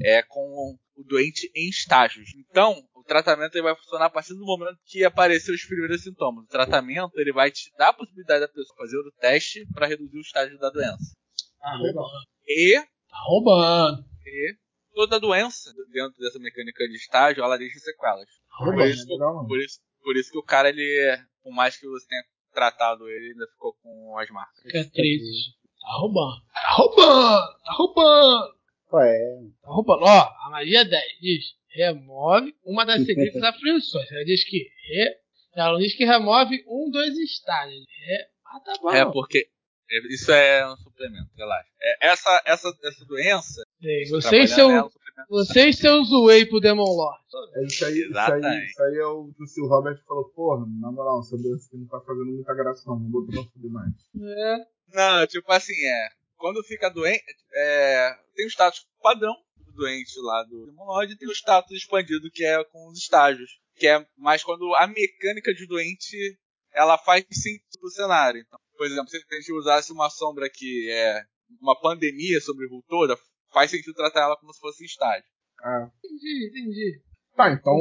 é 0.03 0.23
com 0.23 0.77
o 0.97 1.05
doente 1.05 1.51
em 1.55 1.70
estágios. 1.70 2.29
Então, 2.37 2.85
o 3.03 3.05
tratamento 3.05 3.55
ele 3.55 3.62
vai 3.65 3.77
funcionar 3.77 4.07
a 4.07 4.11
partir 4.11 4.35
do 4.35 4.45
momento 4.45 4.79
que 4.87 5.05
aparecer 5.05 5.53
os 5.53 5.65
primeiros 5.65 6.03
sintomas. 6.03 6.45
O 6.45 6.49
tratamento 6.49 7.19
ele 7.19 7.33
vai 7.33 7.51
te 7.51 7.70
dar 7.77 7.89
a 7.89 7.93
possibilidade 7.93 8.41
da 8.41 8.49
pessoa 8.49 8.77
fazer 8.79 8.97
o 8.99 9.12
teste 9.20 9.66
para 9.74 9.87
reduzir 9.87 10.16
o 10.16 10.20
estágio 10.20 10.59
da 10.59 10.70
doença. 10.70 11.15
Tá 11.61 11.77
roubando. 11.77 12.09
E 12.47 12.81
Tá 13.09 13.19
roubando. 13.27 14.05
e 14.27 14.57
toda 14.95 15.20
doença 15.20 15.73
dentro 15.93 16.19
dessa 16.19 16.39
mecânica 16.39 16.87
de 16.89 16.97
estágio, 16.97 17.43
ela 17.45 17.59
deixa 17.59 17.79
sequelas. 17.81 18.27
Tá 18.27 18.59
Por 18.59 18.66
roubando. 18.69 18.89
isso, 18.91 19.07
Legal, 19.09 19.35
não. 19.35 19.47
por 19.47 19.59
isso, 19.61 19.79
por 20.03 20.16
isso 20.16 20.31
que 20.31 20.39
o 20.39 20.43
cara, 20.45 20.69
ele, 20.69 21.19
por 21.43 21.53
mais 21.53 21.77
que 21.77 21.87
você 21.87 22.07
tenha 22.07 22.23
tratado 22.53 23.09
ele, 23.09 23.33
ainda 23.33 23.47
ficou 23.53 23.74
com 23.83 24.19
as 24.19 24.29
marcas. 24.31 24.62
Que 24.62 24.85
13. 24.91 25.53
Tá 25.81 25.99
roubando. 25.99 26.43
Tá 26.53 26.74
roubando. 26.77 27.59
Tá 27.65 27.73
roubando. 27.74 28.55
Ué, 28.93 29.19
Tá 29.62 29.70
roubando. 29.70 30.05
Ó, 30.05 30.20
a 30.47 30.51
magia 30.51 30.85
10 30.85 31.02
diz: 31.20 31.44
remove 31.70 32.55
uma 32.64 32.85
das 32.85 33.05
seguintes 33.05 33.40
aflições. 33.43 34.10
Ela 34.12 34.24
diz 34.24 34.44
que. 34.44 34.69
Re... 34.89 35.16
Ela 35.55 35.73
não 35.73 35.78
diz 35.78 35.94
que 35.94 36.05
remove 36.05 36.64
um 36.66 36.90
dos 36.90 37.19
estágios. 37.19 37.85
É... 38.09 38.28
Ah, 38.47 38.60
tá 38.60 38.74
bom. 38.81 38.90
É 38.90 39.05
porque 39.10 39.48
é, 39.93 39.98
isso 40.09 40.32
é 40.32 40.73
um 40.73 40.77
suplemento, 40.77 41.31
relaxa. 41.36 41.69
É, 41.81 42.09
essa, 42.09 42.43
essa, 42.47 42.74
essa 42.82 43.05
doença, 43.05 43.62
Sei, 43.81 44.06
você 44.06 44.40
e 44.40 44.48
seu, 44.48 44.69
nela, 44.69 44.89
é 45.19 45.24
você 45.28 45.69
e 45.69 45.74
seus 45.74 46.10
whey 46.10 46.47
pro 46.47 46.60
Demon 46.60 46.85
Lord. 46.85 47.23
É 47.55 47.64
isso 47.64 47.85
aí, 47.85 47.93
isso 47.93 48.05
aí, 48.05 48.10
Exatamente. 48.10 48.70
isso 48.70 48.82
aí 48.82 48.97
é 48.97 49.06
o 49.06 49.31
que 49.35 49.60
o. 49.60 49.66
Robert 49.66 50.02
falou, 50.06 50.24
porra, 50.31 50.66
na 50.81 50.90
moral, 50.90 51.20
essa 51.20 51.36
doença 51.36 51.66
aqui 51.66 51.77
não 51.77 51.86
tá 51.86 52.01
fazendo 52.01 52.24
muita 52.24 52.55
graça 52.55 52.82
não, 52.86 52.98
vou 52.98 53.23
botar 53.23 53.43
pra 53.43 53.51
fuder 53.52 53.70
mais. 53.70 53.93
É. 54.19 54.56
Não, 54.94 55.27
tipo 55.27 55.52
assim, 55.52 55.74
é. 55.74 56.09
Quando 56.43 56.60
fica 56.64 56.90
doente, 56.90 57.23
é, 57.55 58.19
tem 58.35 58.44
o 58.44 58.48
status 58.51 58.85
padrão 59.01 59.32
do 59.64 59.73
doente 59.74 60.10
lá 60.23 60.43
do 60.43 60.66
Demolord 60.66 61.12
e 61.12 61.16
tem 61.16 61.28
o 61.28 61.32
status 61.32 61.70
expandido 61.70 62.28
que 62.32 62.44
é 62.44 62.64
com 62.64 62.89
os 62.89 62.98
estágios. 62.98 63.48
Que 63.77 63.86
é 63.86 64.05
mais 64.16 64.43
quando 64.43 64.74
a 64.74 64.89
mecânica 64.89 65.55
de 65.55 65.69
doente 65.69 66.36
ela 66.74 66.98
faz 66.98 67.24
sentido 67.31 67.78
pro 67.78 67.90
cenário. 67.90 68.40
Então, 68.40 68.59
por 68.77 68.85
exemplo, 68.85 69.09
se 69.09 69.19
a 69.19 69.35
gente 69.36 69.52
usasse 69.52 69.93
uma 69.93 70.10
sombra 70.10 70.51
que 70.52 70.90
é 70.90 71.23
uma 71.60 71.81
pandemia 71.81 72.40
sobre 72.40 72.66
o 72.66 72.82
toda, 72.89 73.16
faz 73.52 73.70
sentido 73.70 73.94
tratar 73.94 74.23
ela 74.23 74.36
como 74.36 74.52
se 74.52 74.59
fosse 74.59 74.85
estágio. 74.85 75.24
Ah, 75.62 75.89
Entendi, 76.05 76.48
entendi. 76.48 77.02
tá, 77.36 77.52
então, 77.52 77.73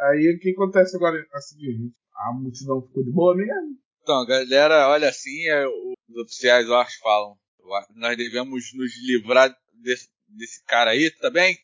aí 0.00 0.34
o 0.34 0.40
que 0.40 0.50
acontece 0.50 0.96
agora 0.96 1.16
é 1.16 1.38
o 1.38 1.40
seguinte, 1.40 1.94
a 2.16 2.32
multidão 2.32 2.82
ficou 2.82 3.04
de 3.04 3.12
boa 3.12 3.36
mesmo? 3.36 3.78
Então, 4.02 4.22
a 4.22 4.26
galera 4.26 4.88
olha 4.88 5.08
assim, 5.08 5.46
é, 5.46 5.64
os 5.68 6.16
oficiais 6.24 6.68
orcs 6.68 6.96
falam, 6.96 7.36
nós 7.94 8.16
devemos 8.16 8.64
nos 8.74 8.92
livrar 9.06 9.54
desse, 9.82 10.08
desse 10.28 10.62
cara 10.64 10.90
aí, 10.90 11.10
tá 11.10 11.30
bem? 11.30 11.56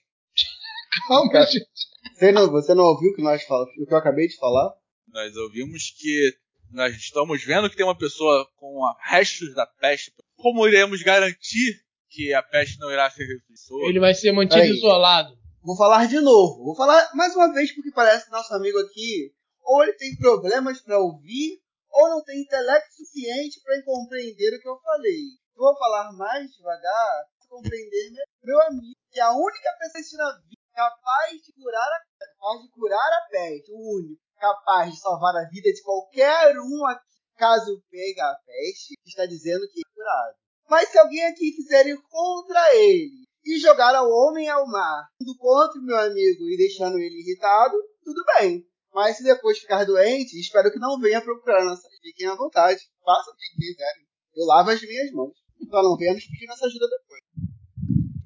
Calma, 1.06 1.46
gente. 1.46 1.66
você 2.14 2.32
não, 2.32 2.50
você 2.50 2.74
não 2.74 2.84
ouviu 2.84 3.10
o 3.10 3.14
que, 3.14 3.22
nós 3.22 3.42
fal- 3.44 3.62
o 3.62 3.86
que 3.86 3.92
eu 3.92 3.98
acabei 3.98 4.26
de 4.28 4.36
falar? 4.36 4.72
Nós 5.08 5.36
ouvimos 5.36 5.90
que 5.98 6.32
nós 6.70 6.94
estamos 6.96 7.42
vendo 7.44 7.68
que 7.70 7.76
tem 7.76 7.84
uma 7.86 7.96
pessoa 7.96 8.46
com 8.56 8.80
restos 9.08 9.54
da 9.54 9.66
peste. 9.66 10.12
Como 10.36 10.66
iremos 10.66 11.02
garantir 11.02 11.80
que 12.10 12.32
a 12.34 12.42
peste 12.42 12.78
não 12.78 12.90
irá 12.90 13.10
ser 13.10 13.24
reflexora? 13.26 13.86
Ele 13.88 14.00
vai 14.00 14.14
ser 14.14 14.32
mantido 14.32 14.60
Peraí. 14.60 14.76
isolado. 14.76 15.36
Vou 15.62 15.76
falar 15.76 16.06
de 16.06 16.20
novo. 16.20 16.64
Vou 16.64 16.76
falar 16.76 17.10
mais 17.14 17.34
uma 17.34 17.52
vez 17.52 17.72
porque 17.74 17.90
parece 17.92 18.26
que 18.26 18.30
nosso 18.32 18.52
amigo 18.54 18.78
aqui 18.78 19.32
ou 19.62 19.82
ele 19.82 19.92
tem 19.94 20.16
problemas 20.16 20.80
para 20.80 20.98
ouvir 20.98 21.58
ou 21.90 22.08
não 22.08 22.22
tem 22.24 22.40
intelecto 22.40 22.90
suficiente 22.94 23.60
para 23.62 23.82
compreender 23.84 24.54
o 24.56 24.60
que 24.60 24.68
eu 24.68 24.78
falei. 24.80 25.20
Vou 25.58 25.76
falar 25.76 26.12
mais 26.12 26.52
devagar 26.52 27.24
para 27.36 27.48
compreender 27.48 28.12
meu, 28.44 28.62
amigo, 28.62 28.94
que 29.10 29.18
é 29.18 29.24
a 29.24 29.32
única 29.32 29.72
pessoa 29.80 29.98
nesse 29.98 30.16
navio 30.16 30.56
capaz 30.72 31.32
de 31.32 31.52
curar 31.52 31.82
a 31.82 32.00
capaz 32.16 32.62
de 32.62 32.70
curar 32.70 33.12
a 33.12 33.28
peste, 33.28 33.72
o 33.72 33.96
único 33.96 34.22
capaz 34.38 34.92
de 34.92 35.00
salvar 35.00 35.34
a 35.34 35.48
vida 35.48 35.72
de 35.72 35.82
qualquer 35.82 36.54
um 36.60 36.86
aqui, 36.86 37.02
caso 37.36 37.82
pegue 37.90 38.20
a 38.20 38.36
peste, 38.46 38.94
está 39.04 39.26
dizendo 39.26 39.66
que 39.72 39.80
é 39.80 39.94
curado. 39.96 40.36
Mas 40.70 40.90
se 40.90 40.98
alguém 40.98 41.26
aqui 41.26 41.50
quiser 41.50 41.88
ir 41.88 42.00
contra 42.08 42.76
ele 42.76 43.26
e 43.44 43.58
jogar 43.58 43.96
ao 43.96 44.08
homem 44.08 44.48
ao 44.48 44.64
mar, 44.64 45.08
indo 45.20 45.36
contra 45.36 45.80
o 45.80 45.84
meu 45.84 45.98
amigo 45.98 46.44
e 46.44 46.56
deixando 46.56 47.00
ele 47.00 47.20
irritado, 47.20 47.74
tudo 48.04 48.24
bem. 48.38 48.64
Mas 48.94 49.16
se 49.16 49.24
depois 49.24 49.58
ficar 49.58 49.84
doente, 49.84 50.38
espero 50.38 50.70
que 50.70 50.78
não 50.78 51.00
venha 51.00 51.20
procurar 51.20 51.64
nossa. 51.64 51.88
Fiquem 52.00 52.28
à 52.28 52.36
vontade. 52.36 52.80
Façam 53.04 53.32
o 53.32 53.36
que 53.36 53.56
quiserem. 53.56 54.06
Eu 54.36 54.46
lavo 54.46 54.70
as 54.70 54.80
minhas 54.80 55.10
mãos. 55.10 55.47
Só 55.68 55.82
não 55.82 55.96
venha 55.96 56.14
nos 56.14 56.24
pedir 56.26 56.46
nossa 56.46 56.66
ajuda 56.66 56.86
depois. 56.88 57.22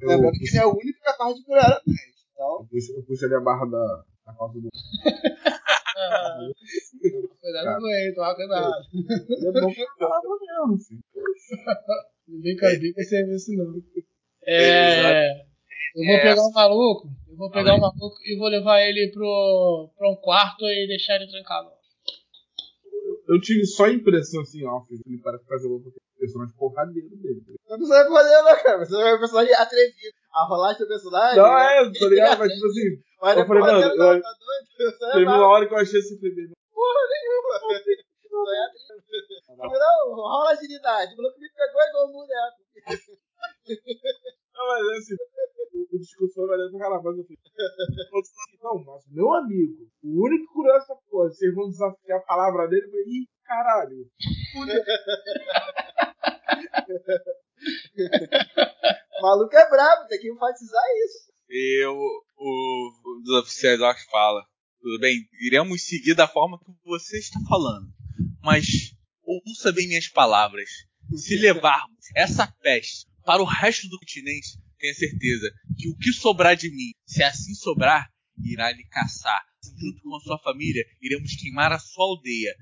Eu 0.00 0.08
Lembrando 0.08 0.32
que 0.32 0.40
puxo, 0.40 0.56
ele 0.56 0.62
é 0.62 0.66
o 0.66 0.72
único 0.72 1.00
capaz 1.00 1.36
de 1.36 1.44
curar 1.44 1.72
a 1.72 1.80
peste. 1.80 2.26
Então, 2.32 2.46
eu 2.60 2.66
puxo, 2.70 2.92
eu 2.96 3.02
puxo 3.04 3.24
ali 3.24 3.34
a 3.34 3.40
barra 3.40 3.66
da, 3.66 4.04
da 4.26 4.32
calça 4.34 4.60
do... 4.60 4.68
Ah, 5.96 6.38
cuidado 7.40 7.80
com 7.80 7.88
ele, 7.88 8.14
toma 8.14 8.34
cuidado. 8.34 8.72
É 8.74 9.60
bom 9.60 9.72
pra 9.72 9.86
caralho 9.98 10.38
mesmo, 10.40 10.78
filho. 10.78 11.00
Não 12.28 12.40
vem 12.40 12.56
com 12.56 12.66
a 12.66 12.70
bica 12.78 13.02
sem 13.04 13.26
ver 13.26 13.36
isso 13.36 13.52
não. 13.54 13.82
É. 14.46 15.42
Eu 15.94 16.06
vou 16.06 16.14
É. 16.14 16.22
pegar 16.22 16.42
o 16.42 16.52
maluco, 16.52 17.08
eu 17.28 17.36
vou 17.36 17.50
pegar 17.50 17.76
Fala 17.76 17.78
o 17.78 17.80
maluco 17.80 18.16
e 18.24 18.36
vou 18.38 18.48
levar 18.48 18.80
ele 18.80 19.10
pro, 19.12 19.90
pra 19.96 20.10
um 20.10 20.16
quarto 20.16 20.64
e 20.64 20.86
deixar 20.86 21.16
ele 21.16 21.30
trancado. 21.30 21.70
Eu 23.28 23.40
tive 23.40 23.64
só 23.66 23.84
a 23.84 23.92
impressão 23.92 24.40
assim, 24.40 24.64
ó, 24.64 24.82
ele 24.90 25.18
parece 25.18 25.44
que 25.44 25.50
tá 25.50 25.58
jogando 25.58 25.92
personagem 26.22 26.54
porradeiro 26.56 27.08
dele. 27.16 27.42
você 27.66 27.76
não 27.76 27.88
vai 27.88 28.06
poder, 28.06 28.42
não, 28.42 28.62
cara. 28.62 28.78
Você 28.78 28.92
vai 28.92 29.14
um 29.14 29.18
personagem 29.18 29.54
atrevido. 29.54 30.14
A 30.32 30.44
rolagem 30.46 30.78
do 30.78 30.88
personagem. 30.88 31.36
Não, 31.36 31.54
né? 31.54 31.78
é, 31.78 31.92
tá 31.98 32.06
ligado? 32.06 32.38
Mas 32.38 32.52
tipo 32.52 32.66
assim, 32.66 33.02
Mas 33.20 33.38
eu 33.38 33.46
falei, 33.46 33.62
mano, 33.62 33.80
não 33.96 34.12
eu- 34.14 34.22
tá 34.22 34.32
doido? 34.38 34.62
Você 34.76 35.12
teve 35.12 35.24
uma 35.24 35.48
hora 35.48 35.66
que 35.66 35.74
eu 35.74 35.78
achei 35.78 35.98
esse 36.00 36.18
bebê. 36.20 36.48
facilidade. 40.52 41.14
O 41.14 41.16
maluco 41.16 41.40
me 41.40 41.48
pegou 41.50 41.82
igual 41.82 42.08
um 42.08 42.12
boneco. 42.12 42.62
Não, 44.54 44.66
mas 44.66 44.98
assim, 44.98 45.14
o, 45.74 45.96
o 45.96 45.98
discurso 45.98 46.34
foi 46.34 46.46
valendo 46.46 46.70
pra 46.72 46.80
caralho, 46.80 47.02
mas 47.02 47.18
eu 47.18 47.24
falei, 47.24 47.38
eu 48.12 48.22
disse 48.22 48.34
assim, 48.38 48.58
não, 48.62 48.84
mas 48.84 49.02
meu 49.10 49.32
amigo, 49.32 49.88
o 50.04 50.24
único 50.24 50.52
curioso 50.52 50.78
dessa 50.80 50.96
porra, 51.10 51.28
vocês 51.30 51.54
vão 51.54 51.68
desafiar 51.68 52.18
a 52.18 52.22
palavra 52.22 52.68
dele, 52.68 52.86
eu 52.86 52.90
falei, 52.90 53.04
ih, 53.06 53.26
caralho. 53.44 54.06
O 59.18 59.22
maluco 59.22 59.56
é 59.56 59.70
brabo, 59.70 60.08
tem 60.08 60.20
que 60.20 60.30
enfatizar 60.30 60.82
isso. 61.06 61.32
E 61.48 61.84
o, 61.86 62.24
o, 62.38 63.22
dos 63.24 63.42
oficiais 63.42 63.78
lá 63.78 63.94
que 63.94 64.04
fala: 64.10 64.44
Tudo 64.80 64.98
bem, 65.00 65.28
iremos 65.40 65.84
seguir 65.84 66.14
da 66.14 66.26
forma 66.26 66.58
que 66.58 66.72
você 66.84 67.18
está 67.18 67.38
falando. 67.48 67.92
Mas 68.42 68.66
ouça 69.22 69.72
bem 69.72 69.86
minhas 69.86 70.08
palavras. 70.08 70.68
Se 71.14 71.36
levarmos 71.40 72.06
essa 72.16 72.46
peste 72.62 73.06
para 73.24 73.42
o 73.42 73.46
resto 73.46 73.88
do 73.88 73.98
continente, 73.98 74.58
tenha 74.78 74.94
certeza 74.94 75.52
que 75.78 75.88
o 75.88 75.96
que 75.96 76.12
sobrar 76.12 76.56
de 76.56 76.70
mim, 76.70 76.92
se 77.06 77.22
assim 77.22 77.54
sobrar, 77.54 78.10
irá 78.44 78.72
lhe 78.72 78.84
caçar. 78.88 79.42
Junto 79.78 80.02
com 80.02 80.16
a 80.16 80.20
sua 80.20 80.38
família, 80.40 80.84
iremos 81.00 81.36
queimar 81.36 81.70
a 81.70 81.78
sua 81.78 82.04
aldeia. 82.04 82.56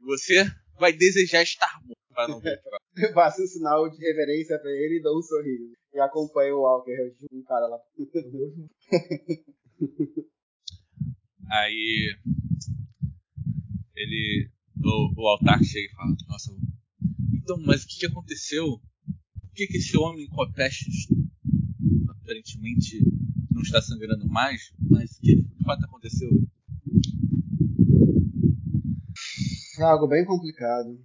Você 0.00 0.44
vai 0.78 0.92
desejar 0.92 1.42
estar 1.42 1.80
morto 1.82 1.99
para 2.20 2.28
não 2.28 2.40
ver. 2.40 2.60
Eu 2.96 3.12
faço 3.14 3.42
um 3.42 3.46
sinal 3.46 3.88
de 3.88 3.96
reverência 3.98 4.58
pra 4.58 4.70
ele 4.70 4.98
e 4.98 5.02
dou 5.02 5.18
um 5.18 5.22
sorriso. 5.22 5.72
E 5.94 6.00
acompanho 6.00 6.56
o 6.56 6.62
Walker, 6.62 7.14
junto 7.18 7.36
um 7.36 7.44
cara 7.44 7.66
lá. 7.66 7.78
Aí 11.50 12.16
ele. 13.96 14.50
O, 14.82 15.22
o 15.22 15.28
Altar 15.28 15.62
chega 15.62 15.86
e 15.86 15.94
fala, 15.94 16.16
nossa, 16.26 16.56
então, 17.34 17.58
mas 17.66 17.84
o 17.84 17.86
que, 17.86 17.98
que 17.98 18.06
aconteceu? 18.06 18.80
Por 19.40 19.52
que, 19.54 19.66
que 19.66 19.76
esse 19.76 19.94
homem 19.98 20.26
com 20.28 20.42
a 20.42 20.50
peste 20.50 20.86
aparentemente 22.08 22.98
não 23.50 23.60
está 23.60 23.82
sangrando 23.82 24.26
mais? 24.26 24.72
Mas 24.78 25.18
o 25.18 25.20
que 25.20 25.36
de 25.36 25.64
fato 25.64 25.84
aconteceu? 25.84 26.30
É 29.78 29.82
algo 29.82 30.08
bem 30.08 30.24
complicado. 30.24 30.98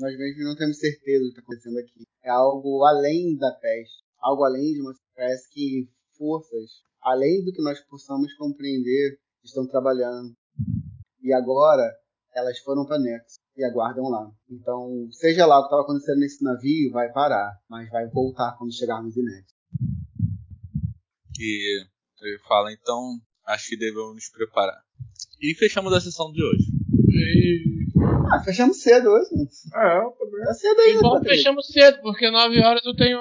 Nós 0.00 0.16
mesmos 0.16 0.44
não 0.44 0.56
temos 0.56 0.78
certeza 0.78 1.24
do 1.24 1.32
que 1.32 1.40
está 1.40 1.42
acontecendo 1.42 1.78
aqui. 1.78 2.02
É 2.24 2.30
algo 2.30 2.84
além 2.84 3.36
da 3.36 3.52
peste. 3.52 4.02
Algo 4.18 4.44
além 4.44 4.72
de 4.72 4.80
uma. 4.80 4.94
Parece 5.14 5.48
que 5.50 5.88
forças, 6.16 6.82
além 7.02 7.44
do 7.44 7.52
que 7.52 7.62
nós 7.62 7.80
possamos 7.86 8.32
compreender, 8.34 9.18
estão 9.44 9.66
trabalhando. 9.66 10.32
E 11.22 11.32
agora, 11.32 11.84
elas 12.34 12.58
foram 12.60 12.86
para 12.86 12.98
Nexo 12.98 13.38
e 13.56 13.64
aguardam 13.64 14.08
lá. 14.08 14.30
Então, 14.50 15.08
seja 15.10 15.44
lá 15.44 15.58
o 15.58 15.62
que 15.62 15.66
estava 15.66 15.82
acontecendo 15.82 16.20
nesse 16.20 16.42
navio, 16.42 16.92
vai 16.92 17.12
parar, 17.12 17.52
mas 17.68 17.90
vai 17.90 18.08
voltar 18.08 18.56
quando 18.56 18.74
chegarmos 18.74 19.16
em 19.16 19.22
Nexo. 19.22 19.54
E 21.38 21.84
ele 22.22 22.38
fala, 22.46 22.72
então, 22.72 23.18
acho 23.46 23.68
que 23.68 23.76
devemos 23.76 24.14
nos 24.14 24.28
preparar. 24.30 24.82
E 25.40 25.54
fechamos 25.54 25.92
a 25.92 26.00
sessão 26.00 26.30
de 26.32 26.42
hoje. 26.42 26.64
E, 27.08 27.79
Ah, 28.32 28.40
fechamos 28.44 28.80
cedo 28.82 29.10
hoje. 29.10 29.28
né? 29.34 29.44
É, 29.74 29.98
eu 29.98 30.10
também. 30.12 30.44
Tá 30.44 30.54
cedo 30.54 30.80
aí, 30.80 30.90
e 30.92 31.00
bom, 31.00 31.10
Patrick? 31.14 31.36
fechamos 31.36 31.66
cedo, 31.66 31.98
porque 32.02 32.30
9 32.30 32.60
horas 32.62 32.84
eu 32.84 32.94
tenho 32.94 33.20